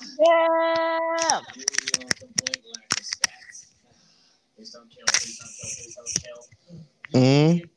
[0.00, 1.40] Yeah.
[7.14, 7.68] Mm,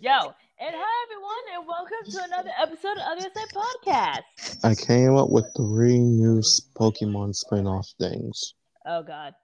[0.00, 0.18] Yo,
[0.60, 4.58] and hi everyone, and welcome to another episode of the Side Podcast.
[4.64, 6.42] I came up with three new
[6.76, 8.54] Pokemon spin-off things.
[8.86, 9.34] Oh God.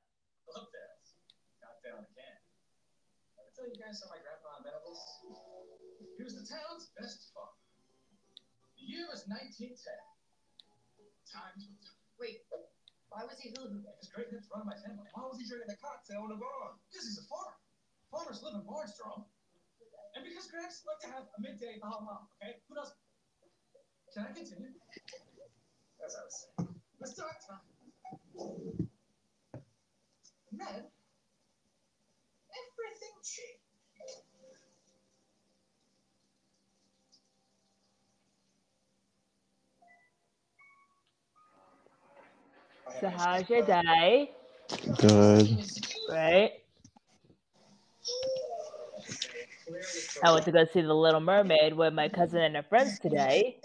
[6.17, 7.53] He was the town's best farmer.
[8.77, 10.10] The year was 1910.
[11.31, 11.71] Times.
[12.19, 12.43] Wait,
[13.09, 13.87] why was he hooting?
[14.03, 15.07] His great hips run my family.
[15.15, 16.75] Why was he drinking a cocktail in the barn?
[16.91, 17.55] Because he's a farmer.
[18.11, 19.23] Farmers live in barns, Jerome.
[20.19, 22.59] And because Gramps like to have a midday aha mom, okay?
[22.67, 22.99] Who doesn't?
[24.11, 24.75] Can I continue?
[26.03, 27.63] As I was saying, let's time.
[30.51, 30.83] Then,
[32.51, 33.60] everything changed.
[43.01, 44.31] So how's your day?
[44.99, 45.65] Good.
[46.09, 46.53] Right?
[50.23, 53.59] I went to go see The Little Mermaid with my cousin and her friends today.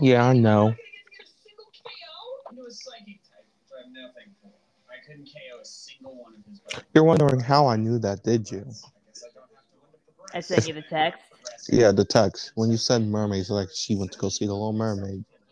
[0.00, 0.74] Yeah, I know.
[2.50, 4.50] Into a psychic type, which I have nothing for.
[4.88, 6.84] I couldn't KO a single one of his buddies.
[6.94, 8.58] You're wondering how I knew that, did you?
[8.58, 10.00] I guess I don't have to limit
[10.32, 11.22] the I sent you the text.
[11.68, 12.52] Yeah, the text.
[12.54, 15.24] When you said mermaids, like she went to go see the Little Mermaid.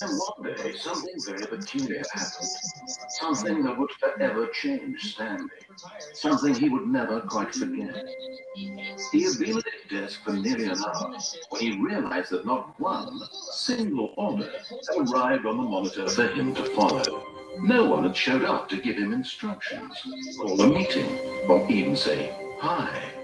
[0.00, 2.48] And one day, something very peculiar happened.
[3.08, 5.48] Something that would forever change Stanley.
[6.14, 7.94] Something he would never quite forget.
[8.54, 11.14] He had been at his desk for nearly an hour
[11.50, 13.20] when he realized that not one
[13.52, 14.50] single order
[14.88, 17.26] had arrived on the monitor for him to follow.
[17.60, 20.02] No one had showed up to give him instructions,
[20.38, 23.15] call a meeting, or even say hi.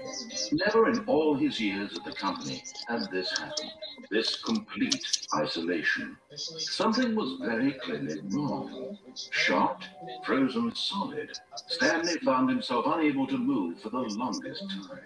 [0.51, 3.71] Never in all his years at the company had this happened.
[4.09, 6.17] This complete isolation.
[6.35, 8.97] Something was very clearly wrong.
[9.31, 9.89] Shocked,
[10.25, 11.31] frozen solid,
[11.67, 14.99] Stanley found himself unable to move for the longest time.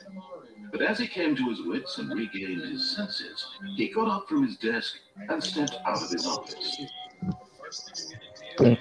[0.72, 3.46] But as he came to his wits and regained his senses,
[3.76, 4.96] he got up from his desk
[5.30, 6.82] and stepped out of his office.
[8.58, 8.80] Decided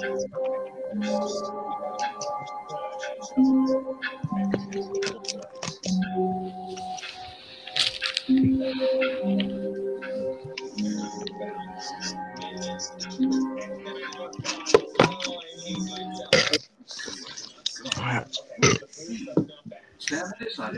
[0.00, 0.65] to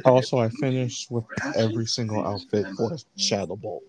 [0.04, 1.24] Also, I finished with
[1.56, 3.82] every single outfit for Shadow Bolt.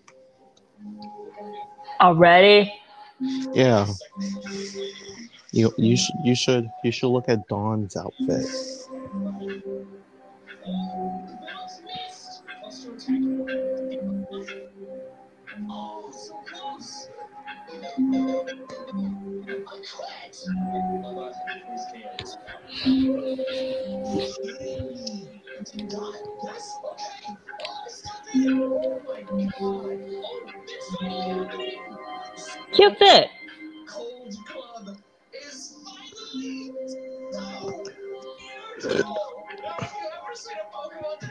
[2.00, 2.72] Already?
[3.52, 3.86] Yeah.
[5.52, 8.46] You you should you should you should look at Dawn's outfit.
[16.12, 17.08] So close.
[19.68, 20.38] I quit.
[21.00, 22.38] About half his tails.
[25.90, 27.02] God, yes, okay.
[27.88, 29.04] Stop it.
[29.06, 29.22] My
[29.58, 29.98] God.
[30.68, 31.72] It's finally happening.
[32.72, 33.28] Cute fit.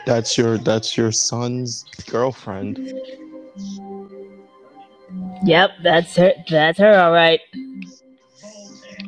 [0.06, 2.78] That's your that's your son's girlfriend.
[5.44, 6.34] Yep, that's her.
[6.50, 7.00] That's her.
[7.00, 7.40] All right.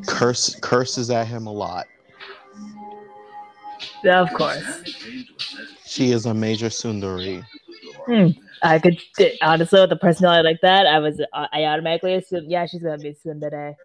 [0.07, 1.88] Curse curses at him a lot.
[4.06, 4.63] Of course.
[4.63, 7.45] Stanley came to a sense She is a major tsundere.
[8.06, 8.27] Hmm.
[8.63, 9.00] I could
[9.42, 13.13] honestly with a personality like that, I was I automatically assumed yeah she's gonna be
[13.13, 13.75] Tsundere.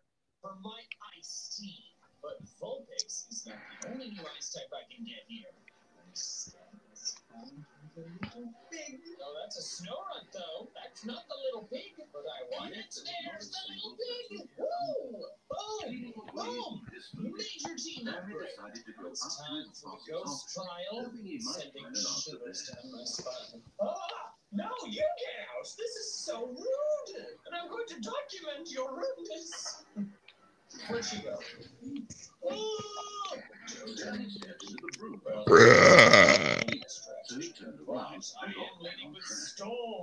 [9.46, 10.66] That's a snow run, though.
[10.74, 11.94] That's not the little pig.
[12.12, 12.90] But I want it.
[12.90, 14.42] There's the little pig.
[14.58, 15.22] Woo!
[15.46, 16.10] Boom!
[16.34, 16.82] Boom!
[17.14, 18.58] Major team upgrade.
[19.06, 21.14] It's time for the ghost trial.
[21.38, 23.62] Sending shivers down my spine.
[23.80, 24.34] Ah!
[24.50, 25.62] No, you get out!
[25.62, 27.16] This is so rude!
[27.46, 29.84] And I'm going to document your rudeness.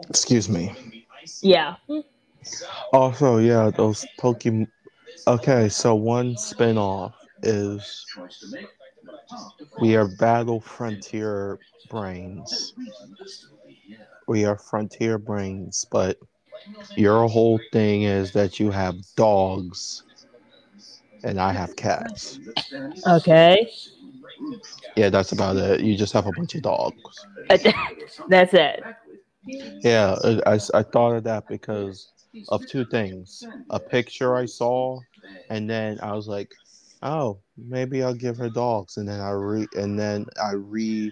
[0.09, 0.71] Excuse me.
[1.41, 1.75] Yeah.
[2.91, 4.67] Also, yeah, those Pokemon.
[5.27, 8.05] Okay, so one spinoff is
[9.79, 11.59] we are Battle Frontier
[11.89, 12.73] Brains.
[14.27, 16.17] We are Frontier Brains, but
[16.95, 20.02] your whole thing is that you have dogs
[21.23, 22.39] and I have cats.
[23.07, 23.67] Okay.
[24.95, 25.81] Yeah, that's about it.
[25.81, 27.25] You just have a bunch of dogs.
[28.29, 28.83] That's it.
[29.83, 30.15] Yeah,
[30.45, 32.11] I, I- thought of that because
[32.49, 35.01] of two things a picture I saw,
[35.49, 36.53] and then I was like,
[37.01, 38.97] oh, maybe I'll give her dogs.
[38.97, 41.11] And then I re and then I re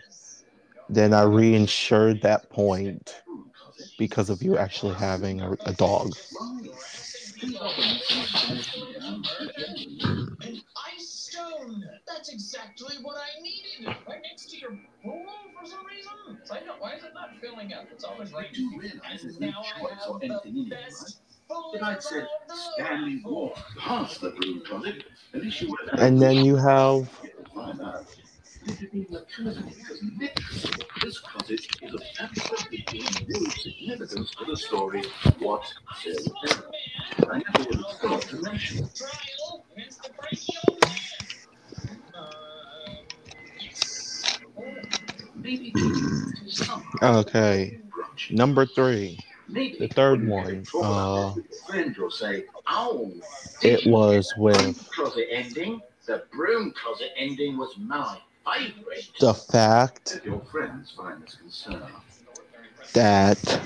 [0.90, 3.22] then I reinsured that point
[3.98, 6.16] because of you actually having a, a dog.
[7.44, 7.54] An
[10.94, 11.84] ice stone!
[12.08, 13.88] That's exactly what I needed!
[14.08, 15.26] Right next to your pool
[15.60, 16.40] for some reason?
[16.46, 17.88] So I know, why is it not filling up?
[17.92, 18.46] It's always right.
[18.54, 20.86] You realize there's no Now I choice or have anything the in it, right?
[20.86, 22.28] best fully said
[22.76, 23.32] Stanley door.
[23.32, 25.04] walked past the broom closet,
[25.34, 27.10] at least you would have And then you have
[31.02, 32.86] this closet is of absolutely
[33.28, 35.04] no significance to the story
[35.40, 36.72] whatsoever.
[37.32, 39.04] I never would have thought to mention it.
[47.02, 47.80] Okay.
[48.30, 49.18] Number three.
[49.50, 51.34] The third one, uh,
[53.64, 54.88] It was with.
[56.06, 58.22] The broom closet ending was favorite."
[59.20, 61.84] The fact If your friends find this concern,
[62.94, 63.62] that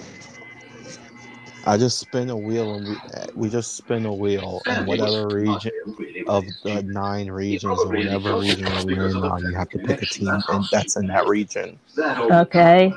[1.67, 2.95] I just spin a wheel and we,
[3.33, 5.71] we just spin a wheel and whatever region
[6.27, 10.05] of the nine regions or whatever region we're in now, you have to pick a
[10.05, 11.79] team and that's in that region.
[11.97, 12.93] Okay.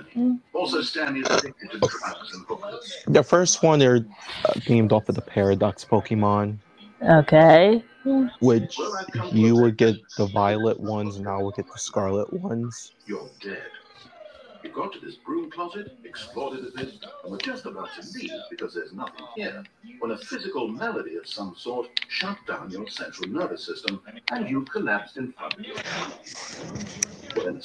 [0.52, 3.04] Also, Stanley is addicted to drugs and hookers.
[3.06, 4.04] The first one they're
[4.44, 6.58] uh, named off of the Paradox Pokemon,
[7.02, 7.82] Okay.
[8.40, 8.78] Which
[9.32, 12.92] you would get the violet ones and I would get the scarlet ones.
[13.06, 13.77] You're dead.
[14.62, 18.02] You got to this broom closet, explored it a bit, and were just about to
[18.18, 19.64] leave because there's nothing here,
[20.00, 24.00] when a physical malady of some sort shut down your central nervous system
[24.30, 25.76] and you collapsed in front of your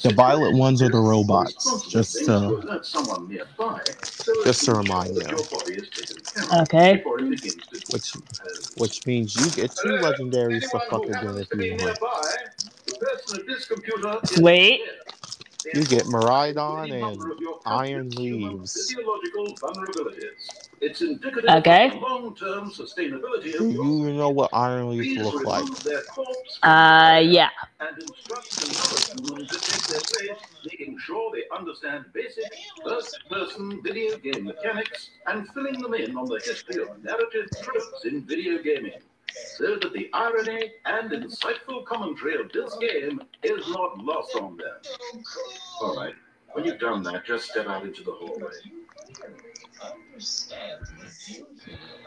[0.02, 3.80] The violet ones are the robots, just to, someone nearby
[4.10, 5.28] so just to ensure remind you.
[5.28, 6.96] your body is taken care of Okay.
[6.96, 8.16] before it begins to which
[8.76, 11.98] which means you get two legendaries for fucking again if you want.
[12.86, 13.66] The person at this
[14.38, 14.80] Wait.
[15.64, 15.80] Here.
[15.80, 18.72] You get Miraidon Any and number of your Iron Leaves.
[18.74, 20.68] Physiological vulnerabilities.
[20.80, 21.98] It's indicative Okay.
[22.00, 25.62] long-term sustainability Do you know what Iron Leaves look like?
[25.62, 27.48] remove their corpse Uh, yeah.
[27.80, 32.44] and instruct another to take making sure they understand basic
[32.84, 38.22] first-person video game mechanics and filling them in on the history of narrative tropes in
[38.22, 39.00] video gaming,
[39.56, 44.76] so that the irony and insightful commentary of this game is not lost on them.
[45.80, 46.14] All right,
[46.52, 48.52] when you've done that, just step out into the hallway.
[49.82, 50.86] Understand.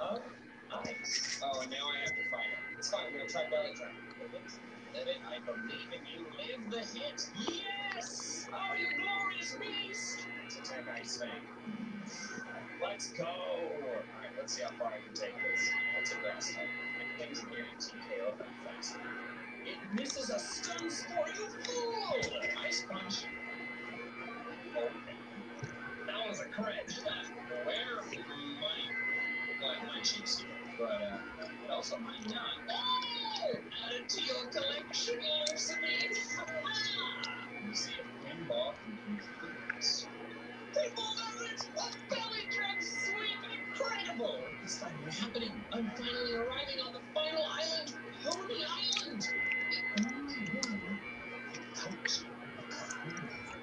[0.02, 0.20] Oh,
[1.62, 2.28] and now I have to it.
[2.78, 3.02] It's fine.
[4.96, 6.26] I believe in you.
[12.82, 13.26] Let's go.
[13.26, 13.32] All
[14.22, 15.70] right, let's see how far I can take this.
[15.98, 16.68] That's a grass type.
[17.18, 18.98] Fast.
[19.66, 22.22] It misses a stun spore, you fool!
[22.64, 23.26] Ice punch.
[24.78, 24.90] Oh,
[26.06, 26.94] that was a crit.
[27.66, 28.02] Where
[28.62, 30.46] might like my cheeks
[30.78, 31.18] but uh,
[31.66, 32.62] it also might not.
[32.70, 33.56] Oh!
[33.56, 36.10] Add it to your collection, Larceny.
[37.68, 38.98] You see a pinball can
[40.98, 41.70] love it!
[41.76, 42.27] A belly drum sweep!
[44.18, 44.46] Incredible!
[44.64, 45.52] It's finally happening.
[45.72, 47.94] I'm finally arriving on the final island,
[48.26, 49.28] Poni Island.
[49.96, 50.02] The
[50.66, 50.98] only.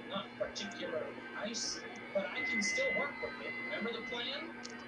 [0.08, 1.80] Not particularly icy,
[2.14, 3.52] but I can still work with it.
[3.66, 4.46] Remember the plan?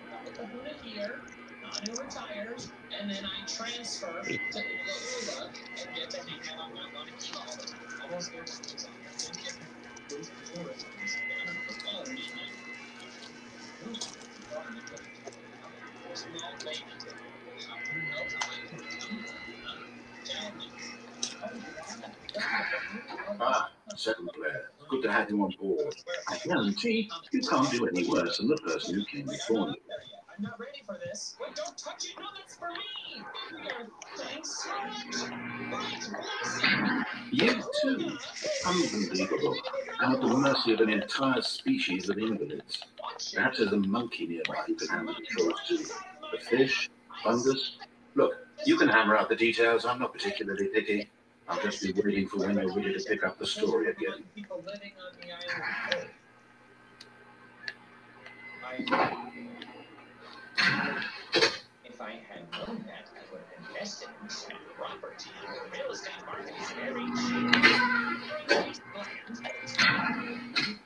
[0.09, 1.23] Got the kahuna here,
[1.65, 2.71] Nanu retires,
[3.01, 7.75] and then I transfer to Ula and get to hang out on my Monkey Island.
[8.05, 8.87] Almost this.
[8.87, 9.55] I think it
[10.09, 10.91] goes to tourism.
[12.05, 12.23] Baby.
[13.85, 14.13] No time.
[14.49, 15.06] Tell me.
[23.41, 24.71] Ah, second player.
[24.91, 25.95] Good to have you on board.
[26.29, 29.77] I guarantee you can't do any worse than the person who came before you.
[30.37, 31.35] I'm not ready for this.
[31.41, 32.19] Wait, don't touch it.
[32.19, 33.25] No, that's for me.
[34.17, 35.31] Thanks so much.
[35.71, 37.05] Great blessing.
[37.33, 38.19] You too,
[38.67, 39.57] unbelievable,
[40.03, 42.83] at the mercy of an entire species of invalids.
[43.35, 45.85] Perhaps there's a monkey nearby who can handle the chores too.
[46.35, 46.91] A fish,
[47.23, 47.79] fungus.
[48.15, 48.35] Look,
[48.67, 49.87] you can hammer out the details.
[49.87, 51.09] I'm not particularly picky.
[51.49, 54.25] I'll just be waiting for when you're ready to pick up the story again.
[54.35, 55.33] People living on the
[55.97, 56.11] island.
[60.59, 61.03] I,
[61.85, 65.31] if I had known that, I would have invested in some property.
[65.43, 67.53] The real estate market is very cheap.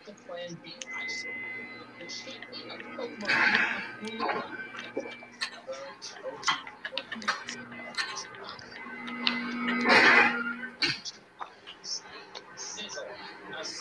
[0.06, 0.74] The plan B.
[0.96, 1.28] I saw
[1.98, 2.40] the cheap
[2.96, 4.50] Pokemon.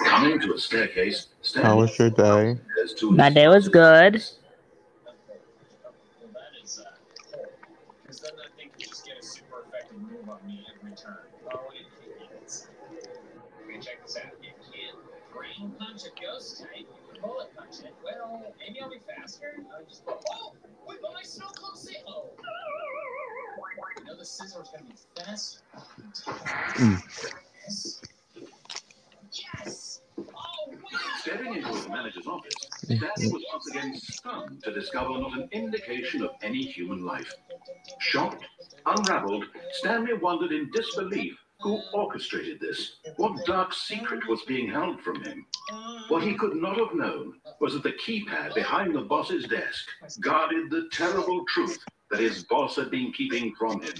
[0.05, 2.57] Coming to a staircase, How was your day?
[3.01, 4.23] My day was good.
[18.59, 18.79] Maybe
[22.07, 22.35] oh, oh.
[24.05, 25.59] Know the scissor's gonna be faster.
[26.79, 28.01] Yes.
[29.31, 30.01] Yes.
[30.17, 30.73] Oh.
[31.19, 36.23] Stepping into his manager's office, Stanley was once again stunned to discover not an indication
[36.23, 37.33] of any human life.
[37.99, 38.45] Shocked,
[38.85, 42.97] unraveled, Stanley wondered in disbelief who orchestrated this.
[43.17, 45.45] What dark secret was being held from him?
[46.07, 49.85] What he could not have known was that the keypad behind the boss's desk
[50.21, 51.77] guarded the terrible truth
[52.11, 53.93] that his boss had been keeping from him.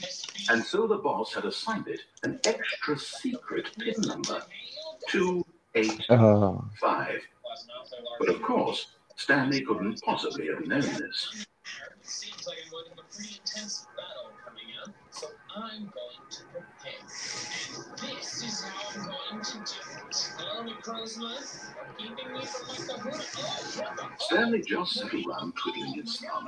[0.49, 4.41] And so the boss had assigned it an extra secret PIN number
[5.09, 6.09] 285.
[6.09, 6.61] Uh,
[8.19, 8.87] But of course,
[9.17, 11.45] Stanley couldn't possibly have known this.
[12.01, 16.29] Seems like I'm going to have a pretty intense battle coming up, so I'm going
[16.31, 17.48] to prepare.
[18.39, 19.63] This is how I'm going to do
[20.07, 20.31] it.
[20.37, 21.75] Hello, me crow's mouth.
[21.97, 23.09] Keeping me from.
[23.99, 24.09] Oh.
[24.17, 26.47] Stanley just sat around twiddling his thumb.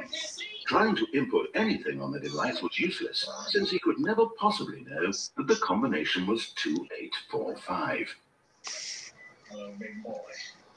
[0.68, 5.12] Trying to input anything on the device was useless, since he could never possibly know
[5.36, 8.16] that the combination was 2845.
[9.50, 10.18] Hello, big boy.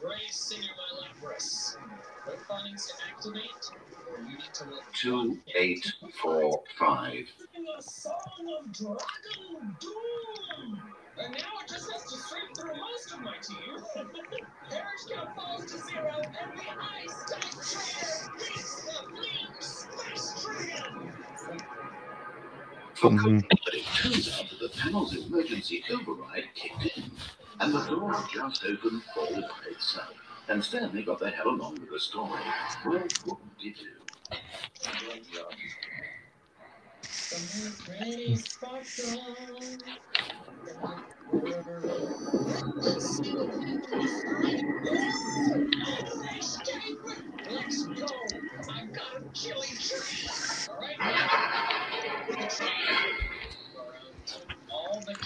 [0.03, 1.77] Raise Singer my Lapras.
[2.25, 3.71] Quick findings to activate,
[4.11, 7.29] or you need to look 2845.
[7.53, 10.83] Singing a song of Dragon Doom.
[11.19, 13.85] And now it just has to sweep through most of my team.
[14.71, 21.13] Perish count falls to zero, and the ice type trainer beats the bleep space trio.
[22.95, 23.43] For Mhm.
[23.49, 27.11] but it turns out that the panel's emergency override kicked in,
[27.61, 30.15] and the door just opened all by itself.
[30.49, 32.43] And Stanley got the hell along with the story.
[32.85, 32.93] Well,
[33.27, 33.91] wouldn't he do?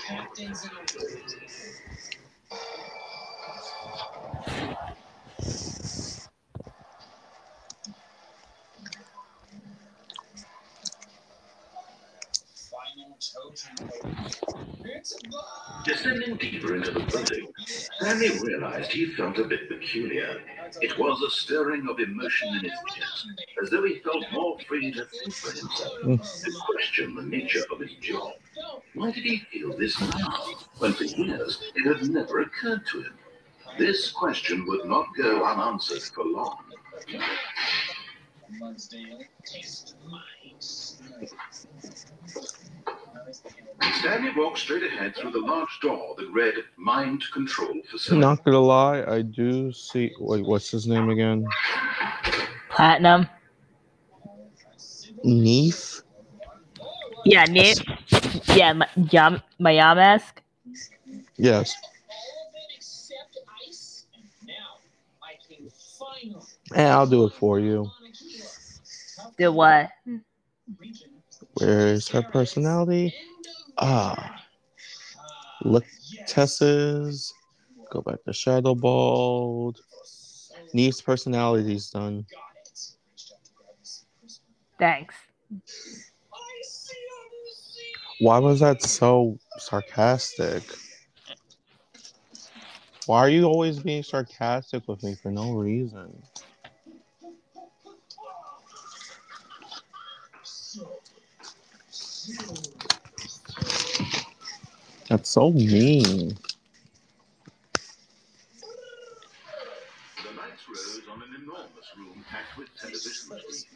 [0.08, 1.34] Captains in the world.
[12.70, 13.18] Final totem.
[13.18, 13.46] It's a bug.
[15.84, 20.40] Descending deeper into the building, Stanley realized he felt a bit peculiar.
[20.80, 23.26] It was a stirring of emotion in his chest,
[23.62, 25.92] as though he felt more free to think for himself,
[26.44, 28.34] to question the nature of his job.
[28.94, 30.44] Why did he feel this now,
[30.78, 33.18] when for years it had never occurred to him?
[33.78, 36.58] This question would not go unanswered for long.
[38.60, 40.98] Mudsdale, taste mice.
[43.98, 48.20] Stanley walked straight ahead through the large door that read Mind Control Facility.
[48.20, 50.12] not gonna lie, I do see.
[50.18, 51.46] Wait, what's his name again?
[52.70, 53.28] Platinum.
[55.24, 56.02] Neef.
[57.24, 57.82] Yeah, Nate.
[58.54, 60.32] Yeah, my Yam my Yamask.
[61.36, 61.74] Yes.
[62.76, 64.78] Except ice, and now
[65.22, 65.68] I can
[65.98, 66.44] finally
[66.74, 67.90] And I'll do it for you.
[69.36, 69.90] Do what?
[70.04, 70.18] Hmm.
[71.58, 73.12] Where is her personality?
[73.78, 74.44] Ah,
[75.64, 75.84] look,
[76.26, 77.32] Tessa's.
[77.90, 79.80] Go back to Shadow Bolt.
[80.72, 82.26] Neef's personality's done.
[84.78, 85.16] Thanks.
[88.20, 90.62] Why was that so sarcastic?
[93.06, 96.22] Why are you always being sarcastic with me for no reason?
[105.08, 106.36] That's so mean.
[110.22, 113.66] The lights rose on an enormous room packed with television screens.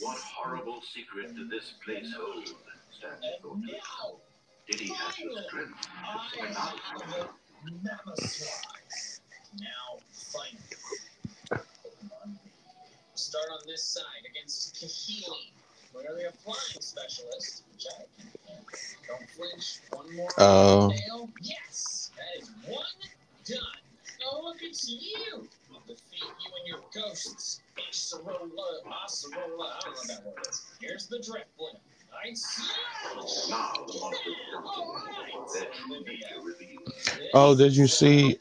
[0.00, 2.54] What horrible secret did this place hold?
[2.90, 4.20] Stanley thought.
[4.68, 5.88] Did he have the strength to
[6.38, 6.80] find out?
[9.60, 10.58] Now, fight.
[13.14, 15.57] Start on this side against Kahili.
[15.98, 18.04] Clearly a flying specialist, which I.
[19.08, 19.80] Don't flinch.
[19.90, 20.28] One more.
[20.38, 20.92] Oh.
[21.42, 22.84] Yes, that is one
[23.46, 23.58] done.
[24.26, 25.48] Oh, look, it's you.
[25.72, 27.62] I'll defeat you and your ghosts.
[27.78, 30.46] Acerola, Acerola, I don't know that word.
[30.80, 31.78] Here's the Drifblim.
[32.12, 32.62] I see.
[33.50, 36.92] Now the monsters come to their true nature revealed.
[37.34, 38.38] Oh, did you see?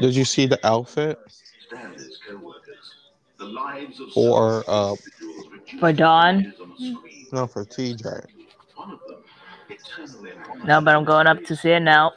[0.00, 1.18] Did you see the outfit?
[1.66, 2.94] Stanley's co-workers.
[3.38, 4.94] The lives of For, some uh,
[5.80, 6.34] For Dawn?
[6.34, 7.26] to images on a screen.
[7.32, 8.26] No, for TJ.
[8.76, 9.22] One of them,
[9.68, 10.32] eternally
[10.64, 12.12] No, but I'm going up to see it now.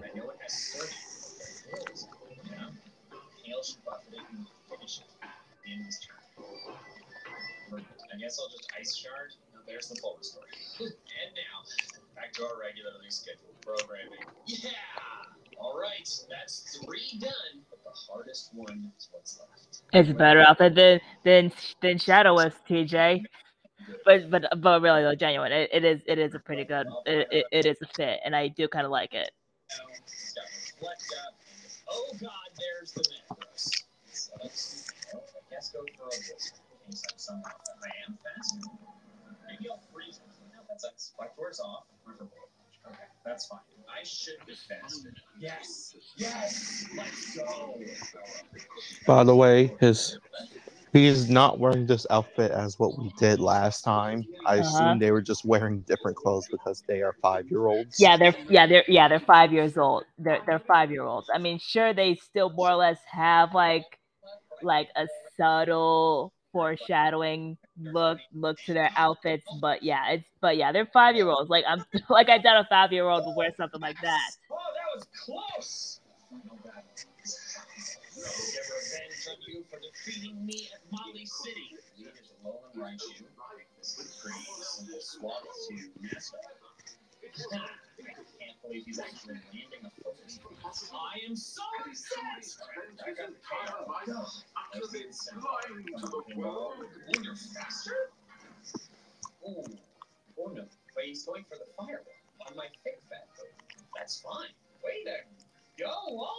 [0.00, 0.94] I know it has surgery.
[2.50, 2.70] Yeah.
[3.44, 5.06] Hale should buff it and finish it.
[5.66, 6.16] The end of his turn.
[7.74, 9.34] I guess I'll just ice shard.
[9.52, 10.46] Now there's the full story.
[10.80, 11.64] and now,
[12.14, 14.24] back to our regularly scheduled programming.
[14.46, 14.70] Yeah!
[15.58, 17.32] Alright, that's three done.
[17.70, 19.82] But the hardest one is what's left.
[19.92, 23.22] It's better outfit than than than Shadow was TJ.
[24.04, 25.52] But but but really though, genuine.
[25.52, 26.86] It, it is it is a pretty good.
[27.06, 29.30] It, it, it is a fit, and I do kind of like it.
[29.70, 31.34] Now, it's got reflect up.
[31.40, 33.70] and- Oh god, there's the necklace.
[34.12, 34.44] So I
[35.50, 36.58] guess go for a whisper.
[36.86, 37.50] In case I'm somehow
[37.82, 38.60] I am faster.
[39.48, 40.20] Maybe I'll freeze.
[40.54, 41.12] No, that's ice.
[41.16, 41.84] Black door's off.
[43.28, 43.40] Riverboat.
[43.46, 43.58] Okay, that's fine.
[43.88, 45.12] I should be faster.
[45.40, 45.94] Yes!
[46.16, 46.84] Yes!
[46.96, 47.78] Let's go!
[49.06, 50.18] By the way, his
[50.92, 54.26] he is not wearing this outfit as what we did last time.
[54.46, 54.60] I Uh-huh.
[54.60, 57.98] assume they were just wearing different clothes because they are five year olds.
[57.98, 60.04] Yeah, they're yeah they're yeah they're five years old.
[60.18, 61.28] They're they're five year olds.
[61.32, 63.84] I mean, sure they still more or less have like
[64.62, 70.86] like a subtle foreshadowing look look to their outfits, but yeah, it's but yeah they're
[70.86, 71.50] five year olds.
[71.50, 74.30] Like I'm like I doubt a five year old would wear something like that.
[74.50, 76.00] Oh, that was close!
[87.98, 88.04] To.
[88.04, 90.38] I can't believe he's actually landing a focus.
[90.94, 92.62] I am so obsessed!
[93.04, 93.86] I got the power.
[94.72, 95.40] That's the.
[96.44, 96.74] Oh,
[97.22, 98.10] you're faster?
[99.46, 99.64] Ooh.
[100.38, 100.64] Oh no.
[100.94, 102.04] But he's going for the fireball
[102.48, 103.26] on my thick fat.
[103.96, 104.52] That's fine.
[104.84, 105.90] Way to go,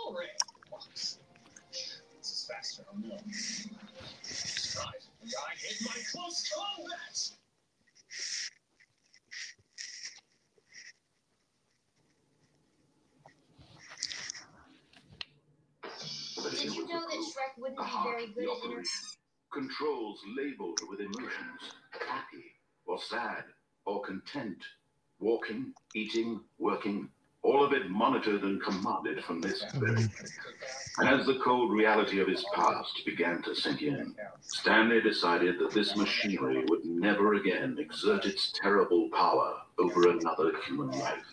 [0.08, 0.30] Ulrich!
[0.92, 1.18] This
[2.22, 2.84] is faster.
[2.90, 3.16] Oh no.
[3.16, 5.04] Right.
[5.22, 7.39] I hit my close combat!
[16.44, 18.84] Did you know that Shrek wouldn't be very good at inter-
[19.52, 22.46] Controls labeled with emotions, happy
[22.86, 23.44] or sad
[23.86, 24.64] or content,
[25.20, 27.10] walking, eating, working,
[27.42, 31.02] all of it monitored and commanded from this very mm-hmm.
[31.02, 35.72] And as the cold reality of his past began to sink in, Stanley decided that
[35.72, 41.24] this machinery would never again exert its terrible power over another human life.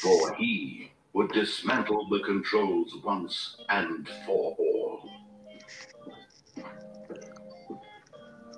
[0.00, 5.08] For he would dismantle the controls once and for all.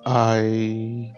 [0.05, 1.15] I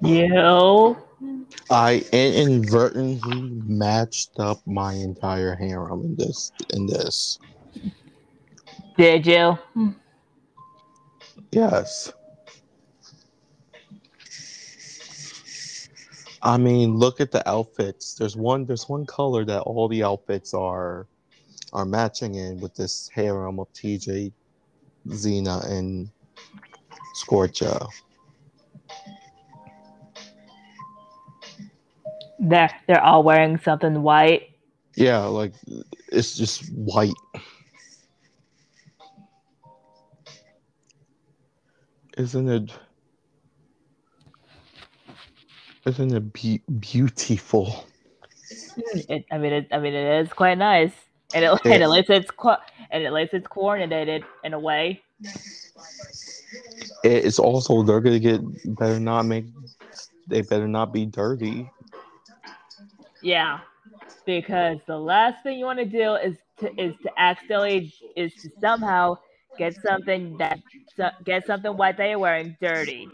[0.00, 0.96] You
[1.70, 7.38] I inadvertently matched up my entire harem in this in this.
[8.96, 9.58] did you?
[11.52, 12.12] Yes.
[16.42, 18.14] I mean, look at the outfits.
[18.14, 21.06] There's one there's one color that all the outfits are
[21.72, 24.32] are matching in with this harem of TJ,
[25.08, 26.10] Xena, and
[27.16, 27.88] Scorcho.
[32.38, 34.50] They're they're all wearing something white.
[34.94, 35.54] Yeah, like
[36.12, 37.12] it's just white.
[42.16, 42.72] Isn't it?
[45.88, 47.86] Isn't it be- beautiful?
[49.08, 50.92] It, I mean, it, I mean, it is quite nice,
[51.34, 52.56] and it, and at least it's co-
[52.90, 55.02] and at least it's coordinated in a way.
[57.02, 58.40] It's also they're gonna get
[58.76, 59.46] better not make
[60.28, 61.70] they better not be dirty.
[63.22, 63.60] Yeah,
[64.24, 68.50] because the last thing you want to do is to is to accidentally is to
[68.60, 69.16] somehow
[69.58, 70.60] get something that
[71.24, 73.08] get something what they are wearing dirty,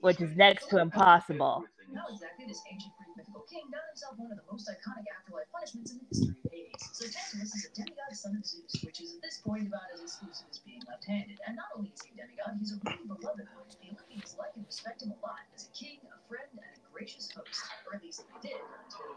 [0.00, 1.64] which is next to impossible.
[2.10, 5.92] Exactly this ancient Greek mythical king got himself one of the most iconic afterlife punishments
[5.94, 6.82] in the history of Hades.
[6.92, 10.02] So Tantalus is a demigod son of Zeus, which is at this point about as
[10.02, 11.38] exclusive as being left-handed.
[11.46, 13.68] And not only is he a demigod, he's a really beloved one.
[13.78, 16.90] The Olympians like and respect him a lot as a king, a friend, and a
[16.90, 17.62] gracious host.
[17.86, 19.14] Or at least they did until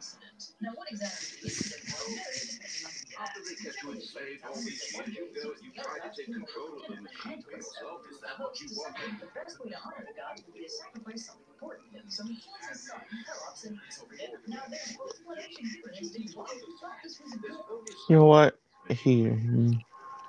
[0.00, 0.40] the incident.
[0.60, 3.88] Now, what exactly the incident was varies depending on who you After they kept you
[3.92, 7.52] enslaved all these years, you go you try to take control of the machine for
[7.52, 8.00] yourself.
[8.08, 9.12] Is that what you wanted?
[9.20, 11.92] The best way to honor the gods would be to sacrifice something important.
[12.08, 14.40] So he kills his son, Pelops, and eats dinner.
[14.48, 15.04] Now, there's no
[15.36, 17.60] explanation given as to why he thought this was a good
[18.08, 18.56] You know what?
[18.88, 19.28] He.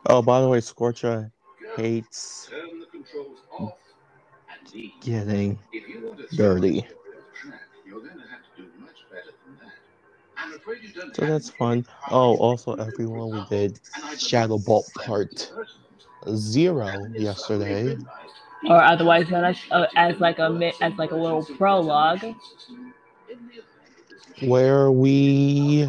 [0.07, 1.31] Oh, by the way, Scorcha
[1.77, 3.77] hates Turn the controls off
[4.51, 4.91] and leave.
[5.01, 6.85] getting If you want to dirty.
[11.13, 11.85] So that's fun.
[12.09, 15.51] Oh, also, everyone, we did And I believe Shadow Bolt Part.
[16.35, 17.97] Zero yesterday,
[18.69, 22.23] Or otherwise known as, uh, as like a as like a little prologue.
[24.41, 25.87] where we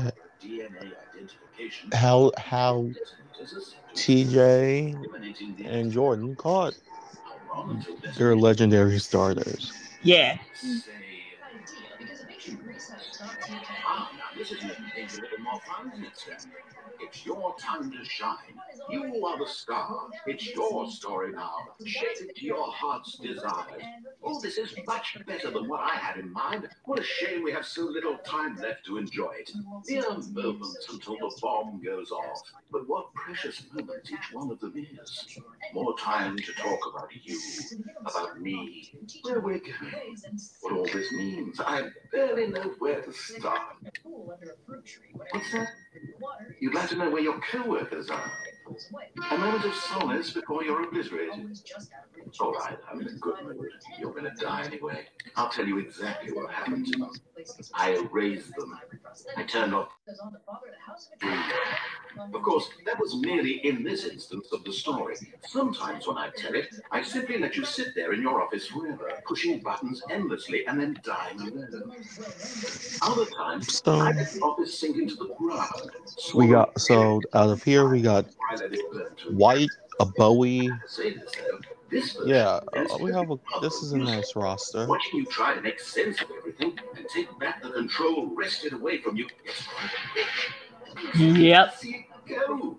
[1.92, 2.90] how how
[3.94, 4.94] TJ
[5.64, 6.74] and Jordan caught
[8.16, 9.72] their legendary starters.
[10.02, 10.38] Yeah.
[14.42, 16.81] This is making things a little more fun, isn't it, Stanley?
[17.02, 18.36] It's your time to shine.
[18.88, 20.08] You are the star.
[20.26, 21.54] It's your story now.
[21.84, 23.80] Shape it to your heart's desire.
[24.22, 26.68] Oh, this is much better than what I had in mind.
[26.84, 29.50] What a shame we have so little time left to enjoy it.
[29.88, 32.42] Mere moments until the bomb goes off.
[32.70, 35.38] But what precious moments each one of them is.
[35.74, 37.38] More time to talk about you,
[38.06, 40.16] about me, where we're going,
[40.60, 41.60] what all this means.
[41.60, 43.60] I barely know where to start.
[45.32, 45.68] What's that?
[46.60, 48.32] You'd like to know where your co-workers are.
[49.30, 51.58] A moment of solace before you're obliterated.
[52.40, 53.70] All right, I'm in a good mood.
[53.98, 55.06] You're going to die anyway.
[55.36, 56.86] I'll tell you exactly what happened.
[56.86, 57.10] To them.
[57.74, 58.78] I erased them.
[59.36, 59.88] I turned off
[62.34, 65.16] Of course, that was merely in this instance of the story.
[65.46, 69.10] Sometimes when I tell it, I simply let you sit there in your office forever,
[69.26, 71.92] pushing buttons endlessly and then dying alone.
[73.02, 75.90] Other times, So I let the office sink into the ground.
[76.34, 80.06] we got so out of here we got I let it burn to White, a
[80.06, 80.70] Bowie.
[81.92, 83.38] Say this version Yeah, uh, we have a.
[83.60, 84.86] This is a nice roster.
[84.86, 88.98] Watching you try to make sense of everything and take back the control wrested away
[88.98, 89.26] from you.
[91.14, 91.76] Yep.
[91.76, 92.78] See it go.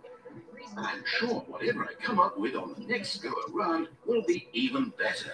[0.76, 4.47] And I'm sure whatever I come up with on the next go around will be
[4.54, 5.32] even better.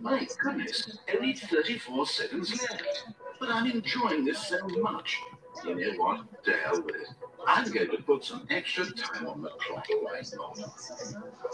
[0.00, 3.04] My goodness, only 34 seconds left.
[3.40, 5.18] But I'm enjoying this so much.
[5.64, 6.44] You know what?
[6.44, 7.08] To hell with it.
[7.46, 10.54] I'm going to put some extra time on the clock right now.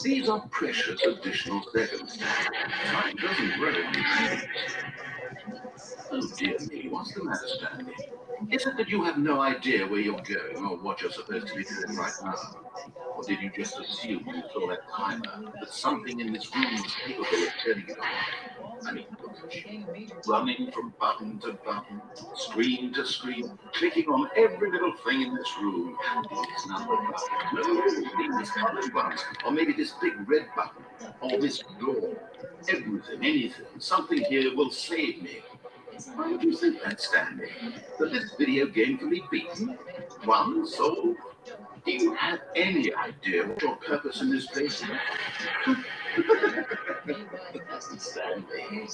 [0.03, 2.17] These are precious additional seconds.
[2.17, 3.53] Time doesn't
[3.93, 4.45] trees.
[6.11, 7.95] Oh dear me, what's the matter, Stanley?
[8.51, 11.55] Is it that you have no idea where you're going or what you're supposed to
[11.55, 12.35] be doing right now?
[13.17, 16.73] Or did you just assume when you saw that timer that something in this room
[16.73, 18.89] was capable of turning it on?
[18.89, 19.07] I mean.
[20.27, 22.01] Running from button to button,
[22.35, 25.97] screen to screen, clicking on every little thing in this room.
[26.15, 26.39] Button.
[26.69, 30.85] No, this colored button, or maybe this big red button,
[31.21, 32.17] or this door.
[32.69, 35.39] Everything, anything, something here will save me.
[36.15, 37.49] Why do you think that, Stanley?
[37.99, 39.79] That this video game can be beaten?
[40.25, 41.19] One solved?
[41.85, 44.89] Do you have any idea what your purpose in this place is?
[47.99, 48.87] Stanley,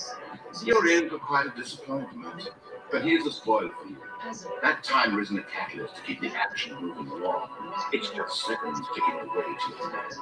[0.64, 2.50] you're in for quite a disappointment.
[2.90, 3.96] But here's a spoiler for you.
[4.62, 7.48] That timer isn't a catalyst to keep the action moving along.
[7.92, 10.12] It's just seconds ticking away to your end.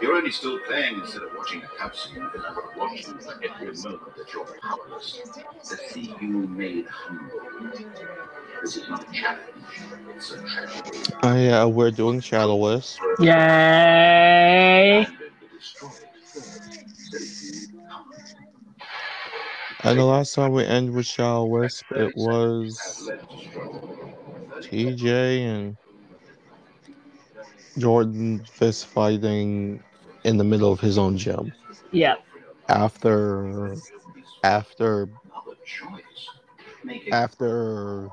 [0.00, 4.16] You're only still playing instead of watching a cutscene because you're watching for every moment
[4.16, 5.20] that you're powerless.
[5.68, 7.40] To see you made humble.
[8.62, 9.40] This is not a challenge.
[10.16, 10.98] It's a tragedy.
[11.22, 12.98] Oh yeah, we're doing Shadow Wisp.
[13.20, 15.06] Yay.
[19.84, 23.82] And the last time we ended with Shadow Wisp, it was left to struggle.
[24.62, 25.76] TJ and
[27.78, 29.82] Jordan fist fighting
[30.24, 31.52] in the middle of his own gym.
[31.92, 32.18] Yep.
[32.68, 33.76] After
[34.42, 36.30] after Another choice.
[36.84, 38.10] Make it after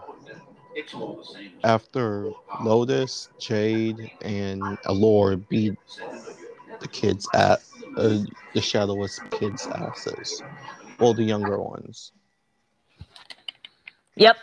[0.75, 1.51] It's all the same.
[1.63, 5.75] after Lotus, Jade, and Allure beat
[6.79, 7.59] the kids at
[7.97, 8.19] uh,
[8.53, 10.43] the Shadow Wisp kids' asses.
[11.01, 12.11] Well, the younger ones.
[14.15, 14.37] Yep.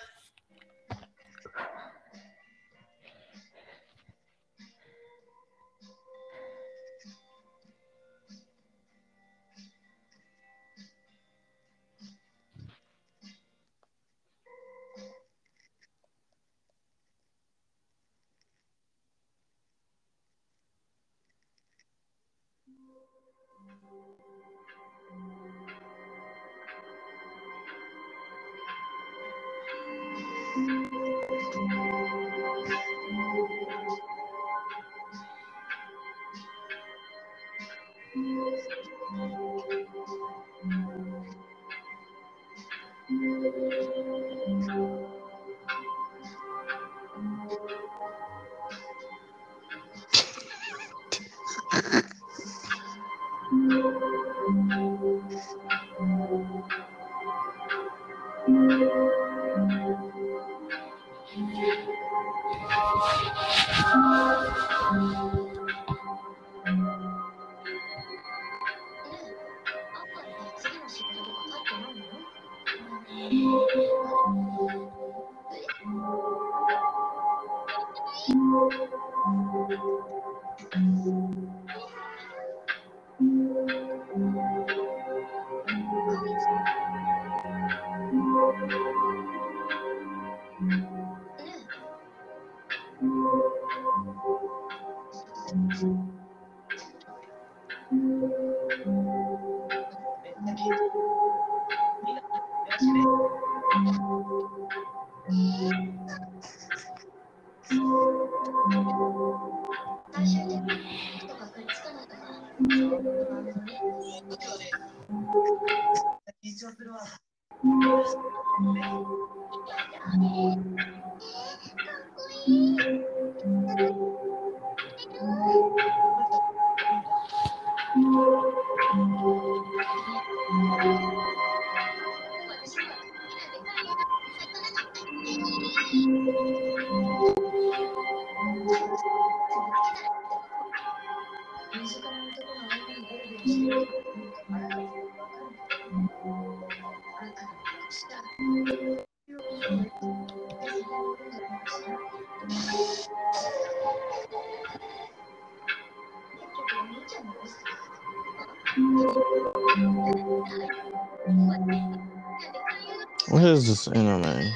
[163.31, 164.51] What is this anime?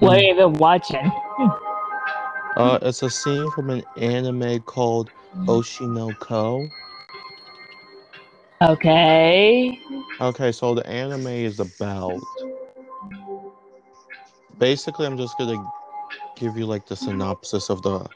[0.00, 1.10] What are you even watching?
[2.56, 5.10] Uh, it's a scene from an anime called
[5.46, 6.68] Oshi no Ko.
[8.60, 9.78] Okay.
[10.20, 12.20] Okay, so the anime is about.
[14.58, 15.64] Basically, I'm just gonna
[16.36, 18.06] give you like the synopsis of the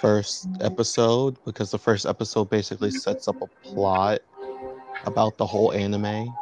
[0.00, 4.20] first episode because the first episode basically sets up a plot
[5.04, 6.32] about the whole anime.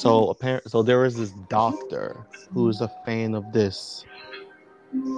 [0.00, 4.06] So apparently, so there is this doctor who is a fan of this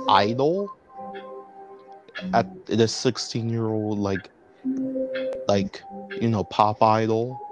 [0.08, 0.72] idol
[2.34, 4.30] at this 16 year old like
[5.48, 5.84] like
[6.20, 7.42] you know pop idol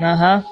[0.00, 0.42] Uh huh.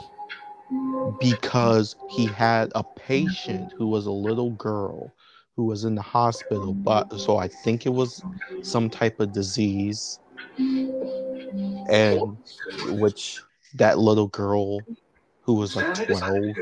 [1.19, 5.15] because he had a patient who was a little girl
[5.57, 8.25] who was in the hospital but so i think it was
[8.63, 10.19] some type of disease
[11.89, 12.39] and
[12.85, 14.87] which that little girl
[15.43, 16.57] who was like 12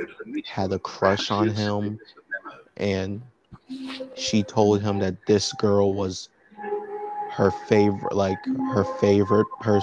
[0.44, 1.98] had a crush on him
[2.76, 3.22] and
[4.14, 6.28] she told him that this girl was
[7.30, 8.38] her favorite like
[8.72, 9.80] her favorite her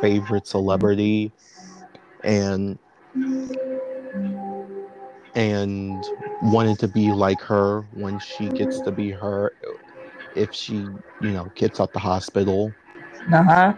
[0.00, 1.32] favorite celebrity
[2.24, 2.78] and
[5.34, 6.04] and
[6.42, 9.52] wanted to be like her when she gets to be her
[10.34, 10.88] if she
[11.20, 12.72] you know gets out the hospital
[13.32, 13.72] Uh huh.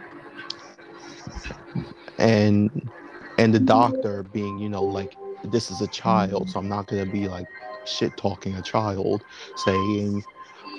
[2.19, 2.91] and
[3.39, 3.67] and the mm-hmm.
[3.67, 6.51] doctor being you know like this is a child mm-hmm.
[6.51, 7.47] so i'm not gonna be like
[7.85, 9.23] shit talking a child
[9.57, 10.23] saying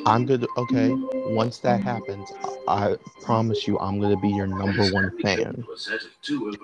[0.06, 0.91] i'm gonna okay
[1.34, 2.32] once that happens
[2.67, 5.63] i promise you i'm gonna be your number one fan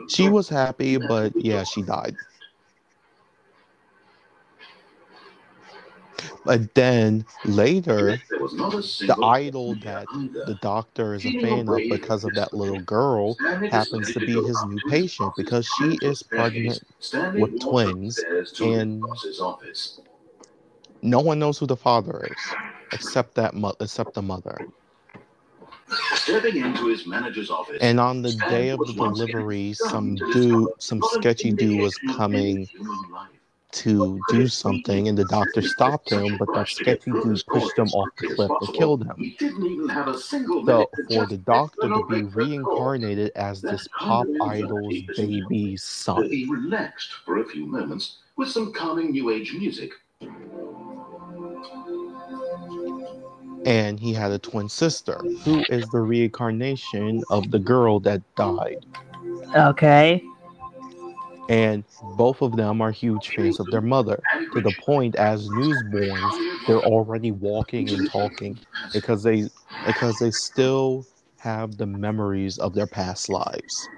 [0.10, 2.16] she was happy but yeah she died
[6.44, 8.22] but then later
[9.06, 10.10] the idol that
[10.44, 14.64] the doctor is a fan of because of that little girl happens to be his
[14.66, 16.82] new patient because she is pregnant
[17.36, 18.26] with twins
[18.62, 19.26] and
[21.02, 22.58] no one knows who the father is
[22.92, 24.66] except that mo- except the mother
[26.16, 27.78] Stepping into his manager's office.
[27.82, 31.52] and on the day of the Stan was once again delivery some dude some sketchy
[31.52, 33.33] dude was coming any human life.
[33.74, 38.10] To do something and the doctor stopped him but that sketchy dude pushed him off
[38.20, 41.90] the cliff and killed him He didn't even have a single so for the doctor
[41.90, 45.48] to be reincarnated as this pop idol's infinity is enough.
[45.48, 49.92] baby that son he relaxed for a few moments with some calming new age music.
[53.66, 58.86] and he had a twin sister who is the reincarnation of the girl that died.
[59.56, 60.24] Okay.
[61.48, 66.40] And both of them are huge fans of their mother to the point as newsborns
[66.66, 68.60] they're already walking and talking
[68.92, 69.50] because they
[69.84, 73.90] because they still have the memories of their past lives.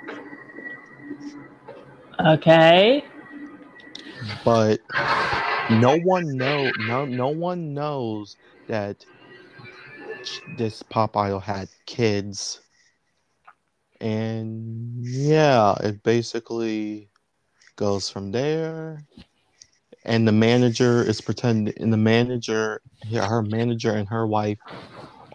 [2.20, 3.04] Okay.
[4.44, 4.82] But
[5.68, 9.06] no one know no no one knows that
[10.48, 12.62] this pop idol had kids.
[14.02, 17.10] And yeah, it basically
[17.76, 19.04] goes from there.
[20.06, 24.60] And the manager is pretending, and the manager, her manager and her wife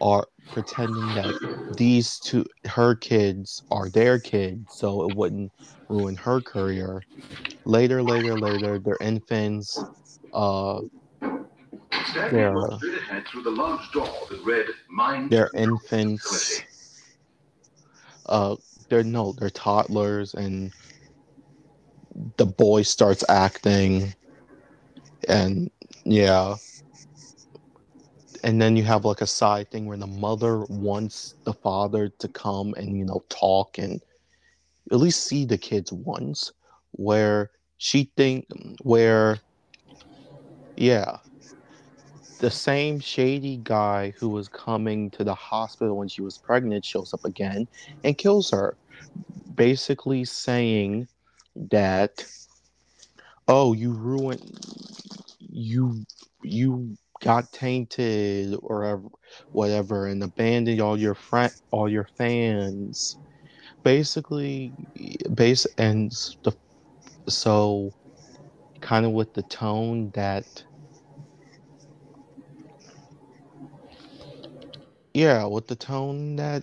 [0.00, 1.34] are pretending that
[1.76, 5.52] these two, her kids, are their kids, so it wouldn't
[5.88, 7.02] ruin her career.
[7.64, 9.84] Later, later, later, their infants,
[10.32, 10.80] uh,
[12.30, 12.54] Their,
[14.88, 16.62] Mind their infants,
[18.26, 18.56] uh,
[18.88, 20.72] they're no, they're toddlers, and
[22.36, 24.14] the boy starts acting,
[25.28, 25.70] and
[26.04, 26.56] yeah.
[28.42, 32.28] And then you have like a side thing where the mother wants the father to
[32.28, 34.00] come and you know talk and
[34.90, 36.52] at least see the kids once,
[36.92, 38.46] where she think
[38.82, 39.38] where
[40.76, 41.18] yeah
[42.40, 47.12] the same shady guy who was coming to the hospital when she was pregnant shows
[47.12, 47.68] up again
[48.02, 48.76] and kills her
[49.54, 51.06] basically saying
[51.56, 52.24] that
[53.48, 54.58] oh you ruined
[55.38, 56.04] you
[56.42, 59.02] you got tainted or
[59.52, 63.16] whatever and abandoned all your friend all your fans.
[63.82, 64.72] Basically
[65.34, 66.12] base and
[66.44, 66.52] the
[67.28, 67.92] so
[68.80, 70.44] kind of with the tone that
[75.14, 76.62] yeah with the tone that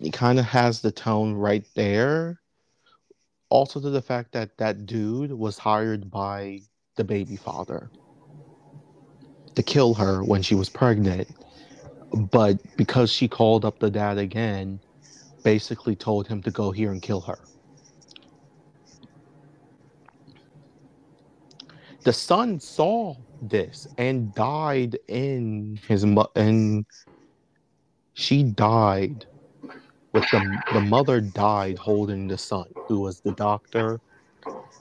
[0.00, 2.40] it kind of has the tone right there.
[3.50, 6.60] Also to the fact that that dude was hired by
[6.96, 7.90] the baby father
[9.54, 11.28] to kill her when she was pregnant.
[12.12, 14.80] But because she called up the dad again
[15.42, 17.38] basically told him to go here and kill her.
[22.04, 26.04] The son saw this and died in his
[26.36, 26.86] and
[28.14, 29.26] she died
[30.18, 34.00] with the the mother died holding the son who was the doctor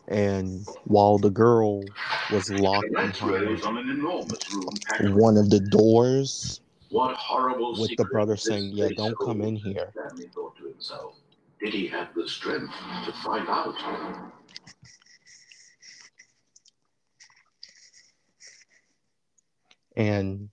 [0.08, 1.86] and while the girl
[2.32, 7.96] was locked behind on an enormous room packed one of the doors What horrible with
[7.98, 11.16] the brother saying yeah don't come in here Stanley thought to himself.
[11.60, 12.74] Did he have the strength
[13.06, 13.76] to find out?
[19.96, 20.50] and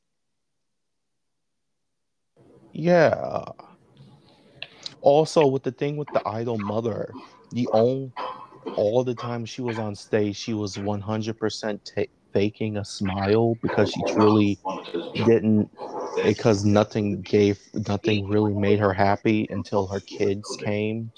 [2.72, 3.44] yeah
[5.04, 7.16] also with the thing with the idol mother
[7.52, 8.12] the only
[8.76, 13.90] all the time she was on stage she was 100% ta faking a smile because
[13.90, 14.58] she truly
[15.24, 15.70] didn't
[16.22, 21.12] because nothing gave nothing really made her happy until her kids came.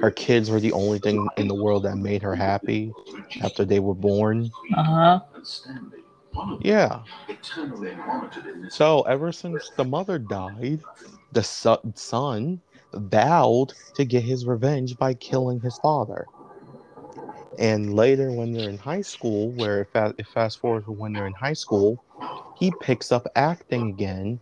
[0.00, 2.92] Her kids were the only thing in the world that made her happy
[3.42, 4.50] after they were born.
[4.76, 5.20] Uh huh.
[5.34, 7.00] And Stanley, one of them, yeah.
[7.28, 10.80] Eternally monitored in this so ever since the mother died
[11.32, 12.62] the son
[12.96, 16.28] vowed to get his revenge by killing his father
[17.58, 21.26] and later when they're in high school where if fa- fast forward to when they're
[21.26, 22.00] in high school
[22.54, 24.40] he picks up acting again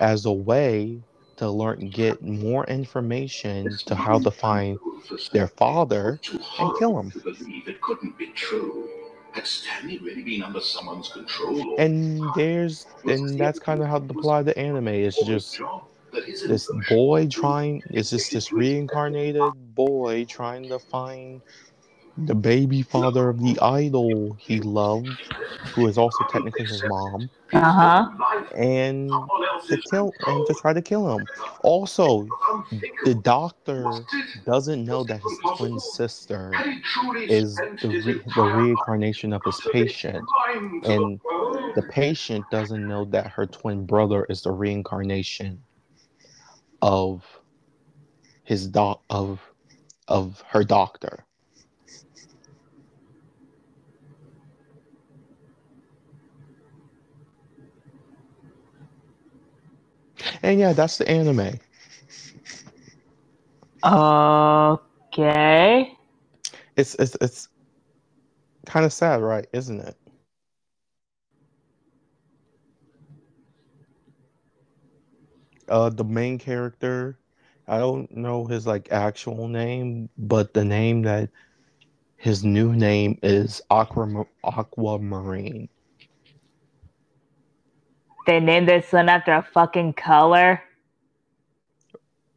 [0.00, 1.00] as a way
[1.36, 4.78] to learn get more information to how to find
[5.32, 6.20] their father
[6.58, 7.10] and kill him.
[7.10, 8.88] horrible To believe it couldn't be true.
[9.32, 11.74] Had Stanley really been under someone's control?
[11.78, 15.58] And there's and that's kind of how the plot of the anime is just
[16.46, 21.42] this boy trying is this this reincarnated boy trying to find
[22.16, 25.18] the baby father of the idol he loved
[25.74, 28.08] who is also technically his mom Uh huh.
[28.54, 29.10] and
[29.68, 31.26] to kill and to try to kill him.
[31.62, 32.28] Also
[33.04, 34.04] the doctor
[34.46, 36.52] doesn't know that his twin sister
[37.30, 40.28] is the, re- the reincarnation of his patient
[40.84, 41.20] and
[41.74, 45.58] the patient doesn't know that her twin brother is the reincarnation
[46.84, 47.24] of
[48.44, 49.40] his doc of
[50.06, 51.24] of her doctor.
[60.42, 61.58] And yeah that's the anime.
[63.82, 65.90] Okay.
[66.76, 67.48] it's it's it's
[68.66, 69.46] kind of sad right?
[69.54, 69.96] Isn't it
[75.68, 77.18] uh, the main character.
[77.66, 81.30] I don't know his like actual name, but the name that
[82.16, 85.68] his new name is Aqua Aquamarine.
[88.26, 90.62] They named their son after a fucking color.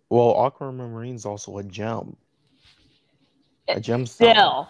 [0.10, 2.16] Well, Aquamarine's also a gem.
[3.70, 4.08] A gemstone.
[4.08, 4.70] Still,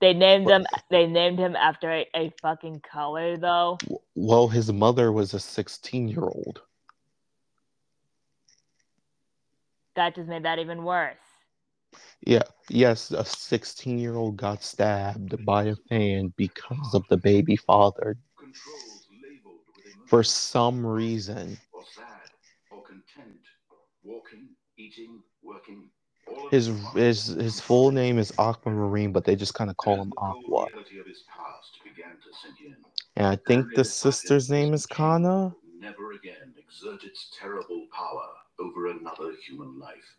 [0.00, 0.60] they named What?
[0.62, 0.66] him.
[0.90, 3.78] They named him after a, a fucking color, though.
[4.14, 6.62] Well, his mother was a 16 year old.
[9.96, 11.16] That just made that even worse.
[12.26, 17.56] Yeah, yes, a 16 year old got stabbed by a fan because of the baby
[17.56, 21.56] father Controls labeled with emotion, for some reason.
[21.72, 22.30] or sad,
[22.70, 23.40] or content,
[24.04, 25.90] walking, eating, working.
[26.50, 30.10] His his his full name is Aquamarine, but they just kind of call him And
[30.12, 30.68] the cold Aqua.
[30.72, 32.76] reality of his past began to sink in.
[33.16, 35.54] And I think the sister's name is Kana.
[35.80, 38.28] Never again exert its terrible power
[38.60, 40.16] over another human life.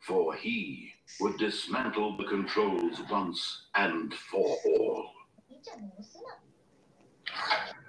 [0.00, 5.10] For he would dismantle the controls once and for all.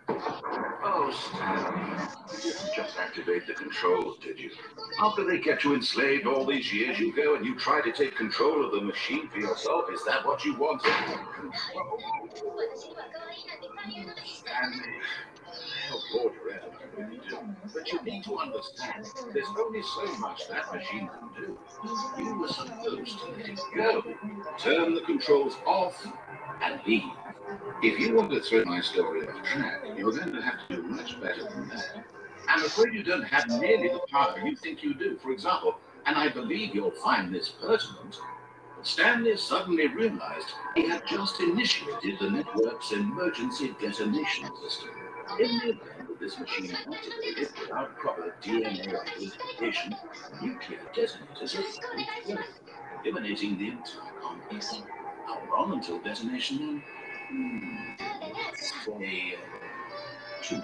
[0.07, 1.81] Oh, Stanley,
[2.43, 4.51] you didn't just activate the controls, did you?
[4.97, 7.91] How After they kept you enslaved all these years, you go and you try to
[7.91, 9.85] take control of the machine for yourself.
[9.91, 10.91] Is that what you wanted?
[11.35, 11.99] Control.
[14.25, 14.79] Stanley,
[15.89, 16.61] how bored your head,
[16.97, 17.39] I really do.
[17.73, 21.59] But you need to understand, there's only so much that machine can do.
[22.17, 24.03] You were supposed to let it go.
[24.59, 26.05] Turn the controls off
[26.61, 27.03] and leave.
[27.83, 30.83] If you want to throw my story off track, you're going to have to do
[30.83, 32.05] much better than that.
[32.47, 35.17] I'm afraid you don't have nearly the power you think you do.
[35.17, 35.75] For example,
[36.05, 38.19] and I believe you'll find this pertinent,
[38.83, 44.89] Stanley suddenly realized he had just initiated the network's emergency detonation system.
[45.39, 49.95] In the event that this machine activated without proper DNA identification,
[50.41, 52.39] nuclear detonators explode,
[53.03, 54.81] eliminating the entire complex.
[55.25, 56.83] How long until detonation then?
[60.43, 60.61] Two.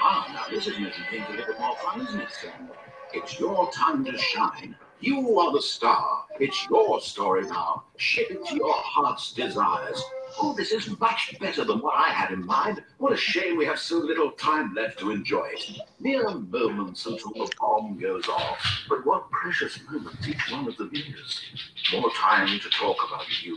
[0.00, 2.74] Ah, now this is making things a little more fun, isn't it, Stanley?
[3.12, 4.76] It's your time to shine.
[5.00, 6.24] You are the star.
[6.40, 7.84] It's your story now.
[7.98, 10.02] Shape it to your heart's desires.
[10.40, 12.82] Oh, this is much better than what I had in mind.
[12.98, 15.78] What a shame we have so little time left to enjoy it.
[16.00, 18.58] Mere moments until the bomb goes off.
[18.88, 21.40] But what precious moments each one of them is.
[21.92, 23.56] More time to talk about you,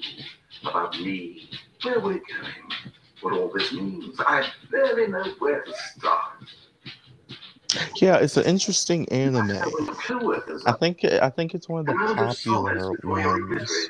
[0.64, 1.50] about me,
[1.84, 2.22] where we're going,
[3.22, 4.20] what all this means.
[4.20, 6.44] I barely know where to start.
[7.96, 9.48] Yeah, it's an interesting anime.
[9.48, 13.90] There were co-workers I think I think it's one of the popular ones.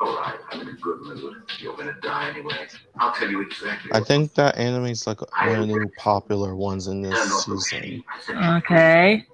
[0.00, 1.42] All right, I'm in a good mood.
[1.60, 2.66] You're gonna die anyway.
[2.96, 3.90] I'll tell you exactly.
[3.92, 7.60] I think that anime is like one of the popular ones in this off the
[7.60, 7.80] season.
[7.80, 8.04] machine.
[8.12, 9.26] I said you Okay.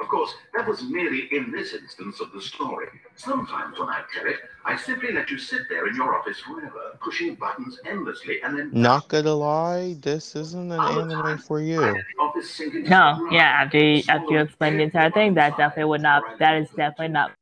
[0.00, 2.86] Of course, that was merely in this instance of the story.
[3.16, 6.96] Sometimes when I tell it, I simply let you sit there in your office forever,
[7.00, 11.80] pushing buttons endlessly, and then Not gonna lie, this isn't an oh, anime for you.
[11.80, 13.62] let the office sink into No, yeah.
[13.64, 16.22] After you, after you explain the entire thing, that definitely would not.
[16.38, 17.32] That is definitely not.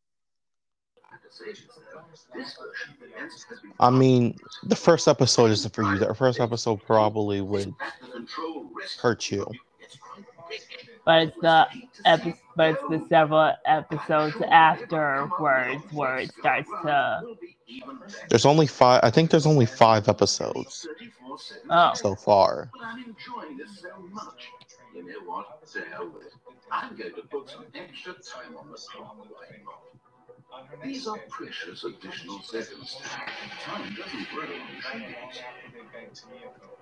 [2.35, 5.99] This version of events has been I mean, the first episode isn't for you.
[5.99, 7.75] The first episode probably would
[9.01, 9.47] hurt you.
[11.07, 11.69] But it's the
[12.07, 17.37] epi- but it's the several episodes afterwards where it starts to.
[18.31, 19.01] There's only five.
[19.05, 20.89] I think there's only five episodes
[21.71, 21.95] Oh.
[21.95, 22.71] so far.
[22.83, 24.49] I'm enjoying this so much.
[24.95, 25.67] You know what?
[25.75, 26.35] To hell with it.
[26.73, 29.73] I'm going to put some extra time on the clock right now.
[30.83, 32.97] These are precious additional seconds.
[33.63, 35.43] Time doesn't grow on trees.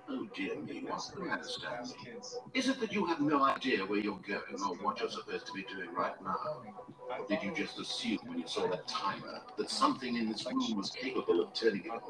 [0.07, 1.95] Oh dear me, what's the matter, Stanley?
[2.53, 5.53] Is it that you have no idea where you're going or what you're supposed to
[5.53, 6.37] be doing right now?
[7.09, 10.77] Or did you just assume when you saw that timer that something in this room
[10.77, 12.01] was capable of turning it on?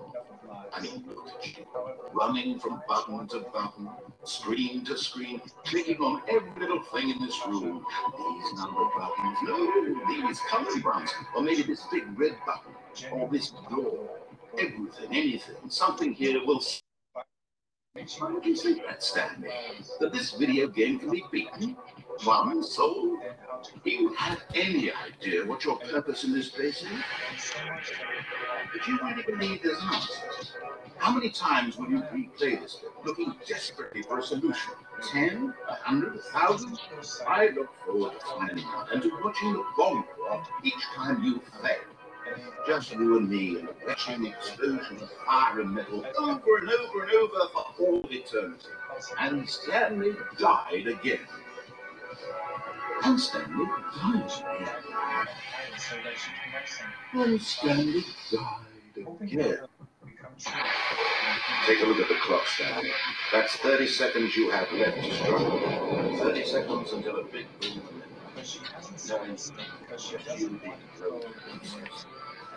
[0.74, 1.66] I mean, look at you,
[2.14, 3.90] running from button to button,
[4.24, 7.86] screen to screen, clicking on every little thing in this room.
[8.18, 11.14] These number buttons, no, these colored buttons,
[11.46, 12.74] maybe this big red button,
[13.12, 14.10] or this door.
[14.58, 16.62] Everything, anything, something here will.
[17.94, 18.56] Why would you
[18.88, 19.50] that, Stanley?
[20.00, 21.78] That this video game can be beaten?
[22.24, 23.20] One soul?
[23.84, 27.54] Do you have any idea what your purpose in this place is?
[28.74, 30.54] But you really believe there's answers?
[30.98, 34.74] How many times will you replay this, looking desperately for a solution?
[35.12, 35.54] Ten?
[35.68, 36.16] A hundred?
[36.16, 36.80] A thousand?
[37.28, 41.42] I look forward to finding out and to watching the bomb off each time you
[41.62, 41.76] fail.
[42.66, 47.12] Just you and me and watching explosion of fire and metal over and over and
[47.12, 48.68] over for all eternity.
[49.20, 51.20] And Stanley died again.
[59.22, 59.50] Again.
[59.50, 60.62] that will become true.
[61.66, 62.92] Take a look at the clock, Stanley.
[63.32, 65.60] That's 30 seconds you have left to struggle.
[66.18, 67.82] 30 seconds until a big boom.
[68.36, 69.22] But she hasn't said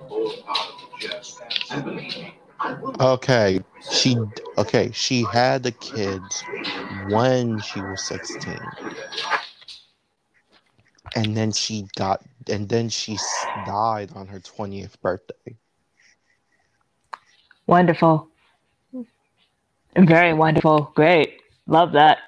[0.10, 1.42] All part of the jest.
[1.72, 2.40] And believe me,
[3.00, 6.46] Okay, she okay, she had the kids
[6.90, 8.78] when she was 16.
[11.16, 13.18] And then she got and then she
[13.62, 15.58] died on her 20th birthday.
[17.68, 18.30] Wonderful.
[19.98, 20.92] Very wonderful.
[20.96, 21.42] Great.
[21.68, 22.20] Love that.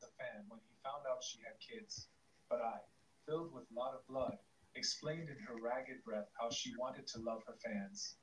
[0.00, 2.08] the fan when he found out she had kids.
[2.50, 2.80] But Ai,
[3.26, 4.36] filled with a lot of blood,
[4.74, 8.16] explained in her ragged breath how she wanted to love her fans.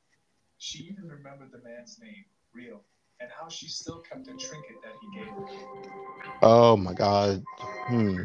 [0.58, 2.82] She even remembered the man's name, Rio,
[3.20, 5.46] and how she still kept a trinket that he gave her.
[6.42, 7.44] Oh my god.
[7.88, 8.24] Hmm.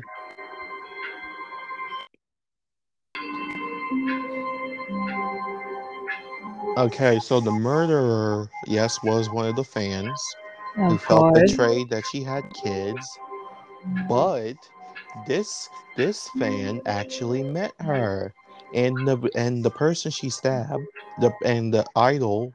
[6.77, 10.21] Okay, so the murderer, yes, was one of the fans
[10.87, 13.21] who Of felt betrayed that she had kids,
[13.85, 14.71] but
[15.15, 18.35] this this fan actually met her,
[18.73, 22.55] and the and the person she stabbed, the and the idol,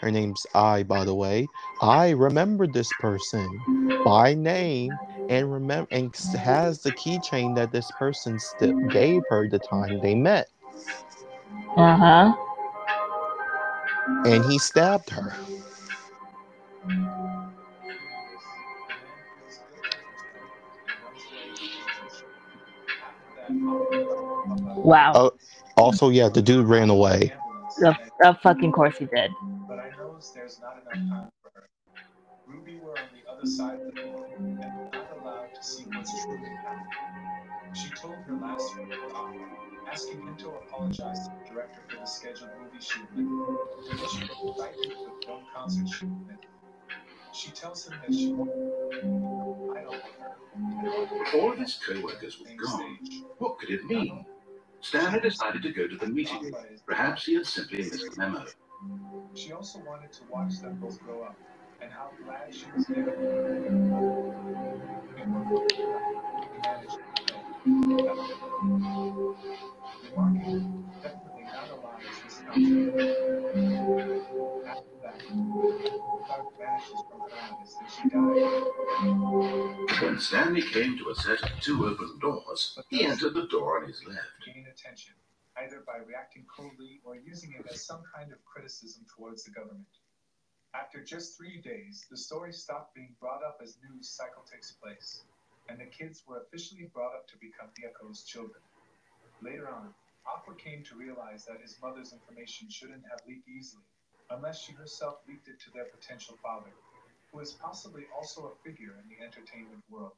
[0.00, 1.50] her name's Ai, by the way.
[1.80, 3.66] I remember this person
[4.02, 9.58] by name and remember and has the keychain that this person still gave her the
[9.58, 10.48] time they met,
[11.76, 12.32] Uh huh.
[14.24, 15.38] and he stabbed her.
[24.84, 25.12] Wow.
[25.14, 25.32] Oh.
[25.76, 27.32] Also, yeah, the dude ran away.
[27.84, 29.30] Of, of fucking course he did.
[29.66, 31.66] But Ai knows there's not enough time for her.
[32.46, 36.12] Ruby were on the other side of the door and not allowed to see what's
[36.24, 37.74] truly happening.
[37.74, 38.92] She told her last word
[39.90, 44.50] asking him to apologize to the director for the scheduled movie she would she would
[44.50, 46.38] invite him to the film concert she would.
[47.32, 48.50] She tells him that she won't.
[49.76, 50.14] I don't want
[51.32, 51.40] her.
[51.40, 52.98] All of his co-workers were gone.
[53.38, 54.24] What could it mean?
[54.84, 56.52] Stanley decided to go to the meeting.
[56.86, 58.46] Perhaps he had simply missed the memo.
[59.34, 61.36] She also wanted to watch them both grow up
[61.82, 63.16] and how glad she was there.
[72.54, 73.00] When
[80.20, 84.04] Stanley came to a set of two open doors, he entered the door on his
[84.06, 84.20] left.
[84.46, 85.14] Gain attention,
[85.56, 89.98] either by reacting coldly or using it as some kind of criticism towards the government.
[90.74, 95.24] After just three days, the story stopped being brought up as news cycle takes place,
[95.68, 98.62] and the kids were officially brought up to become Miyako's children.
[99.42, 99.92] Later on,
[100.26, 103.84] Aqua came to realize that his mother's information shouldn't have leaked easily,
[104.30, 106.70] unless she herself leaked it to their potential father,
[107.32, 110.12] who is possibly also a figure in the entertainment world.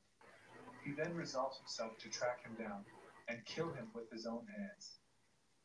[0.84, 2.84] He then resolves himself to track him down
[3.28, 4.98] and kill him with his own hands.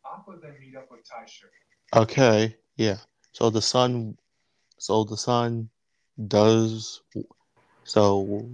[0.03, 1.43] Aqua then meet up with Taishi.
[1.95, 2.97] Okay, yeah.
[3.33, 4.17] So the son,
[4.77, 5.69] so the son
[6.27, 7.01] does,
[7.83, 8.49] so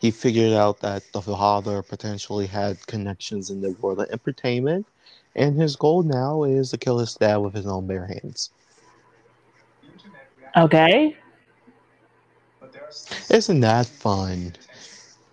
[0.00, 4.86] he figured out that the father potentially had connections in the world of entertainment,
[5.36, 8.50] and his goal now is to kill his dad with his own bare hands.
[9.82, 11.16] The internet reacts, Okay.
[12.60, 14.30] but there are still Isn't that fun?
[14.32, 14.58] attention,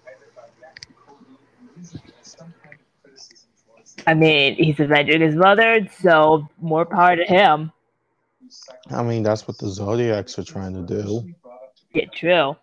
[0.06, 4.14] either by reacting coldly or using it as some kind of criticism towards the I
[4.14, 7.72] mean, he's avenging his mother, so more power to him.
[8.91, 11.02] I mean, that's what the Zodiacs are trying to do.
[11.02, 11.60] officially brought
[11.93, 12.56] Yeah, true.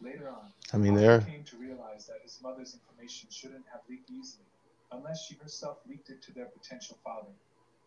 [0.00, 4.10] Later on, I mean, they're came to realize that his mother's information shouldn't have leaked
[4.10, 4.44] easily,
[4.92, 7.32] unless she herself leaked it to their potential father,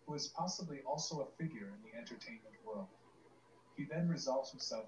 [0.06, 2.88] who is possibly also a figure in the entertainment world.
[3.76, 4.86] He then resolves himself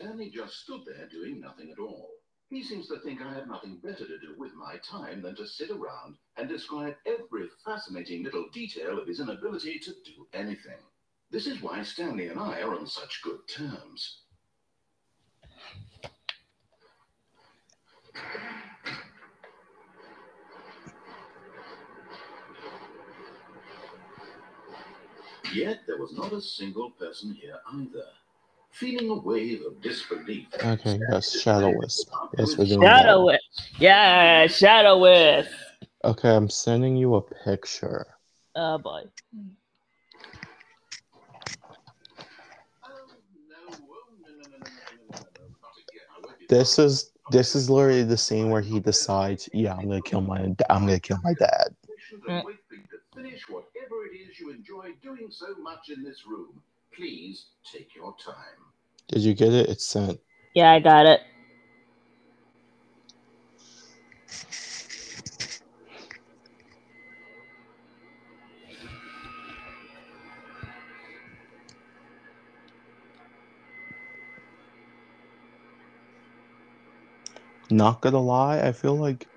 [0.00, 2.10] Stanley just stood there doing nothing at all.
[2.48, 5.46] He seems to think I have nothing better to do with my time than to
[5.46, 10.78] sit around and describe every fascinating little detail of his inability to do anything.
[11.30, 14.22] This is why Stanley and I are on such good terms.
[25.52, 28.04] Yet there was not a single person here either.
[28.70, 30.46] Feeling a wave of disbelief.
[30.64, 31.00] okay.
[31.10, 32.08] that's Shadow Wisp.
[32.38, 33.24] Yes, we're doing Shadow that.
[33.24, 33.80] Wisp.
[33.80, 35.50] Yeah, Shadow Wisp.
[36.04, 38.06] Okay, I'm sending you a picture.
[38.54, 39.02] Oh boy.
[46.48, 50.40] This is this is literally the scene where he decides, yeah, I'm gonna kill my
[50.40, 51.74] I'm gonna kill my dad.
[52.28, 52.44] Mm.
[53.90, 56.62] Finish whatever it is you enjoy doing so much in this room.
[56.94, 58.34] Please take your time.
[59.08, 59.68] Did you get it?
[59.68, 60.20] It's sent.
[60.54, 61.20] Yeah, I got it.
[77.72, 79.28] Not gonna lie, I feel like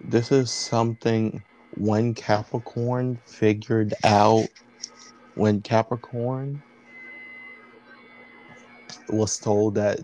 [0.00, 1.42] this is something
[1.76, 4.46] when Capricorn figured out
[5.34, 6.62] when Capricorn
[9.08, 10.00] was told that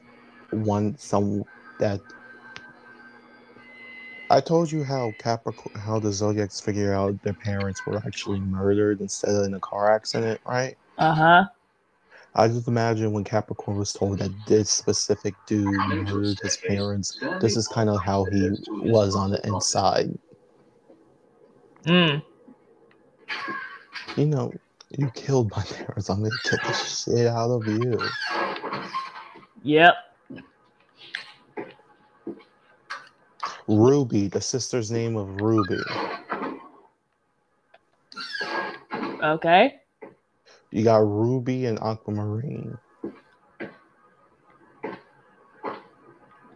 [0.50, 1.44] one some
[1.78, 2.00] that
[4.30, 9.00] I told you how Capricorn how the Zodiacs figure out their parents were actually murdered
[9.00, 10.76] instead of in a car accident, right?
[10.98, 11.44] Uh huh.
[12.34, 17.56] I just imagine when Capricorn was told that this specific dude murdered his parents, this
[17.56, 20.16] is kind of how he was on the inside.
[21.84, 22.22] Mm.
[24.16, 24.60] You know,
[24.90, 26.08] you killed my parents.
[26.08, 27.98] I'm gonna kill the shit out of you.
[29.62, 29.94] Yep.
[33.68, 35.78] Ruby, the sister's name of Ruby.
[39.22, 39.74] Okay.
[40.70, 42.76] You got Ruby and Aquamarine.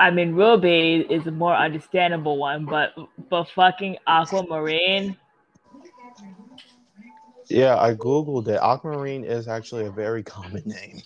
[0.01, 2.95] I mean, Ruby is a more understandable one, but
[3.31, 5.17] but fucking Aquamarine.
[7.49, 8.59] Yeah, I googled it.
[8.61, 11.01] Aquamarine is actually a very common name.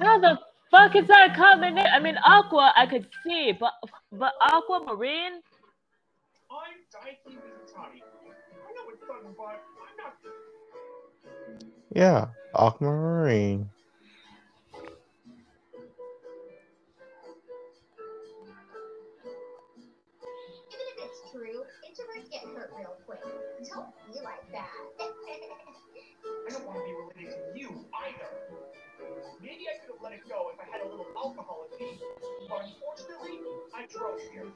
[0.00, 0.38] How the
[0.70, 1.86] fuck is that a common name?
[1.92, 3.72] I mean, Aqua I could see, but
[4.12, 5.40] but Aquamarine.
[6.50, 7.38] I'm Daiki
[30.08, 32.00] let it go if I had a little alcohol in me,
[32.48, 33.44] but unfortunately,
[33.76, 34.46] I drove here.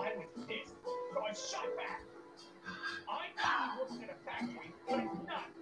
[0.00, 0.72] I was pissed,
[1.12, 2.00] so I shot back.
[3.04, 5.52] I thought he working in a factory, but it's not.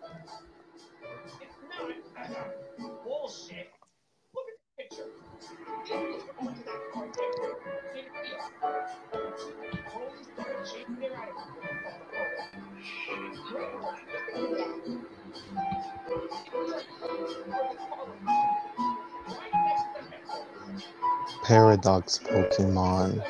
[1.43, 2.55] It's not.
[3.03, 3.73] Bullshit.
[4.33, 5.11] Look at the picture.
[5.91, 6.31] Maybe it's
[21.43, 23.25] Paradox Pokemon.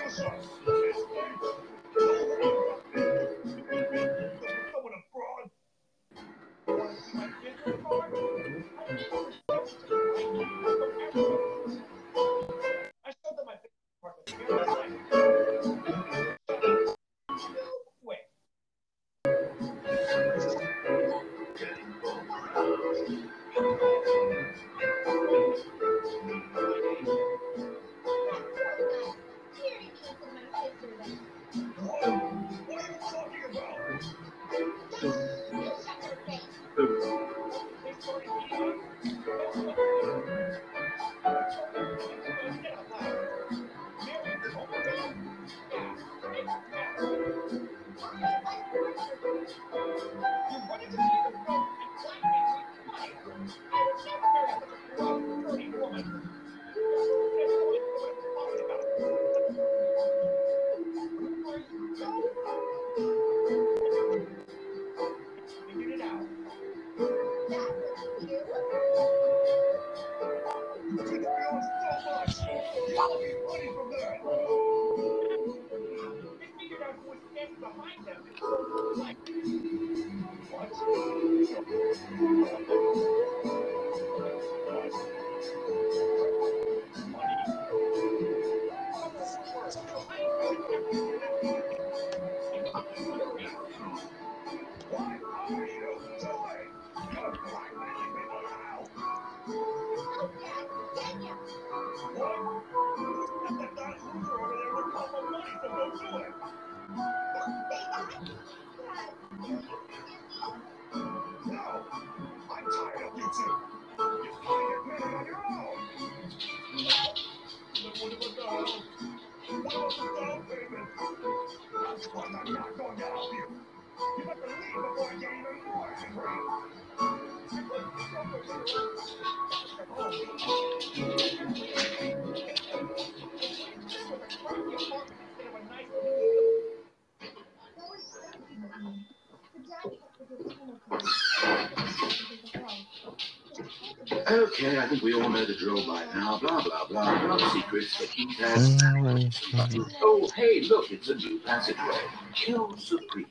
[144.62, 146.38] Okay, I think we all know the drill by now.
[146.38, 147.26] Blah, blah, blah.
[147.26, 147.98] No secrets.
[147.98, 148.76] The key has.
[148.76, 151.96] Mm, oh, hey, look, it's a new passageway.
[152.34, 153.24] Kill surprise.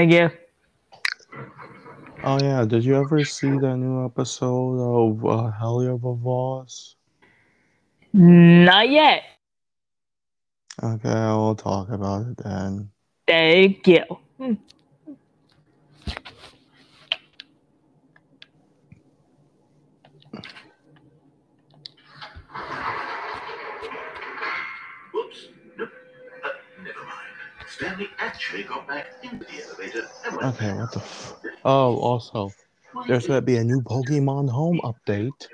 [0.00, 0.30] Thank you.
[2.24, 6.96] Oh yeah, did you ever see the new episode of uh, Helluva Boss?
[8.14, 9.24] Not yet.
[10.82, 12.88] Okay, we'll talk about it then.
[13.26, 14.04] Thank you.
[31.64, 32.54] Oh, also,
[33.06, 35.48] there's gonna be a new Pokemon Home update.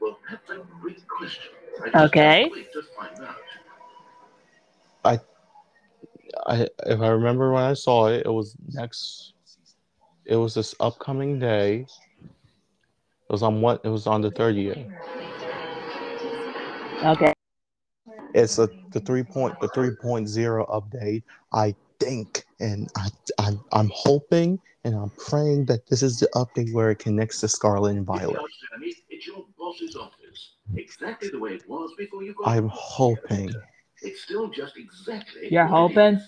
[0.00, 1.52] Well, that's a great question.
[1.94, 2.42] I Okay.
[2.42, 3.36] can't wait to find out.
[6.46, 9.34] I if I remember when I saw it, it was next
[10.24, 11.86] it was this upcoming day.
[13.28, 14.88] It was on what it was on the 30th.
[17.04, 17.32] Okay.
[18.34, 23.08] It's a the three point the 3.0 update, I think, and I,
[23.38, 27.48] I I'm hoping and I'm praying that this is the update where it connects to
[27.48, 28.40] Scarlet and Violet.
[28.40, 30.56] Yes, Sammy, it's your boss's office.
[30.76, 33.54] Exactly the way it was before you got I'm hoping.
[34.02, 35.48] It's still just exactly.
[35.50, 36.20] You're the way hoping?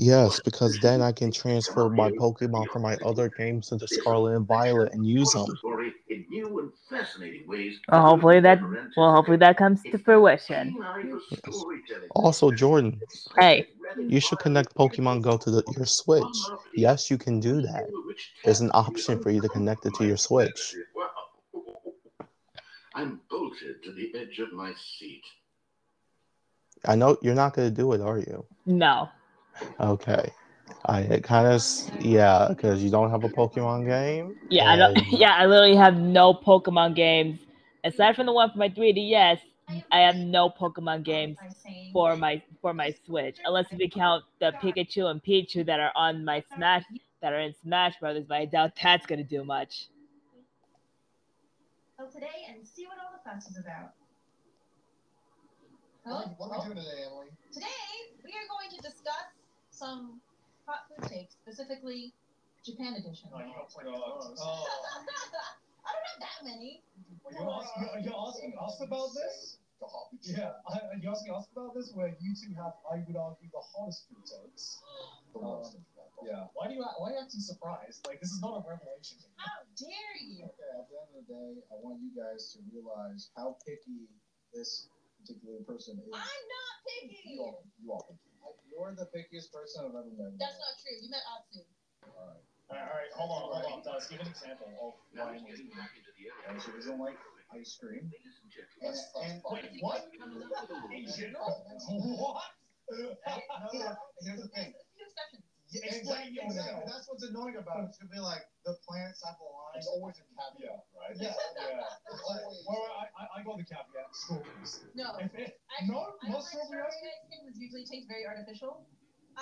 [0.00, 0.06] Is.
[0.06, 4.46] Yes, because then I can transfer my Pokemon from my other games into Scarlet and
[4.46, 5.58] Violet and use them.
[6.08, 7.78] In new and fascinating ways.
[7.88, 8.60] Well, hopefully that
[8.96, 10.74] well hopefully that comes to fruition.
[12.14, 13.00] Also, Jordan,
[13.38, 13.68] Hey,
[14.08, 16.50] you should connect Pokemon Go to the, your Switch.
[16.74, 17.86] Yes, you can do that.
[18.44, 20.74] There's an option for you to connect it to your Switch.
[22.94, 25.22] I'm bolted to the edge of my seat.
[26.84, 28.44] I know you're not going to do it, are you?
[28.66, 29.08] no.
[29.80, 30.32] Okay.
[30.86, 31.62] I it kind of,
[32.00, 34.36] yeah, because you don't have a Pokemon game.
[34.48, 37.38] Yeah, I don't yeah, I literally have no Pokemon games.
[37.84, 39.40] Aside from the one for my 3DS,
[39.90, 41.38] I have no Pokemon games
[41.92, 43.38] for my for my Switch.
[43.44, 46.84] Unless if you count the Pikachu and Pichu that are on my Smash
[47.20, 49.86] that are in Smash Brothers, but I doubt that's gonna do much.
[52.12, 53.92] Today and see what all the fuss is about.
[56.38, 57.28] What are we doing today, Emily?
[57.52, 57.66] Today,
[58.24, 59.39] we are going to discuss
[59.80, 60.20] some
[60.68, 62.12] hot food takes, specifically
[62.60, 63.32] Japan edition.
[63.32, 63.96] Oh, you don't play I
[65.96, 66.84] don't have that many.
[67.24, 69.56] Are you asking, are you asking us about this?
[70.20, 71.88] Yeah, I- are you asking us about this?
[71.96, 74.76] Where you two have, I would argue, the hottest food takes.
[75.32, 75.64] Um,
[76.20, 76.52] yeah.
[76.52, 76.84] Why do you?
[76.84, 78.04] Why are you acting surprised?
[78.04, 79.16] Like this is not a revelation.
[79.24, 79.26] to.
[79.40, 80.44] How dare you?
[80.52, 84.12] Okay, at the end of the day, I want you guys to realize how picky
[84.52, 86.12] this particular person is.
[86.12, 87.32] I'm not picky.
[87.32, 88.29] You are, you are picky.
[88.70, 90.38] You're the pickiest person I've ever met.
[90.40, 90.96] That's not true.
[90.96, 91.60] You met Atsu.
[92.06, 93.78] All right, all right, hold on, hold on.
[93.84, 96.62] Dust, give an example of why he's Emily's getting back into the And area.
[96.64, 97.18] she doesn't like
[97.52, 98.08] ice cream.
[98.08, 100.06] Ladies and That's, that's And wait, what?
[100.94, 101.66] In general?
[102.18, 102.42] What?
[102.90, 103.94] No, no, no,
[104.26, 104.74] here's the thing.
[105.70, 106.08] Few exceptions.
[106.08, 106.56] Yeah, explain exactly.
[106.58, 106.84] yourself.
[106.86, 107.88] That's what's annoying about it.
[107.88, 109.78] It's gonna be like the planets have line.
[109.78, 111.14] It's always a caveat, right?
[111.14, 112.12] Yeah, yeah.
[112.12, 112.64] It's always.
[112.66, 114.08] Well, I, I, I got the caveat.
[114.12, 114.72] Strawberries.
[114.94, 115.14] No.
[115.20, 117.42] If it, Actually, no, I not don't like strawberry ice cream.
[117.48, 118.86] ice usually tastes very artificial.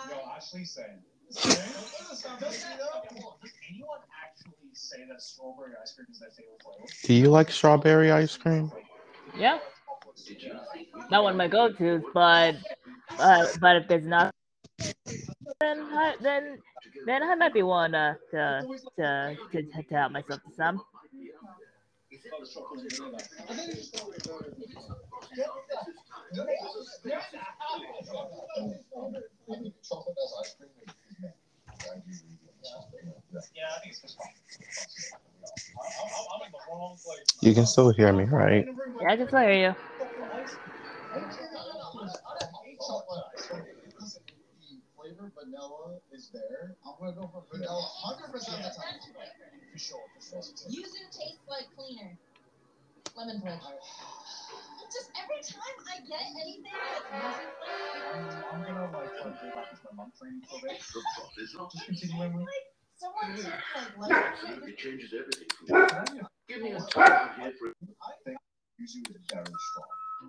[0.08, 1.00] Yo, I, Ashley's saying.
[1.32, 1.44] Does
[3.68, 6.86] anyone actually say that strawberry ice cream is their favorite flavor?
[7.04, 8.70] Do you like strawberry ice cream?
[9.36, 9.58] Yeah.
[10.26, 12.56] did you think we Not one of my go tos, but
[13.18, 14.32] uh, but if there's not
[15.60, 16.58] then I, then
[17.04, 20.54] then I might be willing uh, to to to, to, to, to help myself to
[20.54, 20.80] some.
[37.40, 38.66] You can still hear me, right?
[39.00, 39.74] Yeah, I can still hear you.
[42.86, 43.62] Chocolate ice cream.
[44.00, 44.22] Listen,
[44.96, 46.76] the flavor vanilla is there.
[46.84, 49.00] I'm gonna go for vanilla 100% of the time.
[49.72, 50.42] For sure, for sure.
[50.68, 52.16] Yuzu tastes like cleaner.
[53.16, 53.64] Lemon twitch.
[54.88, 59.48] Just every time I get anything that's yuzu flavored, I'm gonna like try to go
[59.52, 60.80] back into my monk training for a bit.
[60.80, 61.72] the boss is not?
[61.72, 62.46] Just continue, Emily.
[62.96, 64.78] someone took like lemon Absolutely twitch.
[64.80, 65.48] changes everything.
[65.68, 68.38] Can I have your Give me a time here for I think
[68.78, 69.97] you usually was very strong.
[70.20, 70.26] Okay,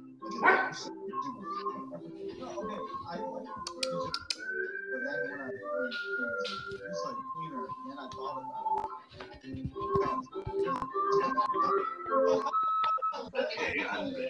[13.90, 14.30] I'm ready.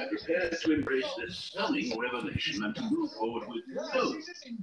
[0.00, 3.62] I prepare to embrace this stunning revelation and to move forward with.
[3.68, 4.16] No,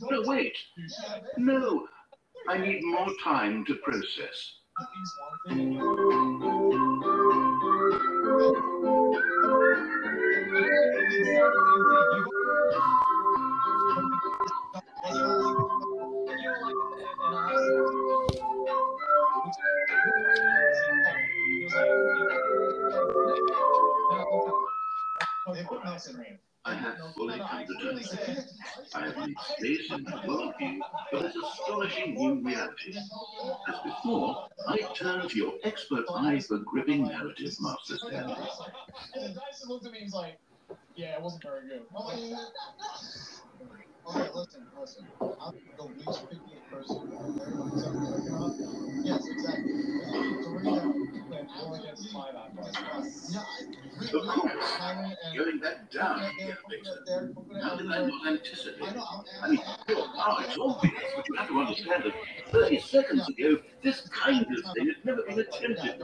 [0.10, 0.58] no, wait.
[1.38, 1.88] No,
[2.50, 4.56] I need more time to process.
[26.66, 27.40] I have fully.
[27.40, 27.66] I
[29.06, 29.16] have
[31.26, 32.42] astonishing new.
[33.68, 37.96] As before, I turn to your expert eye for gripping narrative, Master.
[38.12, 40.38] And Dyson looked at me, and he's like,
[40.96, 41.84] yeah, it wasn't very good.
[44.10, 45.06] I'm Okay, listen, listen.
[45.22, 46.42] I'm the least picky
[46.72, 49.02] person out there when something like that.
[49.04, 49.74] Yes, exactly.
[50.44, 50.96] Three out.
[50.96, 52.34] man, against five.
[53.30, 53.44] Yeah,
[54.12, 54.80] course,
[55.36, 57.36] going back down here makes it.
[57.62, 61.48] How did I not anticipate I know, I mean, now it's obvious, but you have
[61.50, 62.14] to understand that
[62.52, 66.02] 30 seconds ago, this kind of thing had never been attempted.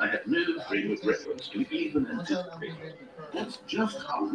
[0.00, 2.74] I had no frame of reference to even anticipate.
[3.32, 4.26] That's just how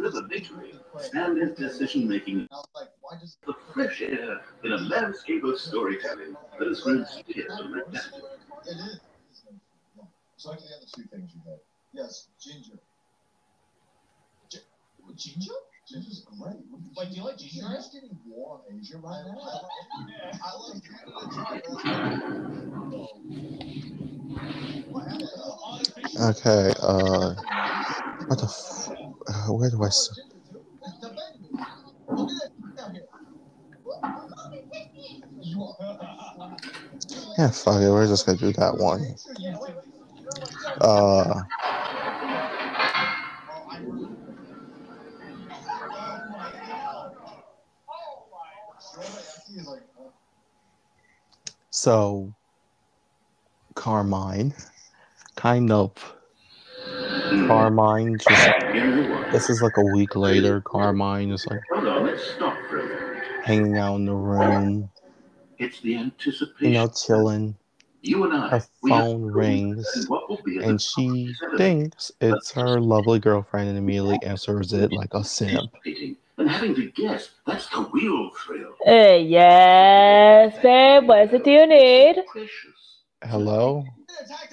[0.96, 3.16] revelatory Stanley's decision making like, why
[3.46, 8.22] the fresh air in a landscape of storytelling that has grown scarce and redacted.
[8.66, 9.00] It is.
[10.36, 11.58] So like the other two things you had.
[11.92, 12.78] Yes, ginger.
[14.50, 14.60] Gi-
[15.16, 15.52] ginger?
[15.88, 16.56] Ginger's great.
[16.96, 17.76] Like, do you like ginger You're ale?
[17.76, 19.38] just getting war on Asia right now.
[19.44, 19.58] I,
[20.08, 20.38] Yeah.
[20.82, 22.16] Canada Dry, but I was
[26.16, 27.34] like, Okay, uh,
[28.26, 28.90] what the f-
[29.28, 30.42] uh, where do I s- Look at it.
[31.00, 31.50] Down here.
[31.50, 31.95] You are.
[37.38, 39.16] Yeah, fuck it, we're just gonna do that one.
[40.80, 41.42] Uh,
[51.70, 52.32] so
[53.74, 54.54] Carmine,
[55.36, 56.15] kind of.
[57.46, 58.48] Carmine just.
[58.74, 59.32] You know what?
[59.32, 60.60] This is like a week later.
[60.60, 63.24] Carmine is like Hold on, let's stop for a moment.
[63.44, 64.90] hanging out in the room,
[65.58, 66.72] It's the anticipation.
[66.72, 67.56] you know, chilling.
[68.02, 73.18] You and I, Her phone rings, what will be and she thinks it's her lovely
[73.18, 75.52] girlfriend and immediately answers it like a simp.
[75.74, 77.30] anticipating and having to guess.
[77.46, 78.74] That's the real thrill.
[78.84, 81.08] Hey, yes, babe.
[81.08, 82.22] What is it you need?
[82.30, 82.75] Precious.
[83.24, 83.84] Hello?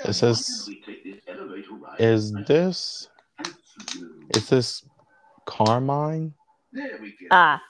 [0.05, 3.07] Is this We take this elevator ride is this
[4.35, 4.83] is this
[5.45, 6.33] Carmine?
[6.71, 7.27] There we go.
[7.31, 7.61] Ah,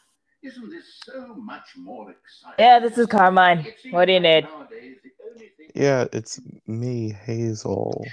[0.43, 2.55] Isn't this so much more exciting?
[2.59, 3.65] yeah, this is Carmine.
[3.91, 4.43] What do you need?
[4.43, 8.05] nowadays the only thing- Yeah, it's me, Hazel.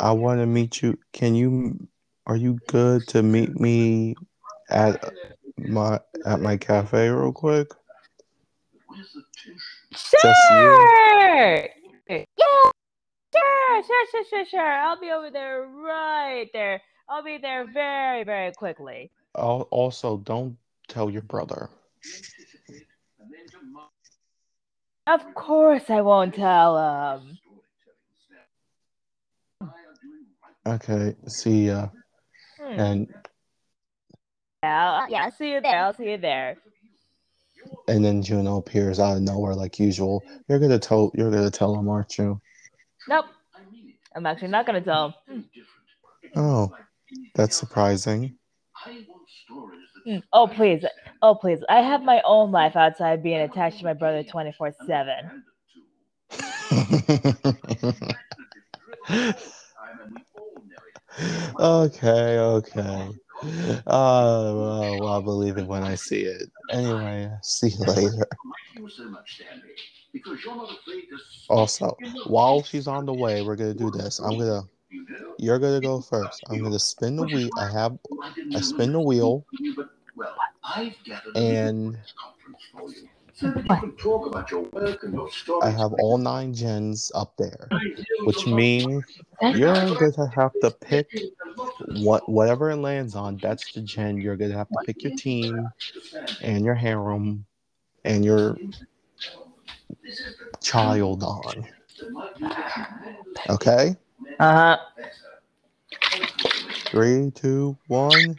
[0.00, 0.98] I want to meet you.
[1.12, 1.88] Can you
[2.26, 4.14] are you good to meet me
[4.70, 5.12] at
[5.58, 7.68] my at my cafe real quick?
[8.86, 9.14] Where's
[12.06, 12.26] the tension?
[12.26, 12.44] Just you?
[12.44, 12.72] Sure.
[13.34, 13.82] Yeah.
[13.82, 14.72] Sure, sure, sure, sure, sure.
[14.72, 16.80] I'll be over there right there.
[17.08, 19.10] I'll be there very, very quickly.
[19.36, 20.56] Al- Also, don't
[20.88, 21.68] tell your brother.
[23.18, 23.90] And then to mark
[25.06, 26.78] Of course, I won't tell
[27.18, 27.38] him.
[30.66, 31.88] Okay, see ya.
[32.58, 32.80] Hmm.
[32.80, 33.14] And
[34.62, 35.84] Yeah, I'll, yeah, I'll see you there.
[35.84, 36.56] I'll see you there.
[37.88, 40.22] And then Juno appears out of nowhere like usual.
[40.48, 42.40] You're gonna tell you're gonna tell him, aren't you?
[43.08, 43.94] Nope, I mean it.
[44.16, 45.44] I'm actually not gonna tell him.
[46.36, 46.72] Oh,
[47.34, 48.36] that's surprising.
[48.86, 50.18] I want stories that Hmm.
[50.32, 50.84] Oh please,
[51.22, 51.60] oh please.
[51.68, 55.44] I have my own life outside being attached to my brother 24 seven.
[61.60, 63.08] okay, okay.
[63.86, 66.50] Uh, well, I'll believe it when I see it.
[66.70, 68.26] Anyway, see you later.
[71.48, 74.18] Also, while she's on the way, we're gonna do this.
[74.18, 74.62] I'm gonna,
[75.38, 76.42] you're gonna go first.
[76.48, 77.50] I'm gonna spin the wheel.
[77.56, 79.46] I have, I I spin the wheel,
[80.16, 80.48] well,
[81.34, 81.98] and
[83.40, 85.62] press conference for you, so that you can talk about your work and your stories.
[85.62, 87.68] I have all nine gens up there,
[88.24, 89.04] which means
[89.54, 91.08] you're gonna have to pick
[91.88, 93.38] what whatever it lands on.
[93.38, 94.20] That's the gen.
[94.20, 95.68] You're gonna have to pick your team
[96.42, 97.44] and your harem
[98.04, 98.58] and your
[100.62, 101.66] child on.
[103.50, 103.96] Okay.
[104.38, 104.78] Uh huh.
[106.86, 108.38] Three, two, one,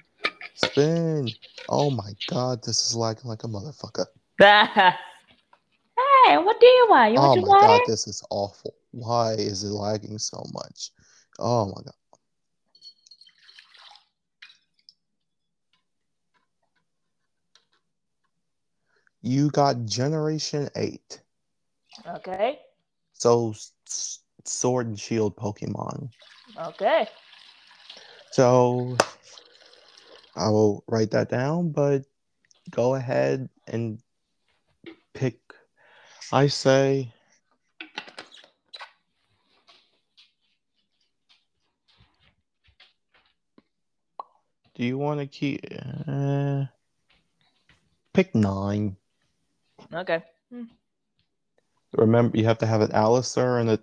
[0.55, 1.35] spin.
[1.67, 4.05] Oh my god, this is lagging like a motherfucker.
[4.39, 4.97] hey,
[6.37, 7.13] what do you want?
[7.13, 8.75] You Oh your my god, this is awful.
[8.91, 10.91] Why is it lagging so much?
[11.39, 11.93] Oh my god.
[19.21, 21.21] You got Generation 8.
[22.07, 22.59] Okay.
[23.13, 26.09] So, s- Sword and Shield Pokemon.
[26.57, 27.07] Okay.
[28.31, 28.97] So,
[30.35, 32.03] I will write that down, but
[32.71, 33.99] go ahead and
[35.15, 35.39] pick.
[36.31, 37.11] I say.
[44.75, 45.65] Do you want to keep.
[46.07, 46.65] Uh,
[48.13, 48.97] pick nine.
[49.91, 50.23] Okay.
[51.97, 53.79] Remember, you have to have an Alistair, and a,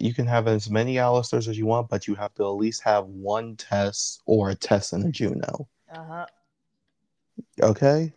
[0.00, 2.82] you can have as many Alistairs as you want, but you have to at least
[2.82, 5.68] have one test or a test and a Juno.
[5.90, 6.26] Uh huh.
[7.62, 8.12] Okay?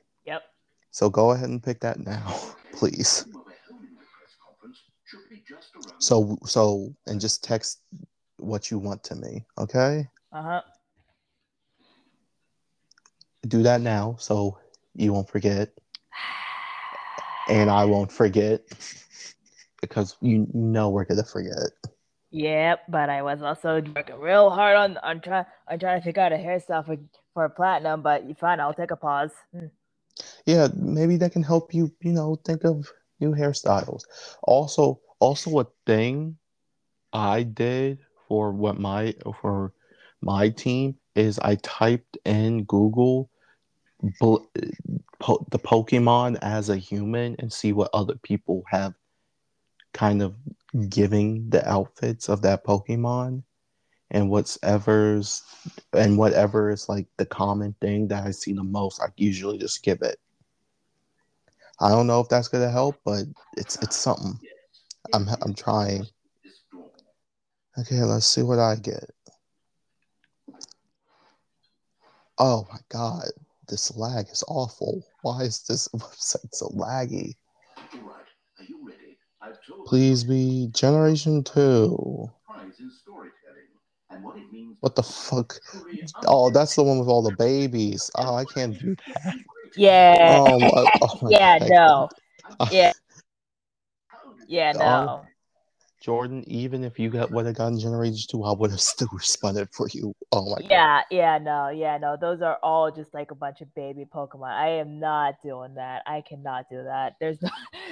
[0.96, 2.34] So go ahead and pick that now,
[2.72, 3.26] please.
[3.30, 7.82] Whoever held the press conference should be just around the So, so, and just text
[8.38, 9.44] what you want to me.
[9.58, 10.08] Okay?
[10.32, 10.62] Uh huh.
[13.46, 14.58] Do that now so
[14.94, 15.74] you won't forget.
[17.50, 18.62] And I won't forget
[19.82, 21.72] because you know we're to forget.
[22.32, 26.22] Yep, but I was also working real hard on on trying on trying to figure
[26.22, 26.96] out a hairstyle for
[27.34, 28.02] for platinum.
[28.02, 29.32] But you fine, I'll take a pause.
[29.54, 29.68] Hmm.
[30.46, 32.88] Yeah maybe that can help you you know think of
[33.20, 34.04] new hairstyles
[34.44, 36.38] also also a thing
[37.14, 39.74] i did for what my for
[40.22, 43.30] my team is i typed in google
[45.20, 48.94] po- the pokemon as a human and see what other people have
[49.94, 50.36] kind of
[50.90, 53.42] giving the outfits of that pokemon
[54.12, 55.44] and whatever's
[55.94, 59.84] and whatever is like the common thing that I see the most, I usually just
[59.84, 60.20] give it.
[61.80, 63.24] I don't know if that's gonna help, but
[63.58, 64.40] it's it's something.
[65.14, 66.06] I'm I'm trying.
[67.78, 69.10] Okay, let's see what I get.
[72.38, 73.26] Oh my god,
[73.68, 75.06] this lag is awful.
[75.22, 77.36] Why is this website so laggy?
[77.78, 78.26] All right,
[78.60, 79.18] are you ready?
[79.42, 82.30] I've told Please be generation two.
[82.48, 83.70] prize in storytelling
[84.10, 84.78] and what it means.
[84.80, 85.60] What the fuck?
[86.26, 88.10] Oh, that's the one with all the babies.
[88.16, 89.36] Oh, I can't do that.
[89.76, 90.44] Yeah.
[90.48, 91.60] Oh, my, oh my yeah.
[91.60, 91.70] God.
[91.70, 92.10] No.
[92.72, 92.94] Yeah.
[94.48, 94.72] Yeah.
[94.74, 95.26] No.
[96.02, 99.68] Jordan, even if you got would have gotten Generation 2, I would have still responded
[99.72, 100.14] for you.
[100.32, 100.70] Oh my god.
[100.70, 101.02] Yeah.
[101.10, 101.38] Yeah.
[101.40, 101.70] No.
[101.70, 101.98] Yeah.
[101.98, 102.18] No.
[102.20, 104.52] Those are all just like a bunch of baby Pokemon.
[104.52, 106.04] I am not doing that.
[106.06, 107.16] I cannot do that.
[107.20, 107.50] There's no.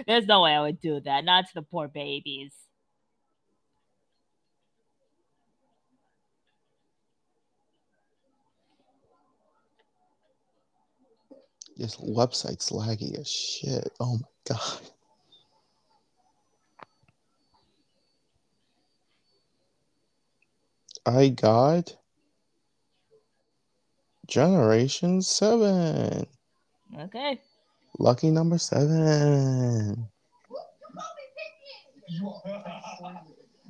[0.07, 1.25] There's no way I would do that.
[1.25, 2.53] Not to the poor babies.
[11.77, 13.89] This website's laggy as shit.
[13.99, 14.79] Oh my god.
[21.05, 21.95] I got
[24.27, 26.25] Generation 7.
[26.99, 27.41] Okay.
[27.99, 30.07] Lucky number 7.
[32.07, 32.41] You are.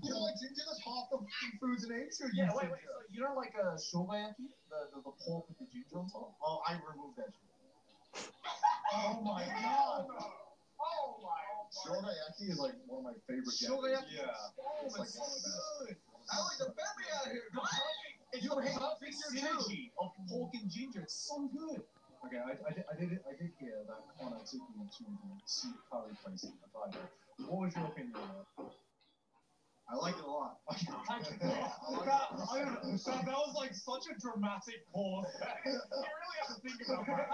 [0.03, 2.27] Know, like ginger, that's half the fucking foods in Asia.
[2.33, 2.81] Yeah, wait, wait.
[2.83, 6.35] So you know, like a shogayaki, the, the the pork with the ginger on top.
[6.43, 7.52] Oh, I removed that shit.
[8.93, 10.05] Oh my god.
[10.09, 11.41] Oh my.
[11.73, 13.57] Shogayaki is like one of my favorite.
[13.57, 14.05] Japanese.
[14.13, 14.85] Yeah.
[14.85, 15.95] It's like of the.
[16.29, 17.49] I like the family out here.
[18.33, 21.83] If you hate perfect synergy of pork and ginger, it's so good.
[22.25, 23.21] Okay, I, I, did, I did it.
[23.27, 27.09] I did hear that Connor took me to the soup curry place in Nevada.
[27.45, 28.73] What was your opinion on it?
[29.89, 30.57] I liked it a lot.
[30.69, 30.73] I
[31.13, 31.71] liked it a lot.
[31.87, 32.49] I liked That, it a lot.
[32.49, 35.25] I that, that was like such a dramatic pause.
[35.65, 37.27] you really have to think about that.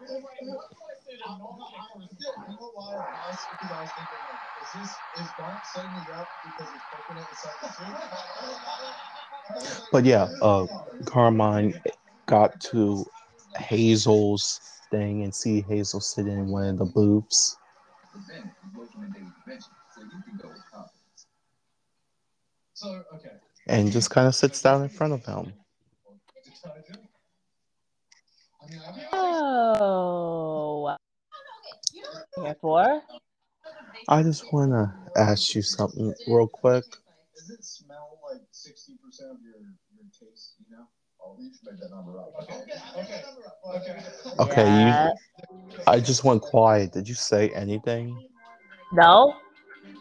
[0.00, 2.18] It's like, what do I say to I'm not not- get I- respect?
[2.18, 3.46] yeah, you know why I asked?
[3.52, 4.90] Because I was thinking, like, is this
[5.22, 7.68] is Mark setting me up because it's coconut inside the
[9.62, 9.88] soup?
[9.92, 10.66] But yeah, uh,
[11.04, 11.74] Carmine
[12.26, 13.04] got to
[13.58, 17.56] Hazel's thing and see Hazel sitting in one of the booths.
[18.12, 19.70] But then he's working in David Benson,
[22.82, 23.42] so you can go with confidence.
[23.62, 23.78] So okay.
[23.80, 25.52] and just kind of sits down in front of him.
[26.44, 27.08] Detergent.
[28.62, 30.96] I mean, I Oh.
[32.36, 33.02] Therefore.
[34.08, 36.84] I just want to ask you something real quick.
[37.36, 39.54] Does it smell like sixty percent of your
[39.94, 40.54] your taste?
[40.58, 40.84] You know.
[41.24, 42.32] Oh, you should make that number up.
[42.42, 42.62] Okay.
[42.96, 43.22] Okay.
[43.76, 44.04] Okay.
[44.40, 45.10] Okay, Yeah.
[45.60, 45.78] you.
[45.86, 46.92] I just went quiet.
[46.92, 48.28] Did you say anything?
[48.92, 49.34] No.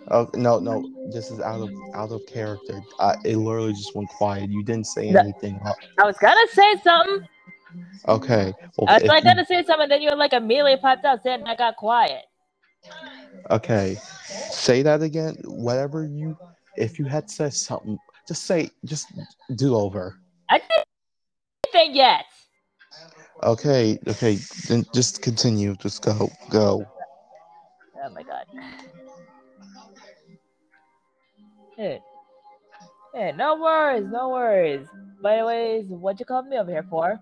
[0.10, 2.82] Oh no, no, this is out of out of character.
[3.00, 4.50] I, it literally just went quiet.
[4.50, 5.60] You didn't say anything.
[6.00, 7.28] I was gonna say something.
[8.08, 8.54] Okay.
[8.78, 9.30] Well, I was like you...
[9.30, 12.24] gonna say something, then you like immediately popped out saying I got quiet.
[13.50, 13.98] okay.
[14.26, 15.38] Say that again.
[15.46, 16.38] Whatever you,
[16.76, 17.98] if you had said something,
[18.28, 19.08] just say, just
[19.56, 20.18] do over.
[20.50, 22.26] I didn't say yet.
[23.44, 24.00] Okay.
[24.08, 24.40] Okay.
[24.68, 25.76] Then just continue.
[25.76, 26.30] Just go.
[26.50, 26.86] Go.
[28.04, 28.46] Oh my god.
[31.82, 34.88] Hey, no worries, no worries.
[35.22, 37.20] By the way, what you called me over here for?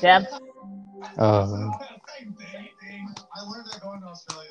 [0.00, 0.26] Damn.
[1.18, 1.72] Oh,
[3.34, 4.50] I learned that going to Australia.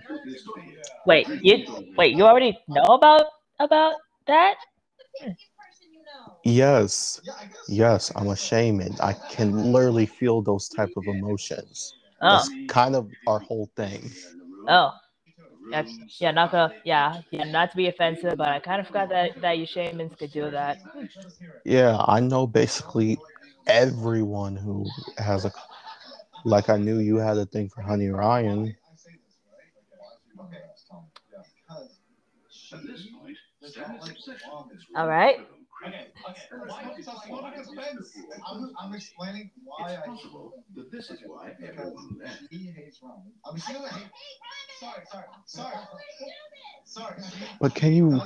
[1.06, 3.26] Wait, you wait, you already know about
[3.60, 3.94] about
[4.26, 4.56] that?
[6.44, 7.22] Yes,
[7.68, 8.96] yes, I'm a shaman.
[9.02, 11.94] I can literally feel those type of emotions.
[12.22, 12.30] Oh.
[12.30, 14.10] That's kind of our whole thing.
[14.68, 14.92] Oh.
[15.70, 15.84] Yeah,
[16.20, 19.40] yeah, not gonna, yeah, yeah, not to be offensive, but I kind of forgot that
[19.42, 20.78] that you shamans could do that.
[21.64, 23.18] Yeah, I know basically
[23.66, 24.86] everyone who
[25.18, 25.52] has a
[26.44, 28.76] like I knew you had a thing for Honey Ryan.
[32.72, 35.36] At this point, Stanley's obsession with this All right.
[35.86, 36.42] Okay, okay.
[36.66, 38.16] Why is on defense?
[38.50, 42.42] I'm, I'm explaining why It's I possible that this is why everyone left.
[42.50, 43.32] He hates ramen.
[43.44, 44.10] I'm she doesn't hate.
[44.80, 45.76] Sorry, sorry, sorry,
[46.84, 47.16] sorry.
[47.60, 48.20] But can you-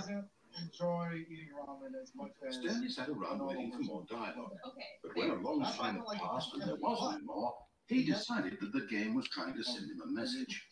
[0.61, 2.57] enjoy eating ramen as much as.
[2.57, 4.85] Stanley sat around waiting for more dialogue, Okay.
[5.03, 7.55] but when a long time had passed and there wasn't more,
[7.87, 10.67] he decided that the game was trying to send him a message.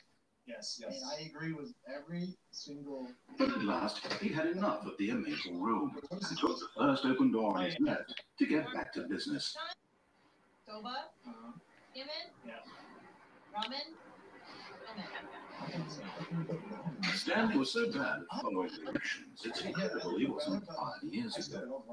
[0.47, 0.95] Yes, yes.
[0.95, 3.09] And I agree with every single.
[3.37, 7.33] But at last, he had enough of the amazing room and took the first open
[7.33, 9.57] door on his left to get back to business.
[10.67, 11.31] Soba, Uh,
[11.95, 12.13] Yemen,
[12.47, 12.55] Yeah.
[13.55, 13.95] ramen,
[17.15, 21.61] Stanley was so bad at following directions, it's incredible he wasn't five years I said
[21.61, 21.85] I ago.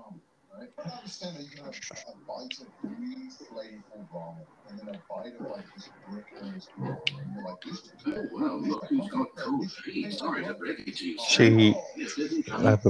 [0.59, 0.85] Love ramen, right?
[0.85, 1.73] I understand that you can have
[2.07, 6.55] a bite of really flavorful ramen and then a bite of like this brick and
[6.55, 6.85] this and
[7.33, 10.11] you're like, this is Oh, well, look who's got cold feet.
[10.13, 11.17] Sorry to break it to you.
[11.19, 12.83] She- This didn't come but,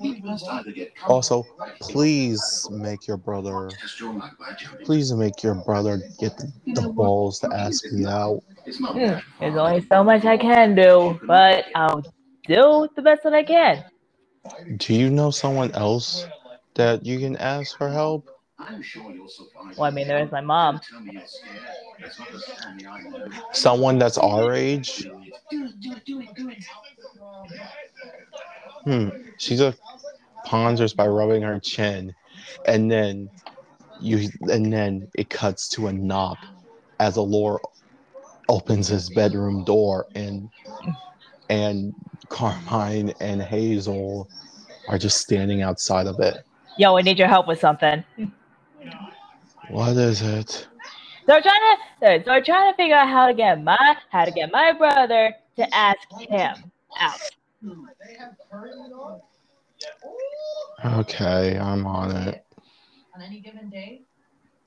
[0.00, 1.46] He was trying to get Also,
[1.80, 4.86] please make your brother Test your luck by jumping.
[4.86, 8.40] please make your brother get the, the balls to ask me out.
[8.66, 9.22] It's not Hmm, bad.
[9.40, 12.02] There's only so much I can do, but I'll
[12.46, 13.84] do the best that I can.
[14.76, 16.26] Do you know someone else
[16.74, 18.28] that you can ask for help?
[18.58, 19.76] I'm sure you'll survive.
[19.76, 20.80] Well, I mean, there is my mom.
[20.80, 21.60] Tell me you're scared.
[22.00, 23.28] That's not the Stanley I know.
[23.52, 25.06] Someone that's our age?
[28.84, 29.08] Hmm.
[29.38, 29.80] She just
[30.44, 32.14] ponders by rubbing her chin,
[32.66, 33.30] and then
[34.00, 36.38] you, and then it cuts to a knock
[37.00, 37.60] as Allure
[38.48, 40.48] opens his bedroom door, and
[41.48, 41.94] and
[42.28, 44.28] Carmine and Hazel
[44.88, 46.44] are just standing outside of it.
[46.78, 48.02] Yo, I need your help with something.
[49.68, 50.66] What is it?
[51.26, 54.24] So we're trying to, so we're trying to figure out how to get my, how
[54.24, 56.54] to get my brother to ask him
[56.98, 57.20] out.
[57.62, 59.20] They have curry on?
[60.84, 62.44] Okay, I'm on it.
[63.14, 64.02] On any given day,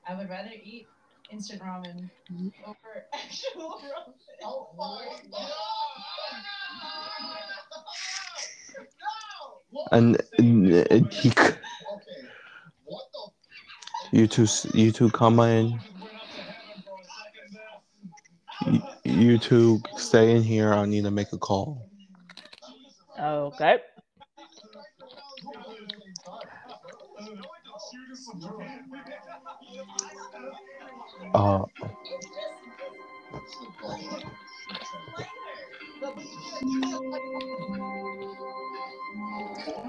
[0.08, 0.86] I would rather eat
[1.30, 2.08] instant ramen
[2.66, 4.14] over actual ramen.
[4.44, 5.42] Oh my god!
[9.72, 9.88] No!
[9.92, 11.40] And, and he, Okay.
[11.40, 11.58] What
[14.16, 15.78] you two, you two come in.
[18.66, 20.72] You- You two stay in here.
[20.74, 21.88] I need to make a call.
[23.18, 23.78] Okay.
[31.34, 31.64] Uh,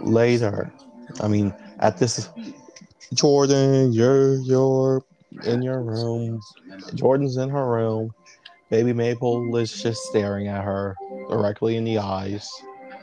[0.02, 0.72] later.
[1.22, 2.30] I mean, at this,
[3.14, 5.02] Jordan, you're you're
[5.44, 6.42] in your room.
[6.94, 8.12] Jordan's in her room.
[8.70, 10.96] Baby Maple is just staring at her
[11.30, 12.50] directly in the eyes.
[12.60, 12.98] Yeah,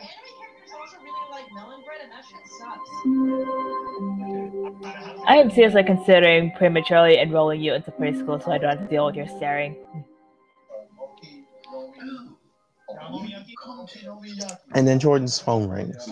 [0.00, 2.90] anime characters also really like melon bread, and that shit sucks.
[5.26, 9.04] I am seriously considering prematurely enrolling you into preschool so I don't have to deal
[9.06, 9.76] with your staring.
[14.74, 16.08] And then Jordan's phone rings.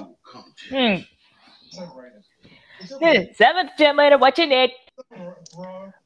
[0.71, 0.97] Hmm.
[3.01, 4.71] Hmm, Seventh gym later, what you need?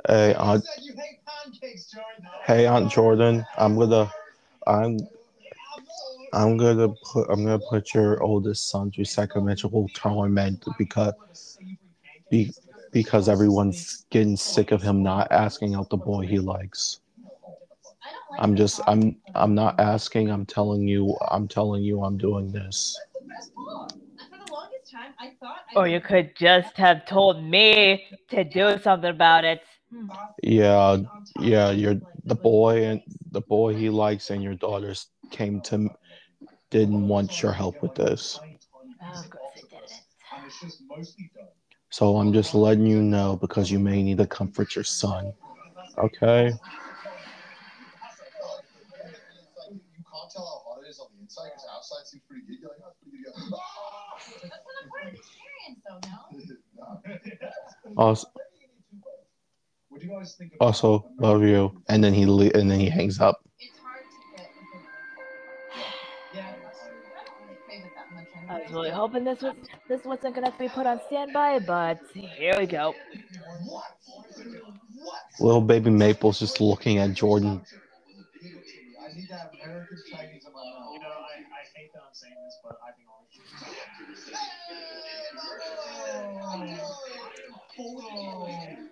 [0.09, 0.65] Hey, Aunt.
[0.81, 2.31] You hate pancakes, Jordan.
[2.45, 3.47] Hey, Aunt Jordan.
[3.59, 4.11] I'm gonna.
[4.67, 4.99] I'm.
[6.33, 7.29] I'm gonna put.
[7.31, 11.15] I'm gonna put your oldest son through psychological torment because.
[12.31, 12.53] Be,
[12.93, 17.01] because everyone's getting sick of him not asking out the boy he likes.
[18.05, 18.81] I don't like I'm just.
[18.87, 19.17] I'm.
[19.35, 20.31] I'm not asking.
[20.31, 21.17] I'm telling you.
[21.31, 22.03] I'm telling you.
[22.05, 22.99] I'm doing this.
[25.23, 25.61] I thought.
[25.77, 29.63] I Or you could just have told me to do something about it.
[29.91, 30.09] Hmm.
[30.43, 30.99] Yeah.
[31.39, 31.71] Yeah.
[31.71, 33.01] You're the boy and
[33.31, 35.91] the boy he likes and your daughters came to.
[36.71, 38.41] Didn't want your help with this.
[39.03, 39.93] Oh, of course I didn't.
[40.37, 41.47] And it's just mostly done.
[41.91, 45.33] So I'm just letting you know because you may need to comfort your son.
[45.99, 46.53] Okay.
[57.97, 58.29] Also,
[59.89, 61.83] What do you guys think also love you.
[61.89, 63.39] And then he le- and then he hangs up.
[63.61, 64.51] It's hard to get.
[66.35, 66.43] Yeah.
[66.43, 69.55] I don't really crave it that much I was really hoping this was
[69.89, 72.95] this wasn't gonna be put on standby, but here we go.
[73.67, 73.85] What?
[74.97, 75.21] What?
[75.41, 77.61] Little baby Maple's just looking at Jordan.
[77.61, 80.95] I need to have American Chinese in my mouth.
[80.95, 83.12] You know, I, I hate that I'm saying this, but I think all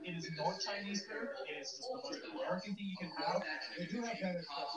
[0.05, 1.29] It is not Chinese food.
[1.49, 3.43] It is just the most American thing you can have.
[3.79, 4.69] They do have better stuff.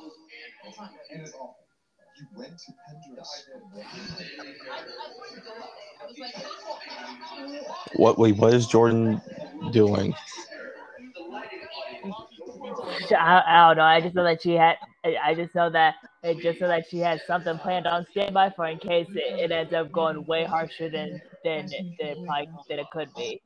[0.68, 1.22] It's not good.
[1.22, 1.56] It's awful.
[2.20, 3.48] You went to Pendra's.
[4.72, 6.02] I, I wouldn't go with it.
[6.02, 9.22] I was like, What wait, what is Jordan
[9.72, 10.14] doing?
[13.12, 13.84] I, I don't know.
[13.84, 14.78] I just know that she had.
[15.06, 18.68] I just know that it just know that she has something planned on standby for
[18.68, 22.80] in case it, it ends up going way harsher than than than it probably than
[22.80, 23.42] it could be.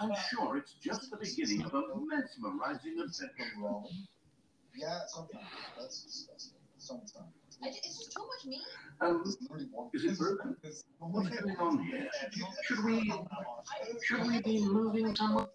[0.00, 4.15] I'm sure it's just the beginning of a mesmerizing adventure.
[4.76, 4.84] Food.
[4.84, 4.92] Wrong.
[4.92, 5.48] Yeah, sometimes.
[5.78, 6.58] That's disgusting.
[6.78, 7.32] Sometimes.
[7.62, 8.60] I it's just too much meat.
[9.00, 9.90] Um, It's pretty warm.
[9.94, 10.56] Is it broken?
[10.98, 12.08] What's going on here?
[12.64, 13.12] Should we,
[14.04, 15.46] should we be moving somewhere?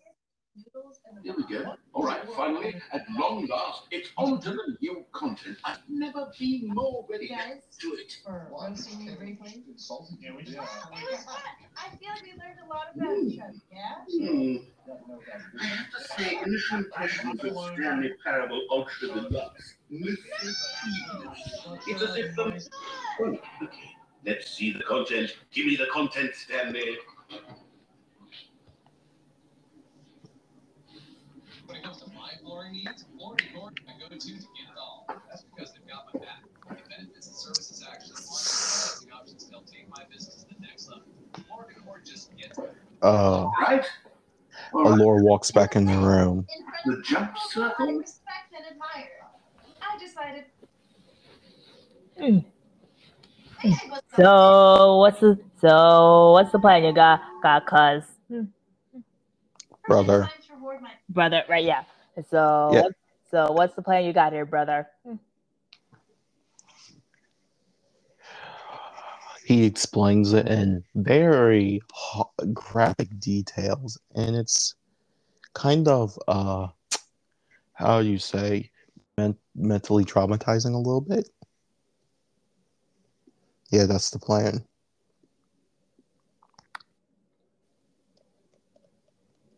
[0.56, 1.76] Noodles Here we go.
[1.94, 5.58] All right, finally, at long last, it's on to the new content.
[5.64, 8.18] I've never been more ready Guys, to it.
[8.26, 9.64] for Well, I'm roasting and briefly.
[9.70, 10.54] insulting Yeah, we you.
[10.56, 10.58] just-
[10.92, 11.36] It was fun.
[11.78, 13.54] I feel like we learned a lot about each other.
[13.72, 13.96] Yeah.
[14.10, 14.56] Hmm.
[14.88, 19.76] Yeah, no, that's I have to say, initial impressions of Stanley Parable Ultra Deluxe.
[19.90, 20.22] It's
[22.04, 22.70] as if the...
[23.22, 23.96] Oh, okay.
[24.26, 25.36] Let's see the content.
[25.52, 26.98] Give me the content, Stanley.
[31.66, 34.78] When it comes to my flooring needs, Floor Decor is my go-to to get it
[34.80, 35.06] all.
[35.30, 36.44] That's because they've got my back.
[36.70, 40.56] The benefits and services actually align with financing options to help take my business to
[40.56, 41.04] the next level.
[41.48, 42.76] Floor Decor just gets better.
[43.02, 43.86] Uh, All right.
[44.74, 44.92] All right.
[44.94, 46.46] Allure walks back in the room.
[46.86, 49.10] In The jump people I respect and admire.
[49.82, 50.46] I decided.
[53.60, 58.04] Hey, I was- So what's the so what's the plan you got got cuz
[59.88, 60.22] Brother.
[60.24, 61.84] Time to reward my- brother right yeah.
[62.30, 62.88] So Yeah.
[63.30, 64.88] so what's the plan you got here, brother?
[69.46, 71.82] He explains it in very
[72.54, 74.76] graphic details, and it's
[75.54, 76.68] kind of uh,
[77.74, 78.70] how you say,
[79.18, 81.28] men- mentally traumatizing a little bit.
[83.72, 84.64] Yeah, that's the plan.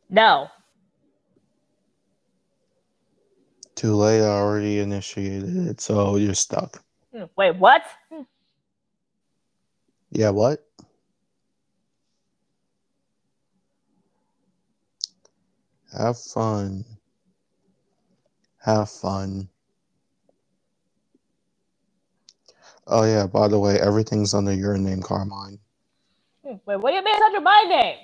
[0.10, 0.48] No.
[3.84, 4.22] Too late.
[4.22, 6.82] I already initiated it, so you're stuck.
[7.14, 7.84] Hmm, Wait, what?
[10.10, 10.66] Yeah, what?
[15.98, 16.86] Have fun.
[18.60, 19.50] Have fun.
[22.88, 23.28] Oh yeah.
[23.28, 25.60] By the way, everything's under your name, Carmine.
[26.48, 27.98] Hmm, Wait, what do you mean it's under my name?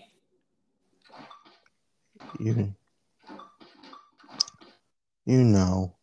[2.38, 2.76] You.
[5.30, 5.94] You know.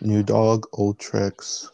[0.00, 1.70] New dog, old tricks.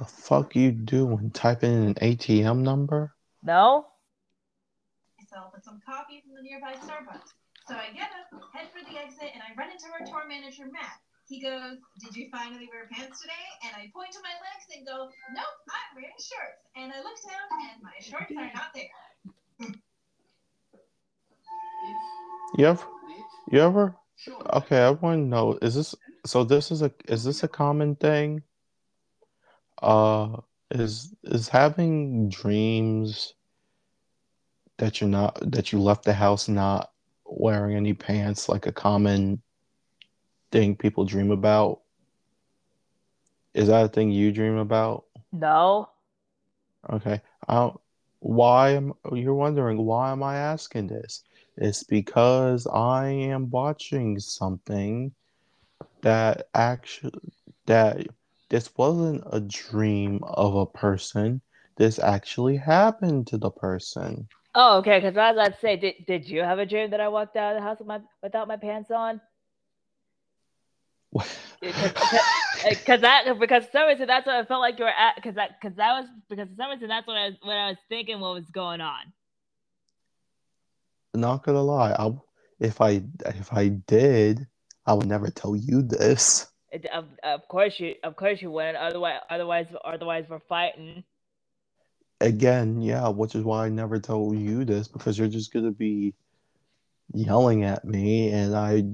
[0.00, 1.30] The fuck you doing?
[1.30, 3.14] Typing in an ATM number?
[3.44, 3.86] No?
[5.16, 7.34] myself with some coffee from the nearby Starbucks.
[7.68, 10.64] So I get up, head for the exit, and I run into our tour manager,
[10.72, 10.98] Matt.
[11.26, 13.32] He goes, Did you finally wear pants today?
[13.64, 16.60] And I point to my legs and go, Nope, I'm wearing shorts.
[16.76, 19.74] And I look down, and my shorts are not there.
[22.56, 22.84] You ever?
[23.50, 23.96] You ever?
[24.52, 25.58] Okay, I want to know.
[25.62, 25.94] Is this
[26.26, 26.44] so?
[26.44, 28.42] This is a is this a common thing?
[29.82, 30.40] Uh,
[30.70, 33.34] is is having dreams
[34.78, 36.92] that you're not that you left the house not
[37.24, 39.42] wearing any pants like a common
[40.54, 41.80] thing people dream about?
[43.54, 45.04] Is that a thing you dream about?
[45.32, 45.90] No?
[46.88, 47.20] Okay.
[47.48, 47.72] I,
[48.20, 51.24] why am you're wondering why am I asking this?
[51.56, 55.12] It's because I am watching something
[56.02, 57.18] that actually
[57.66, 58.06] that
[58.48, 61.40] this wasn't a dream of a person.
[61.76, 64.28] This actually happened to the person.
[64.54, 65.00] Oh, okay.
[65.00, 67.36] Because I was about to say, did, did you have a dream that I walked
[67.36, 69.20] out of the house with my, without my pants on?
[71.60, 75.16] Because uh, that because some reason that's what I felt like you were at.
[75.16, 77.68] Because that because that was because for some reason that's what I was what I
[77.68, 79.12] was thinking what was going on.
[81.14, 82.10] Not gonna lie, I
[82.60, 84.46] if I if I did,
[84.86, 86.46] I would never tell you this.
[86.92, 88.76] Of, of course you of course you wouldn't.
[88.76, 91.04] Otherwise otherwise otherwise we're fighting.
[92.20, 96.14] Again, yeah, which is why I never told you this because you're just gonna be
[97.12, 98.84] yelling at me, and I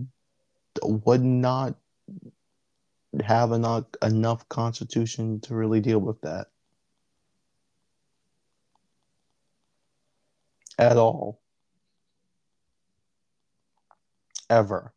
[0.83, 1.77] would not
[3.25, 6.49] have enough enough constitution to really deal with that
[10.79, 11.41] at all,
[14.49, 14.93] ever.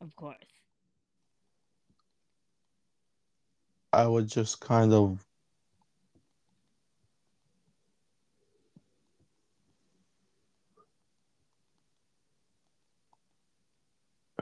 [0.00, 0.36] Of course.
[3.92, 5.26] I would just kind of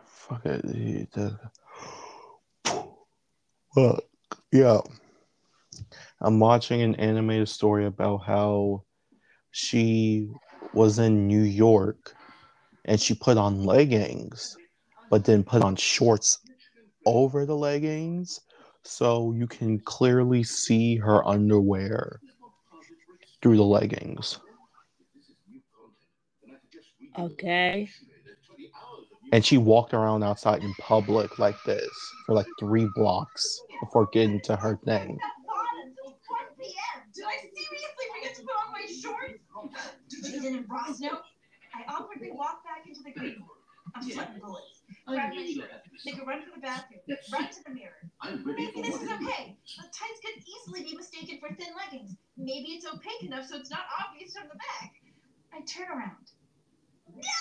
[0.04, 1.16] fuck it.
[3.74, 4.00] He- Well,
[4.52, 4.80] yeah.
[6.20, 8.84] I'm watching an animated story about how
[9.50, 10.28] she
[10.74, 12.14] was in New York
[12.84, 14.56] and she put on leggings,
[15.10, 16.38] but then put on shorts
[17.06, 18.40] over the leggings
[18.82, 22.20] so you can clearly see her underwear
[23.42, 24.38] through the leggings.
[27.18, 27.88] Okay.
[29.32, 31.90] And she walked around outside in public like this
[32.26, 35.18] for like three blocks before getting to her thing.
[35.20, 37.02] That thought until 4 p.m.
[37.14, 39.38] Did I seriously forget to put on my shorts?
[40.08, 41.20] Did you didn't Ross know?
[41.74, 43.60] I awkwardly walked back into the green room.
[43.94, 44.82] I'm sweating bullets.
[45.06, 45.72] Grab my shorts,
[46.04, 47.00] make a run for the bathroom,
[47.32, 48.02] run to the mirror.
[48.44, 49.26] Maybe this what is it is.
[49.26, 49.56] okay.
[49.78, 52.16] The tights could easily be mistaken for thin leggings.
[52.36, 54.92] Maybe it's opaque enough so it's not obvious from the back.
[55.52, 56.30] I turn around.
[57.10, 57.40] No!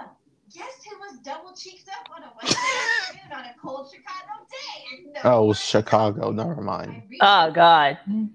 [0.52, 4.98] guess who was double cheeked up on a Wednesday afternoon on a cold Chicago day?
[4.98, 6.32] And no Oh, it was Chicago.
[6.32, 7.02] Never mind.
[7.20, 7.98] Oh God.
[8.06, 8.34] and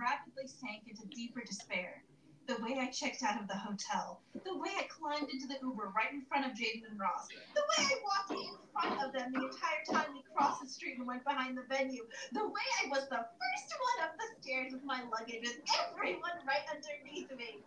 [0.00, 2.02] rapidly sank into deeper despair.
[2.46, 5.92] The way I checked out of the hotel, the way I climbed into the Uber
[5.94, 9.30] right in front of Jaden and Ross, the way I walked in front of them
[9.32, 12.02] the entire time we crossed the street and went behind the venue,
[12.32, 16.42] the way I was the first one up the stairs with my luggage with everyone
[16.48, 17.62] right underneath me.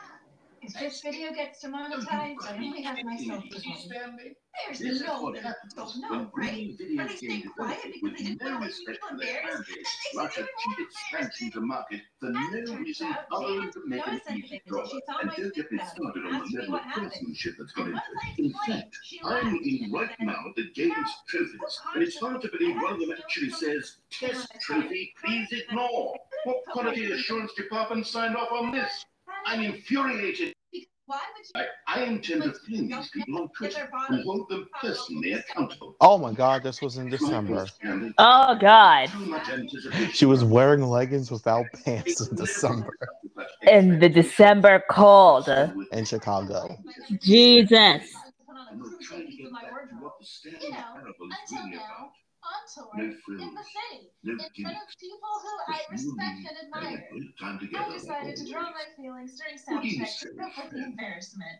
[0.60, 4.35] If this video gets demonetized, I only have myself to blame.
[4.66, 5.43] There's This is no what way
[5.76, 6.51] don't know, right?
[6.51, 9.16] Are they game staying quiet because with they didn't no want to make people for
[9.18, 9.68] their fan embarrassed?
[9.68, 9.97] base.
[10.14, 13.80] That makes Lots of it cheap expansion to market for no reason other than to
[13.86, 14.82] make an easy draw.
[14.82, 17.89] until she saw And don't get me started on the level of craftsmanship that's gone
[17.89, 18.44] into it.
[18.44, 22.76] In fact, I'm looking right now at the game's trophies, and it's hard to believe
[22.82, 26.16] one of them actually says, Test trophy, please ignore.
[26.44, 29.05] What quality assurance department signed off on this?
[29.49, 30.55] I'm infuriated.
[31.07, 31.53] Why would you
[31.89, 35.97] I, I intend to find these people on Twitter and hold them personally accountable.
[36.01, 37.66] Oh my God, this was in December.
[38.19, 39.09] Oh God.
[39.11, 40.12] Too much anticipation.
[40.12, 42.95] She was wearing leggings without pants in December
[43.66, 45.49] In the December cold.
[45.93, 46.79] in Chicago.
[47.23, 48.03] Jesus.
[48.47, 51.15] put on a I'm trying to get back to what the stand You know, parable
[51.20, 52.12] was Until really now,
[52.77, 53.65] in the
[54.23, 57.01] no in front of people who I Just you and respect and admire.
[57.01, 60.28] a good time I decided to draw my feelings during What do sound check to
[60.36, 61.59] cope with the embarrassment.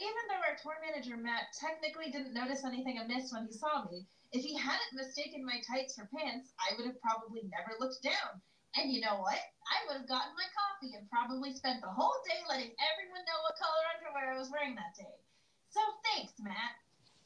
[0.00, 4.08] Even though our tour manager Matt technically didn't notice anything amiss when he saw me,
[4.32, 8.40] if he hadn't mistaken my tights for pants, I would have probably never looked down.
[8.74, 9.38] And you know what?
[9.68, 13.38] I would have gotten my coffee and probably spent the whole day letting everyone know
[13.44, 15.16] what color underwear I was wearing that day.
[15.68, 16.72] So thanks, Matt.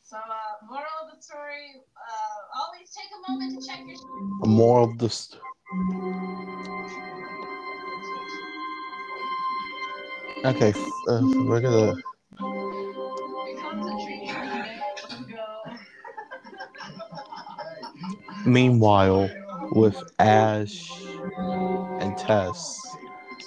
[0.08, 0.20] So, uh,
[0.70, 3.96] moral of the story, uh, always take a moment to check your
[4.46, 5.06] More of the.
[5.06, 5.34] this.
[10.44, 10.72] Okay,
[11.08, 11.96] uh, we're gonna.
[13.46, 14.78] becomes a treat for you today.
[15.10, 15.46] Let's go.
[18.48, 19.28] Meanwhile,
[19.72, 20.88] with Ash
[21.98, 22.80] and Tess,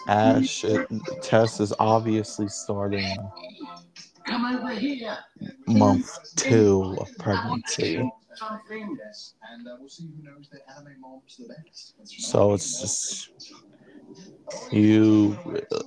[0.09, 0.83] Ash, uh,
[1.21, 3.58] Tess is obviously starting Come over here.
[5.67, 8.09] Month two of pregnancy.
[8.35, 8.97] Something.
[9.03, 11.95] Yes, and uh, we'll see who knows the anime moms the best.
[11.97, 12.21] That's right.
[12.21, 13.31] So it's just
[14.71, 15.37] you.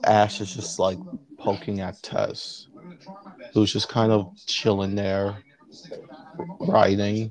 [0.05, 0.99] Ash is just like
[1.39, 3.55] poking at Tess, I'm gonna try my best.
[3.55, 5.39] who's just kind of chilling there,
[6.61, 7.31] writing.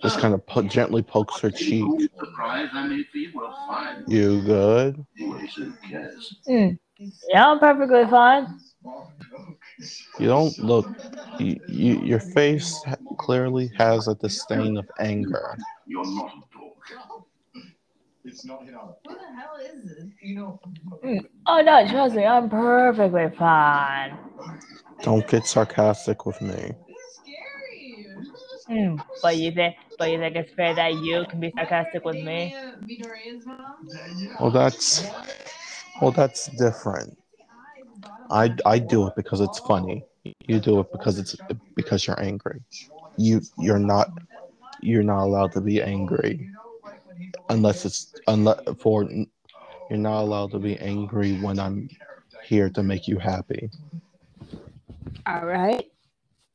[0.00, 1.84] Just kind of po- gently pokes her cheek.
[2.18, 3.32] Surprise I made for you.
[3.34, 4.04] Well.
[4.06, 5.04] You good?
[5.18, 6.36] Anyway, so cares.
[6.46, 8.60] Yeah, I'm perfectly fine.
[10.18, 10.86] You don't look.
[11.38, 12.84] You, you, your face
[13.18, 15.56] clearly has a disdain of anger.
[15.86, 17.24] You're not a dog.
[18.24, 18.94] It's not Hinata.
[19.06, 20.10] Who the hell is this?
[20.22, 20.60] You know.
[21.46, 24.18] Oh no, trust me, I'm perfectly fine.
[25.02, 26.72] Don't get sarcastic with me.
[27.22, 28.06] Scary.
[28.68, 32.16] Mm, but you think, but you think it's fair that you can be sarcastic with
[32.16, 32.54] me?
[34.40, 35.06] Well, that's
[36.00, 37.16] well, that's different.
[38.30, 40.04] I I do it because it's funny.
[40.46, 41.36] You do it because it's
[41.74, 42.60] because you're angry.
[43.16, 44.08] You you're not
[44.80, 46.50] you're not allowed to be angry
[47.48, 49.08] unless it's unless for
[49.88, 51.88] you're not allowed to be angry when I'm
[52.44, 53.70] here to make you happy.
[55.26, 55.84] All right.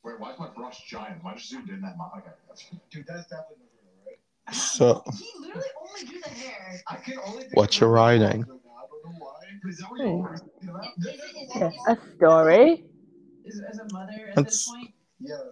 [0.03, 1.24] Wait, why is my brush giant?
[1.24, 2.11] Why just zoomed in that much?
[2.18, 2.80] Okay.
[2.91, 4.56] Dude, that's definitely not real, right?
[4.56, 6.82] So He literally only drew the hair.
[6.88, 8.45] I can only think What of you're the writing?
[9.53, 9.61] I don't know why.
[9.61, 10.25] But is that what you're Hmm.
[10.25, 10.88] always thinking about?
[10.97, 12.84] Is it, is it, Yeah, a story.
[13.45, 14.89] as a mother at That's- this point?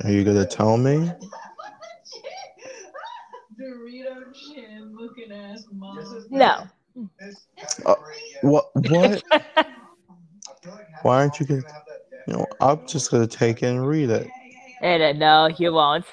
[0.04, 1.12] Are you gonna tell me?
[3.60, 6.26] Dorito chin looking ass mom.
[6.30, 6.68] No.
[7.86, 7.96] Uh.
[8.42, 9.24] What what?
[9.32, 9.40] I
[10.62, 12.48] feel like half Why the aren't you songs gonna- have that death You know, air,
[12.62, 14.28] I'm just gonna take it and read it.
[14.82, 16.06] And uh, no, you won't.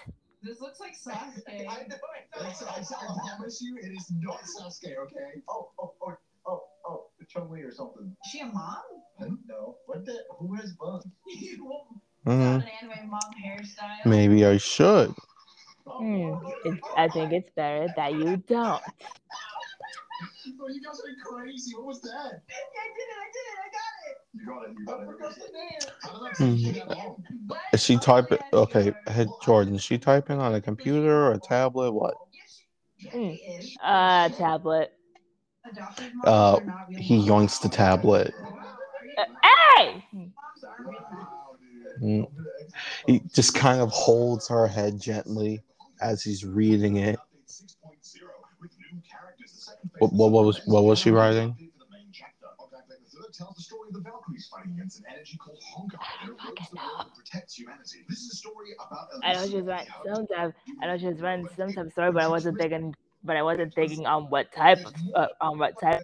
[0.43, 1.49] This looks like Sasuke.
[1.49, 2.49] I know, I know.
[2.49, 5.43] It's- I, I promise you, it is not Sasuke, okay?
[5.49, 6.17] Oh, oh, oh,
[7.37, 8.17] oh, oh, or something.
[8.25, 8.77] Is she a mom?
[9.21, 9.77] I don't know.
[9.87, 10.19] What the?
[10.39, 11.05] Who has buns?
[12.25, 14.07] hmm Not an anime mom hairstyle.
[14.07, 15.15] Maybe I should.
[15.87, 16.35] Hmm,
[16.65, 18.81] it's, I think it's better that you don't.
[20.61, 21.75] Oh, you guys are crazy.
[21.75, 22.11] What was that?
[22.11, 24.17] I did it, I did it, I got it.
[24.35, 24.75] You got it.
[24.79, 25.07] You got it.
[25.07, 25.81] forgot the name.
[26.03, 26.55] How did that Hmm.
[26.57, 27.25] take you that long?
[27.47, 28.39] But- Is she typing?
[28.53, 28.97] Okay, sure.
[29.13, 29.75] head Jordan.
[29.75, 31.93] Is she typing on a computer or a tablet?
[31.93, 32.15] What?
[32.35, 32.63] Yes,
[32.99, 33.77] she- Jackie is.
[33.83, 34.93] Uh, tablet.
[35.71, 37.29] Adoptive Uh, moms are not real He moms.
[37.29, 38.35] yoinks the tablet.
[39.17, 39.25] Uh,
[39.77, 40.05] hey!
[40.13, 40.35] Moms
[40.65, 41.13] are real moms.
[41.13, 41.57] Wow,
[42.01, 42.03] dude.
[42.03, 42.31] Mm.
[43.07, 45.63] He just kind of holds her head gently
[46.01, 47.19] as he's reading it.
[49.99, 51.57] What, what, what was what was she writing?
[53.33, 56.77] tells the story of the Valkyries fighting against an energy called Honkai that erodes the
[56.77, 57.99] world and protects humanity.
[58.09, 60.55] This is a story about I know she's running some type.
[60.83, 62.97] I know she's running some type of story, but I wasn't thinking.
[63.25, 66.03] But I wasn't thinking on what type of uh, on what type.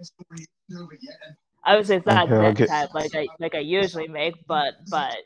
[1.64, 2.66] Obviously, it's not Okay, that okay.
[2.66, 5.16] type like I like I usually make, but but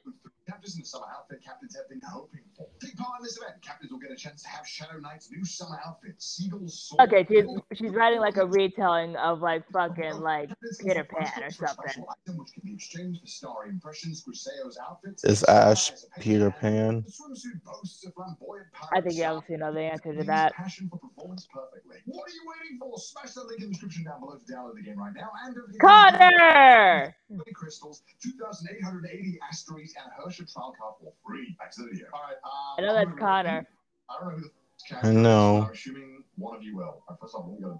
[0.48, 2.66] Captains in the summer outfit captains have been hoping for.
[2.80, 3.60] Take part in this event.
[3.60, 7.06] Captains will get a chance to have Shadow Knight's new summer outfit, Seagull's sword.
[7.12, 7.44] okay, she's
[7.74, 10.48] she's writing like a retelling of like fucking like
[10.80, 12.02] Peter Pan or something.
[12.26, 15.22] Item which can be exchanged for starry impressions, Griseo's outfits.
[15.24, 17.04] Is Ash Peter Pan?
[17.04, 20.54] The swimsuit boasts a flamboyant I think you obviously know the answer to that.
[20.54, 21.96] Passion for performance perfectly.
[22.06, 22.96] What are you waiting for?
[22.98, 25.28] Smash the link in the description down below to download the game right now.
[25.44, 27.14] And don't forget to- Connor.
[27.28, 31.56] 20 crystals, 2,880 asteroids, and a Herrscher trial card for free.
[31.58, 32.06] Back to the video.
[32.12, 32.36] All right.
[32.44, 33.66] Um, I know that's Connor.
[34.10, 34.48] I don't know who the
[34.96, 35.62] f- I know.
[35.66, 36.84] I'm assuming one of you will.
[36.84, 37.78] All right, first off, we got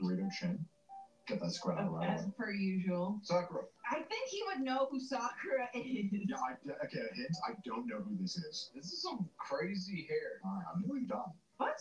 [0.00, 0.64] Dorito Chin.
[1.26, 2.32] Get that square out right As away.
[2.38, 3.20] per usual.
[3.22, 3.64] Sakura.
[3.90, 5.84] I think he would know who Sakura is.
[5.84, 6.52] Yeah, I,
[6.86, 7.36] okay, a hint.
[7.46, 8.70] I don't know who this is.
[8.74, 10.40] This is some crazy hair.
[10.44, 11.30] All right, I'm nearly done.
[11.58, 11.78] What?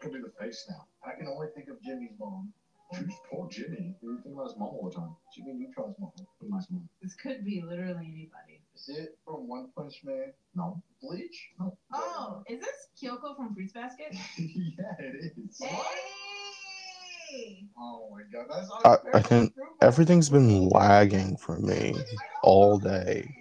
[0.00, 0.86] Could be the face now.
[1.04, 2.52] I can only think of Jimmy's mom.
[2.94, 3.96] Jeez, poor Jimmy.
[4.00, 5.10] You think about his mom all the time.
[5.34, 6.12] Jimmy Neutron's mom.
[6.38, 6.88] Pretty nice mom.
[7.02, 8.53] This could be literally anybody.
[8.76, 10.32] Is it from One Punch Man?
[10.54, 10.82] No.
[11.02, 11.50] Bleach?
[11.58, 11.76] No.
[11.92, 14.14] Oh, is this Kyoko from Fruits Basket?
[14.38, 15.58] yeah, it is.
[15.60, 17.66] Hey!
[17.78, 19.52] Oh my god, that's I, I can.
[19.80, 21.94] Everything's been lagging for me
[22.42, 23.34] all day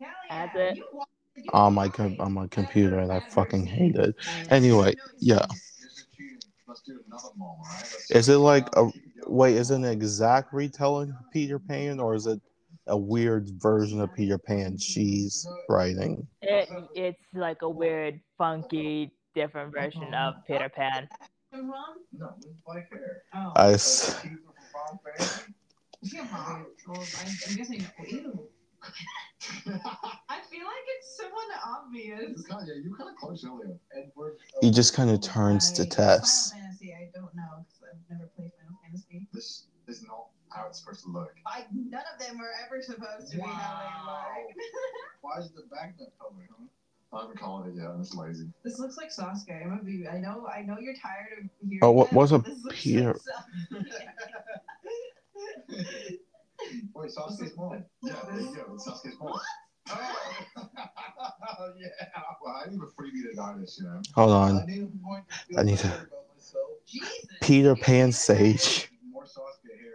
[0.00, 0.60] Hell yeah.
[0.62, 0.76] it?
[0.76, 4.10] You watched it, you on my com- on my computer, and I fucking hate it.
[4.10, 4.14] it.
[4.50, 5.44] Anyway, yeah.
[5.84, 6.38] Is cheating.
[6.66, 7.80] Let's do another mom, alright?
[7.80, 9.56] Let's Is see it like uh, a you can go wait?
[9.56, 12.40] Is it an exact retelling of Peter Pan, or is it
[12.86, 16.26] a weird version of Peter Pan she's writing?
[16.42, 21.08] It, it's like a weird, funky, different version of Peter Pan.
[21.52, 21.96] Your mom?
[22.12, 23.22] No, it's like hair.
[23.34, 23.52] Oh.
[23.56, 25.54] I Like s- the teeth from Bomb Family.
[26.02, 26.64] Is your I,
[27.48, 27.86] I'm guessing.
[28.08, 28.48] Ew.
[29.66, 32.30] I feel like it's someone obvious.
[32.38, 33.76] You kind of, yeah, you kind of close earlier.
[34.60, 36.50] He just kind of turns to I- Tess.
[36.52, 39.26] Final Fantasy, I don't know because I've never played Final Fantasy.
[39.32, 41.32] This is not how it's supposed to look.
[41.46, 44.56] I, none of them were ever supposed to be how they look.
[45.22, 46.64] Why is the back not colored, huh?
[47.12, 47.88] I haven't colored it yet.
[47.88, 48.46] I'm just lazy.
[48.64, 49.62] this looks like Sasuke.
[49.62, 50.06] I'm gonna be.
[50.06, 50.46] I know.
[50.46, 51.80] I know you're tired of hearing.
[51.82, 53.18] Oh, what was but a this looks Peter-
[53.70, 53.82] Like
[55.70, 56.18] Sasuke.
[56.94, 57.84] Wait, Sasuke's mom.
[58.02, 58.74] Yeah, there you go.
[58.74, 59.32] It's Sasuke's mom.
[59.90, 59.96] Oh,
[61.80, 61.88] yeah.
[62.44, 64.00] Well, I need a freebie to die this, you know.
[64.14, 66.08] Hold I on, need to I need better to-
[66.86, 67.26] Jesus.
[67.40, 68.90] Peter Pan Sage.
[69.10, 69.80] More Sasuke here.
[69.82, 69.88] More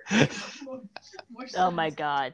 [1.58, 1.96] Oh my Sasuke.
[1.96, 2.34] god.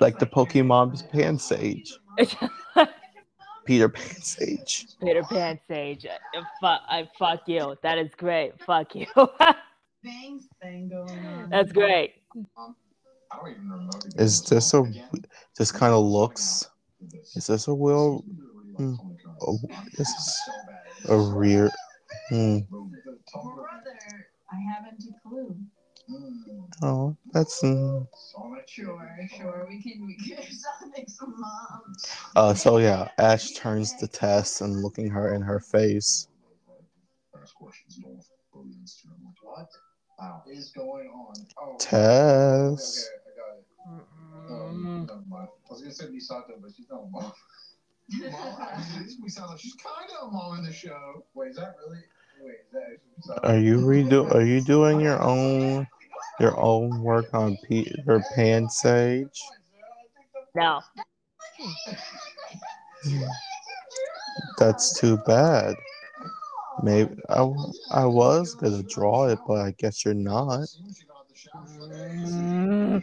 [0.00, 1.92] like the Pokemon Pan Sage,
[3.64, 4.86] Peter Pan Sage.
[5.02, 6.06] Peter Pan Sage.
[6.06, 7.76] Uh, Fuck, I fuck you.
[7.82, 8.60] That is great.
[8.64, 9.06] Fuck you.
[10.04, 11.50] Bangs thing going on.
[11.50, 12.14] That's great.
[13.32, 13.98] I don't even remember.
[14.16, 14.82] Is this a?
[15.56, 16.68] This kind of looks.
[17.34, 18.24] Is this a will?
[18.76, 18.94] Hmm.
[19.42, 19.58] Oh,
[19.96, 20.40] this is
[21.08, 21.70] a rear.
[22.28, 22.58] Hmm.
[24.50, 25.56] Brother, I haven't a clue.
[26.82, 27.62] Oh, that's.
[27.62, 28.06] Mm.
[28.68, 29.66] Sure, sure.
[29.68, 30.06] We can.
[30.06, 30.42] We can.
[30.42, 31.82] Sonic's mom.
[32.36, 32.54] Uh.
[32.54, 36.28] So yeah, Ash turns to Tess and looking her in her face.
[37.32, 37.44] What
[40.18, 40.42] wow.
[40.48, 41.34] is going on?
[41.60, 43.08] Oh, Tess.
[43.08, 43.66] Okay, I got it.
[44.50, 45.48] Um, never mind.
[45.68, 47.32] I was gonna say Misato, but she's not a mom.
[48.32, 51.24] Mom, actually, Misato, she's kind of a mom in the show.
[51.34, 52.00] Wait, is that really?
[52.40, 53.48] Wait, is that actually Misato?
[53.48, 54.34] Are you redo?
[54.34, 55.86] Are you doing your own
[56.38, 59.40] your own work on Peter Pan Sage?
[60.54, 60.80] No.
[64.58, 65.74] That's too bad.
[66.82, 67.46] Maybe I,
[67.90, 70.66] I was gonna draw it, but I guess you're not.
[71.96, 73.02] Mm.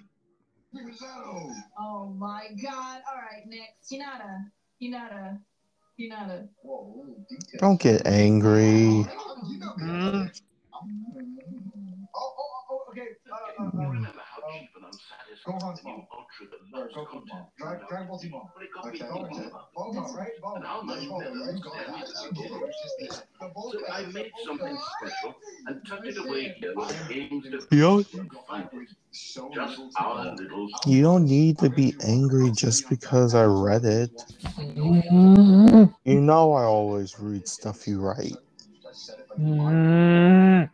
[1.78, 3.02] Oh my god.
[3.10, 3.92] All right, next.
[3.92, 4.52] Hinata.
[4.82, 5.40] Hinata.
[6.00, 6.50] Hinata.
[6.64, 7.62] Whoa, details.
[7.62, 9.08] Don't get angry.
[9.80, 10.32] Mm.
[14.48, 14.56] Okay.
[14.56, 16.08] Remember how cheap and unsatisfying Gohan's the new mom.
[16.18, 16.62] Ultra that
[16.98, 17.28] Or content.
[17.28, 17.48] mom.
[17.60, 18.46] Drag, Dragon Ball Z mom.
[18.56, 19.52] But it got Okay, me Bulma, thinking.
[20.16, 20.34] Right?
[20.44, 20.56] Bulma.
[20.58, 21.56] And how much Bulma, better right?
[21.56, 21.88] is Got that?
[21.88, 22.02] it.
[22.02, 22.50] It's okay.
[22.68, 23.08] It's just the
[23.56, 25.36] Bulma- So I made something special
[25.68, 28.90] and tucked it away here with games that You don't, you find it.
[29.12, 34.26] So Just our little you don't need to be angry just because I read it.
[36.06, 38.40] You know I always read stuff you write.
[38.84, 39.80] Just said it like you might.
[39.86, 40.70] Mm.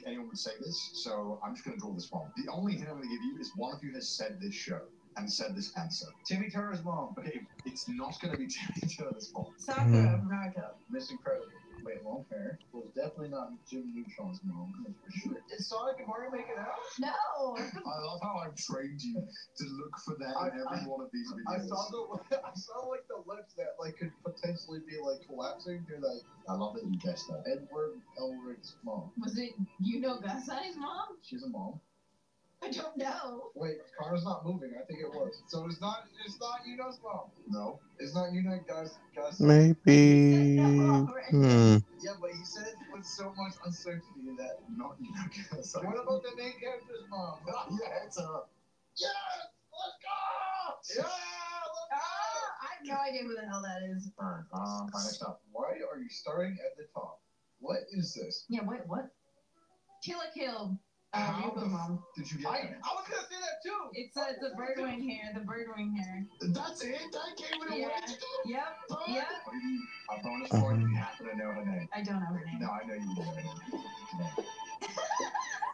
[0.00, 2.30] Didn't think anyone would say this, so I'm just going to draw this one.
[2.36, 4.54] The only hint I'm going to give you is one of you has said this
[4.54, 4.80] show
[5.16, 6.06] and said this answer.
[6.26, 7.14] Timmy Turner's mom.
[7.18, 8.46] Okay, it's not going to be
[8.80, 9.46] Timmy Turner's mom.
[9.58, 10.20] Sakura Mhm.
[10.20, 10.68] from Naruto.
[10.90, 11.44] Miss Incredible.
[11.84, 12.58] Wait, long hair.
[12.72, 14.72] Well, it's definitely not Jim Neutron's mom.
[14.84, 15.42] That's for sure.
[15.48, 16.76] Did Sonic and Mario make it out?
[16.98, 17.56] No.
[17.56, 21.32] I love how I've trained you to look for that in every one of these
[21.32, 21.64] videos.
[21.64, 25.84] I saw the, I saw like the lips that like could potentially be like collapsing.
[25.88, 27.44] You're like, I love that you guessed that.
[27.46, 29.10] Edward Elric's mom.
[29.18, 31.18] Was it you know Gasai's mom?
[31.22, 31.80] She's a mom.
[32.62, 33.50] I don't know.
[33.54, 34.72] Wait, Connor's not moving.
[34.76, 35.42] I think it was.
[35.48, 36.04] So it's not.
[36.26, 37.30] It's not Yuno's mom.
[37.48, 38.60] No, it's not Yuno.
[38.66, 39.40] Guys, guys.
[39.40, 40.56] Maybe.
[40.58, 41.78] Hmm.
[42.02, 45.56] Yeah, but he said it with so much uncertainty that not Yuno.
[45.56, 45.74] Guys.
[45.74, 47.38] What about the main character's mom?
[47.46, 48.42] yeah, it's her.
[48.96, 49.10] Yes,
[49.72, 51.02] let's go.
[51.02, 51.08] Yeah.
[51.92, 51.98] Ah,
[52.60, 54.10] I have no idea who the hell that is.
[54.20, 55.40] Alright, um, next up.
[55.52, 57.20] Why are you starting at the top?
[57.60, 58.44] What is this?
[58.48, 59.10] Yeah, wait, what?
[60.04, 60.78] Kill la Kill.
[61.12, 61.98] How Ryuko the mom.
[62.14, 63.90] Did you get I, I was gonna say that too.
[63.94, 65.32] It's uh, the bird wing hair.
[65.34, 66.24] The bird wing hair.
[66.40, 67.00] That's it.
[67.12, 67.80] That gave it away.
[68.46, 68.62] Yeah.
[68.88, 69.08] Yep.
[69.08, 69.26] Yep.
[70.10, 71.88] A bonus point if you happen to know her name.
[71.92, 72.60] I don't know her name.
[72.60, 74.46] No, I know you know her name.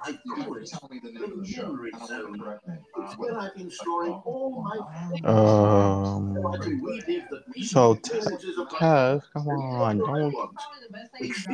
[0.07, 1.63] I You have to tell me the name of the show.
[1.67, 2.79] and I want the correct name.
[2.99, 4.77] It's where I've been storing all my
[5.29, 6.35] Um.
[6.35, 10.31] so I can relive the So, experiences of my Tess, come on, don't Probably
[10.87, 11.45] the best thing you've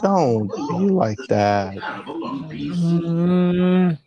[0.00, 1.74] done so don't be like that.
[1.78, 2.20] terrible.
[2.20, 3.98] Mm.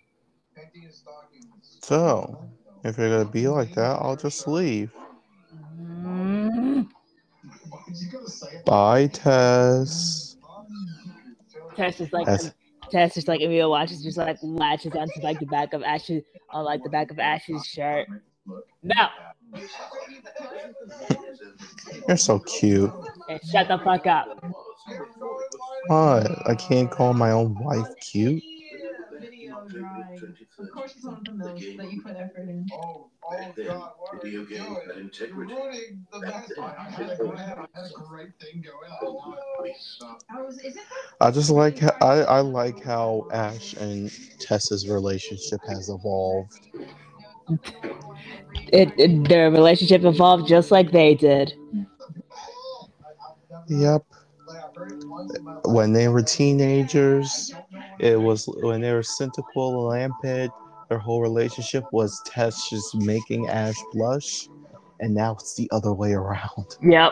[0.55, 1.77] Panty and stockings.
[1.81, 2.49] So,
[2.85, 4.91] If you're gonna be like that, I'll just leave.
[5.81, 6.89] Mm.
[7.95, 8.65] You gotta say it.
[8.65, 10.35] Bye, Tess.
[11.77, 12.51] Tess is like That's-
[12.93, 16.21] Tess is like Emil watches just like latches onto like the back of Ash's
[16.51, 18.07] on uh, like the back of Ash's shirt.
[18.83, 19.07] No,
[22.07, 22.91] You're so cute.
[23.29, 24.27] and shut the fuck up.
[25.87, 26.47] What?
[26.47, 28.43] I can't call my own wife cute.
[29.73, 30.35] Video drawing.
[30.59, 32.65] Of course, it's one of those that you put effort in.
[32.73, 34.75] Oh, oh then, God, what are video you doing?
[34.87, 35.53] had integrity.
[35.53, 36.51] ruining the best.
[36.59, 39.37] I had a great, had a great thing going on.
[39.79, 40.83] So, Oh, is, is it
[41.21, 46.59] I just like how, I, I like how Ash and Tessa's relationship has evolved.
[48.71, 51.53] It, it their relationship evolved just like they did.
[53.67, 54.05] Yep.
[54.47, 55.63] like, I've heard it once in my life.
[55.65, 57.53] When they were teenagers,
[57.99, 60.51] it was when they were Cyndaquil and Lampent,
[60.89, 64.47] their whole relationship was Tess just making Ash blush,
[64.99, 66.77] and now it's the other way around.
[66.83, 67.11] Yep.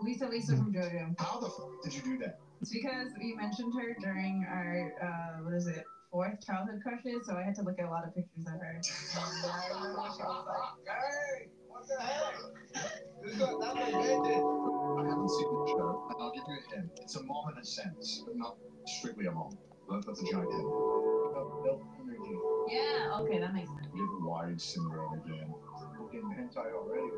[0.00, 1.14] Lisa Lisa from JoJo?
[1.20, 2.40] How the fuck did you do that?
[2.60, 7.36] It's because we mentioned her during our uh, what is it fourth childhood crushes, so
[7.36, 8.80] I had to look at a lot of pictures of her.
[11.90, 12.72] And, I remember what she was like.
[12.72, 13.02] Hey, what the heck?
[13.22, 14.42] This is not what they did.
[14.42, 16.90] I haven't seen the show, and I'll give you a hint.
[17.02, 18.56] It's a mom in a sense, but not
[18.86, 19.58] strictly a mom.
[19.88, 20.62] That- That's a giant hint.
[20.64, 22.34] Milk energy.
[22.68, 23.90] Yeah, okay, that makes sense.
[23.94, 25.54] Get wide syndrome again.
[25.98, 27.10] Looking hentai already.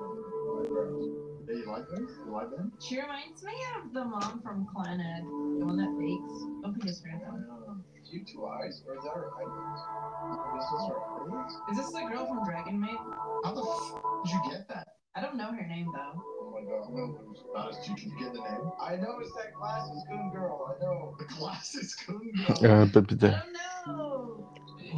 [1.46, 2.10] Hey, you like this?
[2.24, 2.72] You like them?
[2.80, 5.24] She reminds me of the mom from Clannad,
[5.60, 6.34] the one that bakes.
[6.62, 7.70] Don't think it's her though.
[7.70, 7.84] Um,
[8.14, 9.82] you two eyes, or is that her eyelids?
[10.62, 11.54] Is this her eyelids?
[11.70, 12.96] Is this the girl from Dragon Maid?
[13.44, 14.86] How the f did you get that?
[15.16, 16.22] I don't know her name though.
[16.22, 17.38] Oh my god, I'm gonna lose.
[17.54, 18.70] Honest, you can get the name?
[18.80, 20.76] I know it's that glasses goon girl.
[20.76, 21.16] I know.
[21.18, 22.82] The glasses goon girl.
[22.82, 24.48] Uh, but, but I the, don't know.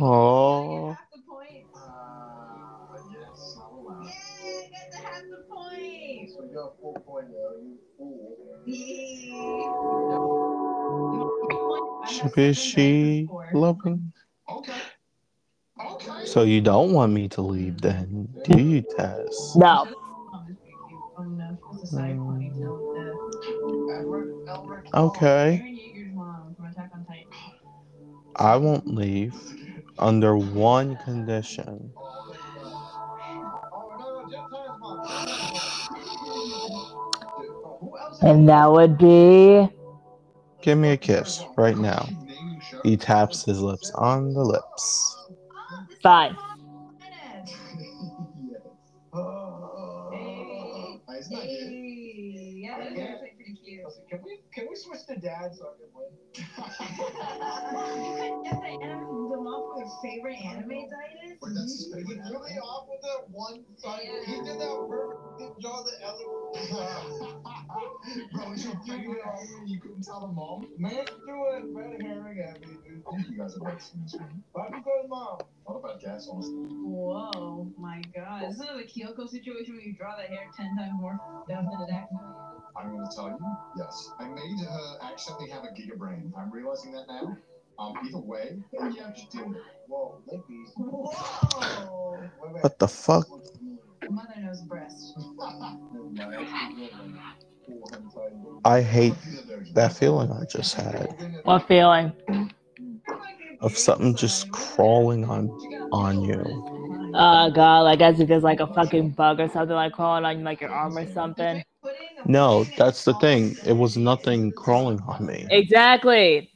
[0.00, 1.66] oh, the point.
[1.74, 4.04] Uh, yes, I'm allowed.
[4.04, 6.30] Yeah, I got to half the point.
[6.30, 8.62] So we got a full point now, you fool.
[8.66, 10.25] should
[12.34, 14.12] be she loving?
[14.50, 14.72] Okay.
[15.78, 16.24] Okay.
[16.24, 19.54] So you don't want me to leave then, do you, Tess?
[19.56, 19.86] No.
[21.18, 24.84] No, it's a side ponytail with the Edward Elric.
[24.94, 27.26] Okay, Eren Yeager's mom from Attack on Titan.
[28.36, 29.34] I won't leave
[29.98, 31.90] under one condition.
[31.94, 33.50] No,
[33.98, 35.06] no, Jeff Tyler's mom.
[37.80, 38.22] Who else?
[38.22, 39.68] And that would be
[40.66, 42.08] Give me a kiss right now.
[42.82, 45.16] He taps his lips on the lips.
[46.02, 46.36] fine.
[49.14, 51.00] Oh, Hey.
[51.08, 51.50] It's not good.
[51.50, 53.82] Hey, yeah, that's pretty cute.
[54.10, 55.52] Can we can we switch to dad
[56.38, 58.04] I can win?
[58.04, 58.60] You couldn't get
[59.30, 60.68] the mom from your favorite anime?
[60.68, 60.88] Wait,
[61.54, 64.00] that's really off with that one side.
[64.26, 65.60] He did that perfect.
[65.60, 66.26] Draw the other.
[68.32, 70.66] Bro, you figured it out when you couldn't tell the mom.
[70.78, 71.64] Man, do it.
[71.72, 73.02] Red herring at me, dude.
[73.30, 74.42] You guys are mixing this one.
[74.52, 75.38] Why do you go to mom?
[75.64, 76.28] What about gas?
[76.30, 78.44] Whoa, my god.
[78.50, 81.18] Isn't it a Kyoko situation where you draw the hair 10 times more
[81.48, 82.46] down than it actually is?
[82.76, 83.38] I'm going to tell you,
[83.78, 84.10] yes.
[84.18, 86.25] I made her accidentally have a giga brain.
[86.36, 87.36] I'm realizing that now.
[87.78, 89.62] Um, either way, yeah, just deal with it.
[89.86, 90.68] Whoa, lippies.
[90.76, 92.18] Whoa!
[92.42, 92.62] Wait, wait.
[92.62, 93.26] What the fuck?
[94.08, 95.18] Mother knows breast.
[98.64, 99.14] I hate
[99.74, 102.12] that feeling I just had What feeling?
[103.60, 105.48] of something just crawling on
[105.92, 106.42] on you.
[107.14, 110.44] Oh god, like as if there's like a fucking bug or something like crawling on
[110.44, 111.62] like your arm or something.
[112.28, 113.56] No, that's the thing.
[113.64, 115.46] It was nothing crawling on me.
[115.50, 116.50] Exactly.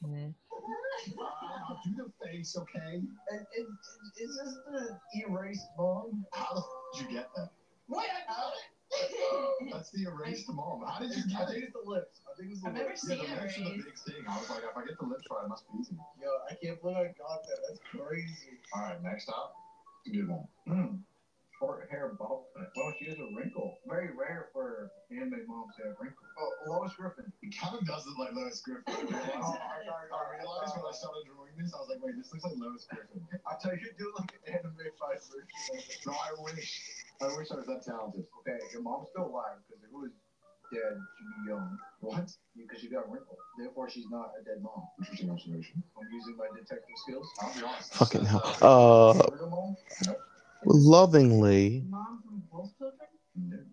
[1.83, 3.01] Do the face, okay?
[3.01, 3.67] And, and,
[4.21, 6.27] is this the erased mom?
[6.33, 7.49] How did you get that?
[7.89, 9.73] Wait, I got it!
[9.73, 10.85] That's the erased mom.
[10.87, 11.43] How did you get it?
[11.43, 12.21] I think it's the lips.
[12.29, 13.01] I think it's the I've never lips.
[13.01, 13.85] seen yeah, the lips are the erased.
[13.87, 14.25] big thing.
[14.29, 15.97] I was like, if I get the lips right, it must be easy.
[16.21, 17.59] Yo, I can't believe I got that.
[17.69, 18.61] That's crazy.
[18.75, 19.55] All right, next up.
[20.13, 20.49] Good one.
[20.67, 20.97] Hmm.
[21.61, 22.73] Short hair bubble cut.
[22.75, 23.77] Well, she has a wrinkle.
[23.87, 26.25] Very rare for anime moms to have wrinkles.
[26.41, 27.29] Oh, Lois Griffin.
[27.45, 28.89] It kind of does look like Lois Griffin.
[28.89, 29.05] oh,
[29.61, 32.57] I, I realized when I started drawing this, I was like, wait, this looks like
[32.57, 33.21] Lois Griffin.
[33.45, 36.01] I tell you, you do like an anime fight version.
[36.09, 36.81] No, I wish.
[37.21, 38.25] I wish I was that talented.
[38.41, 40.09] Okay, your mom's still alive because if it was
[40.73, 41.77] dead, she'd be young.
[42.01, 42.33] What?
[42.57, 43.37] Because she got a wrinkle.
[43.61, 44.81] Therefore, she's not a dead mom.
[44.97, 45.85] Interesting observation.
[45.93, 47.29] I'm using my detective skills.
[47.45, 47.93] I'll be honest.
[48.01, 48.49] Fucking hell.
[48.65, 49.77] Uh, Murder mom?
[50.09, 50.17] Nope.
[50.65, 51.85] Lovingly.
[51.89, 53.67] Mom from Wolf Children?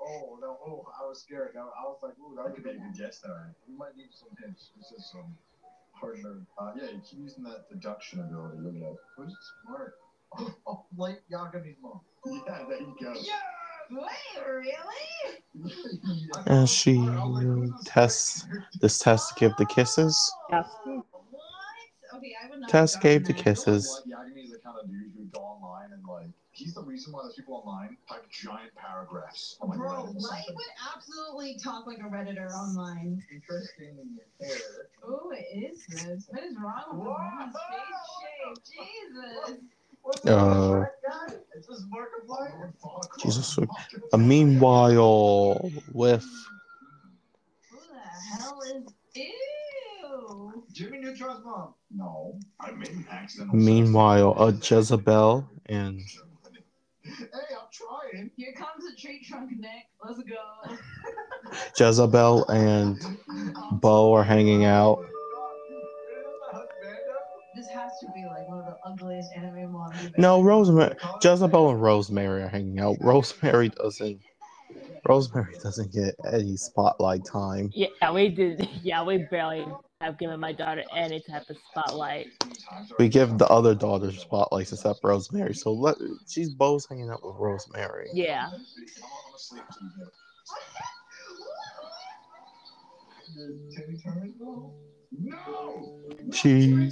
[0.00, 0.58] Oh, no.
[0.66, 1.54] Oh, I was scared.
[1.56, 3.36] I, I was like, ooh, that could be a good guess, though.
[3.68, 4.70] We might need some hints.
[4.76, 5.36] This is some
[5.98, 6.46] partner.
[6.58, 8.58] Uh, yeah, you keep using that deduction ability.
[8.60, 8.96] Look it up.
[9.16, 9.94] Who's smart?
[10.38, 12.00] Oh, oh like Yagami's mom.
[12.26, 13.14] Yeah, there you go.
[13.90, 15.72] Wait, really?
[16.46, 17.02] And she
[17.86, 18.46] tests
[18.80, 20.32] this test to give the kisses.
[20.50, 20.62] Yeah.
[20.84, 21.02] What?
[22.16, 22.68] Okay, I would not.
[22.68, 24.02] Tess gave the Like, kisses.
[24.06, 27.12] Yagami is the kind of dude who would go online and like he's the reason
[27.12, 29.56] why those people online type giant paragraphs.
[29.60, 30.64] on, like, Bro, Reddit or Light would
[30.94, 33.22] absolutely talk like a redditor online.
[33.32, 34.88] Interesting in your hair.
[35.04, 36.26] Oh, it is this.
[36.28, 39.56] What is wrong with the woman's face shape?
[39.56, 39.60] Jesus.
[40.02, 41.34] What's Uh, that guy?
[41.54, 42.72] It's just Markiplier.
[43.22, 43.58] Jesus.
[44.12, 46.24] Uh, meanwhile, with
[47.70, 48.92] Who the hell is?
[49.14, 50.64] Ew.
[50.72, 51.74] Jimmy Neutron's mom.
[51.94, 53.54] No, I made an accidental.
[53.56, 56.00] meanwhile, uh, Jezebel and
[57.16, 58.30] Hey, I'm trying.
[58.36, 59.86] Here comes a tree trunk neck.
[60.04, 60.76] Let's go.
[61.78, 63.00] Jezebel and
[63.80, 64.98] Bo are hanging out.
[67.56, 69.96] This has to be like one of the ugliest anime moms.
[70.16, 72.96] No, ever- Rosemary, Jezebel and Rosemary are hanging out.
[73.00, 74.20] Rosemary doesn't.
[75.08, 77.70] Rosemary doesn't get any spotlight time.
[77.74, 78.68] Yeah, we did.
[78.82, 79.66] Yeah, we barely
[80.00, 82.28] have given my daughter any type of spotlight.
[82.98, 85.54] We give the other daughters spotlights except Rosemary.
[85.54, 85.96] So let
[86.28, 88.08] she's Bo's hanging out with Rosemary.
[88.12, 88.50] Yeah.
[93.74, 94.72] Timmy Turner's mom?
[95.18, 95.94] No!
[96.32, 96.90] She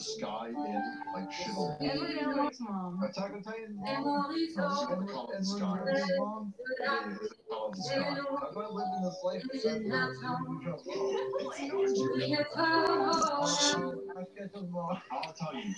[0.00, 0.82] the sky in
[1.14, 3.02] like shit on Edward Elric's mom.
[3.02, 3.86] Attack on Titan mom.
[4.30, 5.78] I'm gonna call it Sky.
[6.16, 6.54] mom.
[6.80, 7.12] Yeah,
[7.50, 8.08] call it the Sky.
[8.08, 9.42] I'm gonna live in this life
[14.22, 14.90] except for Timmy Neutron's mom.
[14.90, 15.12] Ash Ketchum's mom.
[15.12, 15.74] I'll tell you.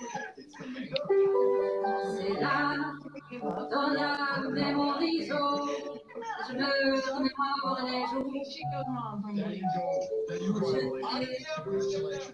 [6.62, 9.56] Okay, it's the main Chico's mom from There Woody.
[9.58, 9.88] you go.
[10.28, 11.00] There you go.
[11.04, 11.26] I
[11.64, 12.32] Congratulations.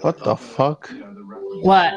[0.00, 0.90] what the fuck?
[0.92, 1.94] You know, the reference- What?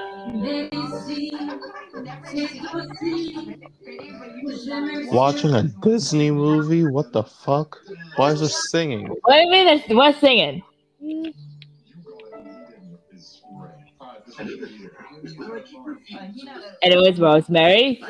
[5.11, 6.85] Watching a Disney movie?
[6.85, 7.77] What the fuck?
[8.15, 9.07] Why is there singing?
[9.07, 9.67] What do you mean?
[9.67, 10.61] It's, what's singing?
[10.99, 11.33] You
[12.05, 12.73] go and lead
[13.11, 13.71] in is great.
[13.99, 14.89] All right, this one's for you.
[16.05, 18.03] He not a- And it was Rosemary.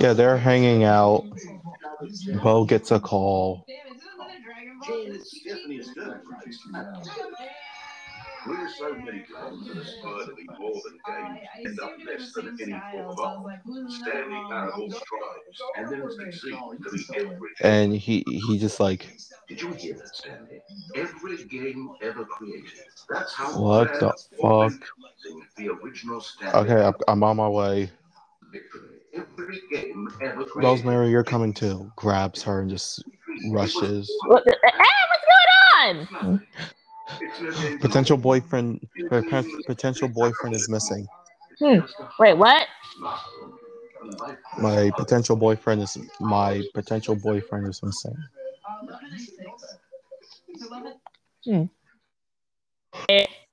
[0.00, 1.24] Yeah, they're hanging out.
[2.42, 3.64] Bo gets a call.
[8.46, 8.86] Damn, is this another Dragon Ball?
[8.86, 8.86] Jane, Is she Stephanie is good.
[8.88, 11.80] We're so many times in a spur to be more than I, games, I end
[11.80, 13.44] up assumed it was less than any style, four so I was bomb.
[13.44, 16.52] like, who's another Standing out of all tribes, and then succeed
[16.82, 19.08] to be every And he he just like
[19.48, 20.62] Did you hear that, Stanley?
[20.96, 22.72] Every game ever created.
[23.08, 24.72] That's how What the fuck?
[25.56, 26.22] The original
[26.54, 27.90] okay, I'm, I'm on my way.
[28.52, 28.98] victory.
[29.14, 30.68] Every game ever created.
[30.68, 31.90] Rosemary, you're coming too.
[31.96, 33.04] Grabs her and just
[33.50, 34.10] rushes.
[34.26, 36.46] What the, ah, what's going on?
[37.80, 41.06] Potential boyfriend, poten- potential boyfriend is missing.
[41.58, 41.78] Hmm.
[42.18, 42.66] Wait, what?
[44.58, 48.16] My potential boyfriend is my potential boyfriend is missing.
[48.88, 49.32] 11 and 6.
[50.48, 51.70] It's 11.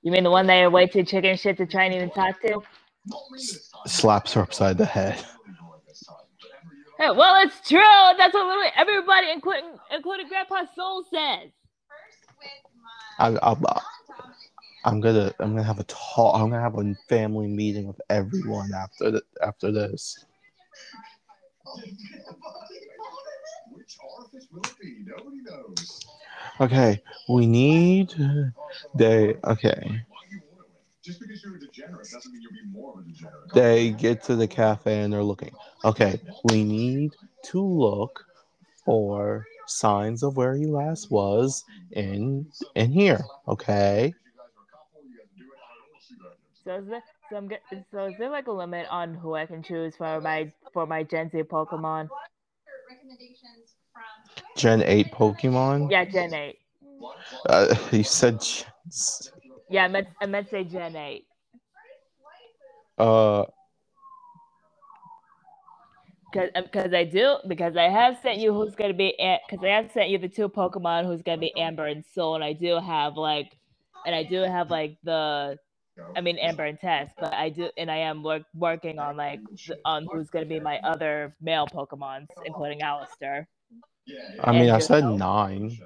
[0.02, 2.40] You mean the one that you're way too chicken shit to try and even talk
[2.42, 2.62] to?
[3.88, 5.24] Slaps her upside the head.
[6.98, 7.80] Hey, well, it's true.
[8.18, 11.50] That's what literally everybody, including including Grandpa Soul, says.
[13.20, 13.56] I, I,
[14.86, 16.36] I'm gonna I'm gonna have a talk.
[16.36, 20.26] I'm gonna have a family meeting with everyone after the, after this.
[26.62, 28.14] Okay, we need
[28.96, 30.06] they okay.
[33.54, 35.52] They get to the cafe and they're looking.
[35.84, 37.12] Okay, we need
[37.46, 38.26] to look
[38.84, 43.22] for signs of where he last was in in here.
[43.48, 44.14] Okay.
[46.66, 47.62] So is there, so, I'm, get-
[47.92, 51.04] so is there like a limit on who I can choose for my for my
[51.04, 52.10] Gen Z Pokemon?
[54.58, 55.92] Gen eight Pokemon.
[55.92, 56.60] Yeah, Gen eight.
[57.48, 58.40] Uh, you said.
[58.40, 59.32] gens.
[59.70, 61.28] Yeah, I meant I meant say Gen eight.
[62.98, 63.44] Uh,
[66.36, 69.70] Cause, um, cause I do because I have sent you who's gonna be because I
[69.70, 72.78] have sent you the two Pokemon who's gonna be Amber and Soul, and I do
[72.78, 73.58] have like,
[74.06, 75.58] and I do have like the,
[76.14, 79.40] I mean Amber and Tess, but I do and I am work, working on like
[79.86, 83.48] on who's gonna be my other male Pokemons, including Alistair.
[84.44, 85.70] I mean, I And- said nine.
[85.70, 85.78] She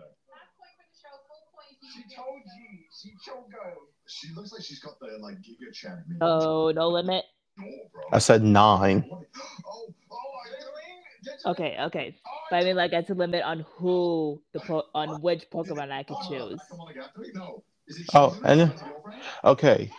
[2.15, 2.79] told you.
[3.01, 3.59] She told go.
[4.07, 6.03] She looks like she's got the like Giga Chad.
[6.07, 6.17] meme.
[6.21, 7.23] Oh, no limit.
[8.11, 9.05] I said nine.
[11.45, 12.15] Okay, okay.
[12.49, 16.03] But I mean, like, it's a limit on who the po- on which Pokemon I
[16.03, 16.61] could choose.
[18.13, 18.73] Oh, and
[19.43, 19.91] Okay.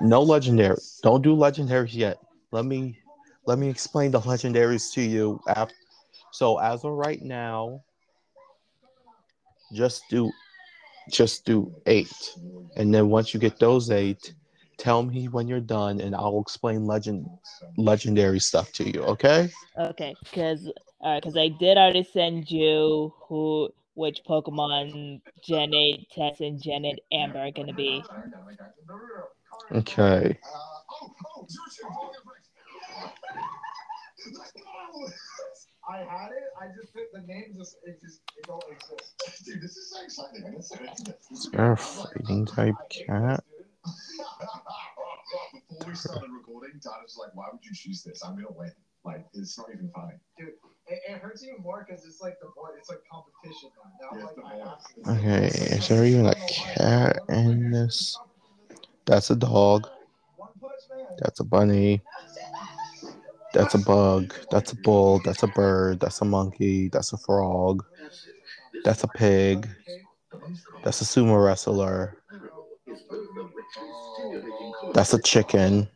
[0.00, 0.78] No legendary.
[1.02, 2.18] Don't do legendaries yet.
[2.52, 2.98] Let me
[3.46, 5.40] let me explain the legendaries to you.
[5.48, 5.74] After,
[6.32, 7.82] so as of right now,
[9.72, 10.30] just do
[11.10, 12.12] just do eight,
[12.76, 14.34] and then once you get those eight,
[14.78, 17.28] tell me when you're done, and I'll explain legend
[17.76, 19.02] legendary stuff to you.
[19.02, 19.50] Okay?
[19.78, 20.70] Okay, because
[21.00, 26.84] because uh, I did already send you who which Pokemon Gen 8 Tess and Gen
[26.84, 28.04] 8 Amber are gonna be.
[29.72, 30.38] Okay.
[35.86, 36.44] I had it.
[36.58, 39.44] I just put the name just it just it don't exist.
[39.44, 40.46] Dude, this is so exciting.
[40.46, 40.72] I guess
[41.30, 43.44] Is there a fighting type cat?
[45.68, 48.22] Before we started recording, Dana's like, "Why would you choose this?
[48.24, 48.72] I'm gonna win."
[49.04, 50.14] Like, it's not even funny.
[50.38, 50.48] Dude,
[50.88, 52.68] it, it hurts even more because it's like the boy.
[52.78, 53.70] It's like competition
[54.00, 54.16] now.
[54.16, 55.46] Now, like, I Okay,
[55.76, 58.18] is there even a cat in this?
[59.06, 59.88] That's a dog.
[60.36, 61.06] One Punch Man.
[61.18, 62.02] That's a bunny.
[63.52, 64.34] That's a bug.
[64.50, 65.20] That's a bull.
[65.24, 66.00] That's a bird.
[66.00, 66.88] That's a monkey.
[66.88, 67.84] That's a frog.
[68.84, 69.68] That's a pig.
[70.82, 72.16] That's a sumo wrestler.
[74.92, 75.88] That's a chicken.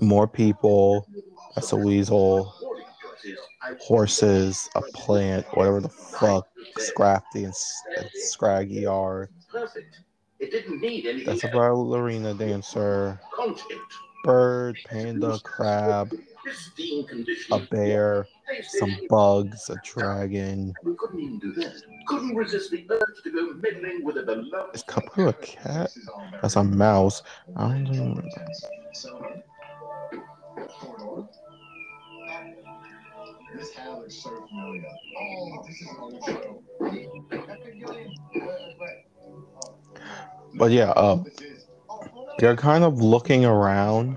[0.00, 1.08] More people.
[1.54, 2.52] That's a weasel.
[3.80, 4.68] Horses.
[4.74, 5.46] A plant.
[5.54, 6.46] Whatever the fuck
[6.78, 7.54] Scrafty and
[7.96, 9.30] and Scraggy are.
[10.40, 13.20] That's a ballerina dancer.
[14.24, 14.76] Bird.
[14.84, 15.38] Panda.
[15.44, 16.12] Crab.
[17.50, 18.26] A bear.
[18.78, 19.70] Some bugs.
[19.70, 20.74] A dragon.
[20.82, 21.74] We couldn't even do that.
[22.06, 24.74] Couldn't resist the urge to go meddling with a beloved.
[24.74, 25.90] Is Kapu a cat?
[26.42, 27.22] That's a mouse.
[27.56, 28.22] I don't know.
[33.56, 34.84] This hat looks so familiar.
[35.20, 35.88] Oh, this is
[36.26, 36.62] show.
[40.56, 41.66] But yeah, uh, This is.
[41.88, 42.36] Hold on.
[42.38, 44.16] they're kind of looking around,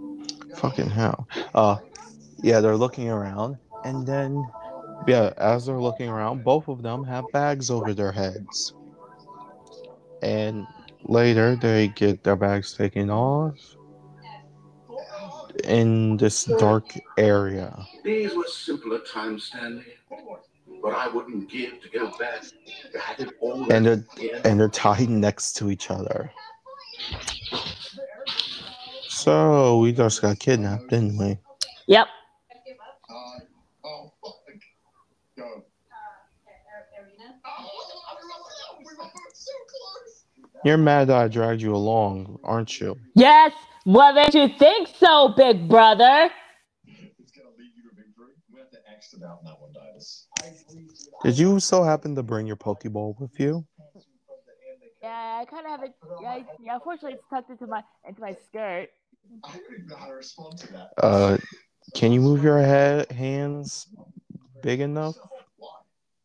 [0.55, 1.27] Fucking hell.
[1.53, 1.77] Uh,
[2.41, 4.43] yeah, they're looking around, and then,
[5.07, 8.73] yeah, as they're looking around, both of them have bags over their heads.
[10.21, 10.67] And
[11.03, 13.57] later, they get their bags taken off
[15.63, 17.87] in this dark area.
[18.03, 19.85] These were simpler times, Stanley.
[20.81, 22.41] But I wouldn't give to go back.
[22.91, 24.03] to have it all And they're
[24.45, 26.31] and they're tied next to each other.
[29.21, 31.37] So we just got kidnapped, didn't we?
[31.85, 32.07] Yep.
[33.07, 33.13] Uh,
[33.85, 34.33] oh, fuck.
[35.37, 35.63] Go.
[37.45, 37.69] Oh,
[38.79, 38.93] we were
[39.33, 40.25] so close.
[40.65, 42.97] You're mad that I dragged you along, aren't you?
[43.13, 43.51] Yes.
[43.83, 46.31] What makes you think so, big brother?
[46.87, 48.33] It's gonna lead you to victory.
[48.51, 50.25] We have to X it out in that one, Dias.
[51.23, 53.67] Did you so happen to bring your Pokeball with you?
[55.03, 55.93] Yeah, I kind of have it.
[56.19, 56.73] Yeah, yeah.
[56.73, 58.89] Unfortunately, it's tucked into my into my skirt.
[59.43, 60.89] I don't even know how to respond to that.
[60.97, 61.37] Uh,
[61.93, 63.87] can you move your head hands
[64.61, 65.15] big enough
[65.57, 65.69] Why?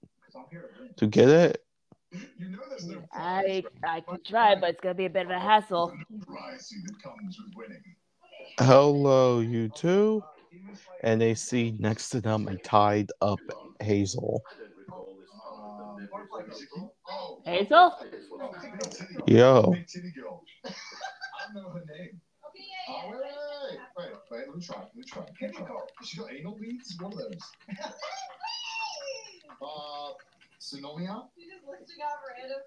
[0.02, 1.62] Because I'm here to get it?
[2.38, 5.38] You know no I I could try, but it's gonna be a bit of a
[5.38, 5.92] hassle.
[6.26, 7.82] prize that comes with winning.
[8.58, 10.22] Hello, you two.
[11.02, 13.40] And they see next to them a tied up
[13.80, 14.42] Hazel.
[17.44, 17.92] Hazel?
[19.26, 19.74] Yo.
[22.86, 23.10] Big titty girl.
[23.10, 23.80] I don't know her name.
[23.98, 25.22] Oh, wait, wait, wait, wait, wait, let me try, let me try.
[25.22, 25.66] Let me try.
[26.04, 26.96] She got anal beads?
[27.00, 27.56] What are those?
[29.62, 30.12] Uh,
[30.60, 31.28] Sonomia?
[31.36, 32.60] You're just listing off random.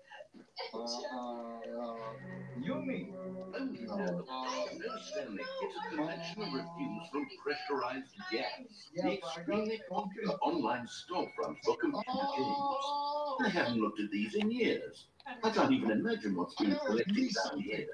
[0.74, 2.14] Uh, uh,
[2.60, 3.14] Yumi.
[3.56, 3.96] Only No.
[3.96, 9.20] know, no, Stanley, it's a collection of reviews from pressurized gas, Yeah, the but I
[9.20, 12.58] got extremely popular online storefront for computer games.
[12.84, 15.08] Oh, I haven't looked at these in years.
[15.44, 17.88] I can't even imagine what's been collected down here.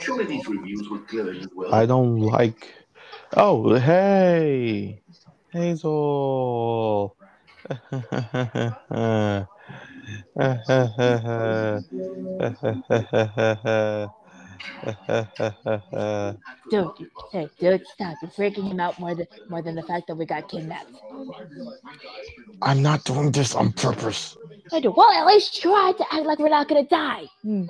[0.00, 1.74] Surely these reviews were glowing as well.
[1.74, 2.74] I don't like.
[3.36, 5.02] Oh, hey,
[5.50, 7.16] Hazel.
[16.70, 16.88] Dude,
[17.32, 18.16] hey, dude, stop.
[18.22, 20.90] You're freaking him out more than more than the fact that we got kidnapped.
[22.62, 24.36] I'm not doing this on purpose.
[24.72, 24.90] I do.
[24.90, 27.26] Well, at least try to act like we're not gonna die.
[27.42, 27.64] Hmm.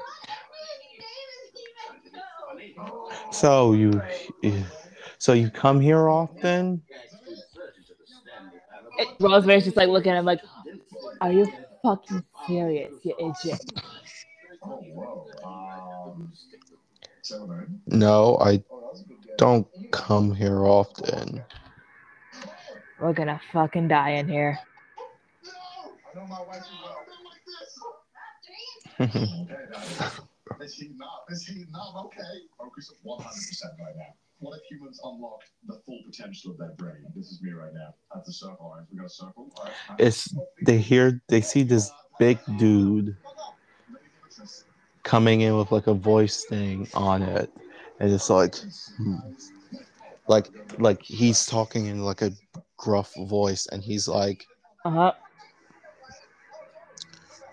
[3.33, 4.03] So you,
[5.19, 6.83] so you come here often?
[9.21, 10.41] Rosemary's just like looking at him like,
[11.21, 11.51] "Are you
[11.83, 13.73] fucking serious, you idiot?"
[17.87, 19.37] No, I that was a good guess.
[19.39, 21.43] don't come here often.
[23.01, 24.59] We're gonna fucking die in here.
[30.51, 31.25] I know my wife is he not?
[31.31, 32.21] Is he not okay?
[32.59, 34.15] Focus 100% right now.
[34.39, 37.05] What if humans unlock the full potential of their brain?
[37.15, 37.95] This is me right now.
[38.15, 38.87] At the circle, all right?
[38.91, 39.53] We got a circle.
[39.57, 39.75] All right.
[39.99, 43.17] It's they hear they see this big dude
[45.03, 47.53] coming in with like a voice thing on it,
[47.99, 48.57] and it's like,
[48.97, 49.17] hmm.
[50.27, 50.49] like
[50.79, 52.33] like he's talking in like a
[52.79, 54.47] gruff voice, and he's like,
[54.87, 55.13] Uh huh.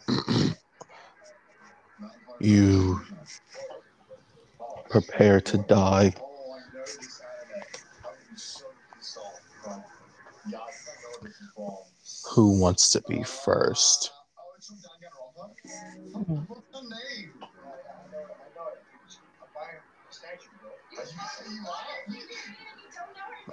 [2.39, 3.01] "You
[4.89, 6.13] prepare to die."
[12.31, 14.11] Who wants to be first?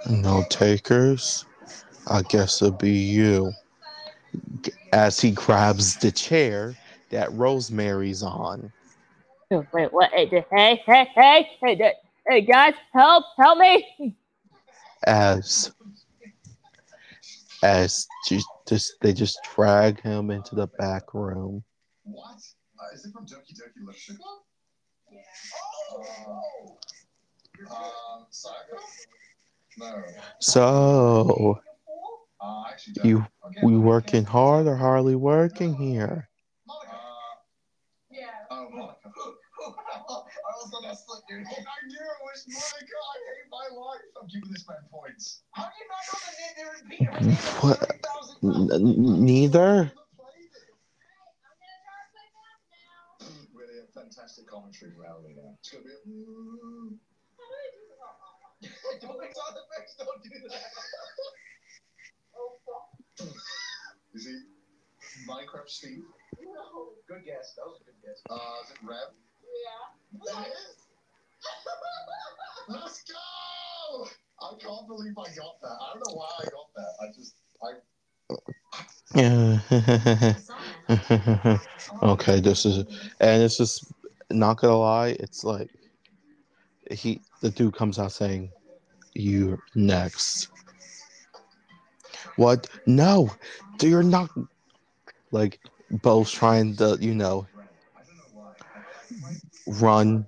[0.09, 1.45] No takers.
[2.07, 3.53] I guess it'll be you.
[4.93, 6.75] As he grabs the chair
[7.15, 8.71] that Rosemary's on.
[9.51, 10.11] Oh, wait, what?
[10.11, 11.93] Hey, hey, hey, hey,
[12.27, 14.15] hey, guys, help, help me!
[15.05, 15.71] as
[17.63, 21.63] as ju- just they just drag him into the back room.
[22.03, 22.41] What?
[22.79, 24.39] Uh, is it from Doki Doki Club?
[25.93, 26.77] Oh!
[27.71, 28.25] Um?
[29.77, 30.03] No.
[30.39, 31.59] So
[32.41, 33.05] Uh, I actually don't.
[33.05, 33.25] you
[33.63, 36.29] we working hard or hardly working here?
[36.67, 36.97] Monika.
[38.11, 38.27] yeah.
[38.51, 39.11] Oh, Monika.
[40.65, 41.45] I was gonna slip, dude.
[41.45, 42.97] I knew it was Monika.
[42.97, 44.01] I hate my life.
[44.19, 45.43] I'm giving this man points.
[45.51, 46.57] How do you not know the name?
[46.57, 47.37] They repeat it.
[47.61, 47.77] What?
[48.41, 49.93] N- n- neither.
[53.53, 55.53] Really a fantastic commentary rally now.
[55.61, 55.93] It's gonna be.
[55.93, 56.01] A...
[59.05, 59.93] Don't make sound effects.
[60.01, 60.65] Don't do that.
[64.15, 64.33] Is he
[65.29, 66.05] Minecraft Steve?
[66.41, 66.97] No.
[67.07, 67.53] Good guess.
[67.53, 68.17] That was a good guess.
[68.31, 69.13] Uh, is it Rev?
[72.67, 74.07] Let's go!
[74.41, 75.77] I can't believe I got that.
[75.81, 76.93] I don't know why I got that.
[77.01, 77.73] I just, I.
[82.03, 82.77] okay, this is
[83.19, 83.91] and it's just
[84.31, 85.69] not gonna lie, it's like
[86.91, 88.51] he the dude comes out saying,
[89.13, 90.49] You next.
[92.35, 92.67] What?
[92.85, 93.29] No,
[93.81, 94.29] you're not
[95.31, 95.59] like
[96.01, 97.47] both trying to, you know,
[99.67, 100.25] run,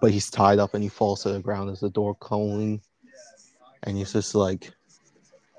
[0.00, 2.80] but he's tied up and he falls to the ground as the door closing.
[3.82, 4.70] And he's just like,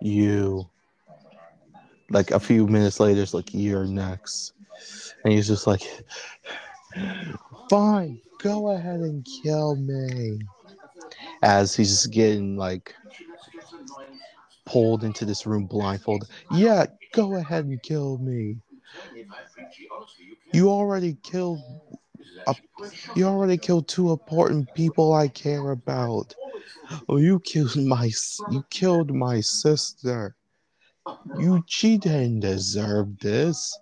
[0.02, 0.68] You
[2.12, 4.54] like a few minutes later, it's like you're next,
[5.24, 5.82] and he's just like,
[7.70, 10.40] "Fine, go ahead and kill me."
[11.42, 12.94] As he's getting like
[14.66, 16.30] pulled into this room blindfolded.
[16.52, 18.58] Yeah, go ahead and kill me.
[20.54, 21.62] You already killed.
[22.48, 22.56] A,
[23.16, 26.34] you already killed two important people I care about.
[27.08, 28.12] Oh, you killed my.
[28.52, 30.36] You killed my sister.
[31.38, 33.78] You she didn't deserve this.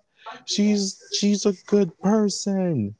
[0.46, 2.94] She's she's a good person.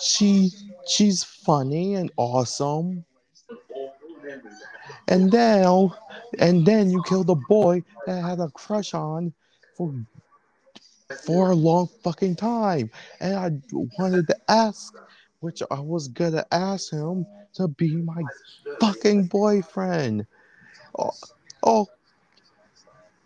[0.00, 0.50] She
[0.86, 3.04] she's funny and awesome.
[5.08, 5.96] And now
[6.38, 9.32] and then you killed a boy that I had a crush on
[9.76, 9.94] for
[11.26, 12.90] for a long fucking time.
[13.20, 13.50] And I
[13.98, 14.94] wanted to ask,
[15.40, 18.22] which I was gonna ask him to be my
[18.80, 20.26] fucking boyfriend.
[20.98, 21.10] Oh,
[21.62, 21.86] oh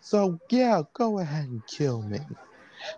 [0.01, 2.19] so yeah, go ahead and kill me.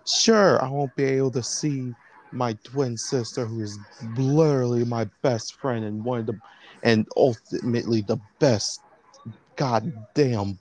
[0.06, 1.94] Sure, I won't be able to see
[2.32, 3.78] my twin sister, who is
[4.16, 6.38] literally my best friend and one of the,
[6.82, 8.80] and ultimately the best
[9.56, 10.58] goddamn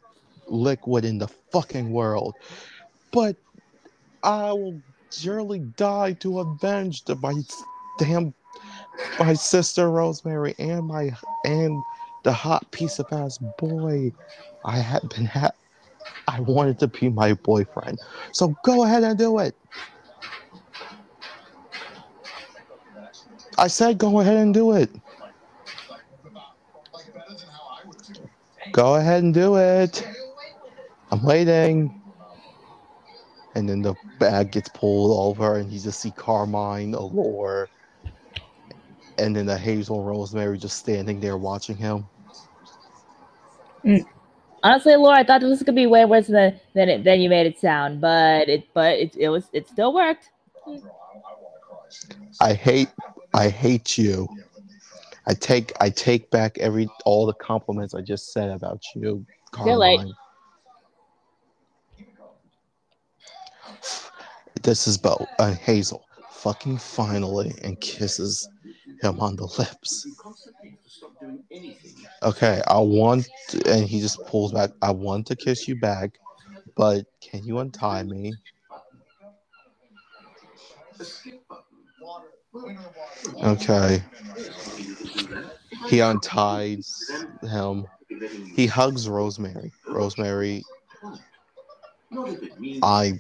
[0.48, 2.36] liquid in the fucking world.
[3.14, 3.38] But
[4.24, 4.82] I will
[5.12, 7.34] surely die to avenge the, my
[8.00, 8.34] damn
[9.20, 11.12] my sister Rosemary and my
[11.46, 11.84] and
[12.24, 14.12] the hot piece of ass boy
[14.66, 15.52] I had been ha-
[16.28, 18.00] I wanted to be my boyfriend.
[18.34, 19.56] So go ahead and do it.
[23.58, 24.90] I said go ahead and do it.
[28.74, 30.08] Go ahead and do it.
[31.12, 32.01] I'm waiting.
[33.56, 37.70] And then the bag gets pulled over, and you just see Carmine, Allure,
[39.18, 42.08] and then the Hazel Rosemary just standing there watching him.
[43.86, 44.06] Mm.
[44.64, 47.30] Honestly, Laura, I thought this was gonna be way worse than than, it, than you
[47.30, 50.30] made it sound, but it but it, it was it still worked.
[50.66, 50.82] I, I want
[51.56, 51.78] to cry.
[51.90, 52.38] seeing this.
[52.40, 52.90] I hate,
[53.34, 54.28] I hate you.
[54.38, 55.20] Yeah, let me cry.
[55.28, 59.26] I take, I take back every all the compliments I just said about you.
[59.52, 60.14] Carmine.
[64.64, 68.48] This is Bo, uh, Hazel, fucking finally, and kisses
[69.02, 70.06] him on the lips.
[71.52, 71.74] To.
[72.24, 73.28] Okay, I want,
[73.66, 74.70] and he just pulls back.
[74.82, 76.20] I want to kiss you back,
[76.78, 78.34] but can you untie me?
[83.44, 84.04] Okay.
[85.88, 87.88] He unties him.
[88.56, 89.72] He hugs Rosemary.
[89.88, 90.64] Rosemary,
[91.02, 91.20] Not if it
[91.84, 92.01] means
[92.84, 93.20] I,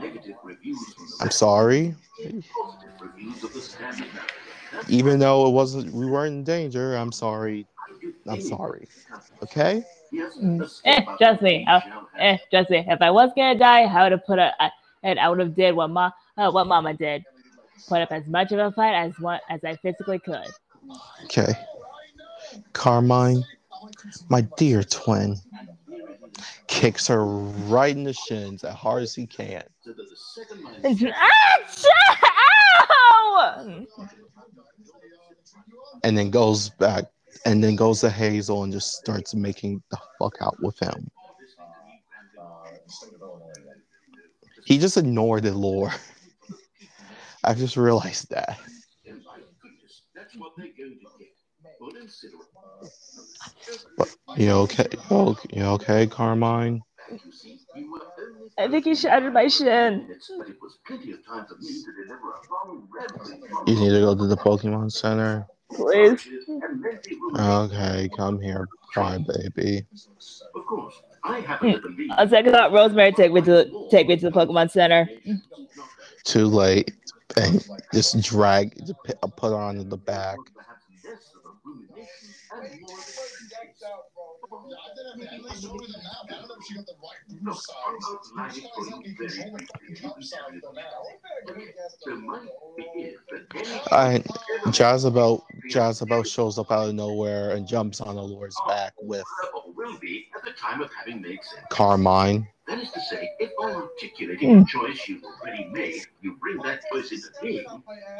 [0.00, 1.94] negative reviews from the I'm sorry.
[2.22, 4.30] positive reviews of the standard method.
[4.72, 6.96] That's Even though it wasn't, we weren't in danger.
[6.96, 7.66] I'm sorry.
[8.26, 8.86] I'm sorry.
[9.42, 9.84] Okay.
[10.12, 10.58] Yes, Mm.
[10.58, 11.64] the skip Eh, button trust me.
[11.68, 11.82] I,
[12.18, 12.84] eh, trust me.
[12.88, 14.70] If I was gonna die, I would have put a, I,
[15.02, 17.24] and I would have did what ma, uh, what Mama did,
[17.88, 20.46] put up as much of a fight as what as I physically could.
[21.24, 21.54] Okay.
[22.72, 23.44] Carmine,
[24.28, 25.36] my dear twin,
[26.66, 29.64] kicks her right in the shins as hard as he can.
[29.82, 31.14] So that the second man
[32.90, 33.86] Ow!
[36.04, 37.04] and then goes back
[37.44, 41.10] and then goes to Hazel and just starts making the fuck out with him.
[42.38, 43.52] Uh, state of Illinois.
[44.64, 45.92] He just ignored the lore.
[47.44, 48.58] I just realized that.
[49.06, 51.28] And my goodness, that's what they're going to get.
[51.80, 52.49] Well, consider it.
[54.36, 54.86] You okay?
[55.52, 56.82] You okay, Carmine?
[57.10, 60.02] You see, you were only I think he shattered my shin.
[60.04, 63.74] minutes, but it was plenty of time for me to deliver a long rambling You
[63.74, 65.46] need to go to the Pokemon Center.
[65.72, 66.26] Please.
[66.48, 67.36] and lengthy room.
[67.36, 69.86] Okay, come here, crybaby.
[70.54, 70.94] Of course,
[71.24, 72.10] I happen to believe.
[72.12, 73.12] I'll take Rosemary.
[73.12, 75.08] Take me to take me to the Pokemon Center.
[76.24, 76.92] Too late.
[77.36, 77.64] And
[77.94, 78.76] just drag,
[79.36, 80.38] put her on the back.
[82.60, 85.86] Perhaps less of a rumination and more of a I didn't have to show her
[85.86, 86.26] the map.
[86.28, 87.74] I don't know if she got the right Look, size.
[87.76, 89.88] I'm outlining These for guys you have very control briefly.
[89.88, 90.84] the top side of the map.
[92.04, 94.22] There might be it, but any I
[94.72, 99.24] Jezebel Jezebel shows up out of nowhere and jumps on the Lord's back with
[99.80, 101.38] will be at the time of having made.
[101.70, 102.46] Carmine.
[102.70, 106.80] That is to say, if by articulating a choice you've already made, you bring that
[106.92, 107.66] choice into being,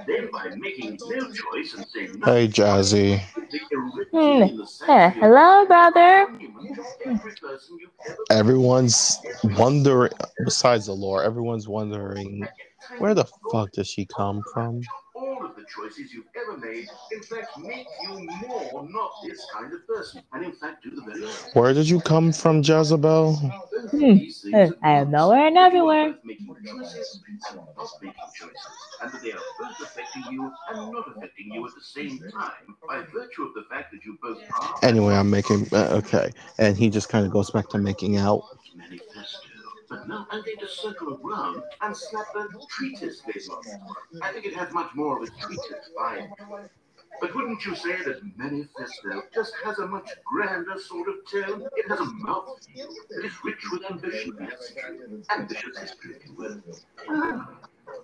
[0.08, 3.22] then by making no choice and saying nothing, Hey, Jazzy.
[3.36, 4.56] the original in hmm.
[4.58, 6.28] the sense Hey, of hello, brother.
[6.28, 10.12] monument of every person you've ever Everyone's wondering,
[10.44, 12.48] besides Allure, everyone's wondering
[12.98, 14.82] where the fuck does she come from?
[15.20, 19.72] all of the choices you've ever made, in fact, make you more not this kind
[19.72, 21.26] of person, and in fact, do the very.
[21.52, 23.36] Where did you come from, Jezebel?
[23.36, 23.98] Hmm.
[23.98, 26.14] these things at I am nowhere and everywhere.
[26.24, 28.56] making choices and not making choices,
[29.02, 32.76] and that they are both affecting you and not affecting you at the same time
[32.86, 34.74] by virtue of the fact that you both are.
[34.82, 38.42] Anyway, I'm making uh, okay, and he just kind of goes back to making out.
[38.76, 39.49] Manifesto.
[39.90, 43.60] I'm going to circle around and slap the treatise label.
[44.22, 46.30] I think it has much more of a treatise vibe.
[47.20, 51.68] But wouldn't you say that manifesto just has a much grander sort of tone?
[51.76, 55.22] It has a mouthfeel that is rich with ambition and history.
[55.36, 56.62] Ambitious history, if you will.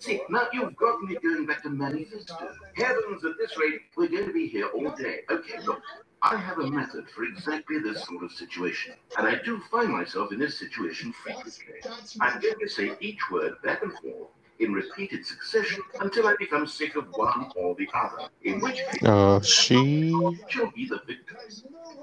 [0.01, 2.53] See, now you've got me going back to manifesto.
[2.75, 5.21] Heavens, at this rate, we're going to be here all day.
[5.31, 5.81] Okay, look,
[6.23, 8.95] I have a method for exactly this sort of situation.
[9.19, 11.75] And I do find myself in this situation frequently.
[12.21, 14.29] I'm going to say each word back and forth
[14.59, 18.29] in repeated succession until I become sick of one or the other.
[18.43, 20.11] In which case, Uh, she.
[20.49, 21.37] shall be the victor.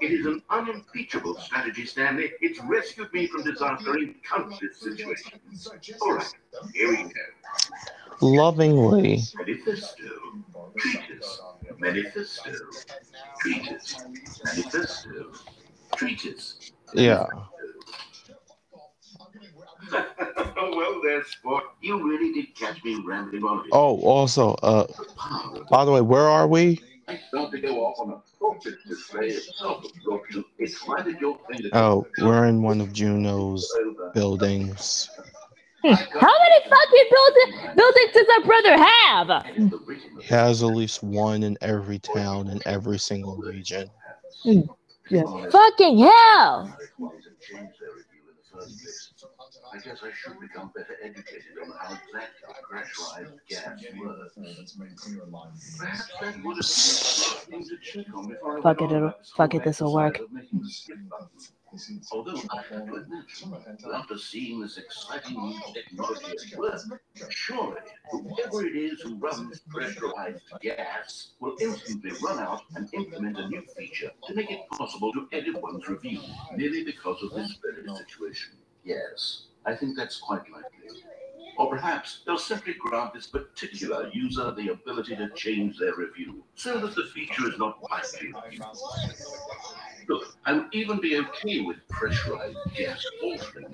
[0.00, 2.32] It is an unimpeachable strategy, Stanley.
[2.40, 5.68] It's rescued me from disaster in countless situations.
[6.00, 6.32] All right,
[6.72, 7.10] here we go.
[8.20, 9.22] Lovingly.
[9.36, 10.04] Manifesto,
[10.78, 11.40] treatise,
[11.78, 12.52] manifesto,
[15.96, 16.72] treatise.
[16.94, 17.26] Yeah.
[20.56, 21.64] well, there, sport.
[21.80, 23.68] You really did catch me rambling on.
[23.72, 24.86] Oh, also, uh,
[25.70, 26.80] by the way, where are we?
[27.06, 30.44] I to go off on a display of self-absorption.
[30.58, 31.38] It's right at your.
[31.72, 33.70] Oh, we're in one of Juno's
[34.14, 35.10] buildings.
[35.84, 35.92] Hmm.
[36.18, 39.46] How many fucking building, buildings does our brother have?
[40.20, 43.90] He has at least one in every town in every single region.
[44.42, 44.60] Hmm.
[45.50, 46.74] Fucking hell!
[49.74, 54.38] I guess I should become better educated on how exactly pressurized gas works.
[55.78, 58.92] Perhaps that would have been a smart thing to check on before I Fuck it,
[58.92, 60.20] it'll- fuck it, this'll work.
[62.12, 63.24] Although I have to admit,
[63.92, 67.80] after seeing this exciting new technology at work, surely
[68.10, 73.62] whoever it is who runs pressurized gas will instantly run out and implement a new
[73.76, 76.20] feature to make it possible to edit one's review
[76.56, 78.54] merely because of this very situation.
[78.84, 81.02] Yes, I think that's quite likely.
[81.56, 86.78] Or perhaps they'll simply grant this particular user the ability to change their review so
[86.80, 88.64] that the feature is not widely used.
[90.08, 93.66] Look, I would even be okay with pressurized gas altering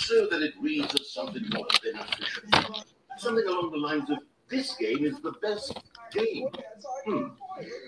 [0.00, 2.84] so that it reads as something more beneficial.
[3.16, 4.18] Something along the lines of
[4.48, 5.78] this game is the best
[6.12, 6.48] game.
[7.06, 7.28] Hmm.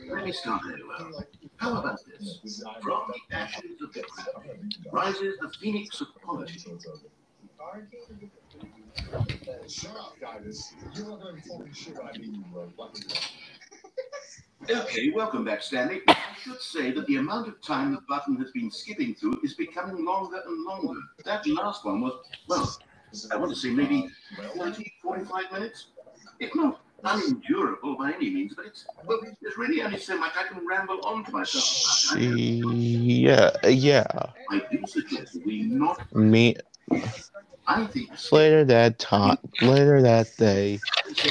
[0.09, 1.25] Let me start anywhere.
[1.57, 2.63] How about this?
[2.83, 4.25] From the ashes of victory
[4.93, 6.59] rises the phoenix of quality.
[9.69, 10.75] Shut up, guys.
[10.95, 12.71] You're not going to be talking shit when I meet you, bro.
[14.71, 16.03] Okay, welcome back, Stanley.
[16.07, 19.55] I should say that the amount of time the button has been skipping through is
[19.55, 21.01] becoming longer and longer.
[21.25, 22.13] That last one was,
[22.49, 22.79] well,
[23.33, 24.09] I want to say maybe
[24.57, 25.87] 30, 45 minutes.
[26.39, 30.45] If not unendurable by any means, but it's, well, there's really only so much I
[30.47, 32.17] can ramble on to myself.
[32.17, 34.07] Yeah, yeah.
[34.51, 36.55] I do suggest we not, Me
[38.33, 40.79] later that time, later that day,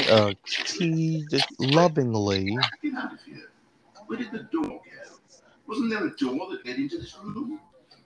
[0.09, 0.33] uh,
[0.67, 2.49] he just lovingly
[2.81, 3.37] Get out of here.
[4.07, 4.81] Where did the door go?
[5.67, 7.59] Wasn't there a door that led into this room?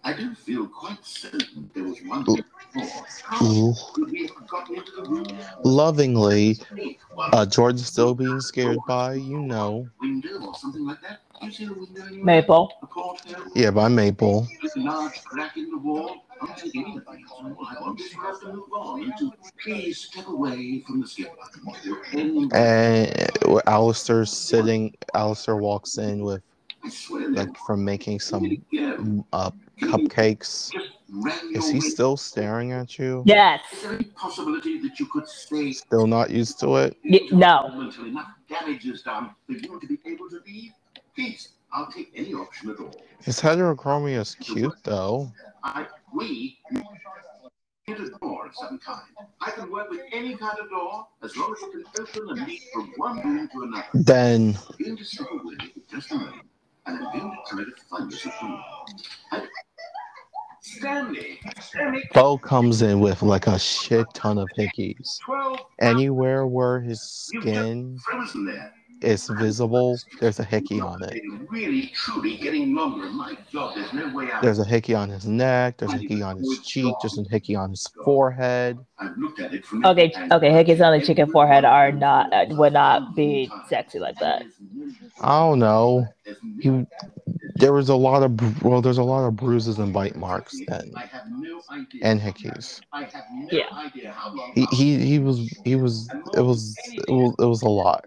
[0.04, 3.06] I do feel quite certain there was one before.
[3.24, 5.26] How could we have gotten into the room?
[5.64, 6.60] lovingly
[7.34, 9.90] uh Jordan's still being scared by, you know.
[10.00, 11.22] window or something like that?
[11.42, 12.26] Do you see the window anywhere?
[12.26, 12.72] Maple.
[13.56, 14.48] Yeah, by Maple.
[14.76, 16.26] A large crack in the wall?
[16.42, 17.26] I'm not seeing any of these.
[17.32, 19.32] All I want is for to move on and to
[19.64, 22.52] please step away from the skip button.
[22.54, 26.42] And And Alistair's sitting Alistair walks in with
[26.84, 29.26] I swear that like from making some Here we go.
[29.34, 29.52] uh
[29.82, 30.72] cupcakes.
[30.72, 33.24] Just ran your Is he still staring at you?
[33.26, 33.62] Yes.
[33.74, 36.98] Is there any possibility that you could stay Still not used to it?
[37.04, 37.70] Y- no.
[37.74, 40.72] until enough damage is done for you to be able to leave?
[41.16, 42.94] Please, I'll take any option at all.
[43.24, 45.32] His heterochromia is cute though.
[45.64, 46.60] I, we,
[47.88, 49.04] get a door of some kind.
[49.42, 52.48] I can work with any kind of door as long as it can open and
[52.48, 53.86] lead from one room to another.
[53.94, 56.42] Then I'm going to step away for just a moment,
[56.86, 58.30] and I'm going to try to find us a.
[59.32, 59.48] I...
[60.62, 65.20] Stanley, Stanley, Bo comes in with like a shit ton of hickeys.
[65.80, 68.00] Anywhere where his skin
[69.06, 69.48] frozen there.
[69.48, 71.22] is visible, there's a hickey on it.
[71.50, 73.10] Really, truly getting longer.
[73.10, 74.42] My God, there's no way out.
[74.44, 77.56] There's a hickey on his neck, there's a hickey on his cheek, there's a hickey
[77.56, 78.78] on his forehead.
[79.00, 80.50] I've looked at it from Okay, okay.
[80.50, 84.44] Hickeys on the chicken forehead are not uh, would not be sexy like that.
[85.22, 86.08] I don't know.
[86.60, 86.86] He,
[87.56, 90.92] there was a lot of well, there's a lot of bruises and bite marks then,
[90.96, 92.02] I have no idea.
[92.04, 92.82] and hickeys.
[92.92, 93.66] I have no Yeah.
[93.74, 94.34] idea how.
[94.56, 96.76] He, he he was he was it was
[97.08, 98.06] it was it was a lot.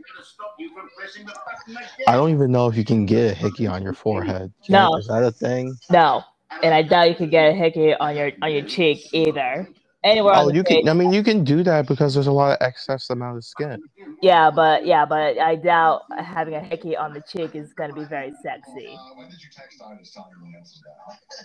[0.58, 2.04] I'm gonna stop you from pressing the button again.
[2.08, 4.52] I don't even know if you can get a hickey on your forehead.
[4.62, 4.74] Jen.
[4.74, 4.96] No.
[4.96, 5.78] is that a thing?
[5.90, 6.24] No,
[6.62, 9.68] and I doubt you could get a hickey on your on your cheek either.
[10.04, 10.84] Anywhere oh, on Oh, the you face.
[10.84, 10.88] can.
[10.88, 13.82] I mean, you can do that because there's a lot of excess amount of skin.
[14.22, 18.04] Yeah, but yeah, but I doubt having a hickey on the cheek is gonna be
[18.04, 18.96] very sexy.
[19.16, 20.80] When did you text Titus telling me the answer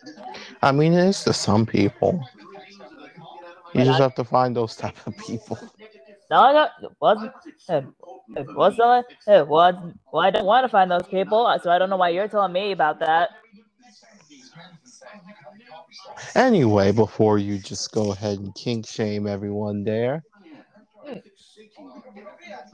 [0.08, 0.38] to that?
[0.64, 2.24] I mean, it is to some people.
[3.74, 5.60] You just have to find those type of people.
[6.32, 7.32] No, no, it wasn't.
[7.70, 7.86] It,
[8.36, 9.06] it wasn't.
[9.28, 9.76] It was.
[10.12, 12.54] Well, I don't want to find those people, so I don't know why you're telling
[12.54, 13.30] me about that.
[16.36, 20.24] Anyway, before you just go ahead and kink shame everyone there,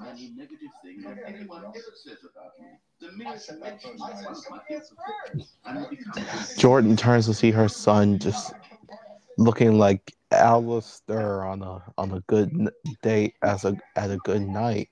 [0.08, 2.68] Any negative thing that anyone ever says about me.
[3.00, 6.26] The merest mention of one of my imperfections, and I become
[6.58, 8.54] Jordan turns to see her son just
[9.40, 12.70] looking like Alistair on a on a good n-
[13.02, 14.90] date as a at a good night.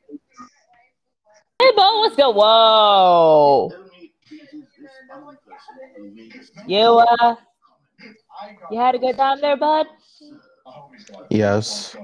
[1.61, 2.34] Hey, Bo, what's good?
[2.34, 7.36] Whoa, only pleases this one person who made us you uh,
[8.72, 9.88] you had a good time there, bud?
[11.30, 11.98] Yes,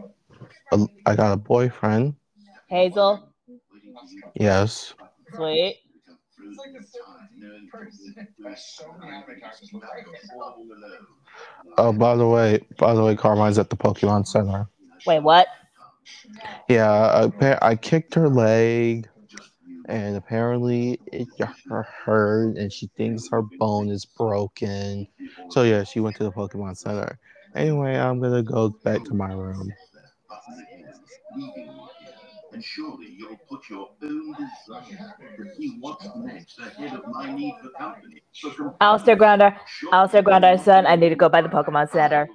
[1.05, 2.15] I got a boyfriend.
[2.67, 3.33] Hazel,
[4.35, 4.93] Yes,
[5.35, 5.77] sweet.
[11.77, 14.67] Oh, by the way, by the way, Carmine's at the Pokemon Center.
[15.07, 15.47] Wait, what?
[16.69, 19.09] Yeah, I, I kicked her leg,
[19.85, 21.27] and apparently it
[22.05, 25.07] hurt, and she thinks her bone is broken.
[25.49, 27.19] So yeah, she went to the Pokemon Center.
[27.55, 29.71] Anyway, I'm gonna go back to my room.
[32.53, 37.55] And surely you'll put your own desire to see what's next ahead of my need
[37.61, 38.21] for company.
[38.31, 39.57] So from- Alistair Grounder.
[39.91, 42.29] Alistair Grounder, son, I need to go by the Pokemon Center.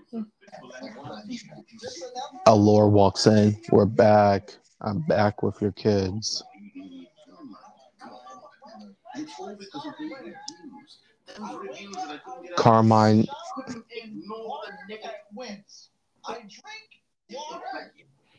[2.47, 3.57] Allure walks in.
[3.71, 4.51] We're back.
[4.81, 6.43] I'm back with your kids.
[9.15, 10.35] It's all the reviews.
[11.37, 12.57] Those I couldn't.
[12.57, 13.27] Carmine,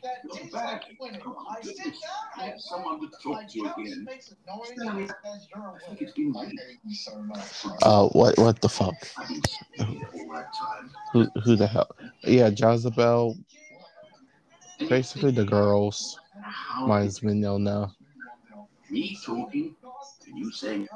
[0.00, 0.04] wins.
[0.04, 0.82] I that You're tastes back.
[0.82, 1.20] like winning.
[1.50, 1.92] I sit down.
[2.36, 4.04] I I have someone to talk to house again.
[4.04, 6.02] makes a noise Stanley, that says you're a I think winner.
[6.02, 6.62] it's been I weeks.
[6.62, 7.64] hate you so much.
[7.82, 8.94] uh, what what the fuck?
[9.18, 10.90] I've been sitting here all that time.
[11.12, 11.90] Who who the hell?
[12.24, 13.36] Yeah, Jezebel.
[14.88, 16.18] Basically, the girls.
[16.42, 17.92] How Mine's Winona.
[18.90, 19.74] me talking
[20.26, 20.88] and you saying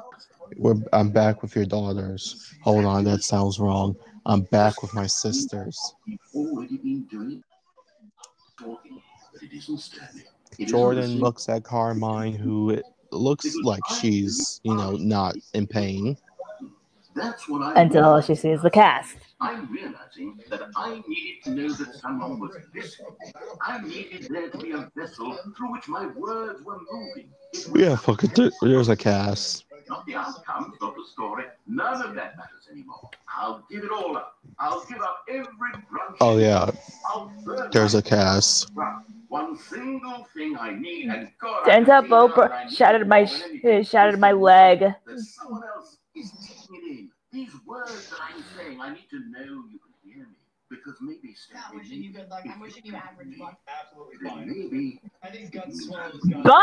[0.57, 2.53] We're I'm back with your daughters.
[2.61, 3.95] Hold on, that sounds wrong.
[4.25, 5.95] I'm back with my sisters.
[10.65, 16.17] Jordan looks at Carmine, who looks like she's, you know, not in pain.
[17.13, 19.15] That's what I Until she sees the cast.
[19.39, 23.11] I'm realizing that I needed to know that someone was listening.
[23.61, 27.29] I needed there to be a vessel through which my words were moving.
[27.73, 28.33] Yeah, fuck it.
[28.35, 29.64] there- There's a cast.
[29.89, 31.45] Not the outcome, not the story.
[31.67, 33.09] None of that matters anymore.
[33.27, 34.35] I'll give it all up.
[34.59, 36.17] I'll give up every brunch.
[36.21, 36.71] Oh yeah,
[37.71, 38.71] there's a cast.
[39.29, 42.63] One single thing I need, and God, Turns I out Bo see now that I
[42.63, 43.83] bro- need shattered my more than uh, anything.
[43.83, 44.79] sh- shattered my leg.
[44.81, 47.11] That someone else is taking it in.
[47.31, 50.35] These words that I'm saying, I need to know you can hear me.
[50.83, 52.43] Because maybe Not wishing you good luck.
[52.51, 53.57] I'm wishing you average luck.
[53.67, 54.47] Absolutely then fine.
[54.47, 56.43] maybe, I think guns swallow this gun.
[56.43, 56.59] Bo!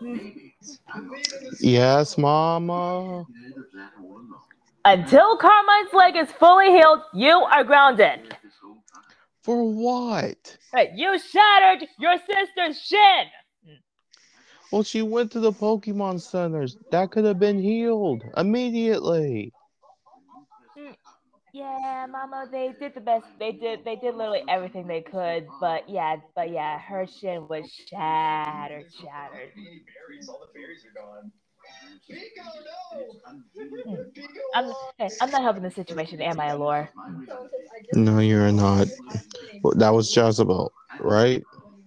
[0.00, 0.54] maybe,
[0.92, 1.18] I'm not
[1.60, 3.26] Yes, mama.
[3.30, 4.40] scared of that all along.
[4.84, 8.34] Until Carmine's leg is fully healed, you are grounded.
[8.42, 9.02] This whole time.
[9.42, 10.56] For what?
[10.74, 13.26] Hey, you shattered your sister's shin.
[14.72, 16.76] Well, she went to the Pokemon centers.
[16.92, 19.52] That could have been healed immediately.
[21.52, 23.26] Yeah, Mama, they did the best.
[23.38, 23.84] They did.
[23.84, 25.48] They did literally everything they could.
[25.60, 29.50] But yeah, but yeah, her shin was shattered, shattered.
[29.56, 31.32] Berries, all the berries are gone.
[32.08, 32.42] Pico,
[32.94, 33.16] no!
[34.54, 34.72] I'm.
[34.98, 36.90] Hey, I'm not helping the situation, am I, reality.
[37.94, 38.86] No, you're not.
[39.76, 41.42] That was Jezebel, right?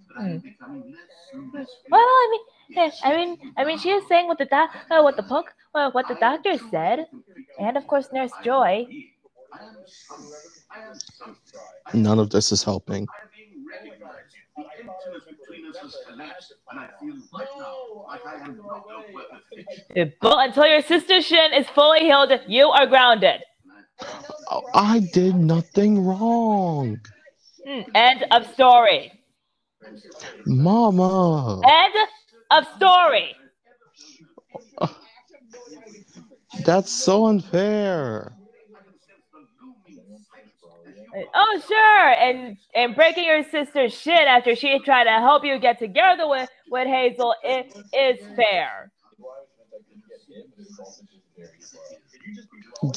[0.08, 4.06] But I'm becoming less and less Well, I mean, I mean, I mean, she is
[4.08, 7.06] saying what the doc, uh, what the poke, well, what the doctor said,
[7.58, 8.86] and of course, Nurse Joy.
[9.54, 10.32] I am something.
[10.70, 12.02] I am something.
[12.02, 13.06] None of this is helping.
[13.08, 14.34] I'm being recognized.
[14.56, 19.12] The emptiness between us has collapsed, and I feel right now I am not a
[19.14, 20.08] worth of.
[20.20, 23.40] But until your sister shin is fully healed, you are grounded.
[24.50, 27.00] Oh, I did nothing wrong.
[27.66, 29.12] Hmm, End of story.
[30.46, 31.60] Mama.
[31.66, 31.94] End
[32.50, 33.36] of story.
[36.64, 38.32] That's so unfair.
[41.34, 45.78] Oh sure, and and breaking your sister's shit after she tried to help you get
[45.78, 48.92] together with with Hazel is, is fair.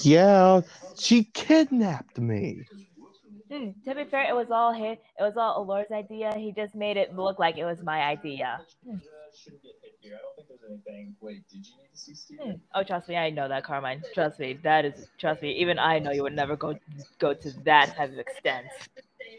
[0.03, 0.61] Yeah,
[0.99, 2.65] she kidnapped me.
[3.51, 4.97] Hmm, to be fair, it was all his.
[5.19, 6.33] It was all Allure's idea.
[6.37, 8.61] He just made it look like it was my idea.
[9.83, 10.15] hit here.
[10.17, 11.15] I don't think there's anything.
[11.21, 12.39] Wait, did you need to see Steve?
[12.41, 12.51] Hmm.
[12.75, 14.03] Oh, trust me, I know that, Carmine.
[14.13, 15.07] Trust me, that is.
[15.17, 16.77] Trust me, even I know you would never go
[17.19, 18.67] go to that type of extent.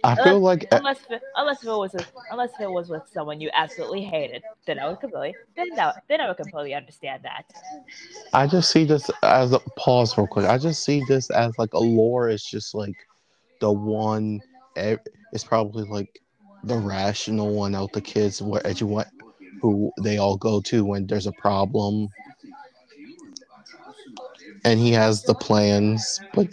[0.04, 3.02] I feel like Unless if- unless if it was with, unless if it was with
[3.12, 7.22] someone you absolutely hated, then I would completely then that, then I would completely understand
[7.24, 7.44] that.
[8.32, 10.46] I just see this as a pause real quick.
[10.46, 12.94] I just see this as like Allure is just like
[13.60, 14.40] the one.
[14.76, 16.20] It's probably like
[16.64, 19.08] the rational one out the kids where as you want
[19.60, 22.08] who they all go to when there's a problem,
[24.64, 26.48] and he has the plans, but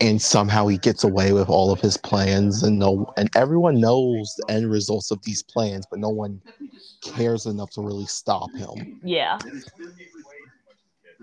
[0.00, 4.34] and somehow he gets away with all of his plans, and no, and everyone knows
[4.38, 6.40] the end results of these plans, but no one
[7.02, 9.00] cares enough to really stop him.
[9.02, 9.38] Yeah.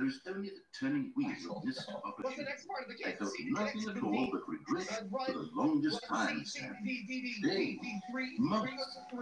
[0.02, 2.41] There is only the turning wheel of this opportunity.
[2.44, 3.18] next part of the I game?
[3.19, 3.34] felt
[3.76, 6.76] nothing at all but regret for the longest time, Sam.
[6.84, 7.78] Days,
[8.40, 8.73] months.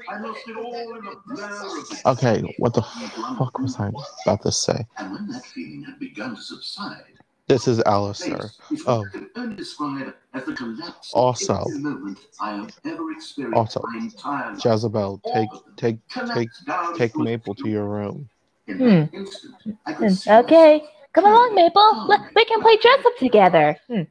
[0.09, 3.91] I lost it all in a blur of Okay, what the fuck was I
[4.25, 4.85] about to say?
[4.95, 7.03] And when that feeling had begun to subside,
[7.47, 8.49] This is Alistair.
[8.87, 9.03] Oh.
[9.05, 13.57] I can only describe as the collapse Also- of every moment I have ever experienced
[13.57, 14.63] Also, my entire life.
[14.63, 15.97] Jezebel, take take
[16.33, 16.49] take
[16.95, 18.29] take Maple to your room.
[18.69, 19.55] In that instant,
[19.85, 20.83] I could see Okay,
[21.13, 22.07] come along, Maple.
[22.07, 23.77] Let- We can play dress up together.
[23.87, 24.03] Hmm.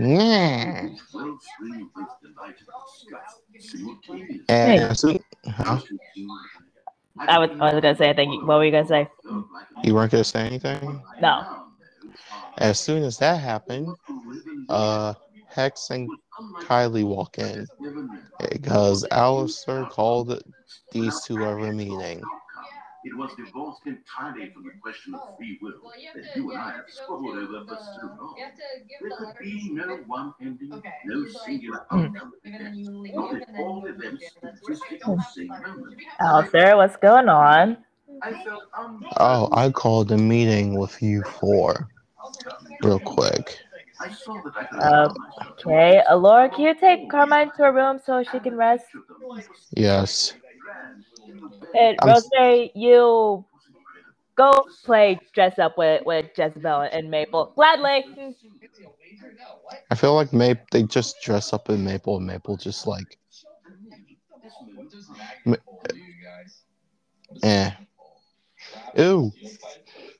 [0.00, 0.88] Yeah.
[0.88, 4.42] each wellspring of both delight and disgust, simultaneously.
[4.48, 5.80] And as soon, huh?
[7.28, 8.46] I was, I was gonna say, I think.
[8.46, 9.08] What were you gonna say?
[9.84, 11.02] you weren't gonna say anything.
[11.20, 11.44] No.
[12.58, 13.96] As soon as that happened,
[14.68, 15.14] uh,
[15.48, 16.12] Hex and
[16.60, 17.68] Kylie walk in
[18.50, 20.42] because Alistair called
[20.92, 22.30] these two over meeting.
[23.02, 25.80] It was divorced entirely from the question of free will
[26.14, 28.34] that you and I have squabbled over for so long.
[28.36, 30.92] You have to give There the could be no one ending, Okay.
[31.06, 32.32] no like, singular outcome.
[32.44, 34.98] And then you leave, Not and if then all you events leave, and then- existed
[35.06, 35.96] in the same moment.
[36.20, 37.78] Alistair, what's going on?
[38.22, 41.88] I felt un- Oh, I called a meeting with you four
[42.82, 43.58] real quick.
[43.98, 47.50] I saw that I could Uh, allow myself to Okay, Alora, can you take Carmine
[47.52, 48.84] to her room so she can rest?
[49.72, 50.34] Yes.
[51.74, 53.44] And Rosemary, you
[54.36, 57.52] go play dress up with, with Jezebel and Maple.
[57.56, 58.04] Gladly.
[59.90, 63.18] I feel like Maple they just dress up in Maple and Maple just like
[65.46, 65.56] Ma-
[67.42, 67.72] eh.
[69.00, 69.32] Ooh.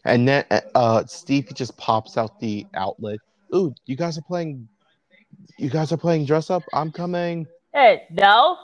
[0.05, 3.21] And then uh Steve just pops out the outlet.
[3.55, 4.69] Ooh, you guys are playing
[5.59, 6.65] you guys are playing dress up?
[6.73, 7.47] I'm coming.
[7.73, 8.59] Hey, no.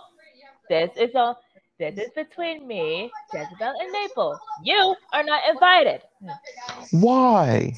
[0.71, 1.39] This is all.
[1.79, 4.39] This is between me, Jezebel, and Maple.
[4.65, 6.01] You are not invited.
[6.21, 6.31] Hmm.
[6.91, 7.73] Why?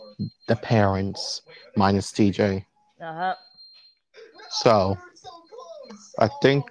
[0.48, 1.42] the parents
[1.76, 2.66] minus TJ.
[3.02, 3.36] Uh huh.
[4.50, 4.98] So
[6.20, 6.66] I think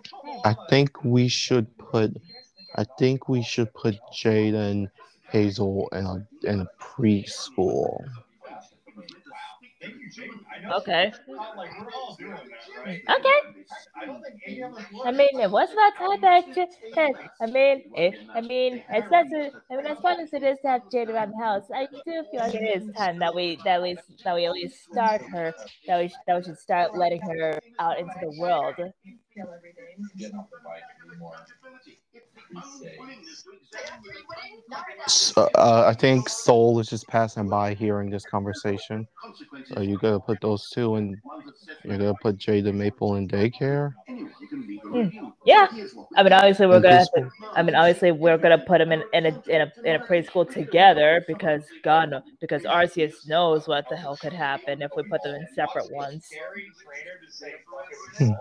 [0.44, 2.16] I think we should put
[2.76, 4.90] I think we should put Jaden
[5.30, 8.04] Hazel in a in a preschool.
[10.62, 10.70] Thank you, Jake.
[10.70, 11.12] I know Okay.
[11.56, 13.02] like we're all doing that, right?
[13.18, 13.38] Okay.
[14.00, 17.14] I don't think any of us I mean, it was about time that J- that-
[17.40, 20.58] I mean, it, I mean, as much as I mean, as fun as it is
[20.62, 23.60] to have Jade around the house, I do feel like it is time that we
[23.64, 25.54] that we that we at least start her
[25.86, 28.74] that we that we should start letting her out into the world.
[28.76, 30.08] Kill everything.
[30.18, 31.36] Getting off the bike anymore.
[35.06, 39.06] So, uh, I think Soul is just passing by hearing this conversation.
[39.76, 41.20] Are you gonna put those two in?
[41.84, 43.94] You're gonna put Jaden Maple in daycare?
[45.44, 45.68] Yeah.
[46.16, 47.04] I mean, obviously we're gonna.
[47.16, 49.98] To, I mean, obviously we're gonna put them in, in a in a in a
[50.00, 55.02] preschool together because God no, because Arceus knows what the hell could happen if we
[55.04, 56.24] put them in separate ones.
[56.26, 57.54] Scary trainer to say
[58.18, 58.32] Hmm.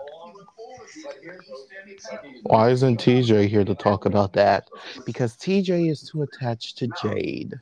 [2.44, 4.68] Why isn't TJ here to talk about that?
[5.04, 7.54] Because TJ is too attached to Jade.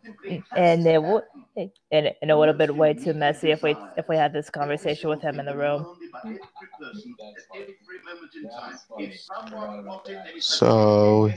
[0.56, 1.24] and it would
[1.56, 4.50] and, and it would have been way too messy if we if we had this
[4.50, 5.86] conversation with him in the room.
[10.40, 11.30] So,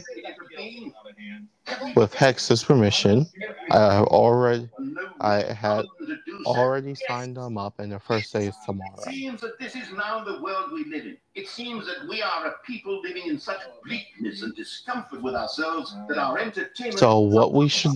[1.96, 3.26] with Hex's permission,
[3.72, 4.70] I have already
[5.22, 5.86] I had
[6.46, 9.04] already signed them up, and the first day is tomorrow.
[9.08, 11.18] It seems that this is now the world we live in.
[11.36, 15.96] It seems that we are a people living in such bleakness and discomfort with ourselves
[16.08, 17.00] that our entertainment.
[17.00, 17.92] So what we should,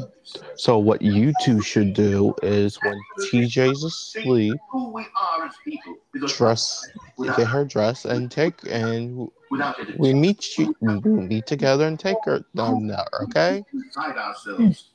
[0.55, 5.95] so what you two should do is when TJ's asleep, Who we are as people.
[6.27, 6.87] Dress,
[7.17, 12.17] get her dressed, and take, and without we meet you, we meet together and take
[12.25, 13.05] her down there.
[13.23, 13.63] Okay?
[13.73, 14.89] inside ourselves.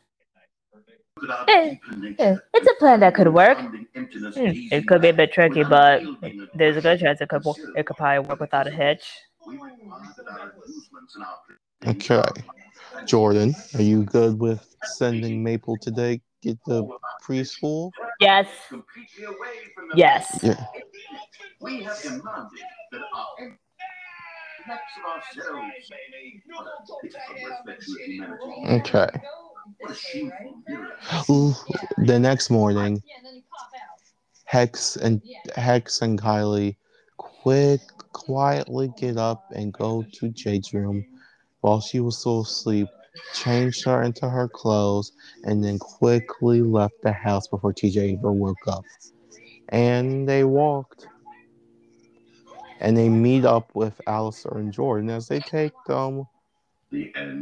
[1.21, 3.59] Look at our deeper nature eh, that it's a plan that could work.
[3.59, 6.77] corresponding emptiness Hmm, gazing It could be a bit tricky, but without yielding a there's
[6.77, 7.45] a good chance it could
[7.75, 9.07] it could probably work without a hitch.
[9.47, 11.39] We require that our amusements and our
[11.87, 12.45] Okay.
[13.07, 16.21] Jordan, are you good with sending Maple today?
[16.43, 16.87] Get the
[17.25, 17.91] preschool?
[18.21, 18.49] Yes.
[18.69, 20.41] completely away from the Yes.
[20.43, 20.67] Yeah.
[24.71, 25.69] Of ourselves.
[28.71, 29.09] Okay.
[31.99, 33.03] The next morning,
[34.45, 35.23] Hex and
[35.57, 36.77] Hex and Kylie
[37.17, 37.81] quick
[38.13, 41.05] quietly get up and go to Jade's room
[41.61, 42.89] while she was still asleep,
[43.35, 45.13] changed her into her clothes,
[45.45, 48.85] and then quickly left the house before TJ even woke up.
[49.71, 51.07] And they walked
[52.81, 56.27] and they meet up with Alistair and Jordan as they take them,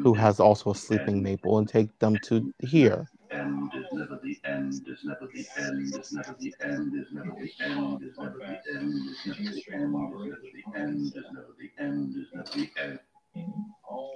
[0.02, 3.08] who has also a sleeping maple, and take them to here.
[3.32, 7.34] End is never the end, is never the end, is never the end, is never
[7.38, 12.26] the end, is never the end, is never the end, is never the end, is
[12.34, 12.98] never the end.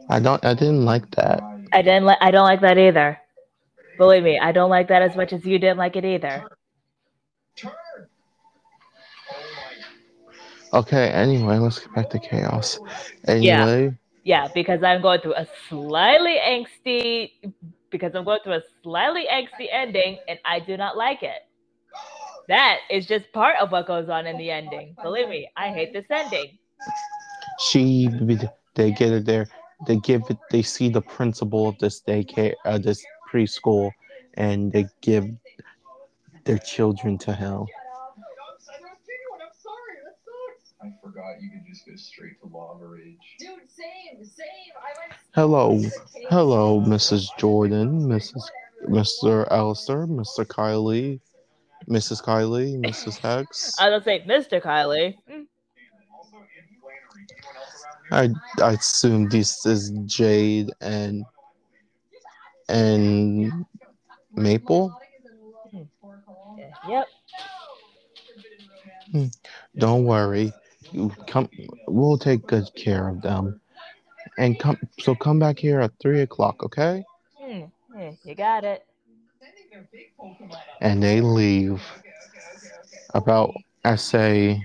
[0.09, 0.45] I don't.
[0.45, 1.43] I didn't like that.
[1.73, 2.07] I didn't.
[2.07, 3.21] Li- I don't like that either.
[3.99, 6.47] Believe me, I don't like that as much as you didn't like it either.
[7.57, 7.73] Turn.
[10.73, 12.79] Okay, anyway, let's get back to chaos.
[13.27, 17.33] Anyway, Yeah, because I'm going through a slightly angsty.
[17.91, 21.43] Because I'm going through a slightly angsty ending, and I do not like it.
[22.47, 24.95] That is just part of what goes on in the ending.
[25.03, 26.59] Believe me, I hate this ending.
[27.59, 28.09] she
[28.75, 29.47] they get it there.
[29.87, 30.39] They give it.
[30.51, 33.91] They see the principal of this daycare, uh, this preschool,
[34.35, 35.29] and they give
[36.45, 37.67] their children to him.
[40.83, 43.19] I forgot you could just go straight to Lavaridge.
[43.39, 44.47] Dude, same, same.
[44.77, 45.83] I went Hello,
[46.31, 47.27] hello, Mrs.
[47.39, 48.43] Jordan, Mrs.
[48.89, 49.47] Mr.
[49.51, 50.47] Alistair, Mr.
[50.47, 51.21] Kylie,
[51.89, 52.23] Mrs.
[52.25, 53.19] Kylie, Mrs.
[53.19, 53.77] Hex.
[53.81, 54.63] I was gonna say, Mr.
[54.63, 55.17] Kylie.
[55.31, 55.47] Mm,
[58.11, 58.31] I
[58.63, 61.25] I assume this is Jade and
[62.71, 63.67] and
[64.35, 64.99] Maple.
[66.89, 67.07] Yep.
[69.77, 70.53] Don't worry, you
[71.27, 71.49] come.
[71.87, 73.61] We'll take good care of them.
[74.39, 74.77] And come.
[75.01, 77.05] So come back here at three o'clock, okay?
[77.39, 77.65] Hmm,
[77.97, 78.85] yeah, you got it.
[80.81, 81.83] And they leave.
[83.15, 83.53] About
[83.85, 84.63] I say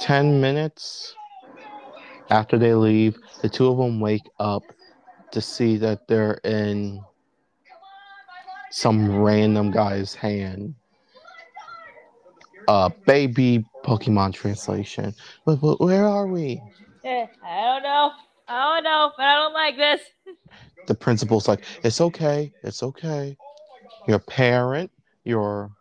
[0.00, 1.14] ten minutes
[2.30, 4.62] after they leave, the two of them wake up
[5.32, 7.00] to see that they're in
[8.70, 10.74] some random guy's hand.
[12.70, 15.12] Uh, baby Pokemon translation.
[15.44, 16.62] But, but where are we?
[17.02, 18.12] Eh, I don't know.
[18.46, 20.00] I don't know, but I don't like this.
[20.86, 23.36] The principal's like, it's okay, it's okay.
[24.06, 24.90] Your parent,
[25.24, 25.72] your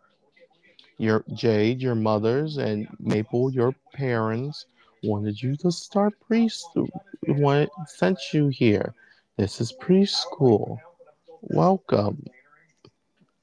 [0.98, 4.66] your Jade, your mothers, and Maple, your parents
[5.04, 6.90] wanted you to start preschool.
[7.28, 8.94] Wanted sent you here.
[9.38, 10.80] This is preschool.
[11.42, 12.26] Welcome.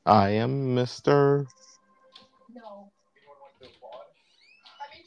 [0.05, 1.47] I am Mr.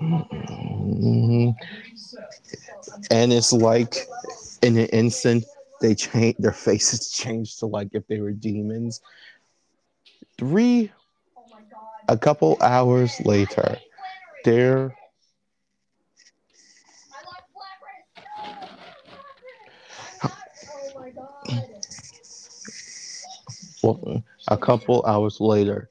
[0.00, 1.54] Mhm.
[3.10, 4.06] And it's like
[4.62, 5.44] in an instant
[5.80, 9.00] they change their faces change to like if they were demons.
[10.38, 10.90] Three
[12.08, 13.78] a couple hours later,
[14.44, 14.94] they're
[23.82, 25.88] well, a couple hours later,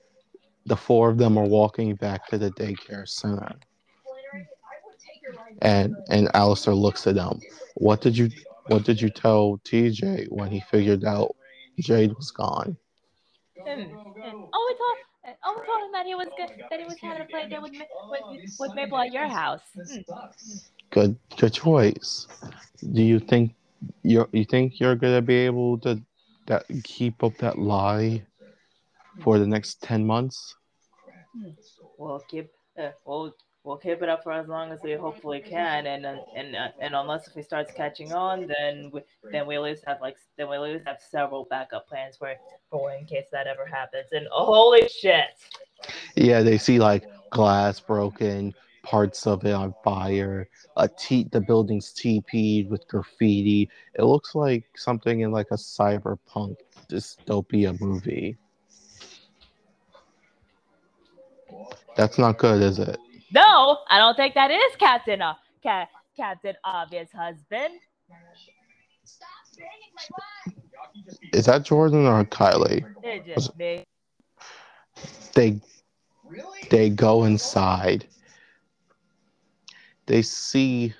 [0.65, 3.55] the four of them are walking back to the daycare center.
[5.61, 7.41] And and Alistair looks at them.
[7.76, 8.30] What did you
[8.68, 11.35] what did you tell TJ when he figured out
[11.80, 12.77] Jade was gone?
[13.68, 14.43] Hmm, hmm.
[14.53, 15.35] Oh, we told.
[15.43, 16.49] Oh, we told him that he was good.
[16.69, 18.22] That he was having a play day with, Ma- with
[18.60, 19.61] with Maple at your house.
[19.76, 20.01] This Hmm.
[20.07, 20.72] sucks.
[20.91, 22.27] Good good choice.
[22.93, 23.56] Do you think
[24.03, 26.01] you you think you're gonna be able to
[26.47, 28.23] that keep up that lie
[29.22, 30.56] for the next ten months?
[31.97, 32.49] We'll keep.
[32.77, 33.35] Uh, we'll
[33.69, 36.95] we'll keep it up for as long as we hopefully can, and and uh, and
[36.95, 39.01] unless if he starts catching on, then we,
[39.31, 42.33] then we at least have like then we at least have several backup plans for
[42.71, 44.07] for in case that ever happens.
[44.11, 45.27] And holy shit!
[46.15, 50.49] Yeah, they see like glass broken, parts of it on fire.
[50.77, 53.69] A t- the building's TP'd with graffiti.
[53.93, 56.55] It looks like something in like a cyberpunk
[56.89, 58.35] dystopia movie.
[61.95, 62.97] That's not good, is it?
[63.31, 67.76] No, I don't think that is Captain uh, Ca- Captain Obvious Husband.
[71.34, 72.85] Is that Jordan or Kylie?
[73.26, 73.84] Just me.
[75.35, 75.60] They
[76.69, 78.06] they go inside.
[80.06, 80.93] They see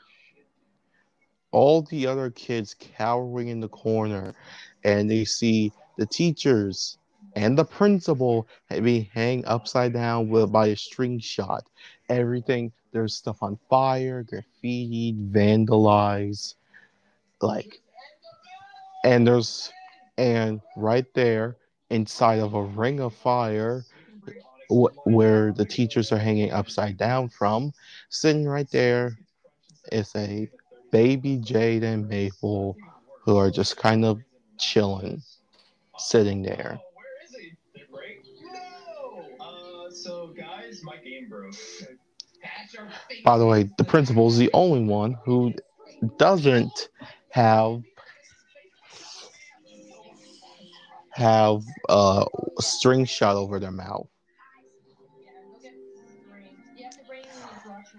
[1.52, 4.36] all the other kids cowering in the corner,
[4.84, 6.98] and they see the teachers
[7.36, 11.68] and the principal being hanged upside down with by a string shot.
[12.10, 16.56] Everything there's stuff on fire, graffiti, vandalized,
[17.42, 17.82] like,
[19.04, 19.72] and there's
[20.18, 21.56] and right there
[21.90, 23.86] inside of a ring of fire
[24.70, 27.72] wh- where the teachers are hanging upside down from,
[28.10, 29.18] sitting right there
[29.92, 30.50] is a
[30.92, 32.78] baby Jade and Maple
[33.24, 34.20] who are just kind of
[34.58, 35.22] chilling,
[35.98, 36.80] sitting there.
[39.40, 41.54] Uh, so guys, my game broke.
[43.24, 45.54] By the way, the principal is the only one who
[46.18, 46.90] doesn't
[47.30, 47.84] have
[51.12, 52.26] have uh,
[52.58, 54.08] a string shot over their mouth.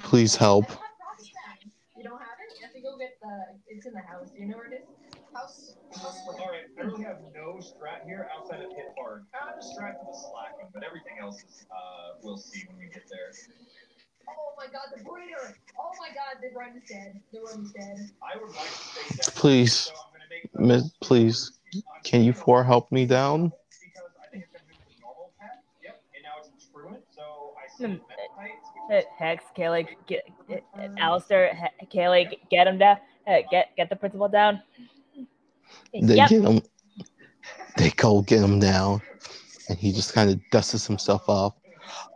[0.02, 0.70] Please help.
[1.96, 2.56] You don't have it?
[2.58, 3.44] You have to go get the.
[3.68, 4.30] It's in the house.
[4.30, 4.88] Do you know where it is?
[5.34, 5.76] House.
[5.94, 9.26] All right, I really have no strat here outside of hit hard.
[9.34, 13.30] I'm distracted with Slaking, but everything else is, uh, we'll see when we get there.
[14.28, 15.56] Oh my god, the breeder!
[15.78, 17.20] Oh my god, the run is dead.
[17.32, 18.10] The run is dead.
[18.22, 19.34] I would like to stay down.
[19.34, 21.52] Please, So I'm gonna make the- Miss, please,
[22.04, 23.48] can you four help me down?
[23.48, 25.58] Because I think it's gonna move the normal path.
[25.82, 27.76] Yep, and now it's truant, so I Hmm.
[27.76, 28.02] see med
[28.36, 28.66] heights.
[28.90, 30.28] Uh, Hex, Kaylee, get,
[30.98, 32.98] Alistair, He- Kaylee, get him down.
[33.26, 34.62] Uh, get get the principal down.
[35.92, 36.28] They Yep.
[36.28, 36.62] get him.
[37.76, 39.00] They go get him down,
[39.68, 41.54] and he just kind of dusts himself off.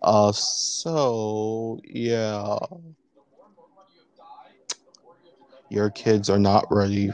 [0.02, 2.58] Uh, so yeah,
[5.70, 7.10] your kids are not ready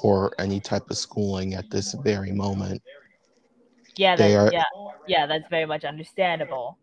[0.00, 2.82] for any type of schooling at this very moment.
[3.96, 4.64] Yeah, They that's, are- yeah,
[5.06, 6.78] yeah, that's very much understandable.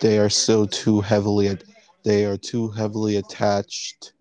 [0.00, 1.56] They are still too heavily.
[2.04, 4.12] They are too heavily attached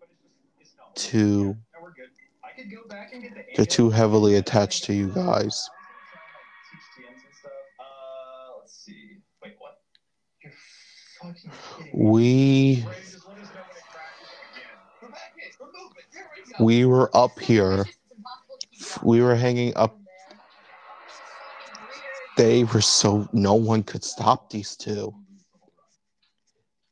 [0.96, 1.18] to.
[1.18, 2.10] No, we're good.
[2.44, 5.70] I could go back and get the They're too heavily attached to you guys.
[11.24, 11.36] Here
[11.94, 12.84] we
[16.60, 17.86] we were up here.
[19.04, 19.98] We were hanging up.
[22.38, 25.14] They were so no one could stop these two.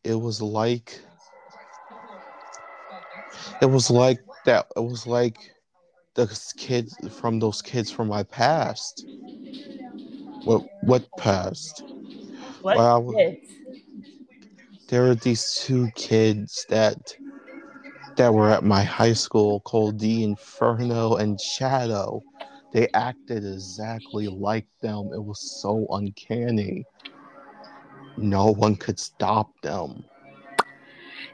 [0.03, 0.99] It was like
[3.61, 4.67] it was like that.
[4.75, 5.37] It was like
[6.15, 6.27] the
[6.57, 9.05] kids from those kids from my past.
[10.43, 11.83] What what past?
[12.61, 13.13] What Wow.
[13.15, 13.37] kids?
[14.91, 17.15] There were these two kids that
[18.17, 22.21] that were at my high school called the Inferno and Shadow.
[22.73, 25.11] They acted exactly like them.
[25.13, 26.83] It was so uncanny.
[28.17, 30.03] No one could stop them.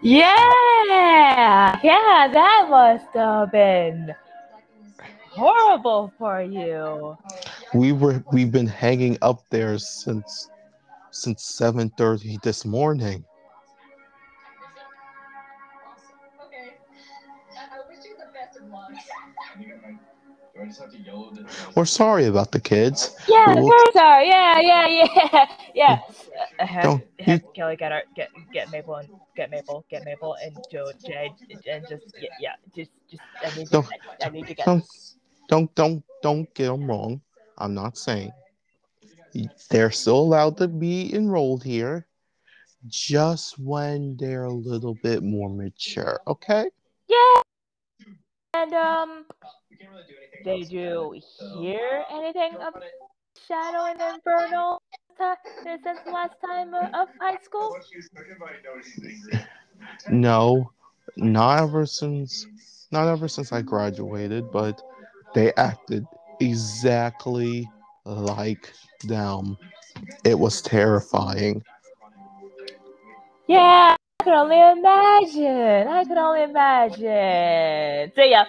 [0.04, 4.14] Yeah, yeah, that must have been
[5.32, 7.18] horrible for you.
[7.74, 10.48] We were we've been hanging up there since
[11.10, 13.26] since 7:30 this morning.
[21.76, 23.16] We're sorry about the kids.
[23.28, 23.70] Yeah, Cool.
[23.70, 24.24] birds are.
[24.24, 26.00] Yeah, yeah, yeah, yeah.
[26.60, 30.36] Uh, Hex, Don't- Hex, Kelly, get our, get get Maple and get Maple, get Maple
[30.44, 31.32] and Joe, Jade,
[31.70, 33.88] and just yeah, yeah just just I need to, Don't-
[34.22, 34.66] I, I need to get.
[34.66, 34.84] Don't
[35.50, 37.22] don't don't don't get them wrong.
[37.58, 38.32] I'm not saying
[39.70, 42.08] they're still allowed to be enrolled here,
[42.88, 46.20] just when they're a little bit more mature.
[46.28, 46.70] Okay.
[47.08, 47.42] Yeah.
[48.54, 49.26] And um,
[49.82, 52.94] really do anything did else you about so- hear anything of run it.
[53.48, 54.80] Shadow and Inferno
[55.18, 57.70] ti- since the last time of of high school?
[57.72, 59.48] What she's cooking, but I know she's angry.
[60.10, 60.72] No,
[61.18, 62.48] not ever since
[62.92, 64.82] not ever since I graduated, but
[65.34, 66.06] they acted
[66.40, 67.70] exactly
[68.06, 68.72] like
[69.06, 69.58] them.
[70.24, 71.64] It was terrifying.
[73.48, 75.88] Yeah, I can only imagine.
[75.88, 78.12] I can only imagine.
[78.16, 78.46] So yeah,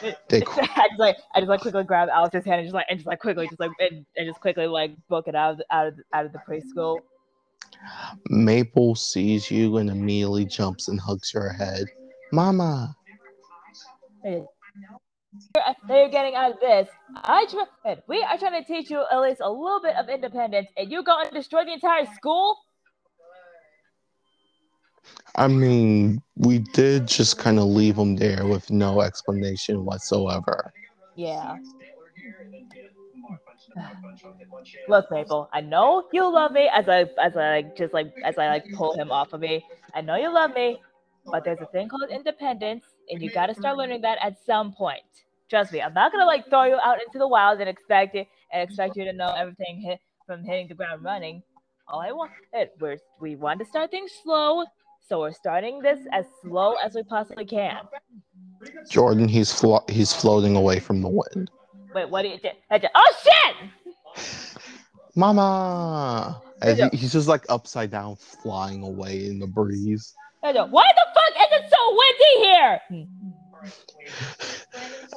[0.00, 2.98] They I just like I just like quickly grab Alice's hand and just like and
[2.98, 5.64] just like quickly just like and, and just quickly like book it out of the,
[5.70, 6.98] out of the, out of the preschool.
[8.28, 11.86] Maple sees you and immediately jumps and hugs your head.
[12.32, 12.96] Mama.
[14.24, 14.46] that
[15.88, 16.88] you're getting out of this.
[17.16, 20.68] I try, we are trying to teach you at least a little bit of independence,
[20.76, 22.58] and you go and destroy the entire school.
[25.36, 30.72] I mean, we did just kind of leave him there with no explanation whatsoever.
[31.14, 31.56] Yeah.
[34.88, 38.38] Look, Maple, I know you love me as I as I like just like as
[38.38, 39.64] I like pull him off of me.
[39.94, 40.78] I know you love me,
[41.26, 44.72] but there's a thing called independence, and you got to start learning that at some
[44.72, 45.02] point.
[45.48, 48.28] Trust me, I'm not gonna like throw you out into the wild and expect it
[48.52, 51.42] and expect you to know everything hit from hitting the ground running.
[51.88, 54.64] All I want, it we're we want to start things slow,
[55.08, 57.78] so we're starting this as slow as we possibly can.
[58.90, 61.50] Jordan, he's flo- he's floating away from the wind.
[61.94, 62.48] Wait, what do you do?
[62.94, 64.24] Oh shit!
[65.14, 66.42] Mama!
[66.62, 70.14] And he- he's just like upside down, flying away in the breeze.
[70.40, 72.80] Why the fuck is it so windy here?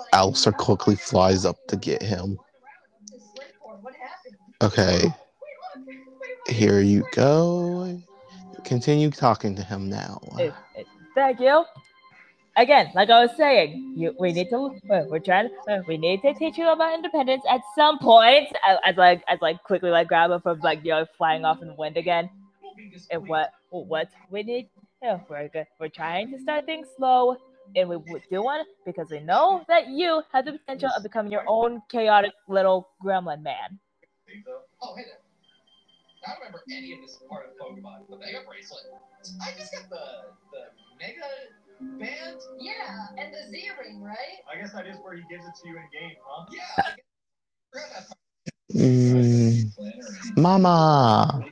[0.13, 2.37] Alistair quickly flies up to get him.
[4.61, 5.13] Okay.
[6.47, 8.01] Here you go.
[8.63, 10.21] Continue talking to him now.
[11.15, 11.65] Thank you.
[12.57, 15.49] Again, like I was saying, you we need to we're trying
[15.87, 18.47] we need to teach you about independence at some point.
[18.67, 21.61] As, as like as like quickly like grab him from like you know flying off
[21.61, 22.29] in the wind again.
[23.11, 24.69] And what what we need?
[25.01, 25.67] Yeah, we're good.
[25.79, 27.37] We're trying to start things slow,
[27.75, 31.31] and we would do one because we know that you have the potential of becoming
[31.31, 33.79] your own chaotic little gremlin man.
[34.81, 35.28] Oh, hey there.
[36.29, 38.85] I don't remember any of this part of Pokemon, but Mega Bracelet.
[39.41, 40.05] I just got the
[40.53, 40.61] the
[41.01, 41.25] Mega
[41.99, 42.39] Band.
[42.61, 44.45] Yeah, and the Z ring, right?
[44.51, 46.45] I guess that is where he gives it to you in game, huh?
[46.53, 46.61] Yeah.
[46.77, 46.91] I
[47.73, 48.05] forgot.
[48.75, 49.71] Mm,
[50.37, 51.45] Mama!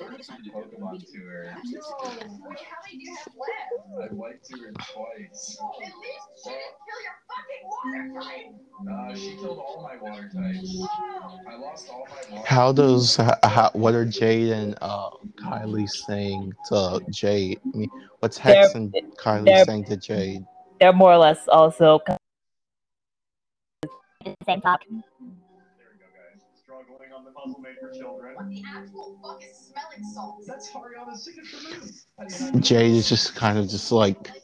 [0.00, 1.54] Lost Pokemon to her.
[1.64, 1.80] No.
[1.80, 4.10] Wait, how many do you have left?
[4.10, 5.58] I wiped to her twice.
[5.58, 8.54] At least she didn't kill your fucking water type.
[8.90, 10.88] Uh, she killed all my water types.
[11.48, 12.46] I lost all my water.
[12.48, 17.60] How does how, what are Jade and uh, Kylie saying to Jade?
[17.74, 20.44] I mean, what's Hex They're- and Kylie saying to Jade?
[20.80, 23.88] They're more or less also the
[24.46, 24.80] same talk.
[27.48, 28.34] Puzzle made for children.
[28.34, 30.46] What the actual fuck is smelling salts?
[30.46, 31.90] That's Hariyama's signature move.
[32.18, 34.34] How do you not Jade is just kind of just like Am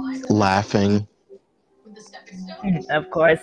[0.00, 1.08] I supposed to climb laughing.
[1.84, 2.86] with the stepping stone?
[2.90, 3.40] Of course.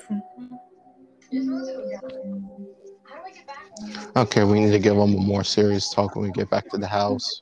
[1.31, 4.17] Is Rosie How do I get back?
[4.17, 6.77] Okay, we need to give them a more serious talk when we get back to
[6.77, 7.41] the house.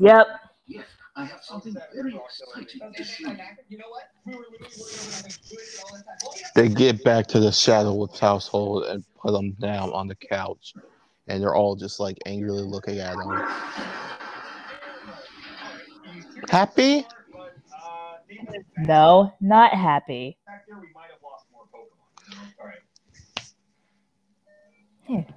[0.00, 0.26] Yep.
[1.18, 3.38] Yes, I have something very exciting to show you.
[3.68, 4.04] You know what?
[4.26, 6.30] We were literally worried about having good all the time.
[6.36, 6.48] Yeah.
[6.54, 10.74] They get back to the Shadowwolf household and put them down on the couch,
[11.26, 13.42] and they're all just like angrily looking at him.
[16.48, 17.06] Happy?
[17.32, 17.56] But,
[18.28, 20.38] Nathan, No, not happy.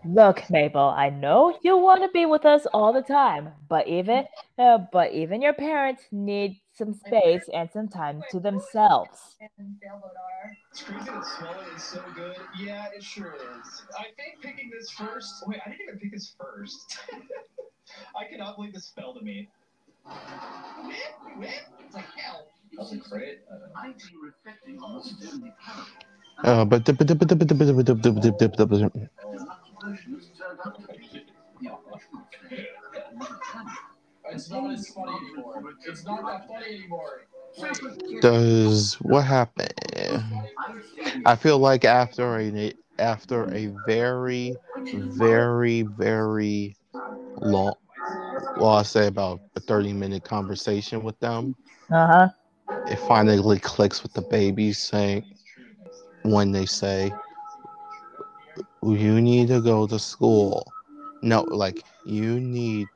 [0.06, 4.26] Look, Mabel, I know you want to be with us all the time, but even
[4.60, 9.38] uh, but even your parents need some space and some time to themselves.
[9.42, 10.58] And Sailboat R.
[10.72, 12.38] It's crazy that Swellow is so good.
[12.60, 13.84] Yeah, it sure is.
[13.98, 15.44] I think picking this first.
[15.48, 17.00] Wait, I didn't even pick this first.
[18.20, 19.50] I cannot believe this fell to me.
[20.86, 20.96] Whip,
[21.38, 21.50] whip.
[21.86, 22.48] It's like hell.
[22.78, 23.48] That's a crit.
[23.50, 23.76] I don't know.
[23.76, 25.88] I've been reflecting on the Stanley Parable.
[26.44, 26.86] Uh, but
[29.82, 31.26] The lucky version has turned out to be
[31.62, 33.76] the original thing.
[34.34, 35.64] It's not as funny anymore.
[35.86, 37.26] It's not that funny anymore.
[38.22, 39.74] Does what happened?
[41.26, 44.56] I feel like after a after a very,
[44.94, 46.76] very, very
[47.42, 47.76] long,
[48.56, 51.56] well, I say about a thirty minute conversation with them,
[51.92, 52.30] Uh huh.
[52.88, 55.26] it finally clicks with the babies saying
[56.24, 57.12] when they say
[58.84, 60.74] you need to go to school
[61.22, 62.88] no like you need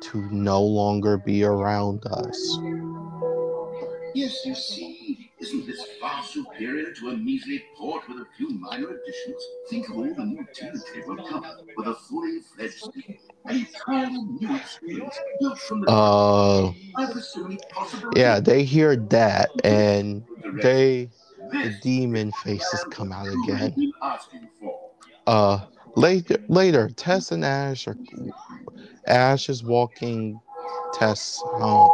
[0.00, 2.58] to no longer be around us
[4.12, 8.88] Yes, you see, isn't this far superior to a measly port with a few minor
[8.88, 9.42] additions?
[9.68, 11.44] Think of all the new tea table come
[11.76, 12.88] with a fully fledged.
[13.46, 18.96] An entirely new experience built from the uh I've so many possible yeah they hear
[18.96, 20.22] that and
[20.54, 21.08] they
[21.52, 24.89] the demon faces come out again been asking for.
[25.26, 25.60] Uh
[25.96, 27.96] later later tess and ash are
[29.06, 30.40] ash is walking
[30.94, 31.88] tess home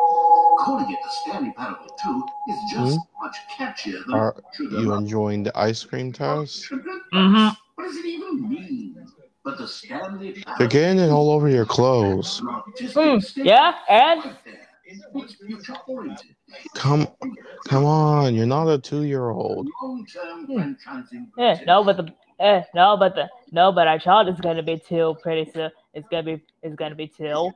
[0.58, 4.36] Calling it the Stanley Parable 2 is just much catchier than are
[4.70, 6.82] you enjoying the ice cream tess Sugar
[7.12, 7.34] Mhm.
[7.48, 7.56] Rush?
[7.76, 9.06] What does it even mean?
[9.44, 12.40] But the Stanley You're getting it all over your clothes.
[12.94, 14.36] Hmm, yeah, and
[16.74, 17.08] Come,
[17.64, 18.34] come on.
[18.34, 19.68] You're not a two-year-old.
[19.82, 20.58] long-term Hmm.
[20.58, 21.28] franchising.
[21.38, 24.78] eh, no, but the eh, no, but the no, but our child is gonna be
[24.78, 25.70] two pretty soon.
[25.94, 27.52] It's gonna be it's gonna be two.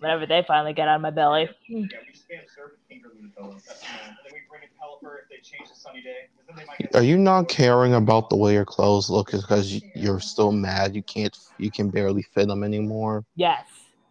[0.00, 1.48] Whenever they finally get out of my belly.
[1.68, 3.54] Yeah, we just spam surf and finger Ludicolo.
[3.66, 4.08] That's the man.
[4.08, 6.28] And then we bring in Pelipper if they change the sunny day.
[6.36, 9.30] 'cause then they might get Are you not caring about the way your clothes look
[9.30, 13.24] because you're still mad you can't you can barely fit them anymore?
[13.36, 13.64] Yes.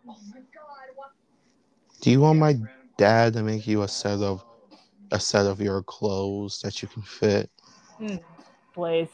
[0.08, 1.10] Oh my god, what?
[2.02, 2.56] Do you want my
[2.98, 4.44] dad to make you a set of
[5.12, 7.52] a set of your clothes that you can fit?
[8.74, 9.10] Please.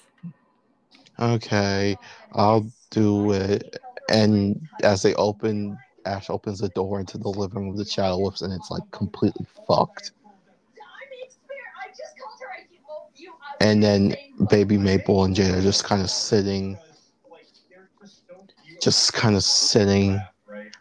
[1.20, 1.98] Okay,
[2.34, 3.78] I'll do it.
[4.10, 7.76] And as they open, Ash opens the door into the living room.
[7.76, 10.12] The child whips, and it's like completely fucked.
[10.24, 12.48] I mean, Spirit, I just called her.
[12.52, 13.34] I can't well, you.
[13.62, 14.16] I And then
[14.50, 16.78] baby Maple and Jade are just kind of sitting,
[18.02, 18.82] just so cute.
[18.82, 20.20] just kind of sitting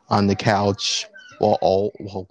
[0.08, 1.06] on the couch
[1.40, 2.28] while all while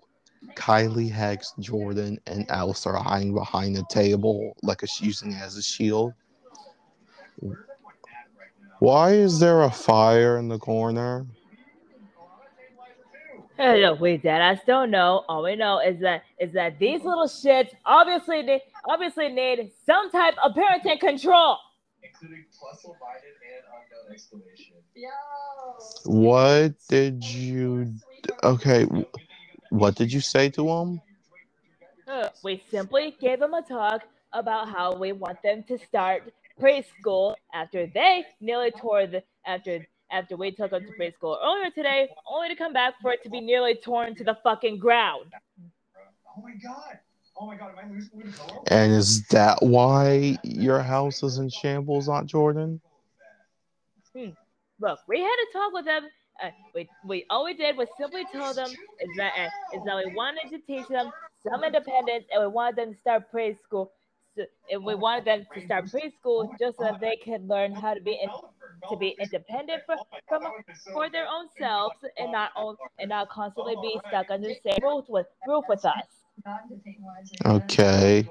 [0.56, 5.58] Kylie, Hex, Jordan, and Alice are hiding behind the table, like it's using it as
[5.58, 6.14] a shield.
[8.80, 11.26] Why is there a fire in the corner?
[13.58, 15.26] Hey, no, we dead ass don't know.
[15.28, 20.12] All we know is that is that these little shits obviously need obviously need some
[20.12, 21.58] type of parenting control.
[22.04, 24.76] Including plus divided and unknown exclamation.
[24.96, 25.10] Yo.
[26.06, 27.96] What did you?
[28.44, 28.86] Okay,
[29.72, 31.02] what did you say to him?
[32.08, 37.36] Uh, We simply gave them a talk about how we want them to start preschool
[37.54, 42.48] after they nearly tore the after after we took them to preschool earlier today, only
[42.50, 45.34] to come back for it to be nearly torn to the fucking ground.
[46.38, 47.00] Oh my god!
[47.40, 48.64] Oh my god, am I losing Ludicolo?
[48.68, 52.82] And is that why your house is in shambles, Aunt Jordan?
[54.80, 56.04] Look, we had to talk with them.
[56.44, 59.96] Uh, we, we all we did was simply tell them is that uh, is that
[60.06, 61.12] we wanted to teach them
[61.48, 63.90] some independence and we wanted them to start preschool.
[64.38, 67.96] So, and we wanted them to start preschool just so that they could learn how
[67.96, 68.30] to be in,
[68.90, 69.98] to be independent for,
[70.30, 70.44] from,
[70.94, 74.84] for their own selves and not own, and not constantly be stuck under the same
[74.84, 76.26] roof with roof with us.
[77.46, 78.30] Okay.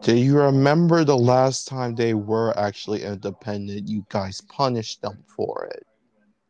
[0.00, 3.88] Do you remember the last time they were actually independent?
[3.88, 5.86] You guys punished them for it.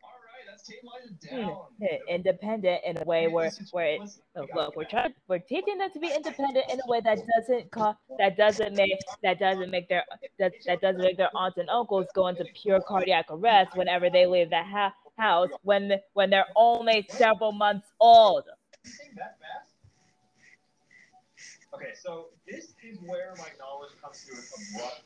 [0.05, 1.11] Alright, that's tape line Hmm, down.
[1.11, 1.12] eh,
[2.09, 4.03] Independent in a way where where it,
[4.37, 7.71] oh, look we're trying we're teaching them to be independent in a way that doesn't
[7.73, 10.05] co- that doesn't make that doesn't make their
[10.39, 14.27] that, that doesn't make their aunts and uncles go into pure cardiac arrest whenever they
[14.27, 18.45] leave the ha- house when when they're only several months old.
[18.85, 19.73] You think that fast?
[21.75, 24.39] Okay, so this is where my knowledge comes to an
[24.77, 25.03] abrupt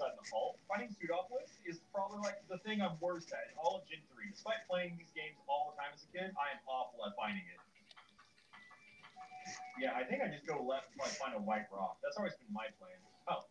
[0.00, 0.56] and.
[0.68, 4.32] Finding Sootopolis is probably like the thing I'm worst at in all of Gen 3.
[4.32, 7.44] Despite playing these games all the time as a kid, I am awful at finding
[7.44, 7.60] it.
[9.76, 11.98] Yeah, I think I just go left until I find a white rock.
[12.04, 12.96] That's always been my plan.
[13.28, 13.44] Oh.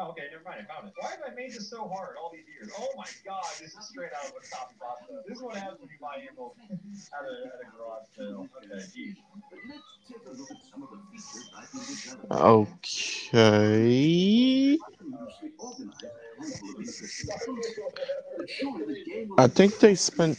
[0.00, 0.94] Oh, okay, never mind, I found it.
[1.00, 2.70] Why have I made this so hard all these years?
[2.78, 5.22] Oh my god, this is straight out of a copy pasta.
[5.26, 6.74] This is what happens when you buy ammo at a,
[7.46, 8.46] at a garage sale.
[8.64, 9.16] Okay, geez.
[12.30, 14.78] Okay.
[19.38, 20.38] I think they spent.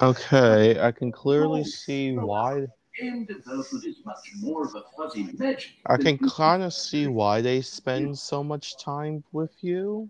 [0.00, 2.66] Okay, I can clearly see why.
[2.98, 5.70] Game development is much more of a fuzzy magic.
[5.86, 10.08] I can kind of see why they spend so much time with you.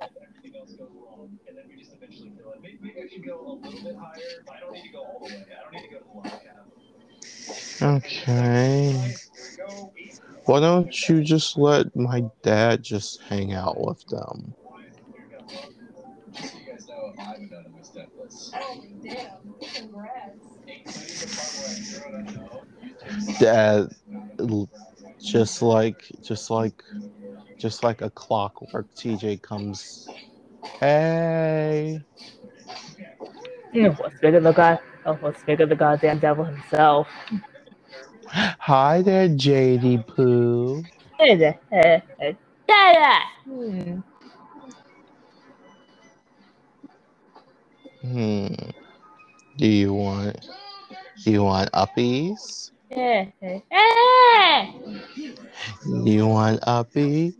[0.00, 2.60] Everything else goes wrong, and then we just eventually kill it.
[2.62, 5.00] Maybe, maybe I should go a little bit higher, but I don't need to go
[5.00, 5.44] all the way.
[5.50, 6.66] I don't need to go to the lava cap.
[7.82, 8.92] Okay.
[8.92, 9.92] Here we go.
[10.46, 14.54] Why don't you just let my dad just hang out with them?
[16.32, 18.54] Just so you guys know, I'm none of my step list.
[18.56, 19.54] Oh, damn.
[19.74, 20.46] Congrats.
[20.66, 21.26] Including the
[22.02, 23.38] part where I zeroed on no.
[23.38, 23.88] Dad,
[25.20, 26.82] just like, just like,
[27.58, 28.92] just like a clockwork.
[28.94, 30.08] TJ comes.
[30.80, 32.00] Hey.
[33.72, 37.08] Speak of the god, oh, what's bigger the goddamn devil himself.
[38.26, 40.82] Hi there, JD Pooh.
[41.18, 43.18] Hey there, hey, hey, Dada!
[43.44, 44.00] Hmm.
[48.02, 48.54] Hmm.
[49.56, 50.48] Do you want?
[51.24, 52.70] Do you want uppies?
[52.90, 53.30] Do
[56.10, 57.34] you want uppies?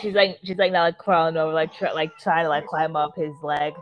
[0.00, 2.96] She's like, she's like now like crawling over, like, try, like trying to like climb
[2.96, 3.74] up his leg.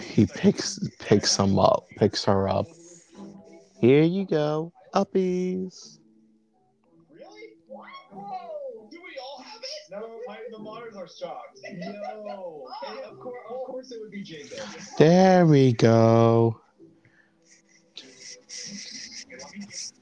[0.00, 2.66] He picks picks him up, picks her up.
[3.80, 5.98] Here you go, uppies.
[7.10, 7.56] Really?
[7.68, 8.88] Whoa!
[8.90, 9.90] Do we all have it?
[9.90, 11.60] No, my, the Mars are shocked.
[11.64, 14.58] Yo, hey, of course, of course it would be Jacob.
[14.98, 16.60] There we go.
[17.92, 18.08] Okay,
[19.30, 19.92] let me get this.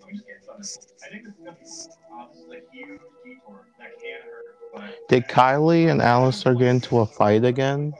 [0.00, 0.92] Let me just get something.
[1.04, 1.24] I think
[1.60, 6.00] this is gonna be uh, a huge detour that can hurt, but Did Kylie and
[6.00, 7.92] Alistair get into a fight again?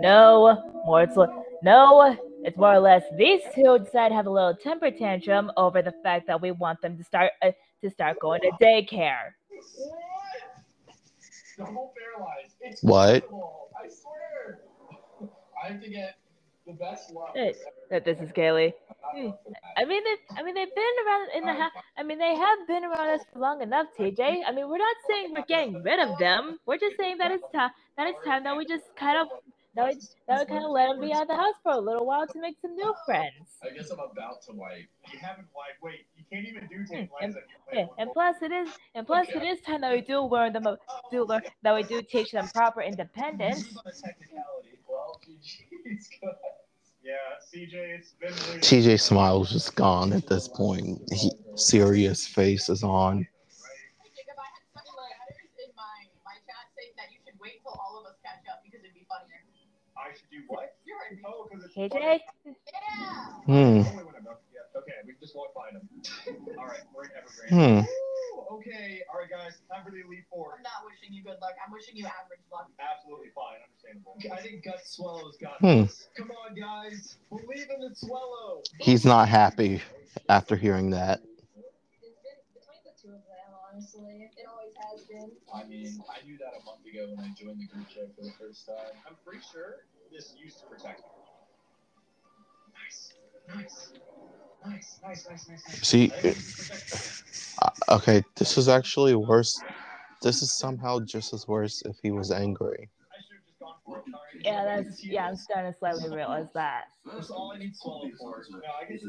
[0.00, 1.16] No, more it's
[1.62, 2.16] no.
[2.44, 5.92] It's more or less these two decide to have a little temper tantrum over the
[6.04, 7.50] fact that we want them to start uh,
[7.82, 9.32] to start going to daycare.
[11.58, 12.54] the whole fair lies.
[12.60, 13.24] It's What?
[13.24, 14.60] I swear.
[15.62, 16.16] I have to get
[16.66, 17.34] the best luck.
[17.90, 18.72] That this is Kaylee.
[19.14, 19.30] Hmm.
[19.76, 20.02] I mean,
[20.36, 21.72] I mean, they've been around in the house.
[21.96, 24.42] I mean, they have been around us for long enough, TJ.
[24.46, 26.58] I mean, we're not saying we're getting rid of them.
[26.66, 27.70] We're just saying that it's time.
[27.96, 29.28] That it's time that we just kind of
[29.76, 31.78] that would that we kind of let them be out of the house for a
[31.80, 33.32] little while to make some new friends.
[33.62, 34.88] I guess I'm about to wipe.
[35.12, 35.82] You haven't wiped.
[35.82, 37.44] Wait, you can't even do Hmm, tape and- lines.
[37.72, 40.66] Yeah, and plus it is, and plus it is time that we do learn them,
[40.66, 40.78] a-
[41.10, 43.64] do learn that we do teach them proper independence.
[43.64, 44.78] This is technicality.
[44.88, 46.08] Well, geez.
[47.02, 47.14] Yeah,
[47.52, 48.60] CJ, it's been really.
[48.60, 51.00] TJ Smile's just gone at this point.
[51.12, 53.18] He, serious face is on.
[53.18, 57.62] Hey, Jacob, I had some letters in my, my chat saying that you should wait
[57.62, 59.38] till all of us catch up because it'd be funnier.
[60.06, 60.76] I should do what?
[60.86, 61.22] You heard me.
[61.26, 61.74] Oh, because it's.
[61.74, 62.54] KJ, Yeah.
[63.46, 63.82] Hmm.
[63.82, 65.84] Yeah, Okay, we just won't find him.
[66.58, 67.86] All right, we're in Ever Grande.
[67.86, 67.86] Hmm.
[67.86, 70.54] Woo, Okay, all right, guys, time for the Elite Four.
[70.56, 71.54] I'm not wishing you good luck.
[71.64, 72.70] I'm wishing you average luck.
[72.78, 74.14] Absolutely fine, understandable.
[74.32, 75.82] I think Gut Swellow's got Hmm.
[75.90, 76.08] this.
[76.16, 78.62] Come on, guys, believe in the Swallow.
[78.80, 79.82] He's not happy
[80.28, 81.20] after hearing that.
[82.02, 84.30] It's been between the two of them, honestly.
[84.36, 85.30] It always has been.
[85.52, 88.22] I mean, I knew that a month ago when I joined the group chat for
[88.22, 88.94] the first time.
[89.08, 91.06] I'm pretty sure this used to protect me.
[92.74, 93.14] Nice,
[93.48, 93.92] nice,
[94.64, 95.48] nice, nice, nice, nice.
[95.48, 95.86] nice.
[95.86, 97.62] See, I think this protects me.
[97.62, 99.60] Uh, okay, this is actually worse.
[100.22, 102.88] This is somehow just as worse if he was angry.
[103.12, 104.04] I should have just gone for it.
[104.10, 104.42] Sorry.
[104.44, 105.28] yeah, that's yeah.
[105.28, 106.84] I'm starting to slightly realize that.
[107.04, 108.44] That's all I need Swellow for.
[108.50, 109.00] No, I guess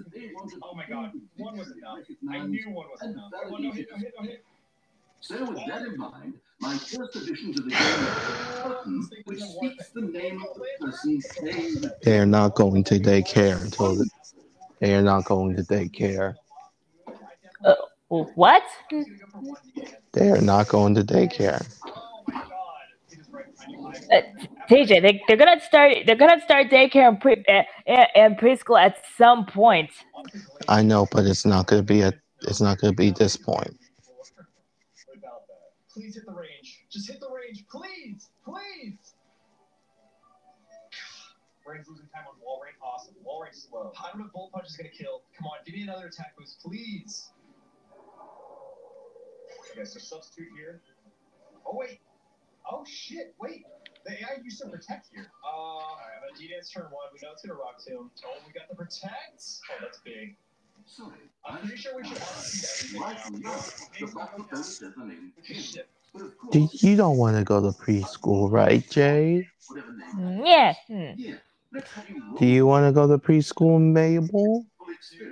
[0.64, 2.00] Oh my god, one was enough.
[2.30, 3.32] I knew one was enough.
[3.34, 4.46] Oh, no, hit, no, hit, no, hit.
[5.22, 8.18] So with that in mind, my first addition to the game is
[8.66, 12.84] a button which speaks the name of the person playing the They are not going
[12.86, 14.10] to daycare until the,
[14.82, 16.36] they are not going to daycare.
[18.36, 18.64] What?
[20.14, 21.66] They are not going to daycare.
[21.88, 22.50] Oh my god.
[23.10, 23.46] He just right.
[23.62, 24.22] I knew I- Uh,
[24.70, 25.98] TJ, they, they're gonna start.
[26.06, 29.92] They're gonna start daycare and pre uh, and, and preschool at some point.
[30.68, 32.16] I know, but it's not going to be at.
[32.44, 33.78] It's not going to be this point.
[35.18, 35.74] Without that.
[35.90, 36.86] Please hit the range.
[36.92, 37.66] Just hit the range.
[37.74, 38.30] Please.
[38.46, 39.18] Please.
[41.66, 42.78] Rain's losing time on wall rain.
[42.86, 43.16] Awesome.
[43.26, 43.92] Wall rain slow.
[43.98, 45.24] I don't know if Bolt Punch is going to kill.
[45.36, 45.58] Come on.
[45.66, 47.32] Give me another attack boost, please.
[49.72, 50.82] Okay, so substitute here.
[51.66, 52.00] Oh, wait.
[52.70, 53.34] Oh, shit.
[53.42, 53.66] Wait.
[54.06, 55.28] The AI used to protect here.
[55.44, 57.10] Uh, Alright, I'm gonna D-Dance turn one.
[57.12, 58.12] We know it's gonna rock tomb.
[58.24, 59.44] Oh, we got the protect.
[59.74, 60.38] Oh, that's big.
[60.88, 61.12] Sorry,
[61.46, 63.64] I'm pretty sure we should RC Right everything now, now.
[64.00, 65.58] the microphone says the name Jim.
[65.58, 65.88] Shit.
[66.14, 69.48] But of course, Do- You don't want to go to preschool, right, Jay?
[70.16, 70.74] Mm, Yeah.
[70.88, 71.12] hmm.
[71.18, 71.36] Yeah,
[71.74, 74.66] let's have you roll Do you want to go to preschool, Mabel?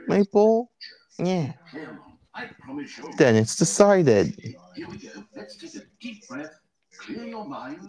[0.08, 0.70] Maple?
[1.18, 1.54] Yeah.
[1.72, 2.00] Come on,
[2.34, 3.12] I promise you.
[3.18, 4.36] Then it's decided.
[4.76, 5.10] Here we go.
[5.36, 6.60] Let's take a deep breath,
[7.00, 7.80] clear your mind,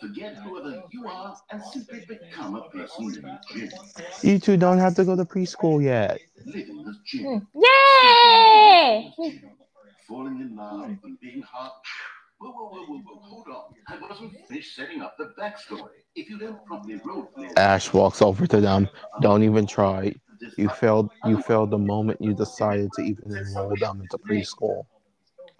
[0.00, 3.70] forget whoever you are, and simply become a person named Jim.
[4.22, 6.20] You two don't have to go to preschool yet.
[6.44, 7.40] Living as Jim.
[7.40, 7.60] Hmm.
[7.62, 9.40] Yay!
[10.08, 11.72] Falling in love and being hot.
[12.38, 13.74] Whoa, whoa, whoa, whoa, whoa, hold on.
[13.88, 15.88] I wasn't finished setting up the backstory.
[16.14, 18.88] If you don't properly roleplay, Ash walks over to them.
[19.22, 20.14] Don't even try.
[20.58, 21.10] You failed.
[21.24, 24.84] You failed the moment you decided to even enroll them into preschool.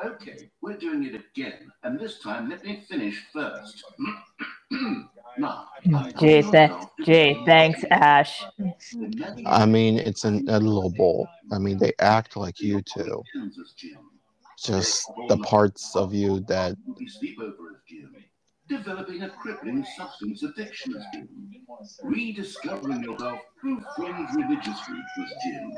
[0.05, 3.85] Okay, we're doing it again, and this time let me finish first.
[5.39, 5.69] now,
[6.19, 6.73] Gee, th-
[7.05, 8.45] gee, thanks, Ash.
[9.47, 11.29] I mean, it's inedible.
[11.53, 13.23] I mean, they act like you two.
[14.59, 16.77] Just the parts of you that
[18.71, 19.07] Movie sleepover as Jim.
[19.09, 21.29] Developing a crippling substance addiction as Jim.
[22.03, 25.73] Rediscovering yourself through fringe religious groups as Jim.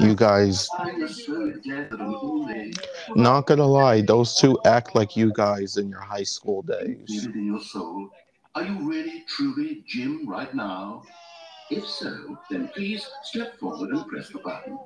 [0.00, 0.68] you guys.
[0.78, 2.76] Finding a slow death at an old age.
[3.14, 7.26] Not gonna lie, those two act like you guys in your high school days.
[7.26, 8.10] in your soul.
[8.54, 11.02] Are you really, truly Jim right now?
[11.70, 14.78] If so, then please step forward and press the button.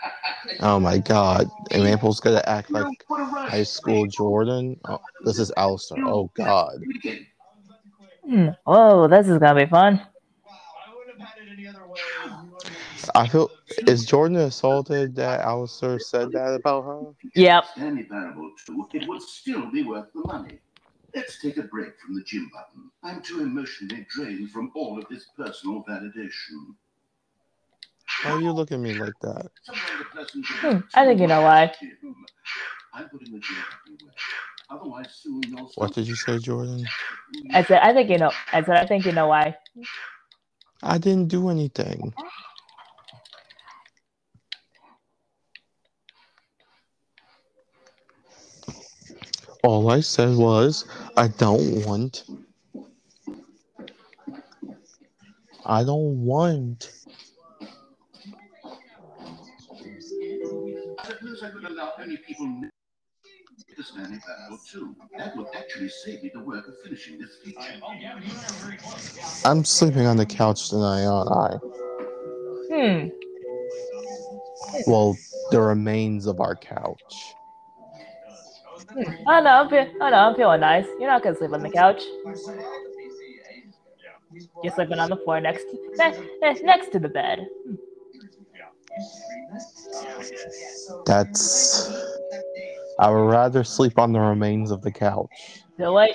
[0.59, 4.79] Oh my God, and Maple's gonna act like high school Jordan.
[4.85, 6.03] Oh, this is Alistair.
[6.05, 6.77] Oh God.
[6.77, 6.91] Hmm.
[6.91, 8.55] Begin.
[8.65, 9.99] Oh, this is gonna be fun.
[9.99, 11.99] I wouldn't have had it any other way.
[13.15, 13.51] I feel
[13.87, 17.01] is Jordan assaulted that Alistair said that about her?
[17.35, 17.65] Yep.
[17.75, 20.59] Stanley Parable 2, it would still be worth the money.
[21.15, 22.89] Let's take a break from the Jim button.
[23.03, 26.75] I'm too emotionally drained from all of this personal validation.
[28.21, 29.51] Why are you looking at me like that?
[29.63, 31.73] Sometimes a person should Hmm, I think you know why.
[32.93, 34.13] I'm putting the Jim button away.
[34.69, 36.85] Otherwise, soon you'll What did you say, Jordan?
[37.53, 38.31] I said, I think you know.
[38.51, 39.55] I said, I think you know why.
[40.81, 42.13] I didn't do anything.
[49.63, 50.85] All I said was
[51.15, 52.25] I don't want.
[55.65, 56.91] I don't want.
[61.05, 62.69] Suppose I could allow only people n-
[63.75, 64.95] to Stanley Parable 2.
[65.17, 67.59] That would actually save me the work of finishing this feature.
[69.45, 71.57] I'm sleeping on the couch tonight, aren't I?
[72.73, 73.07] Hmm.
[74.87, 75.17] Well,
[75.51, 77.01] the remains of our couch.
[78.93, 79.03] hmm.
[79.27, 80.85] Oh no, I'm fe- oh no, I'm feeling nice.
[80.99, 82.01] You're not gonna sleep on the couch.
[84.63, 85.65] You're sleeping on the floor next
[85.97, 87.45] next, next to the bed.
[91.05, 91.89] That's.
[92.99, 95.63] I would rather sleep on the remains of the couch.
[95.77, 96.11] Feel like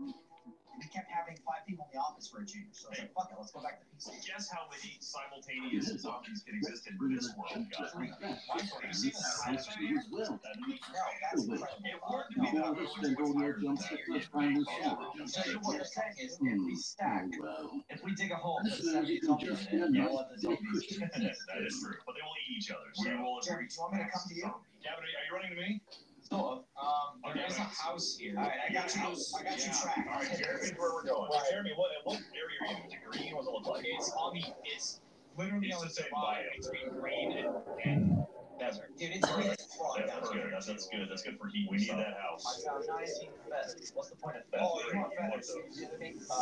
[0.00, 3.28] We kept having five people in the office for a change, so it's like, fuck
[3.30, 4.26] it, let's go back to PC.
[4.26, 7.92] Guess how many simultaneous zombies can exist in this world, guys?
[7.92, 10.04] Have you seen the size of these?
[10.12, 10.40] well.
[10.42, 11.60] That's Oh, wait.
[11.60, 11.84] incredible.
[11.84, 15.26] It would be You that way spend all your jumps the first time you saw.
[15.26, 18.68] So what you're saying is, if we stack, Oh, if we dig a hole, I
[18.68, 20.98] seven you can zombies just in it, be and all of the zombies.
[21.00, 22.88] that is true, but they will eat each other.
[22.94, 24.50] So, Well, Jeremy, do you want me to come to you?
[24.84, 25.80] Gavin, are you running to me?
[26.22, 26.58] Sort of.
[26.74, 27.78] Um, Okay, there's a nice.
[27.80, 28.34] house here.
[28.36, 29.02] Alright, I got you.
[29.02, 30.06] I got you tracked.
[30.10, 31.30] All right, Jeremy, where we're going.
[31.50, 32.86] Jeremy, what, what area are you in?
[32.86, 33.34] Is it green?
[33.34, 33.84] What's it look like?
[33.86, 35.00] It's on the, it's
[35.38, 36.60] literally It's on the the same divide biome.
[36.62, 37.48] between green and,
[37.84, 38.26] and
[38.58, 38.90] desert.
[38.98, 40.42] Dude, it's green as That's, down here.
[40.44, 40.52] good.
[40.54, 41.06] That's, that's good.
[41.10, 41.68] That's good for heat.
[41.70, 42.64] We need that house.
[42.64, 43.92] I found 19 feathers.
[43.94, 44.70] What's the point of That's feathers?
[44.72, 45.30] Oh, you want great.
[45.30, 45.52] feathers?
[45.56, 46.36] What's You think, uh.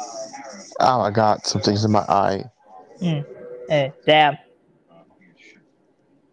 [0.80, 2.44] Oh, I got some things in my eye.
[3.68, 4.36] eh, damn.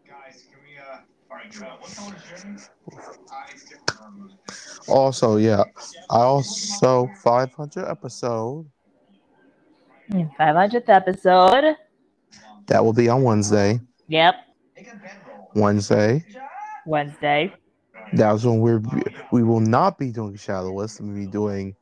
[0.08, 1.62] Guys, can we, uh, All right, good.
[1.62, 2.60] What color is Jeremy?
[3.54, 4.32] it's different from
[4.88, 5.64] Also, yeah,
[6.10, 8.70] I also 500 episode.
[10.12, 11.76] Hmm, 500th episode.
[12.72, 13.82] That will be on Wednesday.
[14.08, 14.36] Yep.
[14.78, 15.52] Make a bedroll.
[15.56, 16.24] Wednesday.
[16.86, 17.54] Wednesday.
[18.14, 18.82] That's when we're
[19.34, 21.02] we will not be doing Shadowless.
[21.02, 21.76] We'll be doing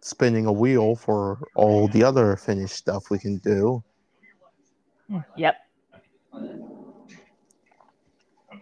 [0.00, 3.84] spinning a wheel for all the other finished stuff we can do.
[5.36, 5.54] Yep.
[6.34, 6.48] Okay,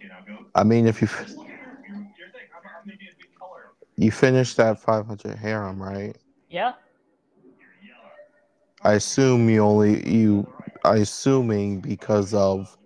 [0.06, 0.44] now go.
[0.54, 2.42] I mean, if you Your, your thing.
[2.54, 3.72] I'm, I'm making a big color.
[3.96, 6.14] you finished that 500 harem, right?
[6.50, 6.74] Yeah.
[8.82, 10.46] I assume you only you.
[10.86, 12.76] I assuming because of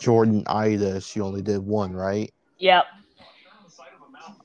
[0.00, 2.32] Jordan Ida, she only did one, right?
[2.58, 2.84] Yep.
[2.88, 4.36] on the side of a mountain.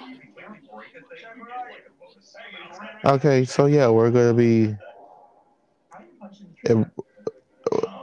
[0.00, 2.36] When you completely break a thing, you get like a bonus
[3.02, 3.16] amount.
[3.16, 4.76] Okay, so yeah, we're gonna be.
[6.64, 6.86] It,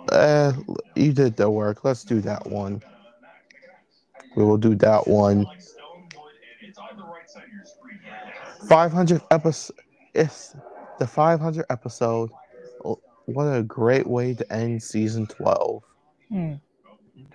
[0.10, 0.54] uh,
[0.96, 1.84] you did the work.
[1.86, 2.82] Let's do that one.
[4.36, 5.44] We will do that one.
[5.44, 8.68] Like stone, wood, and it's on the right side of your screen right now.
[8.68, 9.78] 500 episode.
[11.00, 12.32] The 500 episode.
[12.84, 15.84] Oh, What a great way to end season 12.
[16.30, 16.54] Hmm.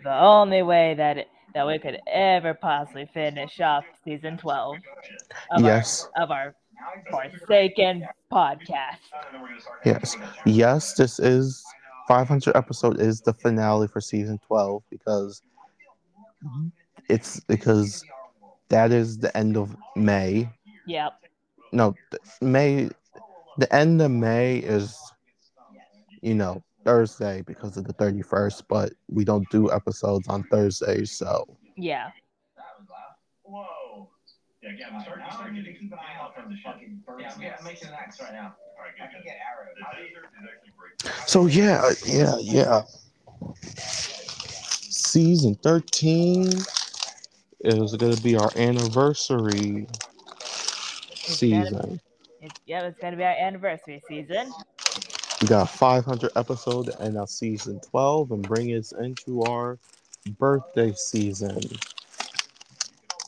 [0.02, 4.76] The only way that it, that we could ever possibly finish off season 12
[5.50, 6.54] of Yes, our, of our
[7.10, 8.98] Forsaken podcast.
[9.12, 10.94] And then we're gonna start yes, yes.
[10.94, 11.64] This is
[12.08, 15.42] 500 episode is the finale for season 12 because
[17.08, 18.04] it's because
[18.68, 20.48] that is the end of May.
[20.86, 21.12] Yep.
[21.72, 21.94] No,
[22.40, 22.90] May.
[23.58, 24.98] The end of May is,
[26.22, 31.46] you know, Thursday because of the 31st, but we don't do episodes on Thursdays, so
[31.76, 32.10] Yeah.
[33.44, 34.08] Whoa.
[34.62, 37.02] Yeah, Gavin, start, Now start I need to keep an eye out for the fucking
[37.04, 37.22] birds.
[37.22, 38.54] Yeah, yeah, I'm making an axe right now.
[38.78, 39.74] All right, I can get arrows.
[39.76, 41.28] The desert is actually great.
[41.28, 42.82] so yeah, uh, yeah, yeah.
[44.90, 46.52] Season 13
[47.64, 49.86] is going to be our anniversary
[51.14, 52.00] season.
[52.42, 54.52] It's, yeah, it's going to be our anniversary season.
[55.40, 59.78] We got 500 episode and now season 12 and bring us into our
[60.38, 61.60] birthday season.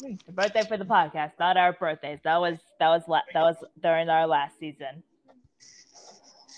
[0.01, 2.19] The birthday for the podcast, not our birthdays.
[2.25, 5.03] That was that was la- that was during our last season.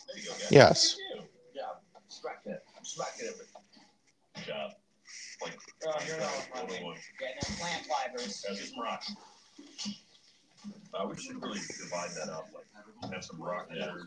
[0.08, 0.48] There you go, Gavin.
[0.50, 0.96] Yes.
[10.94, 12.48] Uh, we should really divide that up.
[12.54, 14.04] Like, have some rock getters.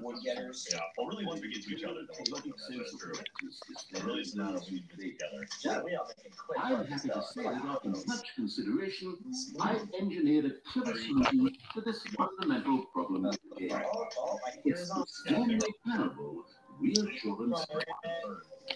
[0.00, 0.68] Wood getters.
[0.72, 0.80] Yeah.
[0.96, 2.50] Well, really, once we get to each other, don't we?
[2.50, 3.12] That's, that's true.
[3.92, 5.46] But really, it's not a we get together.
[5.64, 9.16] Yeah, we all making quick I'm work happy to say that after much consideration,
[9.60, 13.68] I've engineered a clever solution to this fundamental problem of the game.
[13.68, 13.84] My
[14.64, 15.06] It's the on.
[15.06, 16.44] Stanley Parable
[16.80, 17.66] Reassurance.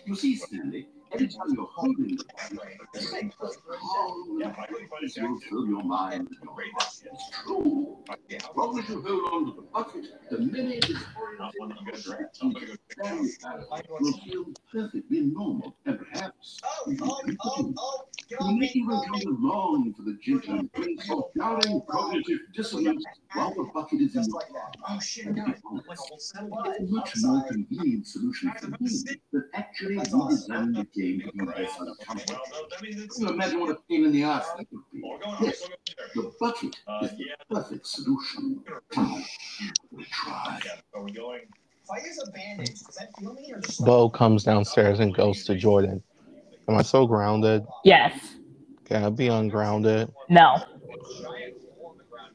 [0.04, 4.58] You see, Stanley, every time you're holding the bucket, it's like a calm Yeah, if
[4.58, 6.54] I can find a peace will fill your mind your.
[7.12, 7.98] It's true.
[8.10, 11.00] As long as you hold on to the bucket, the minute it's
[11.38, 12.20] not one that I'm gonna drag.
[12.20, 17.20] oriented I'm gonna go pick Stanley Parable will feel perfectly normal and perhaps Oh, oh,
[17.44, 19.24] oh, oh, You may even come me.
[19.26, 23.04] along for the gentle embrace of jarring cognitive dissonance
[23.34, 24.46] while the bucket is in Just the like.
[24.88, 25.56] Oh, shit, I got it.
[25.88, 28.90] Like a whole set of It's a much more convenient solution for me
[29.32, 32.40] than actually redesigning the game to be less uncomfortable.
[32.50, 33.16] Well, I mean, it's.
[33.18, 35.00] Can you imagine what a pain in the ass that would be?
[35.02, 37.34] Well, we're going, we're Yes, still going the bucket Uh, is the yeah.
[37.50, 38.62] perfect solution.
[38.90, 39.24] Come
[39.92, 40.60] we try.
[40.94, 41.40] Are we going?
[41.84, 43.84] If I use a bandage, does that feel me or just?
[43.84, 46.02] Bo comes downstairs and goes to Jordan.
[46.68, 47.64] Am I so grounded?
[47.84, 48.36] Yes.
[48.84, 50.12] Can I be ungrounded?
[50.28, 50.56] No.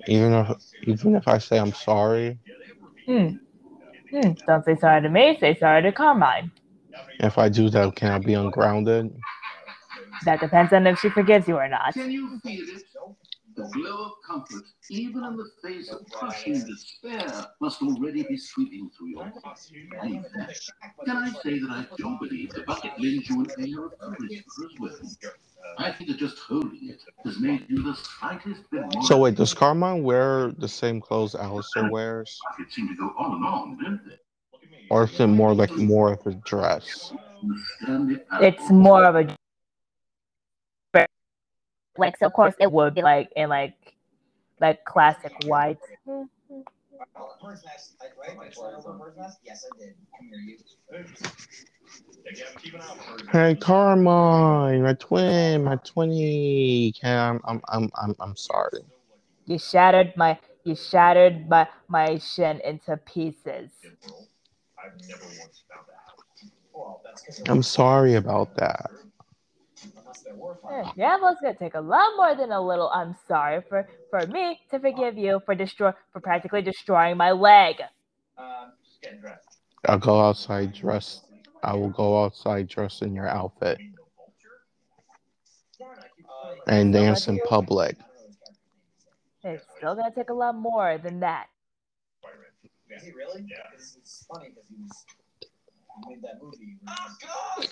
[0.07, 2.39] Even if even if I say I'm sorry,
[3.05, 3.29] Hmm.
[4.11, 4.31] Hmm.
[4.47, 5.37] Don't say sorry to me.
[5.39, 6.51] Say sorry to Carmine.
[7.19, 9.13] If I do that, can I be ungrounded?
[10.25, 11.93] That depends on if she forgives you or not.
[11.93, 12.83] Can you feel it?
[13.55, 18.89] The glow of comfort, even in the face of crushing despair, must already be sweeping
[18.97, 19.59] through your heart.
[20.01, 20.59] And in fact,
[21.05, 24.43] can I say that I do believe the bucket lends you an air of courage
[24.47, 24.99] as well?
[25.77, 29.03] I think that just holding it has made you the slightest bit more.
[29.03, 33.35] So wait, does Carmine wear the same clothes Alistair wears, It seemed to go on
[33.35, 34.22] and on, didn't it?
[34.89, 37.13] Or is it more like more of a dress?
[37.41, 39.35] The Stanley Parable It's more of a
[41.97, 43.75] like so of course it would be like in like
[44.59, 45.77] like classic white.
[47.43, 47.95] Bird's nest.
[48.01, 48.37] I, right?
[48.39, 49.37] I tried over a bird's nest?
[49.43, 49.95] Yes, I did.
[50.17, 50.57] Come here, you.
[52.25, 53.37] Again, keep an eye out for.
[53.37, 56.99] Hey Carmine, my twin, my twinny.
[56.99, 58.79] Can I'm I'm I'm I'm sorry.
[59.45, 63.71] You shattered my you shattered my my shin into pieces.
[64.83, 66.53] I've never once found that.
[66.73, 68.91] Well, that's because I'm sorry about that.
[69.97, 70.85] Unless there were five.
[70.95, 72.89] Yeah, well, it's gonna take a lot more than a little.
[72.89, 77.81] I'm sorry for for me to forgive you for destroy for practically destroying my leg.
[78.37, 79.57] Um, just dressed.
[79.85, 81.25] I'll go outside dressed.
[81.63, 83.79] I will go outside dressed in your outfit
[85.81, 87.97] Uh, and dance in public.
[89.43, 91.47] It's still gonna take a lot more than that.
[92.95, 93.45] Is he really?
[93.49, 93.57] Yeah.
[93.73, 95.05] It's, it's funny because he was.
[95.41, 96.77] He made that movie.
[96.87, 97.67] Oh, God!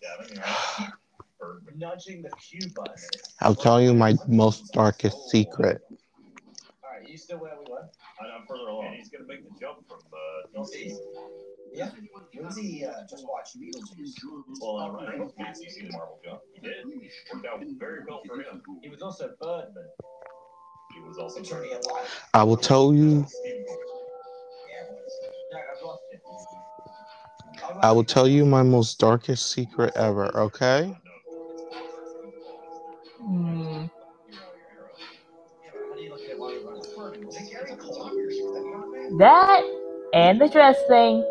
[0.00, 0.86] Devin, yeah.
[1.40, 1.64] Bird.
[1.76, 2.94] Nudging the cue button.
[3.40, 5.82] I'll tell you my most darkest secret.
[5.90, 7.80] All right, you still where we were?
[8.20, 8.94] And I'm further along.
[8.96, 10.96] He's gonna make the jump from uh, Lindsay?
[11.72, 11.90] Yeah.
[12.34, 14.14] Lindsay uh, just watched Beetlejuice.
[14.60, 16.40] Well, uh, Ryan Reynolds made CC the Marvel jump.
[16.54, 16.86] He did.
[17.32, 18.62] Worked out very well for him.
[18.80, 19.84] He was also Birdman.
[22.32, 23.26] I will tell you.
[27.82, 30.36] I will tell you my most darkest secret ever.
[30.36, 30.94] Okay.
[39.18, 39.62] That
[40.12, 41.24] and the dress thing,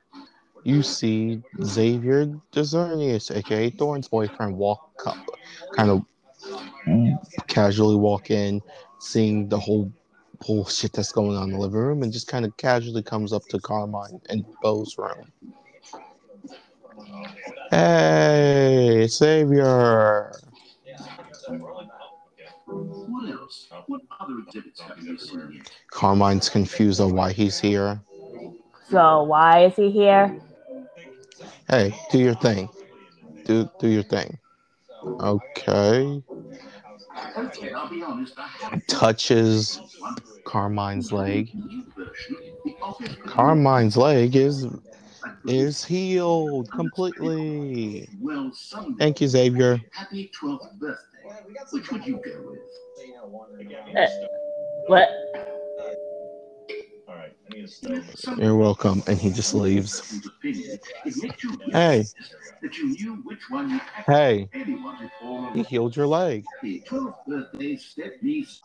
[0.64, 5.16] you see Xavier Desernius, aka Thorn's boyfriend, walk up,
[5.74, 6.04] kind of
[7.46, 8.60] casually walk in,
[9.00, 9.92] seeing the whole
[10.46, 13.42] bullshit that's going on in the living room, and just kind of casually comes up
[13.50, 15.32] to Carmine and Bo's room.
[17.70, 20.32] Hey, savior!
[22.66, 23.68] What else?
[23.86, 25.62] What other exhibits have you seen?
[25.90, 28.00] Carmine's confused on why he's here.
[28.90, 30.40] So why is he here?
[31.68, 32.68] Hey, do your thing.
[33.44, 34.38] Do do your thing.
[35.04, 36.22] Okay.
[38.88, 39.80] Touches
[40.44, 41.50] Carmine's leg.
[43.26, 44.66] Carmine's leg is
[45.44, 48.08] is healed completely.
[48.98, 49.80] Thank you, Xavier.
[49.92, 50.98] Happy 12th birthday.
[51.72, 52.60] Which would you go with?
[54.86, 55.08] What?
[57.66, 58.38] Stove.
[58.38, 59.02] You're welcome.
[59.06, 60.02] And he just leaves.
[61.72, 62.04] Hey,
[64.06, 64.48] hey,
[65.54, 66.44] he healed your leg.
[66.62, 68.60] the 12th birthday Stephanie is.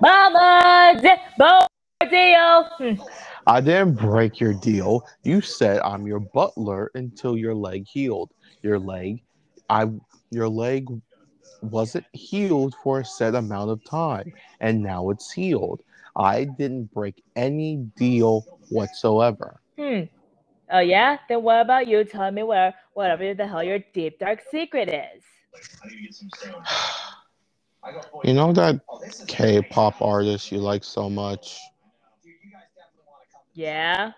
[0.00, 1.66] Mama, di- bo-
[2.10, 2.98] deal.
[3.46, 5.06] I didn't break your deal.
[5.24, 8.30] You said I'm your butler until your leg healed.
[8.62, 9.22] Your leg,
[9.70, 9.86] I,
[10.30, 10.88] your leg
[11.62, 15.82] wasn't healed for a set amount of time, and now it's healed.
[16.16, 19.60] I didn't break any deal whatsoever.
[19.78, 20.02] Hmm.
[20.70, 21.18] Oh yeah?
[21.28, 25.22] Then what about you telling me where whatever the hell your deep dark secret is?
[25.82, 26.64] I need to get some stone.
[28.24, 28.80] You know that
[29.26, 31.58] K-pop artist you like so much?
[33.54, 34.12] Yeah.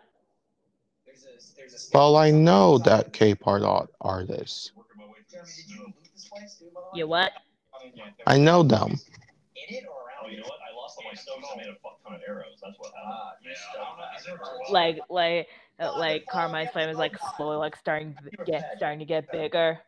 [1.93, 4.73] Well, I know that K-pop artist.
[6.95, 7.33] You what?
[8.27, 9.01] I know them.
[10.99, 11.07] You?
[11.07, 11.47] I lost all my stones.
[11.53, 12.61] I made a fuck ton of arrows.
[12.63, 14.39] That's what happened.
[14.71, 15.49] Like like
[15.81, 19.79] uh, like Carmine's flame is like slowly like starting to get starting to get bigger.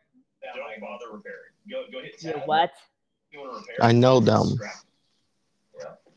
[0.55, 1.51] Don't bother repairing.
[1.69, 2.47] Go, go hit You tab.
[2.47, 2.71] what?
[3.31, 3.75] You want to repair?
[3.81, 4.47] I know them.
[4.47, 4.83] Scrap.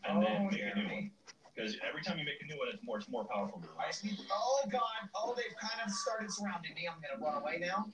[0.04, 1.10] And then make a new one.
[1.54, 3.58] Because every time you make a new one, it's more, it's more powerful.
[3.58, 4.06] than the last.
[4.32, 4.80] Oh god!
[5.14, 6.88] Oh, they've kind of started surrounding me.
[6.88, 7.86] I'm gonna run away now.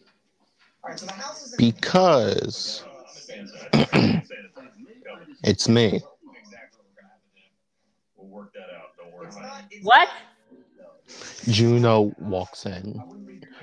[0.84, 1.54] All right, so the house is.
[1.56, 3.58] Because I'm advancing.
[3.72, 4.54] I didn't say that.
[4.54, 5.18] Go.
[5.42, 5.86] it's me.
[5.86, 8.15] Exactly what we're gonna have to do.
[8.28, 8.96] We'll work that out.
[8.98, 9.64] Don't worry It's not.
[9.70, 10.08] It's What?
[11.48, 13.00] Juno walks in.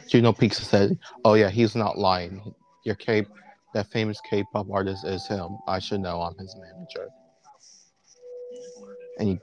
[0.09, 2.53] Juno peeks and says, "Oh yeah, he's not lying.
[2.85, 3.25] Your K,
[3.74, 5.58] that famous K-pop artist is him.
[5.67, 6.22] I should know.
[6.22, 7.09] I'm his manager."
[9.19, 9.40] And he,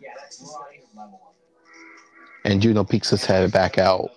[0.00, 0.80] Yeah, that's right.
[0.96, 1.34] Level.
[2.44, 4.10] and Juno peeks his head back out.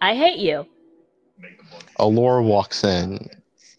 [0.00, 0.66] I hate you.
[1.40, 3.18] make a bunch Allure walks in.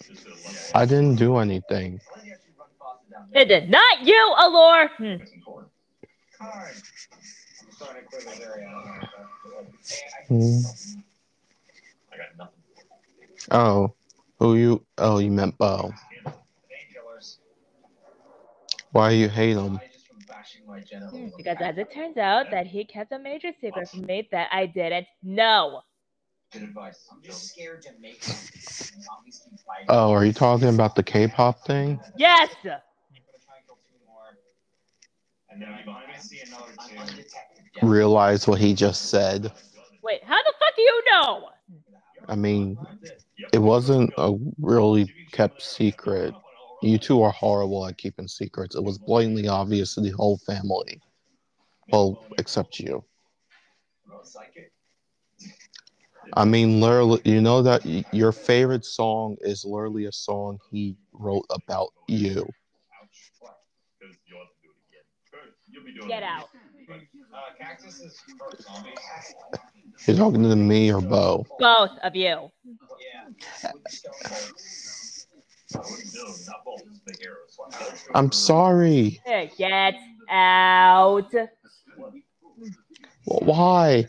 [0.08, 0.42] just to level
[0.76, 2.00] I didn't do anything.
[3.34, 4.88] It did not you, Allure.
[4.98, 5.16] Hmm.
[5.26, 5.66] some corn.
[6.38, 6.72] Card.
[7.64, 9.10] I'm starting to clear this area out.
[10.28, 10.60] Hmm.
[12.14, 12.54] I got nothing.
[13.52, 13.94] Oh,
[14.40, 14.86] who you?
[14.98, 15.94] Oh, you meant Bo.
[18.92, 19.80] Why you hate him?
[19.82, 21.32] I just from bashing my genitals.
[21.38, 24.66] Because as it turns out that he kept a major secret from me that I
[24.66, 25.82] didn't know.
[26.54, 27.06] Good advice.
[27.12, 28.36] I'm just scared to make them.
[28.36, 29.86] Zombies keep biting.
[29.90, 32.00] Oh, are you talking about the K-pop thing?
[32.16, 32.50] Yes.
[32.64, 32.82] I'm gonna
[33.46, 34.38] try and kill two more.
[35.50, 36.98] And then I'm gonna see another two.
[36.98, 37.34] Undetected.
[37.76, 37.84] death.
[37.84, 39.52] Realize what he just said.
[40.02, 41.50] Wait, how the fuck do you know?
[42.30, 42.78] I mean,
[43.54, 46.34] it wasn't a really kept secret.
[46.82, 48.76] You two are horrible at keeping secrets.
[48.76, 51.02] It was blatantly obvious to the whole family.
[51.90, 53.04] Well, except you.
[54.24, 54.72] Psychic.
[56.34, 61.46] I mean, literally, you know that your favorite song is literally a song he wrote
[61.50, 62.48] about you.
[64.00, 65.06] Because you'll have to do it again.
[65.32, 65.54] Good.
[65.70, 66.50] You'll be doing Get out.
[66.90, 66.96] Uh,
[67.88, 68.94] is for zombies.
[70.06, 71.46] You're talking to me or Bo.
[71.60, 72.24] Both of you.
[72.24, 73.72] Yeah.
[73.74, 74.14] With the stone
[75.74, 76.16] bolts.
[76.16, 76.84] No, not bolts.
[77.06, 77.58] Big arrows.
[78.14, 79.22] I'm sorry.
[79.58, 79.96] Get
[80.30, 81.34] out.
[83.28, 84.06] Wh- Why?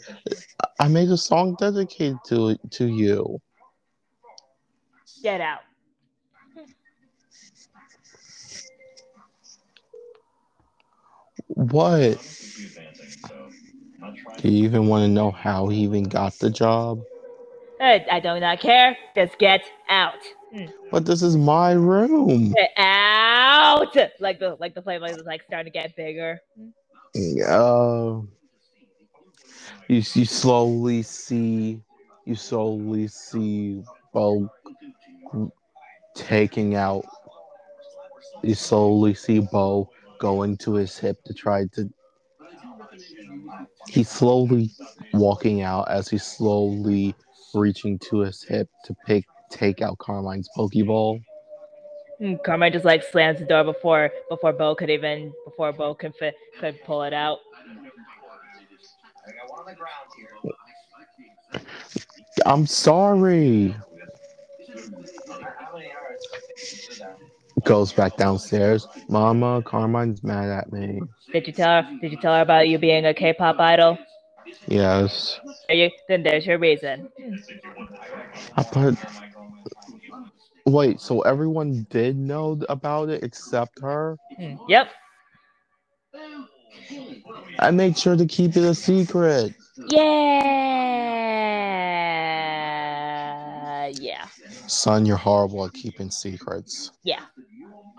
[0.78, 3.40] I made a song dedicated to to you.
[5.22, 5.60] Get out.
[11.48, 12.00] What?
[12.00, 13.10] Keep advancing.
[13.10, 13.28] So,
[14.02, 17.02] I'm not trying Do you even want to know how he even got the job?
[17.80, 18.96] Hey, I do not care.
[19.14, 20.14] Just get out.
[20.52, 20.66] Hmm.
[20.90, 22.52] But this is my room.
[22.52, 23.96] Get out.
[24.20, 26.40] Like the like the flame is like starting to get bigger.
[27.44, 28.20] Uh,
[29.88, 31.80] you you slowly see
[32.26, 34.50] you slowly see Bo
[36.14, 37.04] taking out.
[38.42, 41.88] You slowly see Bo going to his hip to try to.
[43.88, 44.70] He's slowly
[45.14, 47.14] walking out as he's slowly
[47.54, 51.22] reaching to his hip to pick take out Carmine's Pokeball.
[52.20, 56.12] Mm, Carmine just like slams the door before before Bo could even before Bo could
[56.60, 57.38] could pull it out.
[59.68, 61.62] The ground here.
[62.46, 63.74] I'm sorry.
[65.58, 66.26] How many hours
[66.88, 67.64] did that?
[67.64, 68.86] Goes back downstairs.
[69.08, 71.00] Mama, Carmine's mad at me.
[71.32, 71.98] Did you tell her?
[72.00, 73.98] Did you tell her about you being a K-pop idol?
[74.66, 75.38] Yes.
[75.68, 77.08] There you, then there's your reason.
[78.56, 78.96] I put.
[80.64, 84.16] Wait, so everyone did know about it except her?
[84.38, 84.88] Mm, Yep.
[87.58, 89.54] I made sure to keep it a secret.
[92.98, 93.88] Yeah.
[93.92, 94.26] Yeah.
[94.66, 96.90] Son, you're horrible at keeping secrets.
[97.04, 97.20] Yeah.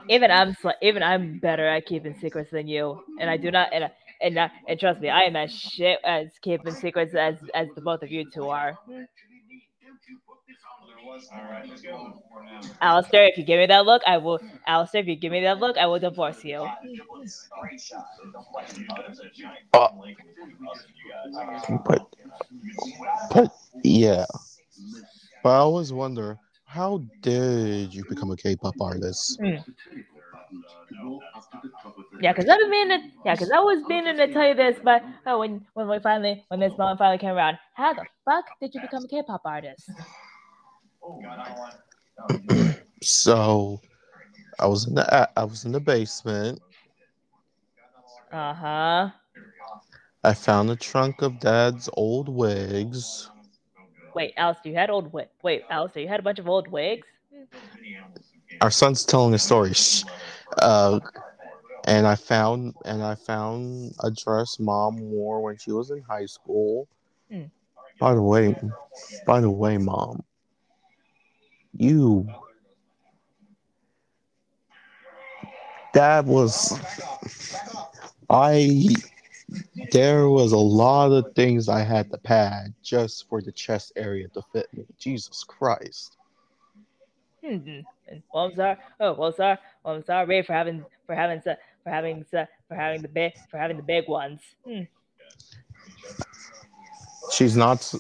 [0.08, 3.86] Even I'm even I'm better at keeping secrets than you, and I do not and
[3.86, 7.68] I- and I- and trust me, I am as shit as keeping secrets as as
[7.76, 8.78] the both of you two are.
[11.10, 12.22] All right, let's go.
[12.82, 14.40] Alistair, if you give me that look, I will.
[14.68, 16.68] Alistair, if you give me that look, I will divorce you.
[17.62, 18.06] Great shot.
[18.32, 18.92] Don't question it.
[19.08, 21.80] that's a giant Uh, link between us and you guys.
[21.86, 22.08] But,
[23.34, 23.52] but
[23.84, 24.26] yeah.
[25.44, 29.40] But I always wonder, how did you become a K-pop artist?
[32.22, 33.02] Yeah, because I've been meaning.
[33.02, 36.00] To, yeah, because I was meaning to tell you this, but oh, when when we
[36.00, 39.42] finally when this moment finally came around, how the fuck did you become a K-pop
[39.46, 39.90] artist?
[39.90, 40.99] Oh, God, I don't want.
[43.02, 43.80] So,
[44.60, 46.62] I was in the I was in the basement.
[48.32, 49.10] Uh huh.
[50.24, 53.30] I found the trunk of Dad's old wigs.
[54.14, 55.28] Wait, Alistair, you had old wig.
[55.44, 57.08] Wait, Alistair, you had a bunch of old wigs.
[58.62, 59.74] Our son's telling a story.
[60.62, 61.00] Uh,
[61.86, 66.26] and I found and I found a dress Mom wore when she was in high
[66.26, 66.88] school.
[67.32, 67.46] Hmm.
[68.00, 68.56] By the way,
[69.26, 70.24] by the way, Mom,
[71.76, 72.28] you.
[75.94, 76.80] That was.
[78.30, 78.88] I.
[79.92, 84.28] There was a lot of things I had to pad just for the chest area
[84.30, 84.86] to fit me.
[85.00, 86.18] Jesus Christ.
[87.44, 87.80] Hmm.
[88.32, 88.78] Well, I'm sorry.
[89.00, 89.58] Oh, well, sorry.
[89.84, 93.78] Well, I'm sorry for having for having for having for having the big for having
[93.78, 94.42] the big ones.
[94.68, 94.82] Hmm.
[97.32, 97.94] she's not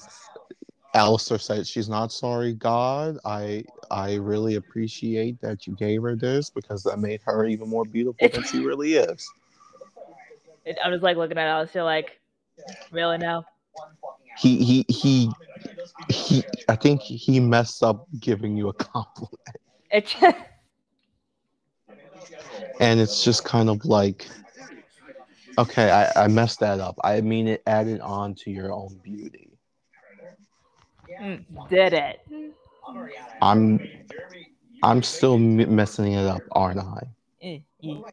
[0.95, 3.17] Alistair said she's not sorry god.
[3.25, 7.85] I i really appreciate that you gave her this because that made her even more
[7.85, 9.27] beautiful than she really is.
[10.65, 12.19] And I was like looking at Alistair, like,
[12.91, 13.45] really now?
[14.39, 15.29] he he he
[16.09, 19.39] he i think he messed up giving you a compliment.
[19.91, 20.15] It
[22.79, 24.27] and it's just kind of like
[25.57, 26.97] okay i i messed that up.
[27.03, 29.48] I mean it added on to your own beauty
[31.69, 32.19] did it.
[33.41, 33.79] i'm
[34.83, 37.03] i'm still m- messing it up aren't i
[37.43, 38.03] Mm, You,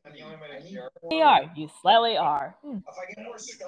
[1.11, 1.41] you are.
[1.57, 2.57] You slightly are.
[2.65, 2.79] Hmm.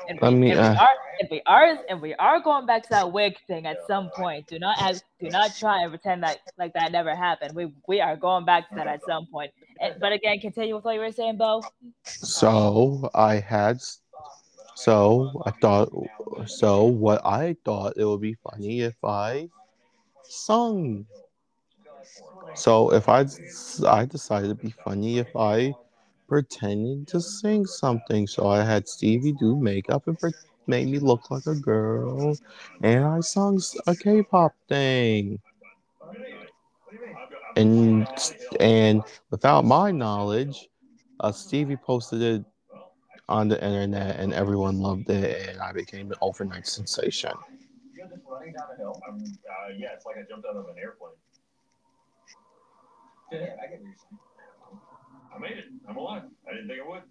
[0.08, 0.88] And Let we, me, and we uh, are,
[1.20, 4.46] and we are, and we are going back to that wig thing at some point.
[4.48, 7.54] Do not act, do not try and pretend that like that never happened.
[7.54, 9.50] We we are going back to that at some point.
[9.80, 11.64] And, but again, continue with what you were saying, Bo.
[12.04, 13.78] So I had,
[14.84, 15.90] so I thought,
[16.46, 19.48] so what I thought it would be funny if I
[20.24, 21.06] sung.
[22.54, 23.24] So if I,
[23.86, 25.74] I decided it'd be funny if I
[26.28, 28.26] pretended to sing something.
[28.26, 30.32] So I had Stevie do makeup and pre-
[30.66, 32.36] made me look like a girl,
[32.82, 35.40] and I sung a K-pop thing.
[37.56, 38.06] And
[38.60, 40.68] and without my knowledge,
[41.20, 42.44] uh, Stevie posted it
[43.28, 47.32] on the internet, and everyone loved it, and I became an overnight sensation.
[47.94, 49.00] You're just running down a hill.
[49.06, 51.12] I'm, uh, yeah, it's like I jumped out of an airplane.
[53.30, 54.78] Yeah, I get what.
[55.34, 55.66] I made it.
[55.88, 56.22] I'm alive.
[56.48, 57.02] I didn't think I would.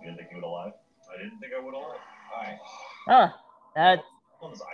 [0.00, 0.72] You didn't think you would alive?
[1.12, 1.98] I didn't think I would alive.
[3.08, 3.32] All
[3.76, 3.98] right.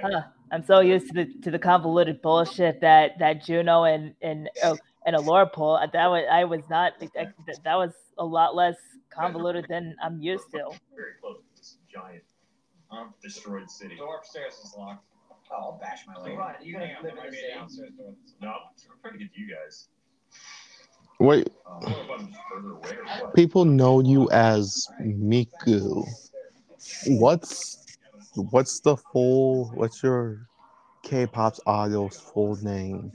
[0.02, 0.22] Huh.
[0.52, 4.76] I'm so used to the to the convoluted bullshit that that Juno and and uh,
[5.04, 5.78] and Allure pull.
[5.78, 6.92] At that was I was not.
[7.00, 7.34] That,
[7.64, 8.76] that was a lot less
[9.10, 10.70] convoluted than I'm used to.
[10.96, 12.22] Very close to this giant
[12.90, 13.96] Um, destroyed city.
[13.96, 15.04] door upstairs is locked.
[15.52, 16.36] Oh, I'll bash my leg.
[16.38, 18.14] Right, you're gonna live in the downstairs door.
[18.40, 19.88] No, I'm trying to get to you guys.
[21.20, 23.34] Wait, I don't know if I'm just further away or what.
[23.34, 26.04] people know you as Miku.
[27.06, 27.96] What's
[28.34, 29.66] what's the full?
[29.74, 30.48] What's your
[31.04, 33.12] K-pop's idol's full name?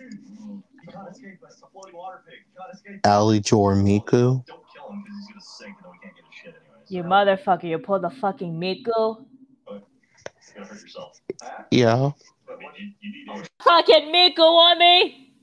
[0.89, 1.53] You can't escape us.
[1.53, 2.39] It's a floating water pig.
[2.85, 2.99] You.
[3.05, 4.09] Ali Jor Miku.
[4.09, 6.89] Don't kill him because he's gonna sink and then we can't get his shit anyways.
[6.89, 7.63] You motherfucker!
[7.69, 8.85] You pulled the fucking Miku.
[8.87, 9.81] You're
[10.55, 11.21] gonna hurt yourself.
[11.69, 11.93] Yeah.
[11.93, 13.49] I mean, you, you need to.
[13.63, 15.33] Fucking Miku on me.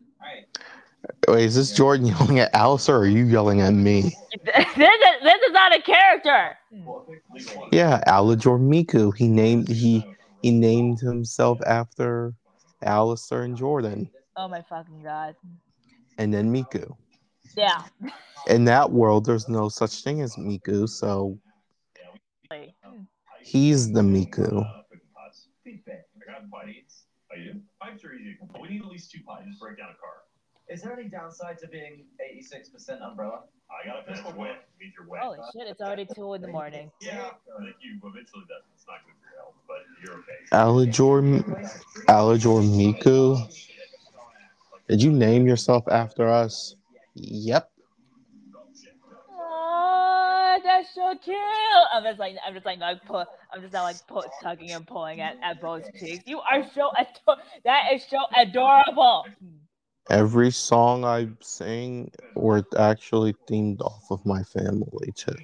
[1.29, 4.03] Wait, is this Jordan yelling at Alice or are you yelling at me?
[4.45, 6.57] this, is, this is not a character.
[7.73, 9.17] Yeah, Alidor Miku.
[9.17, 10.05] He named he
[10.43, 12.35] he named himself after
[12.83, 15.35] Alistair and Jordan, Oh my fucking god.
[16.19, 16.95] and then Miku.
[17.57, 17.83] Yeah.
[18.49, 21.39] In that world, there's no such thing as Miku, so
[23.43, 24.59] he's the Miku.
[24.59, 27.05] I got putties.
[27.33, 27.61] I do.
[27.81, 28.37] Pipes are easy.
[28.53, 30.27] But we need at least two putties to break down a car.
[30.69, 33.43] Is there any downside to being 86% umbrella?
[33.71, 34.67] I got a pistol wet.
[34.81, 35.23] Means you're wet.
[35.23, 36.91] Holy shit, it's already two in the morning.
[37.01, 37.31] Yeah.
[37.59, 38.63] I think you eventually does.
[38.75, 40.43] It's not good for your health, but you're okay.
[40.53, 41.21] Alidor
[42.09, 43.76] Alidor Miku.
[44.89, 46.77] Did you name yourself after us?
[47.15, 47.71] Yep.
[49.39, 51.37] Oh, that's so cute.
[51.93, 54.87] I'm just like, I'm just like, like pull, I'm just not like pull, tugging and
[54.87, 56.25] pulling at, at both cheeks.
[56.27, 59.25] You are so ador- That is so adorable.
[60.09, 65.35] Every song I sing were actually themed off of my family too.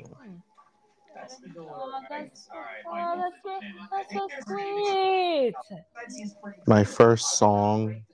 [1.58, 2.48] Oh, that's,
[2.86, 5.54] oh, that's, that's so sweet.
[6.66, 8.04] My first song,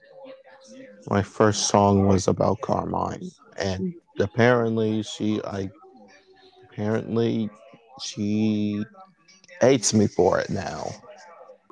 [1.09, 5.69] my first song was about Carmine, and apparently she, I,
[6.69, 7.49] apparently
[8.01, 8.83] she
[9.61, 10.91] hates me for it now.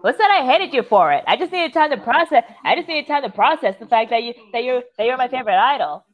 [0.01, 0.29] What's that?
[0.31, 1.23] I hated you for it.
[1.27, 2.43] I just needed time to process.
[2.63, 5.27] I just needed time to process the fact that you that you're that you're my
[5.27, 6.05] favorite idol.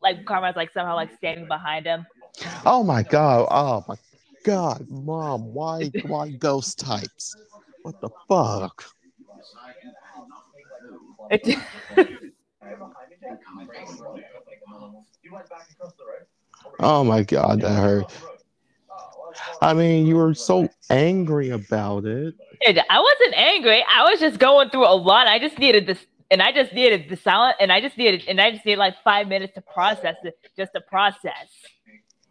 [0.00, 2.06] Like Carmine's like somehow like standing behind him.
[2.64, 3.48] Oh my god!
[3.50, 3.96] Oh my
[4.44, 5.52] god, mom!
[5.52, 7.36] Why, why ghost types?
[7.82, 8.84] What the fuck?
[16.80, 18.12] Oh my god, that hurt.
[19.60, 22.34] I mean, you were so angry about it.
[22.64, 23.84] Dude, I wasn't angry.
[23.88, 25.26] I was just going through a lot.
[25.26, 28.40] I just needed this, and I just needed the silent, and I just needed, and
[28.40, 31.48] I just needed like five minutes to process it, just to process.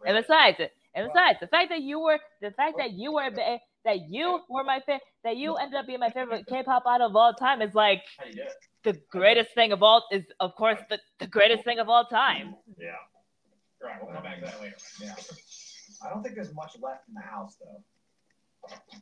[0.06, 3.30] And besides it, and besides the fact that you were, the fact that you were,
[3.30, 7.16] that you were my favorite, that you ended up being my favorite K-pop idol of
[7.16, 8.02] all time is like
[8.86, 10.06] the greatest thing of all.
[10.10, 12.54] Is of course the, the greatest thing of all time.
[12.78, 12.92] Yeah.
[13.82, 14.76] Right, we'll come back to that later.
[15.02, 15.14] Yeah.
[16.04, 17.82] I don't think there's much left in the house, though.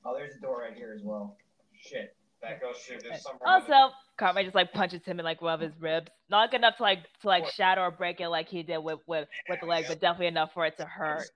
[0.05, 1.37] Oh, there's a door right here as well.
[1.81, 2.17] Shit.
[2.43, 3.03] That goes shit.
[3.03, 3.37] There's some.
[3.47, 6.11] Also, Carmine just like punches him in like one of his ribs.
[6.29, 8.99] Not good enough to like to like shatter or break it like he did with
[9.07, 11.31] with with the leg, but definitely enough for it to hurt.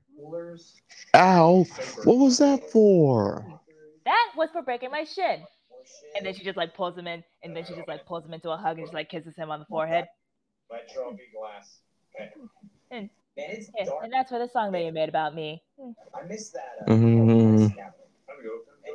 [1.14, 1.64] Ow!
[2.04, 3.60] What was that for?
[4.04, 5.44] That was for breaking my shin.
[6.16, 8.32] And then she just like pulls him in, and then she just like pulls him
[8.34, 10.06] into a hug and just like kisses him on the forehead.
[10.70, 11.80] My trophy glass.
[12.14, 12.30] Okay.
[12.90, 14.04] And, Man, it's yeah, dark.
[14.04, 15.62] and that's for the song that you made about me.
[16.14, 16.76] I missed that.
[16.82, 17.70] Uh, Mhm.
[17.70, 17.76] And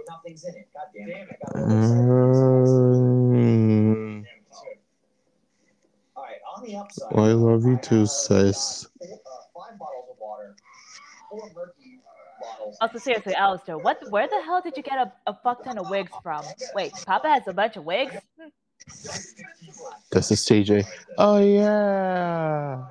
[0.09, 0.69] nothing's in it.
[0.73, 1.15] God damn it.
[1.15, 1.69] I got a Mm,
[6.15, 7.13] All right, on the upside.
[7.17, 8.85] I love you too, sis.
[8.85, 9.17] uh, four- uh,
[9.53, 10.55] five bottles of water,
[11.29, 11.72] four murky bottles.
[12.81, 13.99] Also, seriously, Alistair, what?
[14.09, 16.43] Where the hell did you get a, a fuck ton of wigs from?
[16.75, 18.13] Wait, Papa has a bunch of wigs.
[20.11, 20.85] This is TJ.
[21.17, 22.85] Oh yeah.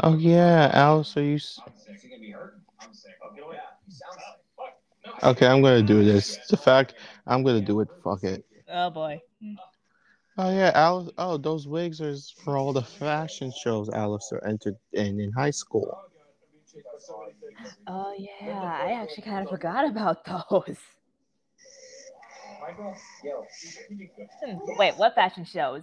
[0.00, 1.36] Oh yeah, Alice, are you?
[1.36, 2.54] s- gonna be hurt?
[2.80, 3.12] I'm sick.
[3.24, 3.56] I'll get away.
[3.56, 4.34] Yeah, he sounds sick.
[4.56, 5.22] Fuck.
[5.22, 5.30] No.
[5.30, 6.38] Okay, I'm gonna do this.
[6.48, 6.94] The fact
[7.26, 7.88] I'm gonna do it.
[8.02, 8.44] Fuck it.
[8.68, 9.20] Oh boy.
[10.38, 11.10] Oh yeah, Alice.
[11.18, 15.90] Oh, those wigs are for all the fashion shows Alistair entered in in high school.
[17.86, 20.78] Oh yeah, I actually kind of forgot about those.
[24.44, 25.82] Hmm, Wait, what fashion shows?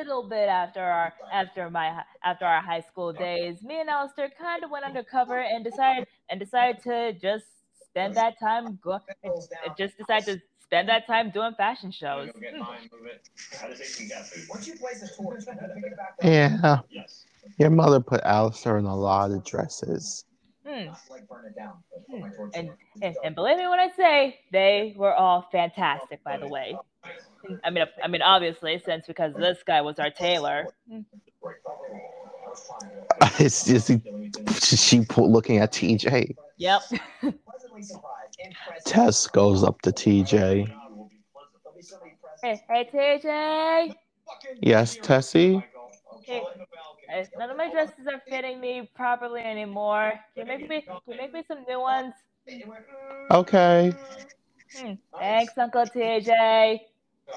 [0.00, 4.62] little bit after our after my after our high school days, me and Alistair kind
[4.64, 7.46] of went undercover and decided and decided to just
[7.88, 9.00] spend that time go
[9.78, 10.42] just decided to
[10.72, 12.30] spend that time doing fashion shows.
[12.34, 13.28] Mine, move it.
[13.62, 14.44] I just ate some cat food.
[14.48, 16.24] once you place a torch, you gotta pick it back up.
[16.24, 17.26] Yeah, Yes.
[17.58, 20.24] your mother put Alistair in a lot of dresses.
[20.66, 20.88] Hmm.
[21.10, 21.82] Like down.
[21.92, 22.70] but put my torch And,
[23.02, 26.24] and and believe me when I say they were all fantastic.
[26.24, 26.74] By the way,
[27.64, 30.68] I mean I mean obviously since because this guy was our tailor.
[30.90, 31.04] I
[32.48, 32.90] was trying
[33.38, 33.44] to.
[33.44, 33.64] It's
[34.70, 36.34] just she put looking at TJ.
[36.56, 36.82] Yep.
[37.82, 38.38] Pleasantly surprised.
[38.44, 38.86] Impressed.
[38.86, 40.30] Tess goes up to TJ.
[40.30, 41.08] There'll
[41.76, 42.62] be so many presents.
[42.68, 43.94] Hey, hey TJ.
[44.60, 45.64] Yes, Tessie.
[46.24, 46.42] Hey,
[47.38, 50.12] none of my dresses are fitting me properly anymore.
[50.34, 52.14] Can you make me can you make me some new ones?
[53.30, 53.92] Okay,
[54.76, 54.94] Hmm.
[55.18, 56.80] Thanks, Uncle TJ.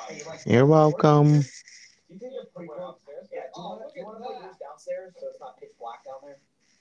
[0.10, 1.42] You like- you're welcome.
[1.42, 1.48] Do
[2.10, 3.28] you think the prequel upstairs?
[3.32, 3.42] Yeah.
[3.54, 5.72] Do you want to do you want to put yours downstairs so it's not pitch
[5.80, 6.38] black down there?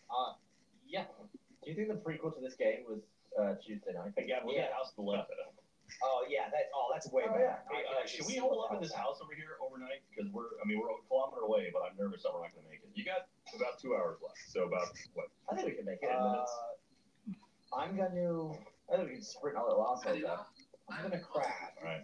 [0.08, 0.34] Uh,
[0.86, 1.04] yeah.
[1.64, 3.00] Do you think the prequel to this game was
[3.40, 4.12] uh, Tuesday night?
[4.16, 5.26] Again, we got house to live.
[6.02, 7.44] Oh yeah, that oh that's way Oh, better.
[7.44, 7.60] yeah.
[7.70, 9.60] Hey, I can uh, actually should we see hold up in this house over here
[9.62, 10.00] overnight?
[10.10, 12.64] Because we're, I mean, we're a kilometer away, but I'm nervous that we're not going
[12.66, 12.90] to make it.
[12.96, 14.40] You got about two hours left.
[14.48, 16.08] So about, what, I think we can make it.
[16.08, 16.52] Ten Uh, minutes.
[17.76, 18.58] I'm gonna.
[18.90, 20.46] I think we can sprint all at once like that.
[20.90, 21.46] I'm gonna crash.
[21.82, 22.02] all right.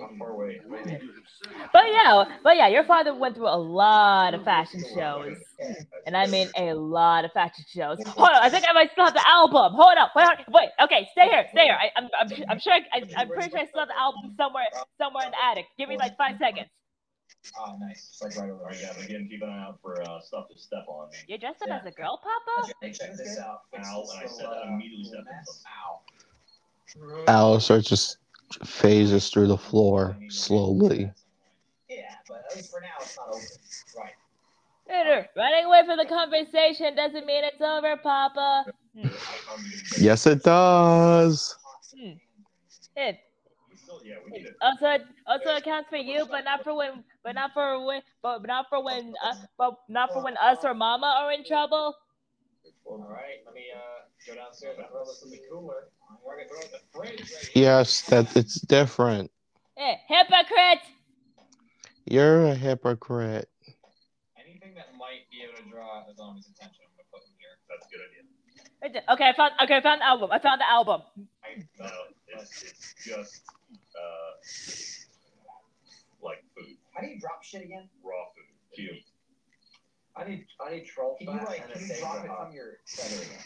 [0.00, 0.60] How far away?
[1.72, 5.36] But yeah, but yeah, your father went through a lot of fashion shows,
[6.06, 7.98] and I mean a lot of fashion shows.
[8.06, 9.72] Hold on, I think I might still have the album.
[9.74, 11.76] Hold up, wait, wait, okay, stay here, stay here.
[11.78, 14.64] I, I'm, I'm, I'm sure, I, I'm pretty sure I still have the album somewhere,
[14.98, 15.66] somewhere in the attic.
[15.78, 16.68] Give me like five seconds.
[17.58, 18.08] Oh, nice.
[18.10, 18.88] It's like right over All right, there.
[18.88, 21.08] Gavin, again, keep an eye out for uh, stuff to step on.
[21.28, 21.78] You're dressed up Yeah.
[21.80, 22.72] as a girl, Papa?
[22.80, 23.68] Hey, check this out.
[23.78, 25.24] Ow, and I said that immediately little
[27.26, 28.18] Alistair just
[28.64, 31.10] phases through the floor slowly.
[31.88, 33.40] Yeah, but at least for now it's not open.
[33.98, 34.12] Right.
[34.88, 38.66] Later, running away from the conversation doesn't mean it's over, Papa.
[38.96, 39.08] Hmm.
[39.98, 41.56] Yes, it does.
[41.96, 42.12] Hmm.
[42.96, 43.18] It
[43.70, 44.56] We still, yeah, we need it.
[44.62, 48.66] also also accounts for you, but not for when, but not for when, but not
[48.68, 51.94] for when, uh, but not for when us or Mama are in trouble.
[52.86, 53.40] All right.
[53.46, 55.88] Let me uh go downstairs and throw this in the cooler.
[56.24, 57.50] We're gonna throw it in the fridge right.
[57.54, 59.30] Yes, that it's different.
[59.76, 60.80] Eh, hypocrite!
[62.06, 63.48] You're a hypocrite.
[64.38, 67.56] Anything that might be able to draw Azami's attention, I'm gonna put in here.
[67.68, 68.22] That's a good idea.
[68.82, 69.02] Right there.
[69.14, 69.52] Okay, I found.
[69.62, 70.30] Okay, I found the album.
[70.30, 71.02] I found the album.
[71.78, 71.86] No,
[72.28, 73.42] it's, it's just,
[73.96, 74.32] uh,
[76.22, 77.88] like food, How do you drop shit again?
[78.02, 78.44] raw food.
[78.74, 79.02] Cute.
[80.16, 83.22] I need I need troll Can you like can you drop it from your center
[83.22, 83.42] again?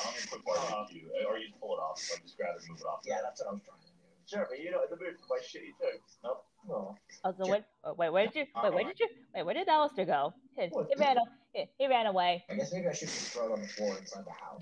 [0.00, 2.00] I'm gonna put part off you, or you pull it off.
[2.10, 3.00] Like just grab it, and move it off.
[3.04, 3.92] Yeah, that's what I was trying to do.
[4.24, 6.16] Sure, but you know in the mood for my shitty jokes.
[6.24, 6.44] Nope.
[6.44, 6.48] Oh.
[6.68, 6.96] Oh, no.
[7.24, 8.46] Also, wait, oh, wait, where did you?
[8.62, 9.08] Wait, where did you?
[9.34, 10.34] Wait, where did Alistair go?
[10.56, 11.16] He, he ran.
[11.52, 12.44] He, he ran away.
[12.50, 14.60] I guess maybe I should just throw it on the floor inside the house.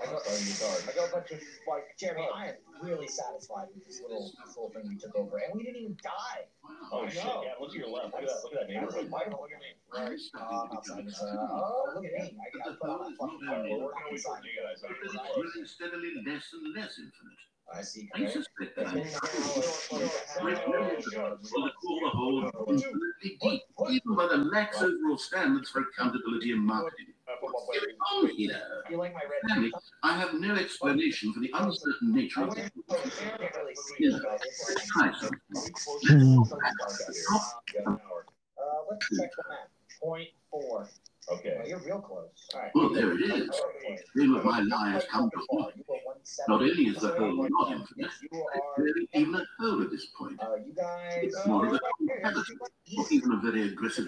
[0.00, 4.00] I got I got a bunch of like Jeremy, I am really satisfied with this
[4.00, 6.46] little this little thing you took over, and we didn't even die.
[6.92, 7.24] Oh I shit!
[7.24, 7.42] know.
[7.44, 8.14] Yeah, look to your left.
[8.14, 8.40] Look at that.
[8.44, 9.10] Look at that neighborhood.
[9.10, 9.74] Mike, look at me.
[9.92, 10.18] Right.
[10.34, 12.36] Uh, uh, oh, look at me.
[12.38, 13.78] I got put on a fucking Uh, we're fire.
[13.78, 14.82] working our way you guys.
[14.82, 17.38] But it's steadily less and less infinite.
[17.74, 18.08] I see.
[18.14, 22.50] I suspect that It's I'm been now, Great uh, millions of will call the hole
[22.68, 23.42] infinitely deep,
[23.90, 27.12] even by the lax overall standards for accountability and marketing.
[27.28, 28.60] Uh, What's going on here?
[28.90, 29.70] You like my red
[30.02, 33.18] I have no explanation for the uncertain nature of wouldn't this.
[33.18, 36.44] can't really see it, but it's Let's try something.
[36.50, 38.26] Got an hour.
[38.58, 39.68] Uh, let's check the map.
[40.02, 40.88] Point four.
[41.30, 41.62] Oh, Okay.
[41.66, 42.48] you're real close.
[42.54, 42.70] All right.
[42.74, 43.48] Well, there it is.
[43.48, 45.74] The Dream of my lie has come to naught.
[45.76, 46.16] You were one
[46.48, 48.82] Not only is the hole not infinite, it's are.
[48.82, 50.40] barely even a hole at this point.
[50.42, 51.18] Uh, you guys.
[51.20, 51.80] It's more of a
[52.22, 52.54] cavity,
[52.96, 54.06] or even a very aggressive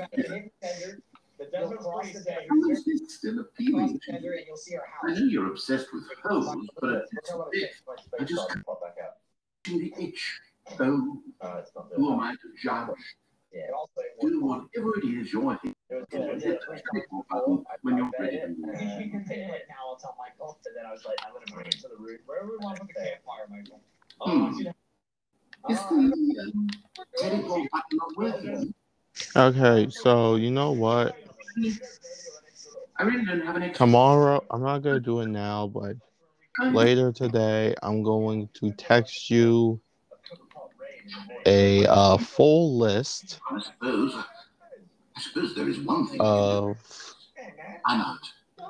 [1.40, 1.54] The pit.
[1.54, 2.38] hidden You'll cross pretty the safe.
[2.50, 2.70] How desert.
[2.72, 4.32] is this still appealing the to you?
[4.36, 5.18] and you'll see our I house.
[5.18, 7.70] know you're obsessed with holes, but at this bit,
[8.20, 9.16] I just Sorry, pop back out.
[9.64, 10.40] the itch.
[10.78, 11.62] Oh, Uh,
[11.96, 12.88] who am I to judge?
[13.52, 13.62] Yeah.
[13.74, 15.72] Also Do whatever it is you're here.
[15.88, 16.76] It was Hit good.
[16.76, 20.58] the critical button when you're ready to you can take it now, I'll tell Michael.
[20.66, 22.18] And then I was like, I'm gonna bring it to the room.
[22.26, 23.80] Wherever we want to put the campfire, Michael.
[24.20, 24.44] Oh, Hmm.
[24.44, 24.76] I see that.
[25.70, 26.68] Is the um,
[27.18, 28.74] teleport button not working?
[29.34, 31.16] Okay, so you know what?
[32.96, 33.74] I really don't have an explanation.
[33.74, 35.96] Tomorrow, I'm not gonna do it now, but
[36.72, 39.80] later today, I'm going to text you
[41.46, 44.14] a uh, full list I suppose.
[45.16, 46.20] I suppose there is one thing.
[46.20, 46.76] of
[47.86, 48.18] I'm out.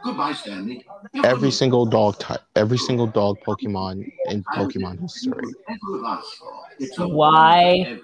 [0.05, 0.85] Goodbye, Stanley.
[1.25, 5.55] Every single dog type, every single dog Pokemon in Pokemon history,
[6.97, 8.01] Why?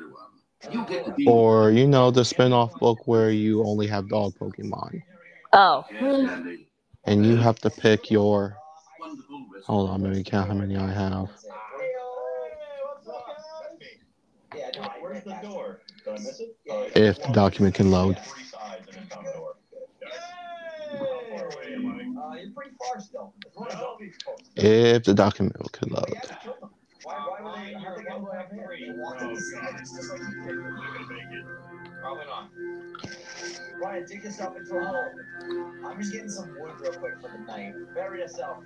[0.67, 0.91] For everyone.
[0.91, 4.35] You get to be or you know the spin-off book where you only have dog
[4.39, 5.03] Pokemon,
[5.53, 5.85] Oh,
[7.05, 8.57] and you have to pick your.
[9.67, 11.31] Hold on, the let me count how many I have.
[14.55, 14.71] Yeah,
[15.01, 15.81] Where's the door?
[16.05, 16.57] Did I miss it?
[16.97, 18.19] If the document can load.
[18.21, 19.55] Three sides and then found the door.
[20.99, 20.99] How
[21.31, 22.41] far away am I?
[22.41, 23.35] You're pretty far still.
[23.47, 24.39] As long as Elby's close.
[24.57, 26.15] If the document can load.
[27.07, 27.37] Yeah, kill them.
[27.41, 28.93] Why, why would they, how are they gonna go after three?
[28.97, 29.81] Oh, God.
[30.47, 30.57] You're
[30.95, 31.47] gonna make it.
[32.03, 32.51] Probably not.
[33.83, 35.11] Ryan, dig yourself into a hole.
[35.87, 37.75] I'm just getting some wood real quick for the night.
[37.95, 38.65] Bury yourself.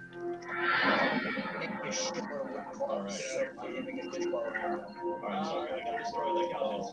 [1.60, 3.12] Make me a shitload of Alright.
[3.12, 4.38] So I can make a good bow.
[4.38, 6.86] Alright, sorry, I gotta destroy that couch.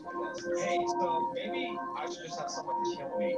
[0.64, 3.36] Hey, so maybe I should just have someone kill me.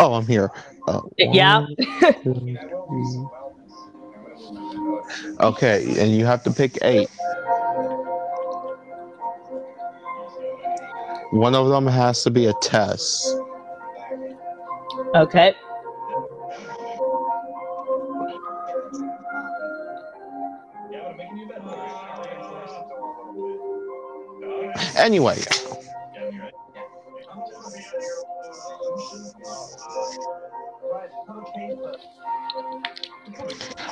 [0.00, 0.50] Oh, I'm here.
[0.88, 1.66] Uh, Yeah.
[5.40, 7.08] Okay, and you have to pick eight.
[11.30, 13.36] One of them has to be a test.
[15.14, 15.54] Okay.
[24.96, 25.38] Anyway.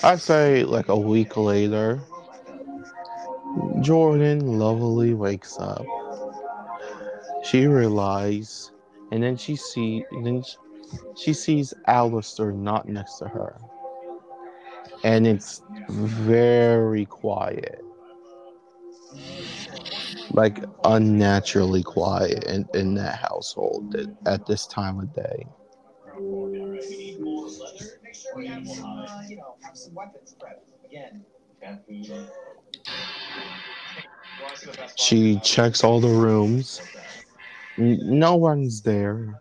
[0.02, 2.00] I say like a week later,
[3.80, 5.84] Jordan lovely wakes up.
[7.44, 8.72] She realizes,
[9.12, 10.42] and then she see, then
[11.16, 13.60] she, sees Alistair not next to her,
[15.04, 17.84] and it's very quiet,
[20.30, 25.46] like unnaturally quiet in, in that household at, at this time of day.
[28.36, 30.86] Make sure we have some, uh, you know, have some weapons prepped.
[30.86, 31.24] Again,
[34.96, 36.80] She checks all the rooms.
[37.78, 39.40] No one's there.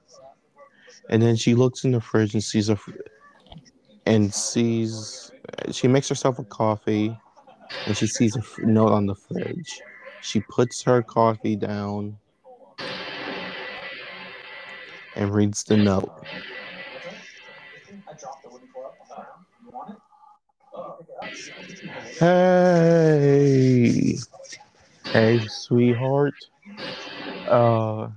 [1.09, 2.91] And then she looks in the fridge and sees a fr-
[4.05, 5.31] and sees
[5.71, 7.17] she makes herself a coffee
[7.85, 9.81] and she sees a f- note on the fridge.
[10.21, 12.17] She puts her coffee down
[15.15, 16.11] and reads the note.
[22.19, 24.17] Hey,
[25.11, 26.33] hey, sweetheart.
[27.47, 28.09] Uh,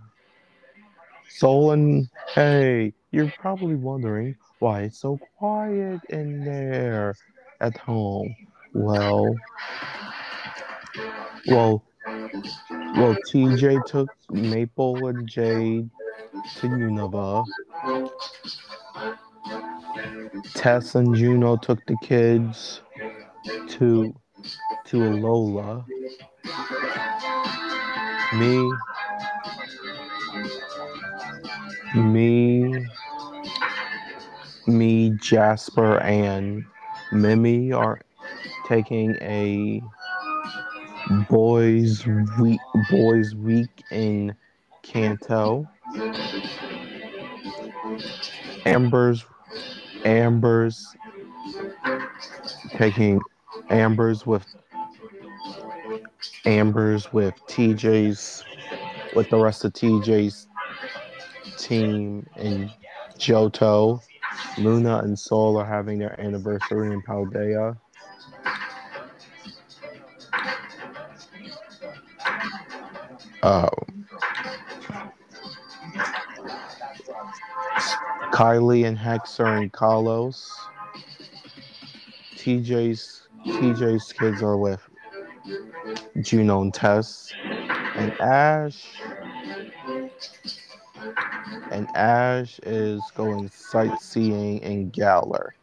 [1.28, 2.08] Solon.
[2.34, 7.14] Hey, you're probably wondering why it's so quiet in there
[7.60, 8.34] at home.
[8.72, 9.34] Well,
[11.46, 11.84] well,
[12.96, 13.16] well.
[13.28, 15.90] TJ took Maple and Jade
[16.56, 17.44] to Unova.
[20.54, 22.80] Tess and Juno took the kids
[23.68, 24.14] to
[24.86, 25.84] to Alola.
[28.34, 28.70] Me,
[31.94, 32.86] me,
[34.66, 36.64] me, Jasper, and
[37.12, 38.00] Mimi are
[38.66, 39.82] taking a
[41.28, 42.06] boys
[42.38, 42.60] week
[42.90, 44.34] boys week in
[44.82, 45.66] Kanto.
[48.66, 49.24] Amber's
[50.04, 50.94] Amber's
[52.78, 53.20] taking
[53.70, 54.46] Amber's with
[56.46, 58.44] Amber's with TJ's
[59.16, 60.46] with the rest of TJ's
[61.58, 62.70] team and
[63.18, 64.00] Johto.
[64.58, 67.76] Luna and Sol are having their anniversary in Paldea.
[73.42, 73.68] Uh,
[78.32, 80.48] Kylie and Hex are in Kalos.
[82.38, 84.80] TJ's TJ's kids are with
[86.20, 87.34] Juno and Tess.
[87.96, 89.00] And Ash
[91.72, 95.54] and Ash is going sightseeing in Galar.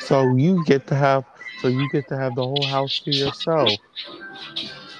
[0.00, 1.24] So you get to have
[1.62, 3.80] so you get to have the whole house to yourself.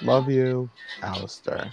[0.02, 0.70] Love you,
[1.02, 1.70] Alistair.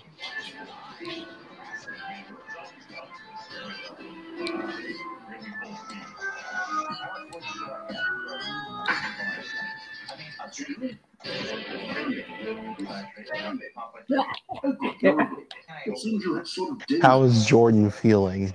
[17.01, 18.53] How is Jordan feeling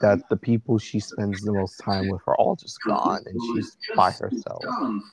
[0.00, 3.76] that the people she spends the most time with are all just gone and she's
[3.96, 4.64] by herself?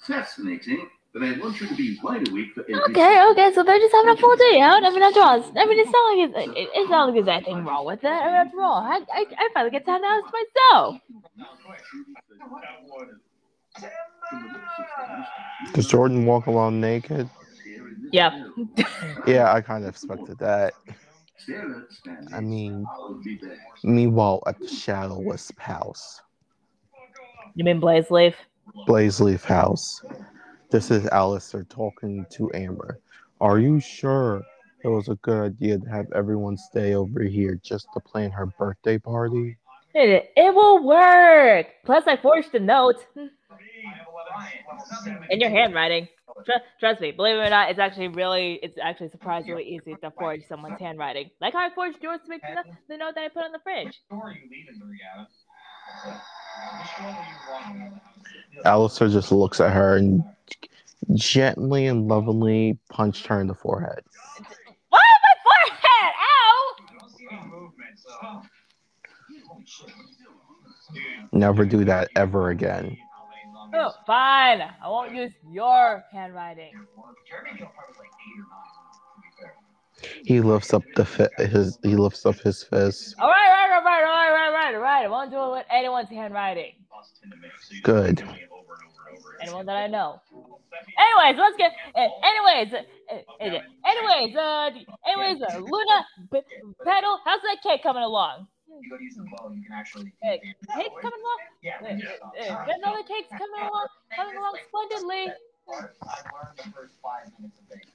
[0.04, 3.80] fascinating, but I want you to be wide awake for every Okay, okay, so they're
[3.80, 4.84] just having a full day out.
[4.84, 7.28] I mean, after all, I mean, it's not like it's, it, it's not like there's
[7.28, 8.08] anything wrong with it.
[8.08, 10.32] I mean, after all, I, I, I finally get to have the house
[10.72, 11.02] myself.
[15.74, 17.30] Does Jordan walk along naked?
[18.12, 18.34] Yep.
[19.26, 20.74] Yeah, I kind of expected that.
[22.34, 22.86] I mean,
[23.84, 26.22] meanwhile, at the Shadow Wisp house,
[27.56, 28.36] You mean Blaze Leaf?
[28.88, 30.02] Blazeleaf house,
[30.70, 33.00] this is Alistair talking to Amber.
[33.40, 34.44] Are you sure
[34.84, 38.46] it was a good idea to have everyone stay over here just to plan her
[38.46, 39.58] birthday party?
[39.94, 41.68] It, it will work.
[41.86, 43.06] Plus, I forged a note
[45.30, 46.08] in your handwriting.
[46.46, 50.12] Tr- trust me, believe it or not, it's actually really, it's actually surprisingly easy to
[50.12, 51.30] forge someone's handwriting.
[51.40, 53.60] Like how I forged yours to make the, the note that I put on the
[53.60, 54.00] fridge.
[58.66, 60.24] Alistair just looks at her and
[61.16, 64.02] gently and lovingly punched her in the forehead.
[64.90, 66.14] Why my forehead?
[66.22, 66.76] Ow!
[71.32, 72.98] Never do that ever again.
[73.74, 74.62] Oh, fine.
[74.62, 76.74] I won't use your handwriting.
[80.24, 83.16] He lifts up the fi- his he lifts up his fist.
[83.20, 85.06] All right, right, right, right, right, right, right, right.
[85.06, 86.74] I won't do it with anyone's handwriting.
[87.84, 88.24] Good.
[89.42, 90.22] Anyone that I know.
[90.98, 91.72] Anyways, let's get.
[91.96, 94.70] Uh, anyways, uh, uh, anyways, uh,
[95.08, 96.42] anyways, uh, Luna, P-
[96.86, 98.48] Petal, how's that cake coming along?
[98.80, 100.14] You go to use the bow, you can actually.
[100.24, 101.40] Uh, cake coming along?
[101.62, 101.80] Yeah.
[101.82, 105.34] Got another cake's coming along, coming along splendidly.
[105.68, 107.92] I've learned the first five minutes of baking.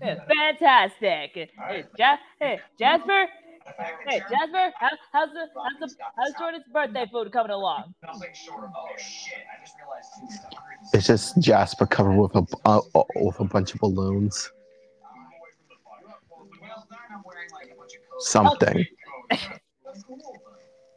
[0.00, 1.50] Fantastic.
[1.68, 3.26] Hey, ja- hey, Jasper.
[4.06, 7.94] Hey, Jasper, how, how's the how's the how's Jordan's birthday food coming along?
[8.04, 9.38] Nothing short of oh shit!
[9.52, 10.96] I just realized too.
[10.96, 14.52] it's just Jasper covered with a uh, uh, with a bunch of balloons.
[18.20, 18.86] Something.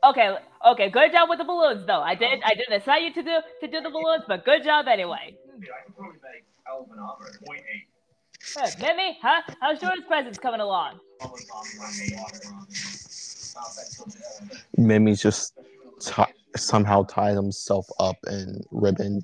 [0.01, 2.01] Okay, okay, good job with the balloons though.
[2.01, 4.87] I did I didn't assign you to do to do the balloons, but good job
[4.87, 5.35] anyway.
[5.35, 7.87] I could probably make Elvin Opera point eight.
[8.55, 9.41] Hey, Mimi, huh?
[9.59, 10.99] How's Jordan's presents coming along?
[14.77, 15.59] Mimi's just
[15.99, 16.23] ti
[16.55, 19.21] somehow tied himself up in ribbon.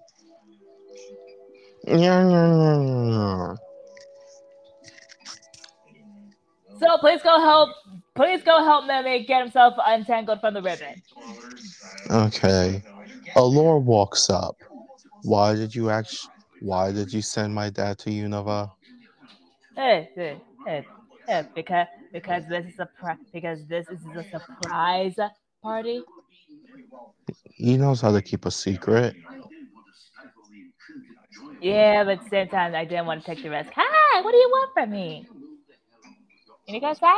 [6.80, 7.70] So please go help
[8.16, 11.02] please go help Mimi get himself untangled from the ribbon.
[12.10, 12.84] Okay.
[13.36, 14.56] Allure walks up.
[15.24, 16.32] Why did you actually?
[16.62, 18.72] Why did you send my dad to Unova?
[19.76, 20.86] Hey, hey, hey,
[21.28, 22.90] hey, because because this is a
[23.34, 25.16] because this is a surprise
[25.62, 26.02] party.
[27.56, 29.16] He knows how to keep a secret.
[31.62, 33.72] Yeah, but at the same time, I didn't want to take the risk.
[33.76, 35.28] Hi, what do you want from me?
[36.66, 37.16] Can you go outside?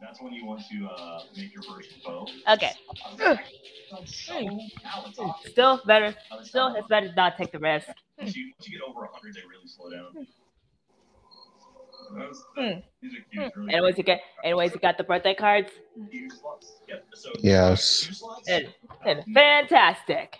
[0.00, 2.26] That's when you want to uh, make your first bow.
[2.48, 2.72] Okay.
[5.44, 6.14] Still better.
[6.42, 7.88] Still, it's better to not take the risk.
[8.18, 10.26] Once you, once you get over 100, they really slow down.
[12.18, 12.78] Those- Hmm.
[13.02, 13.50] These are.
[13.56, 14.20] Really Anyways, you get.
[14.44, 15.70] Anyways, you got the birthday cards.
[17.40, 18.22] Yes.
[18.48, 18.72] And,
[19.04, 20.38] and fantastic.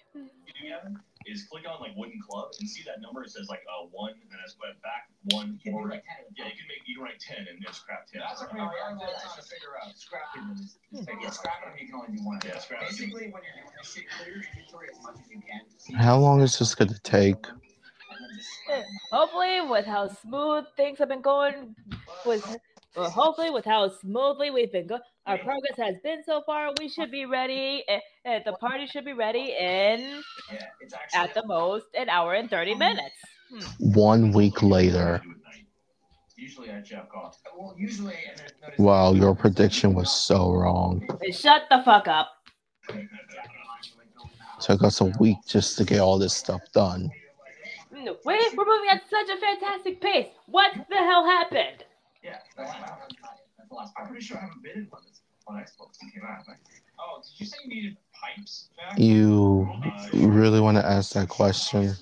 [1.26, 3.22] You do, Gavin, is click on like wooden club and see that number.
[3.22, 5.58] It says like uh, one, and then it's went back one.
[5.58, 5.90] You can do forward.
[5.90, 6.34] like 10.
[6.36, 8.22] Yeah, you can make you can write ten and then scrap ten.
[8.22, 9.96] That's a pretty hard one to figure out.
[9.96, 12.38] Scrapping them is, is yeah, scrapping them you can only do one.
[12.44, 12.88] Yeah, scrapping.
[12.88, 15.62] Basically, when you're doing this shit, clear your inventory as much as you can.
[15.98, 17.46] How long is this gonna take?
[17.46, 17.58] and
[18.22, 21.74] then just Hopefully, with how smooth things have been going,
[22.24, 22.44] with
[22.96, 26.70] well, hopefully with how smoothly we've been going, our progress has been so far.
[26.78, 27.84] We should be ready.
[27.88, 30.58] eh, eh, the party should be ready in yeah,
[31.14, 33.16] at the most an hour and thirty minutes.
[33.78, 35.22] One week later.
[36.36, 37.38] Usually I check off.
[37.56, 41.06] well, usually, and Wow, your prediction was so wrong.
[41.32, 42.30] Shut the fuck up.
[44.60, 47.10] Took us a week just to get all this stuff done.
[47.92, 48.16] Wait,
[48.56, 50.28] we're moving at such a fantastic pace.
[50.46, 51.84] What the hell happened?
[52.26, 53.14] Yeah, that's the last
[53.56, 56.10] that's the last I'm pretty sure I haven't been in one that's on Xbox that
[56.12, 56.42] came out.
[56.48, 56.58] Like,
[56.98, 58.68] oh, did you say you needed pipes?
[58.74, 58.98] Jack?
[58.98, 61.94] You Uh, really want to ask that question?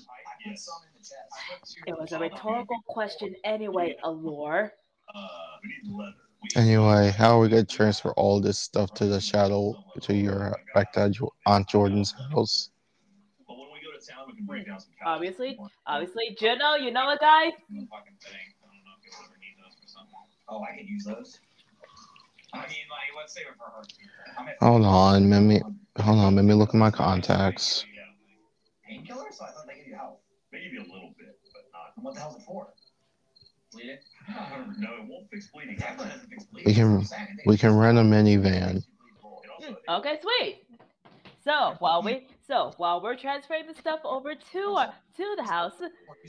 [0.45, 0.65] Yes.
[0.65, 1.77] some in the chest.
[1.85, 4.73] It was a rhetorical question anyway, Allure.
[5.13, 5.27] Uh,
[5.61, 6.13] we need leather.
[6.41, 10.55] We- Anyway, how are we gonna transfer all this stuff to the shadow to your
[10.73, 12.69] back to Aunt Jordan's house?
[13.47, 15.05] But when we go to town, we can break down some couches.
[15.05, 17.51] Obviously, obviously, Juno, you know a guy?
[20.47, 21.39] Oh, I could use those.
[22.53, 23.83] I mean, like, let's save it for her.
[24.37, 25.61] I'm at Hold on, let me
[25.99, 27.85] hold on, let me look at my contacts.
[27.93, 30.19] Yeah, painkillers, so I thought they give you health.
[30.51, 31.93] maybe a little bit, but not.
[31.95, 32.67] And what the hell's it for?
[33.71, 34.03] Bleed it?
[34.77, 35.73] No, it won't fix bleeding.
[35.73, 36.65] Exactly, doesn't fix bleeding.
[36.65, 37.07] We can
[37.45, 38.83] we can rent a minivan.
[39.61, 40.64] Hmm, okay, sweet.
[41.45, 45.73] So while we so while we're transferring the stuff over to our, to the house,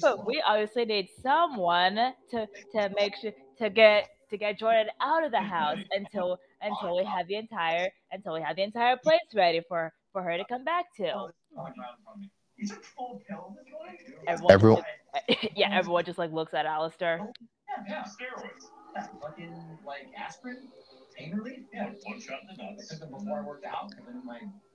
[0.03, 1.95] but we obviously need someone
[2.31, 6.97] to to make sure to get to get Jordan out of the house until until
[6.97, 10.45] we have the entire until we have the entire place ready for for her to
[10.45, 11.05] come back to.
[11.05, 12.29] My God.
[12.59, 13.99] You took full pills this morning?
[14.27, 17.21] Everyone, Everyone- yeah, everyone just like looks at Alistair.
[17.21, 18.03] Yeah, yeah.
[18.05, 18.65] Steroids.
[18.95, 19.55] Yeah, fucking
[19.87, 20.69] like aspirin,
[21.17, 21.61] pain relief.
[21.73, 22.89] Yeah, One shot in the I nuts.
[22.89, 24.53] took them before I worked out, and then my my bone.
[24.53, 24.66] You-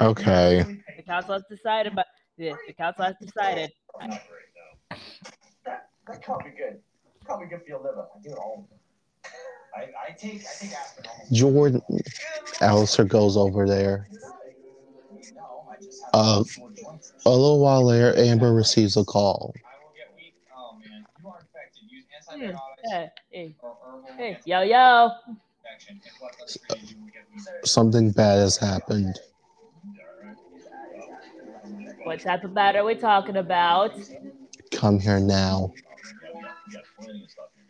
[0.00, 0.58] Okay.
[0.58, 2.06] you really paid The council has decided, but
[2.38, 3.70] the, the council has decided.
[4.00, 4.20] Not great,
[4.54, 4.96] though.
[5.64, 6.80] That that can't be good.
[7.24, 8.06] Probably good for your liver.
[8.14, 8.68] I do it all.
[9.76, 11.06] I, I take I take aspirin.
[11.32, 11.82] Jordan
[12.60, 14.08] Alistair goes over there.
[15.34, 16.44] No, I just have Uh.
[17.26, 19.52] A little while later, Amber receives a call.
[19.56, 20.34] I will get weak.
[20.88, 21.82] Man, you are infected.
[21.90, 22.56] Use Hmm,
[22.90, 23.56] Hey, hey,
[24.16, 25.10] hey, yo, yo.
[25.28, 26.00] infection.
[26.04, 27.66] And what less crazy, you will get weak.
[27.66, 29.18] Something bad has happened.
[32.06, 33.90] What type of matter are we talking about?
[34.70, 35.72] Come here now.
[36.32, 36.40] We
[36.72, 37.64] got plenty of stuff here,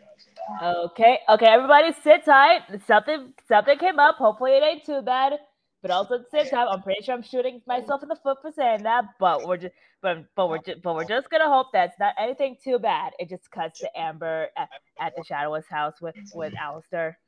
[0.61, 0.91] guys.
[0.93, 2.61] Okay, okay, everybody sit tight.
[2.87, 4.17] Something something came up.
[4.17, 5.33] Hopefully it ain't too bad.
[5.81, 8.37] but also at the same time, I'm pretty sure I'm shooting myself in the foot
[8.43, 9.05] for saying that.
[9.19, 12.59] But we're just, but but we're just, but we're just gonna hope that's not anything
[12.63, 13.15] too bad.
[13.19, 14.69] It just cuts to Amber at,
[15.01, 17.19] at the Shadow Wisp house with with Alistair.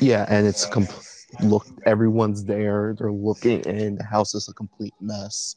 [0.00, 0.86] Yeah, and it's com-
[1.42, 1.66] look.
[1.84, 2.94] Everyone's there.
[2.96, 5.56] They're looking, and the house is a complete mess.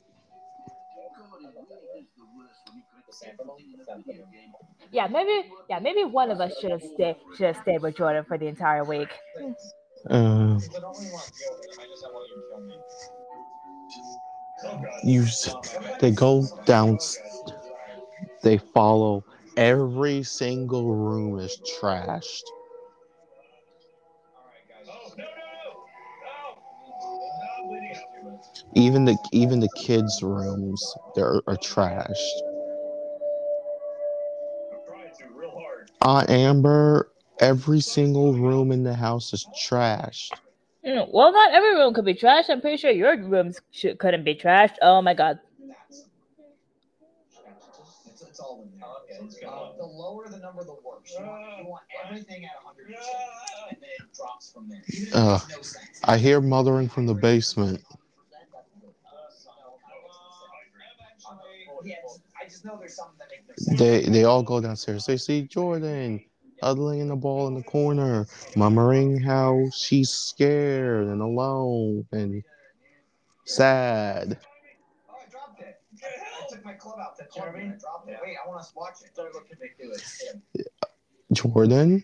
[4.92, 8.26] Yeah, maybe yeah, maybe one of us should have stayed should have stayed with Jordan
[8.26, 9.10] for the entire week.
[10.10, 10.60] Uh,
[15.04, 15.26] you,
[16.00, 16.98] they go down.
[18.44, 19.24] They follow.
[19.58, 22.44] Every single room is trashed.
[28.76, 32.51] Even the even the kids' rooms they're are trashed.
[36.02, 40.32] Uh, Amber, every single room in the house is trashed.
[40.86, 42.50] Mm, Well, not every room could be trashed.
[42.50, 44.76] I'm pretty sure your rooms should, couldn't be trashed.
[44.82, 45.40] Oh my god.
[48.08, 48.88] It's, it's all in there.
[49.78, 51.14] The lower the number, the worse.
[51.18, 52.98] You want, you want everything at 100%,
[53.72, 54.82] and then it drops from there.
[54.88, 55.56] Even if it Uh, no.
[56.06, 57.84] I hear mothering from the basement.
[61.84, 61.96] Yeah,
[62.40, 63.21] I just know there's something
[63.78, 65.06] They they all go downstairs.
[65.06, 66.24] They see Jordan
[66.62, 72.44] huddling in the ball in the corner, murmuring how she's scared and alone and
[73.46, 74.38] sad.
[81.34, 82.04] Jordan,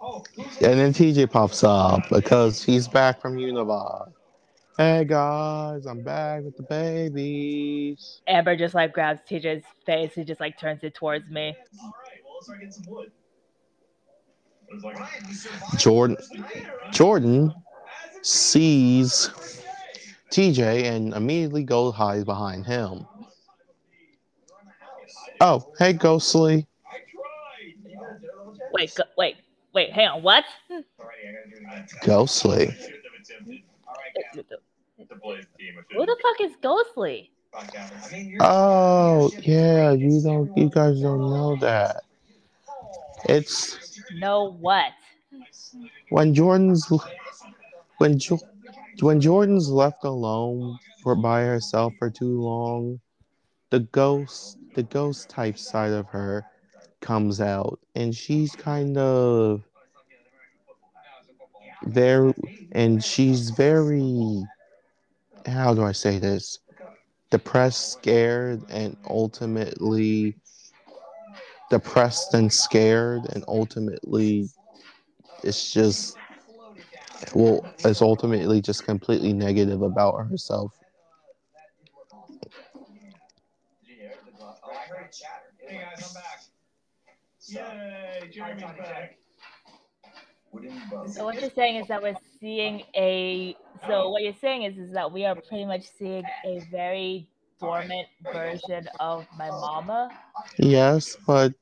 [0.00, 0.22] Oh,
[0.60, 4.12] and then TJ pops up because he's back from Unova.
[4.76, 8.20] Hey guys, I'm back with the babies.
[8.26, 10.12] Amber just like grabs TJ's face.
[10.14, 11.56] He just like turns it towards me.
[11.80, 12.20] all right.
[12.24, 13.12] Well, let's start getting some wood.
[14.68, 16.16] It was like, Jordan,
[16.92, 17.54] Jordan
[18.24, 19.30] sees
[20.30, 23.06] TJ and immediately goes hide behind him.
[25.40, 26.66] Oh, hey Ghostly.
[28.72, 29.36] Wait, go, wait,
[29.72, 29.92] wait.
[29.92, 30.22] Hang on.
[30.22, 30.44] What?
[32.02, 32.66] Ghostly.
[32.66, 33.62] shouldn't have attempted.
[33.86, 35.08] All right, Gavin.
[35.08, 35.74] To play the team.
[35.78, 37.30] I Who the fuck is Ghostly?
[38.40, 42.02] Oh, yeah, you don't you guys don't know that.
[43.26, 44.92] It's No, what?
[46.10, 46.90] when Jordan's
[47.98, 48.40] when jo-
[49.00, 53.00] when Jordan's left alone for by herself for too long,
[53.70, 56.44] the ghost the ghost type side of her
[57.00, 59.62] comes out, and she's kind of
[61.84, 62.34] very
[62.72, 64.42] and she's very
[65.46, 66.60] how do I say this?
[67.30, 70.36] Depressed, scared, and ultimately
[71.70, 74.48] depressed and scared, and ultimately
[75.42, 76.16] it's just
[77.34, 80.72] well, it's ultimately just completely negative about herself.
[84.64, 85.52] I heard it chatter.
[85.58, 86.42] Hey guys, I'm back.
[87.46, 89.18] Yay, Jeremy's back.
[91.12, 93.56] So what you're saying is that we're seeing a.
[93.86, 97.28] So what you're saying is is that we are pretty much seeing a very
[97.60, 100.10] dormant version of my mama.
[100.58, 101.54] Yes, but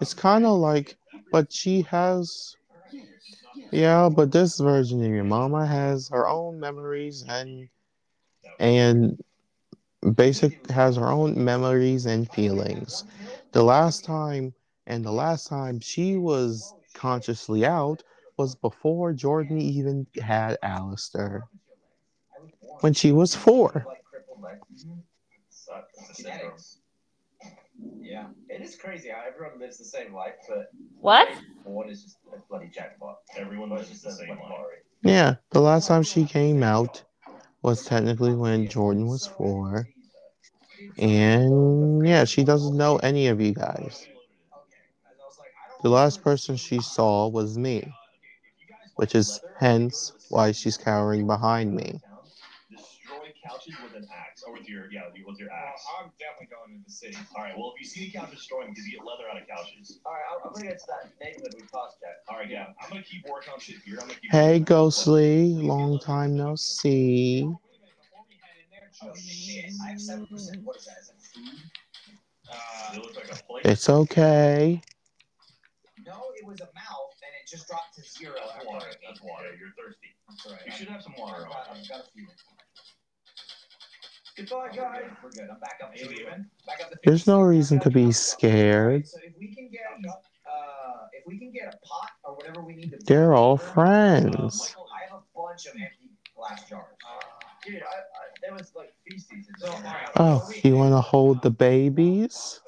[0.00, 0.96] it's kind of like,
[1.32, 2.56] but she has,
[3.74, 7.68] yeah, but this version of your mama has her own memories and
[8.60, 9.18] and
[10.14, 13.04] basic has her own memories and feelings.
[13.52, 14.54] The last time
[14.86, 18.02] and the last time she was consciously out
[18.38, 21.44] was before Jordan even had Alistair
[22.80, 23.86] when she was four.
[25.50, 25.88] Suck.
[25.94, 26.40] It's a syndrome.
[26.40, 26.78] Genetics.
[28.04, 31.28] Yeah, it is crazy how everyone lives the same life, but What?
[31.64, 33.18] one is just a bloody jackpot.
[33.36, 34.82] Everyone But lives it's the same life.
[35.02, 37.02] Yeah, the last time she came out
[37.62, 39.88] was technically when Jordan was four.
[40.98, 44.06] And yeah, she doesn't know any of you guys.
[45.82, 47.92] The last person she saw was me,
[48.96, 52.00] which is hence why she's cowering behind me.
[53.44, 55.84] Destroy couches with an axe, or with your yeah, with your axe.
[56.00, 57.16] I'm definitely going to the city.
[57.36, 57.56] All right.
[57.56, 60.00] Well, if you see a couch, destroy them because you get leather out of couches.
[60.04, 62.24] All right, I'm, I'm gonna get to that name that we tossed at.
[62.32, 62.72] All right, yeah.
[62.80, 63.98] I'm gonna keep working on shit here.
[64.00, 64.32] I'm gonna keep.
[64.32, 67.44] Hey, Ghostly, long time no see.
[69.02, 69.72] Oh shit!
[69.84, 70.62] I have seven percent.
[70.62, 70.98] What is that?
[71.02, 71.16] Is that?
[72.50, 73.66] Uh, it like.
[73.66, 74.80] It's okay.
[76.06, 78.34] No, it was a mouth, and it just dropped to zero.
[78.36, 78.86] That's after water.
[79.06, 79.48] That's water.
[79.58, 80.12] You're thirsty.
[80.28, 80.60] That's all right.
[80.66, 81.44] You should have some water.
[81.44, 81.68] I've got.
[81.72, 82.26] I've got a few.
[84.36, 85.04] Goodbye, guys.
[85.22, 85.48] We're good.
[85.50, 86.24] I'm back up Are you to?
[86.66, 89.06] Back up to There's no reason to be scared.
[89.06, 92.74] So if we can get, uh, if we can get a pot or whatever we
[92.74, 92.98] need to.
[93.06, 94.34] They're all Uh, friends.
[94.76, 96.82] Michael, I have a bunch of empty glass jars.
[97.64, 97.82] Dude, I, I,
[98.42, 99.76] there was like feces in So, there.
[99.76, 102.60] all right, Oh, you want to hold the babies?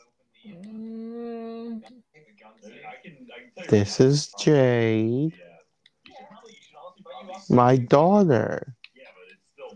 [0.47, 5.37] Mm, I can, I can tell you This is Jade, now.
[5.37, 5.57] Yeah.
[6.07, 8.75] You should probably, you should honestly probably walk- my daughter.
[8.95, 9.76] Yeah, but it's still, it's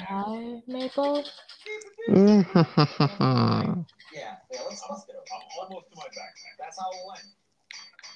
[0.00, 1.24] Hi, Maple.
[2.08, 2.42] Yeah,
[4.52, 5.14] yeah, let's it open.
[5.32, 6.56] I'm almost to my backpack.
[6.58, 7.24] That's how we'll end.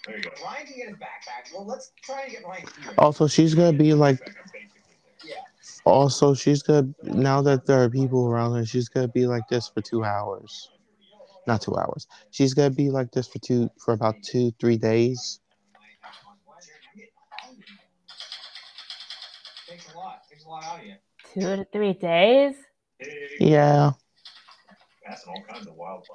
[0.06, 0.30] There you go.
[0.44, 1.54] Ryan can get his backpack.
[1.54, 2.94] Well, let's try and get Ryan here.
[2.98, 4.18] also, she's gonna be like.
[5.24, 5.34] Yeah.
[5.84, 6.88] Also, she's gonna.
[7.02, 10.70] Now that there are people around her, she's gonna be like this for two hours.
[11.46, 12.06] Not two hours.
[12.30, 15.40] She's gonna be like this for two for about two, three days.
[19.68, 20.22] Takes a lot.
[20.28, 20.94] Takes a lot out of you.
[21.34, 22.54] Two to three days.
[22.98, 23.92] Hey, Yeah.
[25.04, 26.06] passing all kinds of wildlife.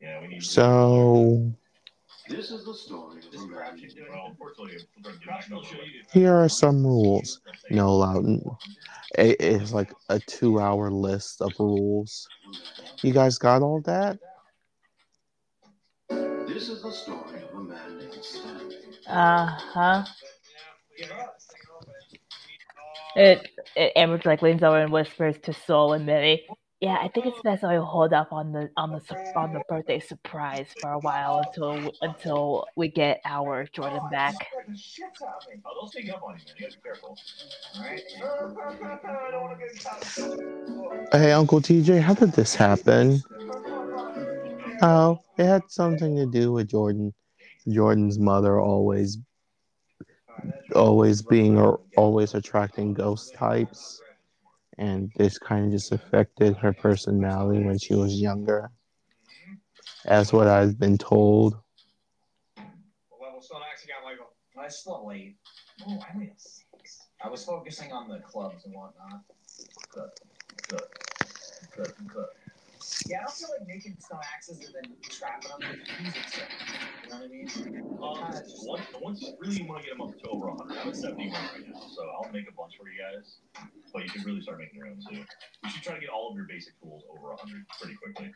[0.00, 0.42] Yeah, we need.
[0.42, 1.52] So
[2.28, 3.76] This is the story of a man.
[4.10, 7.40] Well, unfortunately, we're going to get back to here are some rules.
[7.70, 8.24] No allowed.
[9.18, 12.26] It is like a two-hour list of rules.
[13.02, 14.18] You guys got all that?
[16.08, 18.76] This is the story of a man named Stanley.
[19.06, 20.04] Uh huh.
[23.16, 26.44] It, it Amber like leans over and whispers to Soul and Millie.
[26.80, 29.00] Yeah, I think it's best we hold up on the on the
[29.36, 34.34] on the birthday surprise for a while until until we get our Jordan back.
[41.12, 41.16] I.
[41.16, 43.22] Hey, Uncle TJ, how did this happen?
[44.82, 47.14] Oh, it had something to do with Jordan.
[47.68, 49.16] Jordan's mother always,
[50.74, 54.02] always being or always attracting ghost types,
[54.78, 58.70] and this kind of just affected her personality when she was younger.
[60.04, 61.56] That's what I've been told.
[62.58, 62.62] I
[64.58, 65.36] level eight.
[65.86, 67.08] Oh, I only six.
[67.22, 69.24] I was focusing on the clubs and whatnot.
[73.06, 76.48] Yeah, I don't feel like making snow axes and then trapping them with music stuff.
[77.04, 77.48] You know what I mean?
[78.02, 80.78] Um, Kinda just- once, once really you want to get them up to over 100,
[80.78, 83.40] I'm at 71 right now, so I'll make a bunch for you guys.
[83.92, 85.16] But you can really start making your own too.
[85.64, 88.32] You should try to get all of your basic tools over 100 pretty quickly.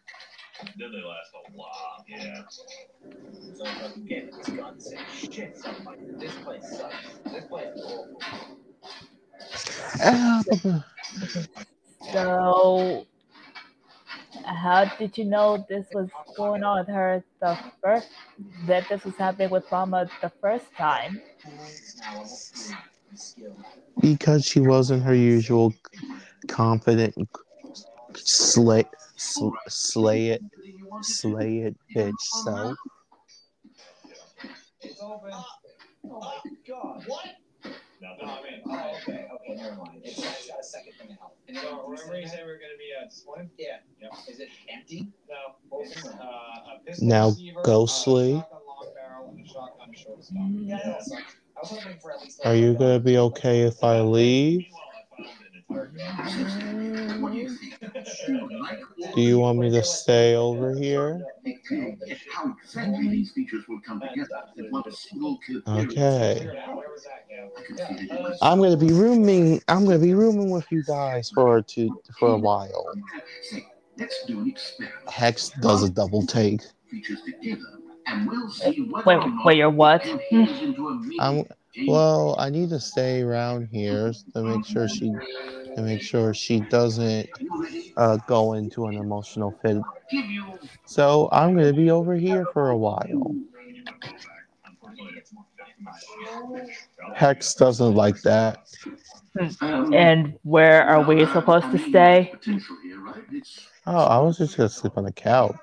[0.77, 2.05] Then they last a lot.
[2.09, 2.43] Yeah.
[2.49, 7.07] So if I can get these guns and shit, so I'm like, this place sucks.
[7.25, 8.21] This place is awful.
[10.03, 10.43] Ah,
[12.13, 13.07] So,
[14.45, 18.09] how did you know this was going on with her the first
[18.67, 21.21] that this was happening with Mama the first time?
[21.45, 21.63] Now
[22.13, 22.77] level three.
[23.15, 23.57] Skill.
[24.01, 25.73] because she wasn't her usual
[26.47, 27.15] confident
[28.15, 28.85] slay
[29.17, 30.43] sl- slay it
[31.03, 32.77] slay it bitch self.
[34.83, 35.33] It's open.
[36.05, 37.05] Oh my god.
[37.07, 37.25] What?
[38.01, 40.01] Now, Oh, I mean, oh, okay, okay, never mind.
[40.05, 41.33] It's, it's got a second thing of health.
[41.49, 43.51] And you know, Remember you said we were gonna be uh, disappointed?
[43.59, 43.79] Yeah.
[44.01, 44.13] Yep.
[44.29, 45.09] Is it empty?
[45.29, 45.81] No.
[45.81, 48.33] It's, uh, a pistol Now, receiver, Ghostly.
[48.33, 50.37] A shotgun long barrel and a shotgun short stop.
[50.61, 50.99] Yeah, I know.
[51.01, 52.47] So I was hoping for at least.
[52.47, 54.65] Are you gonna be okay if I leave?
[55.69, 57.79] Do you think?
[59.15, 61.25] Do you want me to stay over here?
[61.45, 61.99] Dictate
[62.33, 66.47] how exactly these features will come together in one single coherent Okay.
[66.47, 67.51] Where was that, Gail?
[67.57, 69.63] I can see that you must I'm gonna be rooming.
[69.69, 72.95] I'm gonna be rooming with you guys for to for a while.
[73.43, 73.67] say,
[73.99, 75.09] let's do an experiment.
[75.11, 76.63] Hex does a double take.
[76.91, 77.63] Features together,
[78.07, 80.05] and we'll see whether Wait, wait, you're what?
[80.07, 81.17] it adheres into a meaning.
[81.21, 81.45] I'm
[81.87, 82.37] well.
[82.39, 85.11] I need to stay around here to make sure she
[85.77, 87.93] to make sure she doesn't Are you ready?
[87.97, 89.83] uh, go into an emotional fit.
[90.85, 93.35] So I'm gonna be over here for a while.
[97.15, 98.67] Hex doesn't like that.
[99.93, 102.31] And where are we supposed to stay?
[102.33, 103.23] potential here, right?
[103.31, 105.57] It's Oh, I was just gonna sleep on the couch.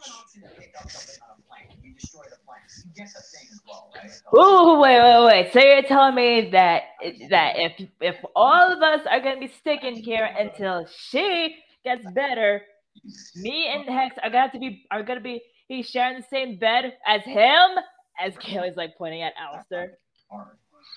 [4.37, 5.53] Ooh, wait, wait, wait.
[5.53, 6.83] So you're telling me that
[7.29, 12.61] that if if all of us are gonna be sticking here until she gets better,
[13.35, 16.57] me and Hex are gonna have to be are gonna be be sharing the same
[16.57, 17.69] bed as him?
[18.19, 19.97] As Kaylee's like pointing at Alistair.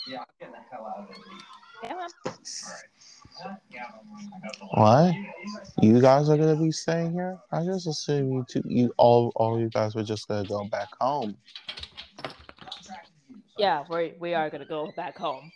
[0.08, 1.24] Yeah, I'm getting the hell out of here.
[4.74, 5.14] What?
[5.82, 7.38] You guys are gonna be staying here?
[7.52, 10.88] I just assume you two, you all, all you guys were just gonna go back
[11.00, 11.36] home.
[13.58, 15.50] Yeah, we we are gonna go back home.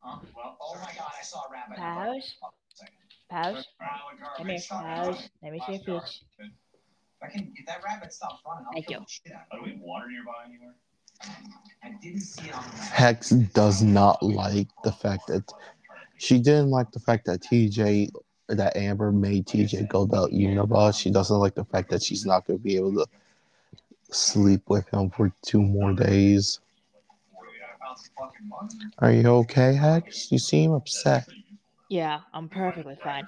[0.00, 0.18] Huh?
[0.36, 1.78] Well, oh my god, I saw a rabbit.
[1.78, 2.36] Pouch,
[3.28, 3.64] pouch.
[4.38, 5.18] Come here, pouch.
[5.42, 6.22] Let me see your peach.
[7.22, 9.06] I can, if that rabbit stops running, I'll Thank kill you.
[9.06, 10.74] the shit out Oh, do we have water nearby anywhere?
[11.82, 12.82] I didn't see it on the.
[12.84, 15.52] Hex does not like the fact that
[16.18, 18.10] she didn't like the fact that TJ
[18.48, 20.96] that Amber made TJ go to Unova.
[20.96, 23.06] She doesn't like the fact that she's not gonna be able to
[24.12, 26.60] sleep with him for two more days.
[28.98, 30.30] Are you okay, Hex?
[30.32, 31.26] You seem upset.
[31.88, 33.26] Yeah, I'm perfectly fine.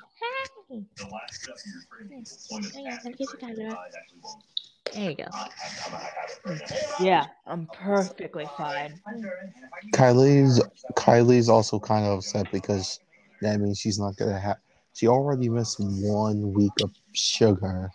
[0.68, 3.16] The last step of your training will point us Hang on, back let me to
[3.18, 3.78] get you where down your there.
[3.78, 4.42] eye actually won't
[4.94, 5.24] There you go.
[5.24, 7.04] not have- not have it right now.
[7.04, 9.00] Yeah, I'm perfectly fine.
[9.92, 10.60] Kylie's
[10.96, 13.00] Kylie's also kind of upset because
[13.40, 14.58] that means she's not gonna have.
[14.94, 17.90] She already missed one week of sugar.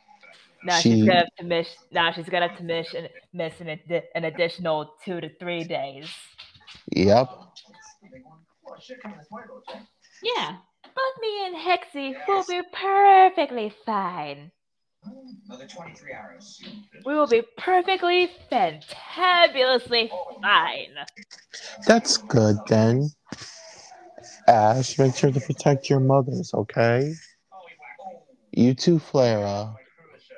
[0.63, 1.67] Now She- she's gonna have to miss.
[1.91, 3.67] Now she's gonna have to miss an, miss an,
[4.15, 6.09] an additional two to three days.
[6.95, 7.29] Yep.
[10.21, 14.51] Yeah, both me and Hexy will be perfectly fine.
[15.49, 16.61] Another 23 hours.
[17.05, 20.09] We will be perfectly, fantabulously
[20.41, 20.95] fine.
[21.87, 23.09] That's good then.
[24.47, 27.13] Ash, make sure to protect your mothers, okay?
[28.51, 29.73] You too, Flara.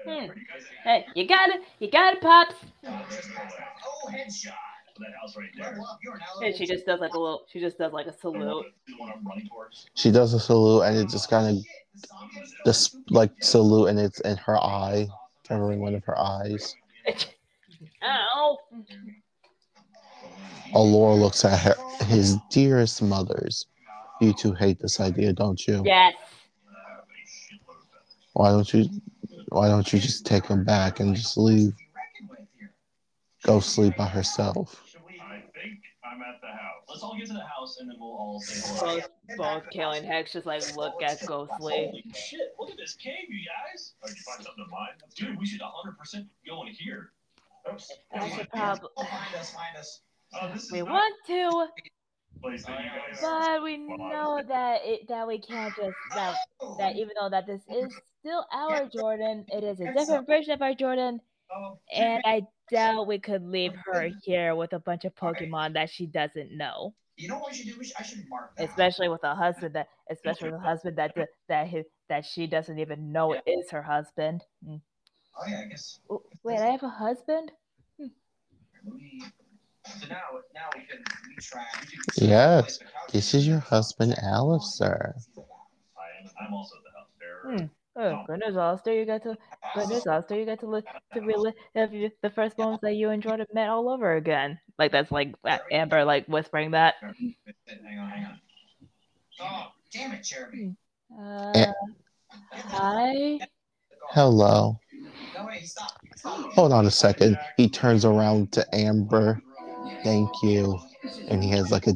[0.07, 0.27] Hmm.
[0.83, 1.61] Hey, you got it.
[1.79, 2.55] You got it, pops.
[2.87, 4.53] Oh, headshot.
[4.97, 5.71] That house right there.
[5.71, 5.99] Level up.
[6.01, 7.45] You're an And she just does like a little.
[7.51, 8.65] She just does like a salute.
[8.87, 9.87] The one I'm running towards.
[9.93, 11.65] She does a salute and it just kind of
[12.63, 15.07] this like salute and it's in her eye,
[15.47, 16.75] covering one of her eyes.
[18.03, 18.57] Ow.
[20.73, 21.75] Allure looks at her,
[22.05, 23.65] his dearest mothers.
[24.21, 25.83] You two hate this idea, don't you?
[25.85, 26.13] Yes.
[28.33, 28.89] Why don't you?
[29.49, 31.73] Why don't you just take him back and just leave?
[33.43, 34.81] Go sleep by herself.
[35.21, 36.84] I think I'm at the house.
[36.95, 38.95] Let's all get to the house and then we'll all say hello.
[38.95, 41.49] Both, both Kayla and Hex just like look at Ghostly.
[41.59, 43.95] Holy shit, look at this cave, you guys.
[44.01, 44.91] Oh, did you find something to mine?
[45.13, 47.11] Dude, we should 100% go in here.
[47.69, 47.91] Oops.
[48.13, 48.93] That's the problem.
[48.95, 50.03] Oh, find us, find us.
[50.41, 51.67] Oh, this is We not want to,
[52.41, 56.37] place that you guys oh, but we know that it that we can't just that
[56.77, 56.97] that oh.
[56.97, 60.73] even though that this is still our Jordan, it is a different version of our
[60.73, 61.19] Jordan,
[61.53, 62.41] Oh, and I
[62.71, 66.93] doubt we could leave her here with a bunch of Pokemon that she doesn't know.
[67.17, 67.79] You know what we should do?
[67.79, 68.65] We should, I should mark that.
[68.65, 71.15] Especially with a husband that, especially with a husband that
[71.47, 74.43] that his, that she doesn't even know is her husband.
[74.67, 74.81] Mm.
[75.37, 75.99] Oh, yeah, I guess.
[76.43, 77.51] Wait, I have a husband.
[77.99, 79.21] Let me-
[79.85, 80.21] So now,
[80.53, 81.03] now we can
[81.37, 82.19] retrack.
[82.19, 83.11] we Yes, place the couch.
[83.13, 85.15] this is your husband, Alistair.
[85.37, 87.57] I am, I'm also the house bearer.
[87.59, 87.65] Hmm.
[87.97, 89.37] Oh, goodness, Alistair, you got to
[89.73, 90.83] goodness, Alistair, you got to live
[91.13, 94.59] to relive the first moments that you and Jordan met all over again.
[94.77, 95.33] Like that's like
[95.71, 96.95] Amber like whispering that.
[97.01, 98.39] Hang on, hang on.
[99.41, 100.75] Oh, damn it, Jeremy.
[101.17, 101.71] Uh,
[102.51, 103.39] hi.
[104.09, 104.79] Hello.
[105.37, 105.91] No, wait, stop.
[106.17, 106.53] Stop.
[106.53, 107.37] Hold on a second.
[107.57, 109.41] He turns around to Amber.
[110.03, 110.79] Thank you.
[111.27, 111.95] And he has like a,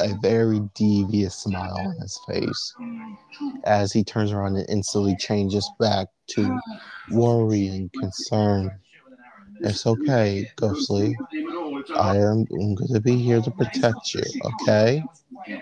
[0.00, 2.74] a very devious smile on his face
[3.64, 6.60] as he turns around and instantly changes back to
[7.10, 8.70] worry and concern.
[9.60, 11.16] It's okay, Ghostly.
[11.96, 14.22] I am going to be here to protect you,
[14.62, 15.02] okay?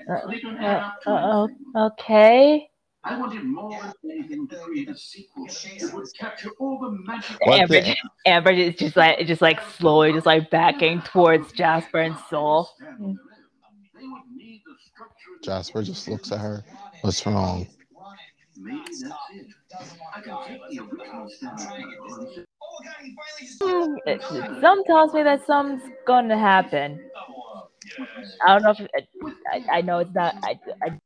[0.08, 0.20] Uh,
[1.06, 1.46] uh, uh,
[1.76, 2.70] okay.
[3.04, 3.70] I wanted more
[4.02, 7.36] than anything to create a sequel that would capture all the magic.
[7.44, 7.96] What Amber, the-
[8.26, 12.68] Amber is just like just like slowly just like backing towards Jasper and Soul.
[12.78, 16.64] They would need the structure and Jasper just looks at her.
[17.02, 17.66] What's wrong?
[18.56, 19.46] Maybe that's it.
[20.14, 23.16] I can take the original standard model and Oh, God, he
[23.62, 24.32] finally just.
[24.52, 27.00] Hmm, Some tells me that something's going to happen.
[28.46, 28.90] I don't know if
[29.52, 30.34] I, I know it's not.
[30.44, 30.98] I, I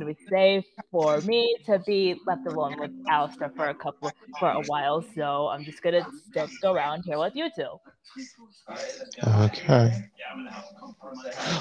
[0.00, 4.50] it be safe for me to be left alone with Alistair for a couple for
[4.50, 7.78] a while, so I'm just gonna just go around here with you two.
[9.26, 9.92] Okay.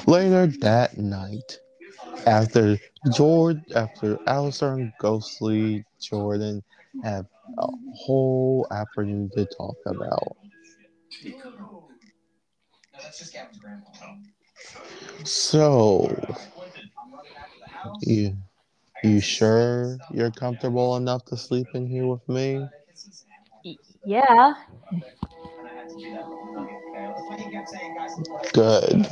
[0.08, 1.60] Later that night,
[2.26, 2.77] after
[3.11, 6.64] Jordan, after Alistair and Ghostly, Jordan
[7.03, 7.26] have
[7.58, 10.38] a whole afternoon to talk about.
[15.26, 17.70] So, I'm running back to the house.
[18.01, 18.38] You,
[19.03, 22.66] you sure you're comfortable enough to sleep in here with me?
[24.06, 24.53] Yeah.
[24.92, 27.06] And I had to do that little nugget, okay?
[27.08, 28.92] That's why he kept saying, guys, what- Good.
[28.93, 29.08] And I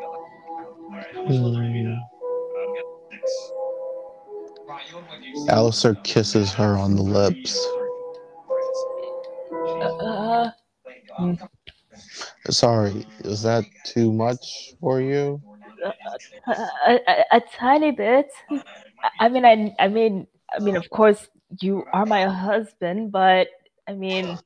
[0.00, 0.28] go,
[0.90, 2.10] Alright, how much older are you now?
[2.58, 3.52] I've got six.
[4.68, 7.66] Ryan, you look like you Alistair kisses her on the lips.
[9.82, 10.50] Uh,
[11.18, 11.38] Um,
[12.50, 15.40] Sorry, is that too much for you?
[16.46, 18.30] A, a, a tiny bit.
[19.20, 21.28] I- mean, I, I mean, I mean, of course,
[21.60, 23.48] you are my husband, but
[23.88, 24.38] I mean,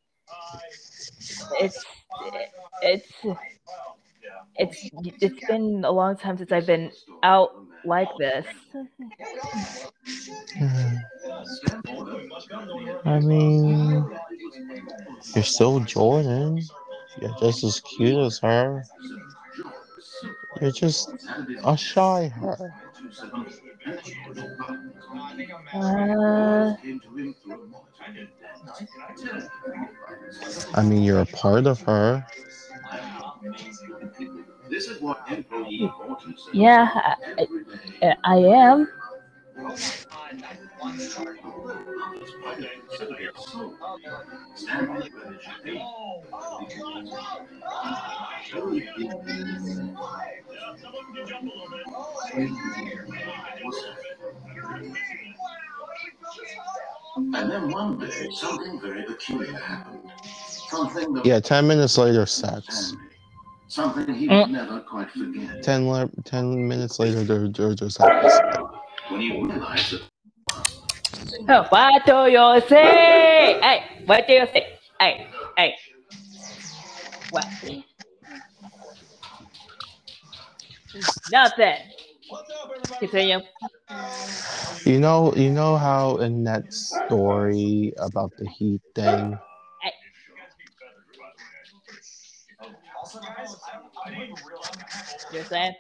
[1.60, 1.84] it's,
[2.82, 3.12] it's,
[4.56, 4.90] it's,
[5.20, 6.90] it's been a long time since I've been
[7.22, 7.50] out
[7.84, 8.46] like this.
[13.04, 14.06] I mean,
[15.34, 16.68] you're still Jordan.
[17.20, 18.84] You're just as cute as her.
[20.58, 21.10] You're just
[21.64, 22.72] a shy her.
[25.72, 26.74] Uh,
[30.74, 32.24] I mean, you're a part of her.
[34.68, 36.54] This is what employee Morton said.
[36.54, 37.46] yeah, I,
[38.02, 38.88] I, I am.
[40.80, 40.96] Stand
[44.88, 45.82] by where it should be.
[57.16, 60.10] And then one day, something very peculiar happened.
[60.24, 62.94] Something that Yeah, 10 minutes later, sex.
[63.68, 64.40] Something he Mm.
[64.42, 65.62] would never quite forget.
[65.62, 68.30] 10, 10 minutes later, they're, they're just having.
[69.08, 70.09] When he realized that
[71.52, 73.58] Oh, What do you say?
[73.60, 74.78] Hey, what do you say?
[75.00, 75.74] Hey, hey.
[77.30, 77.44] What?
[81.28, 81.76] Nothing.
[83.00, 83.40] Continue.
[84.84, 89.36] You know, you know how in that story about the heat thing,
[93.02, 95.74] Also, guys, I don't, I didn't even realize I have You're saying?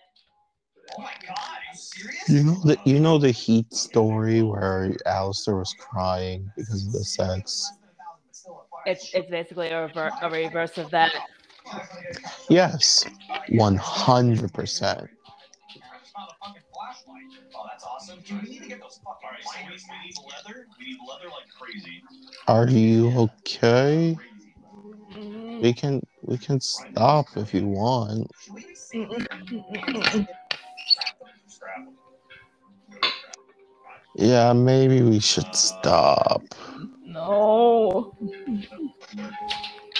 [0.98, 2.28] Oh my god, are you serious?
[2.28, 7.04] you know the you know the heat story where Alistair was crying because of the
[7.04, 7.72] sex.
[8.86, 11.12] It's it's basically a, rever- a reverse of that.
[12.48, 13.04] Yes,
[13.50, 15.08] one hundred percent.
[17.54, 18.20] Oh, that's awesome.
[18.26, 20.66] Dude, we need to get those fucking Alright, so we, we need leather.
[20.78, 22.02] We need leather like crazy.
[22.48, 24.16] Are you okay?
[25.62, 28.30] We can we can stop if you want.
[34.20, 36.42] Yeah, maybe we should stop.
[37.06, 38.14] No.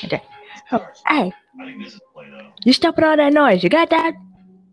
[0.04, 0.22] Okay.
[0.72, 2.52] Oh, hey, I think this is play though.
[2.64, 3.62] you stopping all that noise.
[3.64, 4.14] You got that?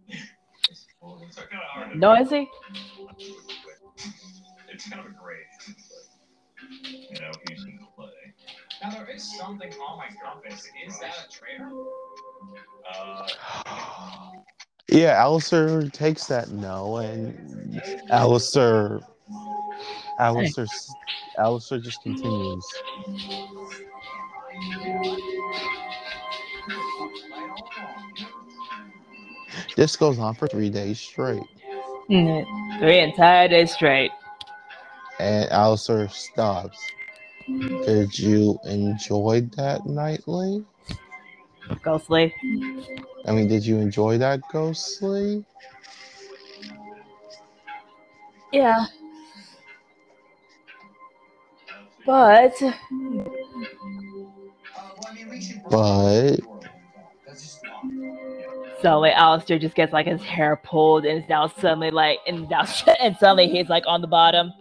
[0.09, 0.85] It's
[1.35, 1.91] kind of hard.
[1.93, 2.49] to- Noisy?
[4.69, 5.37] It's kind of a gray.
[6.83, 8.07] You know, he's in play.
[8.83, 10.67] Now there is something on my compass.
[10.85, 11.71] Is that a traitor?
[12.93, 13.27] Uh,
[14.89, 18.99] Yeah, Alistair takes that no, and Alistair,
[20.19, 20.67] Alistair,
[21.37, 22.65] Alistair just continues.
[29.75, 31.43] This goes on for three days straight,
[32.09, 34.11] Mm, Three entire days straight.
[35.19, 36.79] and Alistair stops.
[37.85, 40.65] Did you enjoy that nightly?
[41.83, 42.33] Ghostly.
[43.25, 45.45] I mean, did you enjoy that ghostly?
[48.51, 48.85] Yeah.
[52.07, 52.71] But well,
[55.05, 56.37] I mean, we should But
[57.25, 58.17] That's just wrong.
[58.81, 62.65] suddenly Alistair just gets like his hair pulled and is now suddenly like and now
[63.01, 64.53] and suddenly he's like on the bottom.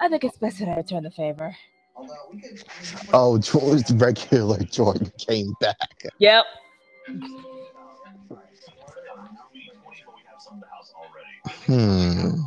[0.00, 1.56] I think it's best that I return the favor.
[1.94, 2.64] Although we could.
[3.12, 5.76] oh, George, regular Jordan came back.
[6.18, 6.44] Yep.
[11.68, 12.40] we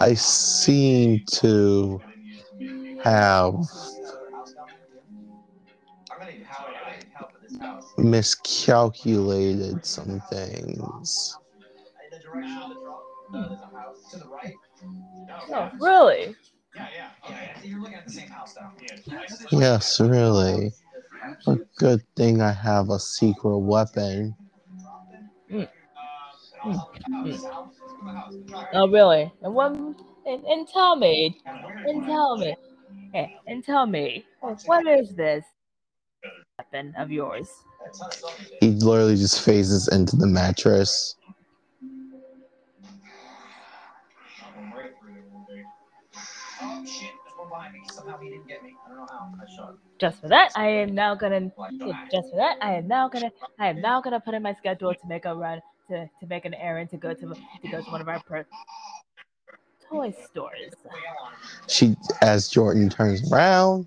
[0.00, 2.00] I seem to
[3.04, 3.54] have
[7.98, 11.36] miscalculated some things.
[12.02, 14.54] In the direction of the truck, there's a house to the right.
[15.52, 16.34] Oh, really?
[19.52, 20.72] Yes, really.
[21.46, 24.34] A good thing I have a secret weapon.
[25.50, 25.64] Hmm.
[28.74, 29.32] Oh, really?
[29.42, 29.72] And what?
[29.72, 32.56] And, and tell me, and tell me,
[33.46, 34.24] and tell me,
[34.66, 35.44] what is this
[36.58, 37.48] weapon of yours?
[38.60, 41.16] He literally just phases into the mattress.
[46.86, 47.80] Shit, there's one behind me.
[47.92, 48.74] Somehow he didn't get me.
[48.86, 49.32] I don't know how.
[49.40, 49.74] I shot.
[50.00, 51.50] Just for that, I am now gonna.
[52.12, 53.30] Just for that, I am now gonna.
[53.58, 56.44] I am now gonna put in my schedule to make a run to, to make
[56.44, 58.44] an errand to go to to go to one of our pro-
[59.88, 60.72] toy stores.
[61.66, 63.86] She, as Jordan turns around,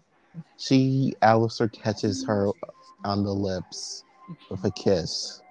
[0.58, 2.50] she Alistair catches her
[3.06, 4.04] on the lips
[4.50, 5.42] with a kiss.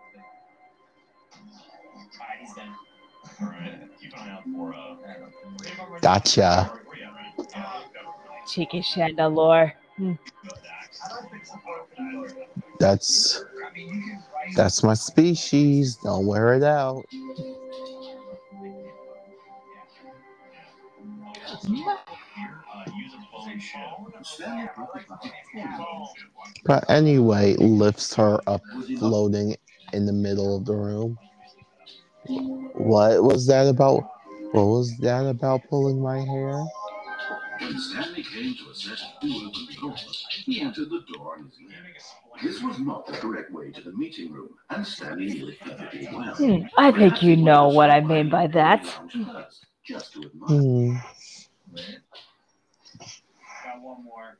[2.20, 2.68] Alright, he's dead.
[3.42, 6.00] Alright, keep an eye out for.
[6.00, 6.72] Gotcha.
[8.46, 9.72] Cheeky Chandelure.
[9.96, 10.12] Hmm.
[12.82, 13.44] That's
[14.56, 15.96] that's my species.
[16.02, 17.04] Don't wear it out.
[26.64, 28.62] But anyway, lifts her up,
[28.98, 29.54] floating
[29.92, 31.16] in the middle of the room.
[32.74, 34.02] What was that about?
[34.52, 36.64] What was that about pulling my hair?
[37.62, 41.58] When Stanley came to assess who opened the doors, he entered the door on his
[41.68, 42.42] left.
[42.42, 46.08] This was not the correct way to the meeting room, and Stanley knew it perfectly
[46.12, 46.34] well.
[46.34, 48.84] Hmm, I think you know what I mean by that.
[49.84, 50.48] Just to admire.
[50.48, 50.96] Hmm.
[53.64, 54.36] Got one more.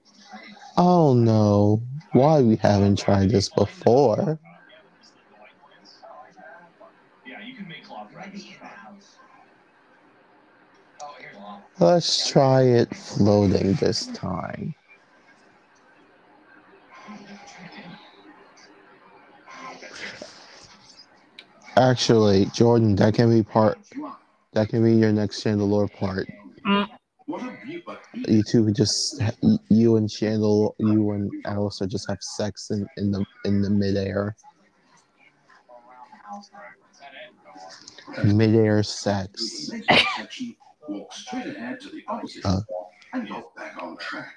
[0.76, 1.82] Oh no.
[2.12, 4.38] Why we haven't tried this before?
[7.26, 8.42] Yeah, you can make cloth Right wraps.
[8.44, 9.16] in the house.
[11.02, 11.60] Oh, here's one.
[11.82, 14.72] Let's try it floating this time.
[21.76, 23.80] Actually, Jordan, that can be part.
[24.52, 26.28] That can be your next Chandelure part.
[26.62, 27.82] Beauty.
[28.28, 29.20] You two just,
[29.68, 34.36] you and Chandel, you and Alistair just have sex in, in the in the midair.
[38.24, 39.72] Midair sex.
[40.92, 42.60] Walked straight ahead to the opposite Uh.
[43.14, 44.34] and got back on track.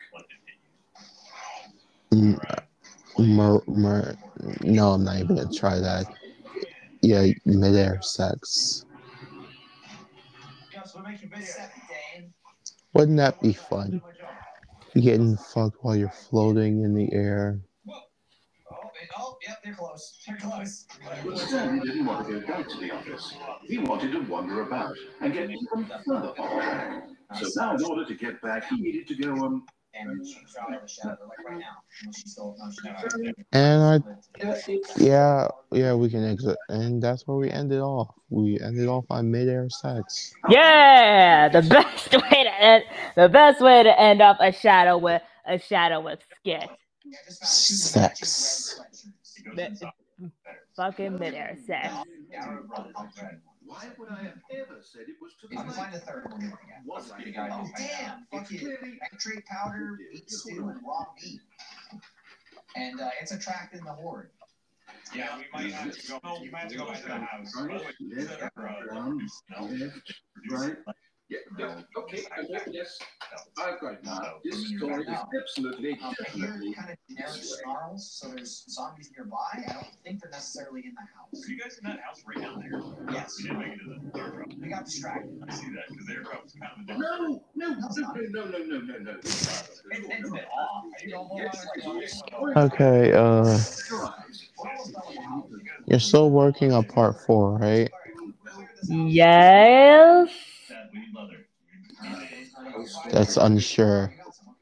[3.18, 4.16] Mer, mer,
[4.62, 6.06] no, I'm not even gonna try that.
[7.02, 8.86] Yeah, midair sex.
[12.94, 14.02] Wouldn't that be fun?
[14.96, 17.60] Getting fucked while you're floating in the air.
[19.18, 20.18] Oh, oh, yep, they're close.
[20.28, 20.86] They're close.
[21.26, 23.36] But Stanley didn't want to go back to the office.
[23.64, 27.08] He wanted to wander about and get even further off track.
[27.40, 29.66] So now, in order to get back, he needed to go um.
[29.98, 31.78] And she's out shadow, right now.
[32.04, 33.34] No, she's still, no, she's not.
[33.54, 34.00] And I,
[34.98, 38.14] yeah, yeah, we can exit, and that's where we ended off.
[38.30, 40.34] We ended off on midair sex.
[40.50, 42.84] Yeah, the best way to end
[43.16, 46.70] the best way to end up a shadow with a shadow with skit.
[47.24, 48.82] Sex.
[49.54, 50.32] Mi-
[50.76, 51.94] fucking midair sex.
[53.66, 56.46] Why would I have ever said it was to If find the third, we'll do
[56.46, 56.82] it again.
[56.86, 58.78] What's the guy Oh, damn, Fuck you.
[59.12, 61.42] Nitrate powder, beet stew, and raw meat.
[62.76, 64.30] And uh, it's attracting the horde.
[65.16, 66.38] Yeah, we might have to go.
[66.42, 67.56] You might have to go back to the house.
[67.56, 68.52] Right, By the way, left, is that,
[68.92, 69.66] down, no?
[69.66, 70.14] left,
[70.52, 70.76] right.
[71.28, 73.00] Yeah, yeah, okay, okay, yes.
[73.58, 74.36] I've got it now.
[74.44, 75.10] This story is
[75.42, 76.74] absolutely, Um, definitely.
[76.74, 79.38] kind of generic snarls, so there's zombies nearby.
[79.68, 81.44] I don't think they're necessarily in the house.
[81.44, 82.80] Are you guys in that house right down there?
[83.12, 83.38] Yes.
[83.38, 84.62] We didn't make it to the airdrop.
[84.62, 85.44] We got distracted.
[85.50, 87.42] I see that because the airdrop was kind of a different.
[87.56, 89.12] No, no, no, no, no, no, no, no.
[89.12, 90.86] It, it's a off.
[91.04, 91.48] You don't hold on
[92.00, 92.58] Yes, to it.
[92.58, 93.60] Okay, uh, Right.
[93.90, 95.50] We're almost done with the house.
[95.88, 97.90] you're still working on part four, right?
[98.84, 100.30] Yes.
[100.96, 103.12] Dad, we need leather.
[103.12, 104.14] That's unsure.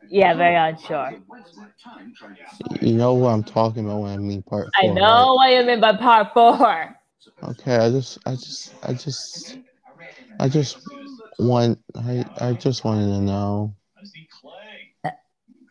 [0.10, 1.18] Yeah, very unsure.
[2.82, 5.64] You know what I'm talking about when I mean part I four, know what you
[5.66, 6.96] mean by part four.
[7.44, 9.58] Okay, I just, I just, I just,
[10.40, 10.78] I just
[11.40, 13.76] want, I, I just wanted to know.
[13.98, 15.14] I just need clay.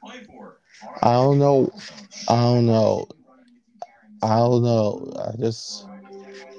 [0.04, 0.58] Clay for.
[1.02, 1.70] I don't know.
[2.28, 3.06] I don't know.
[4.22, 5.12] I don't know.
[5.18, 5.86] I just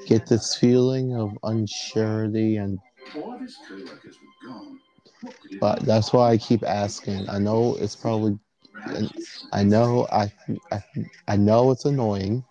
[0.06, 2.80] get this feeling of unsurety, and
[3.16, 4.80] All of his co-workers were gone.
[5.22, 7.30] What could it but that's why I keep asking.
[7.30, 8.38] I know it's probably,
[9.52, 10.32] I know I,
[10.72, 10.84] I,
[11.28, 12.44] I know it's annoying.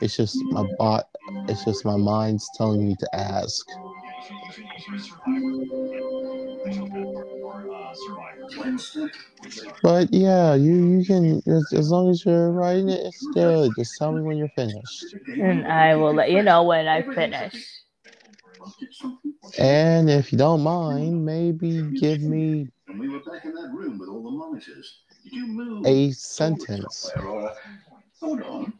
[0.00, 1.08] It's just my bot.
[1.48, 3.66] It's just my mind's telling me to ask.
[9.82, 13.74] But yeah, you you can as, as long as you're writing it, it's good.
[13.74, 15.14] Just tell me when you're finished.
[15.40, 17.85] And I will let you know when I finish.
[19.58, 24.08] And if you don't mind, maybe give me we were back in that room with
[24.08, 25.02] all the monitors.
[25.24, 25.86] Did you move?
[25.86, 27.10] a sentence.
[28.20, 28.72] Hold on.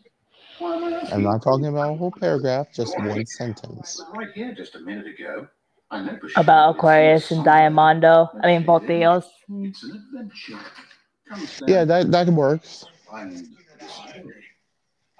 [0.58, 4.02] I asking I'm not talking about a whole paragraph, just one sentence.
[4.14, 5.48] Right here just a minute ago.
[5.90, 7.44] I know for About Aquarius and.
[7.44, 8.30] Diamondo.
[8.42, 9.24] I mean, both deals.
[9.50, 10.58] It's an adventure.
[11.66, 12.86] Yeah, that that works.
[13.16, 13.48] behind.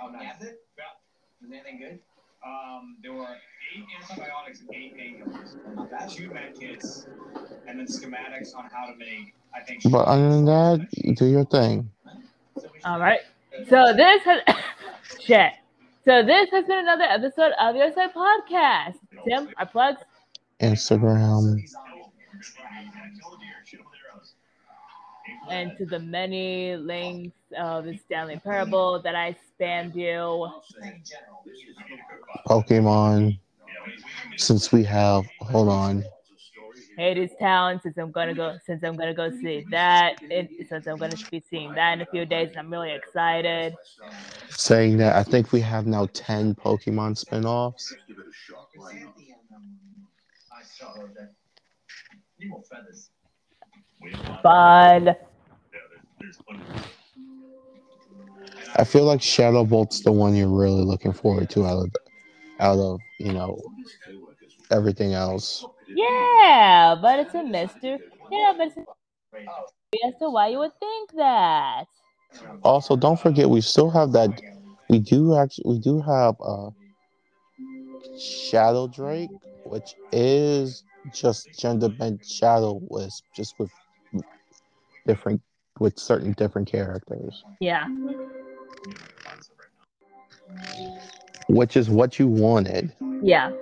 [0.01, 0.11] Oh.
[0.13, 0.33] Yeah.
[0.39, 2.01] Was anything good?
[2.45, 3.27] Um, there were
[3.75, 6.15] eight antibiotics and eight painkillers.
[6.15, 7.07] Two med kits,
[7.67, 9.83] and then schematics on how to make, I think.
[9.91, 11.91] But other than that, do your thing.
[12.85, 13.21] All right.
[13.69, 14.43] So this has
[15.21, 15.53] shit.
[16.05, 18.97] So this has been another episode of Your Side Podcast.
[19.27, 20.01] Tim, our plugs.
[20.61, 21.63] Instagram.
[25.49, 30.49] and to the many links of the Stanley Parable that I spammed you.
[32.47, 33.39] Pokemon.
[34.37, 36.05] Since we have, hold on.
[36.99, 41.17] Hadestown, since I'm gonna go, since I'm gonna go see that, it, since I'm gonna
[41.31, 43.75] be seeing that in a few days, I'm really excited.
[44.49, 47.93] Saying that I think we have now 10 Pokemon spin-offs.
[47.93, 48.69] Let's give it a shot.
[48.77, 49.15] Why not?
[50.53, 51.33] I saw that.
[52.41, 53.11] Need more feathers.
[54.43, 55.15] Fun.
[58.77, 61.97] I feel like Shadow Bolt's the one you're really looking forward to out of
[62.59, 63.61] out of, you know,
[64.71, 65.65] everything else.
[65.89, 67.99] Yeah, but it's a mystery.
[68.31, 68.77] Yeah, but it's
[70.05, 71.87] as to why you would think that.
[72.63, 74.43] Also, don't forget we still have that
[74.89, 76.71] we do actually we do have uh
[78.19, 79.31] Shadow Drake,
[79.65, 83.71] which is just gender bent Shadow Wisp, just with
[85.07, 85.41] different
[85.79, 87.45] with certain different characters.
[87.61, 87.87] Yeah.
[91.49, 92.93] Which is what you wanted.
[93.23, 93.53] Yeah.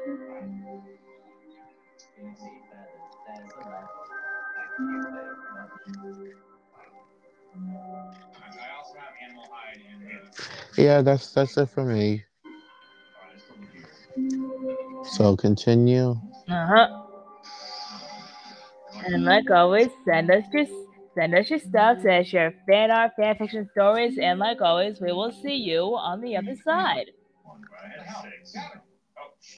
[10.77, 12.25] Yeah, that's that's it for me.
[15.05, 16.17] So continue.
[16.49, 16.89] Uh huh.
[19.07, 20.67] And like always, send us your
[21.15, 25.01] send us your stuff, send us your fan art, fan fiction stories, and like always,
[25.01, 27.11] we will see you on the other side.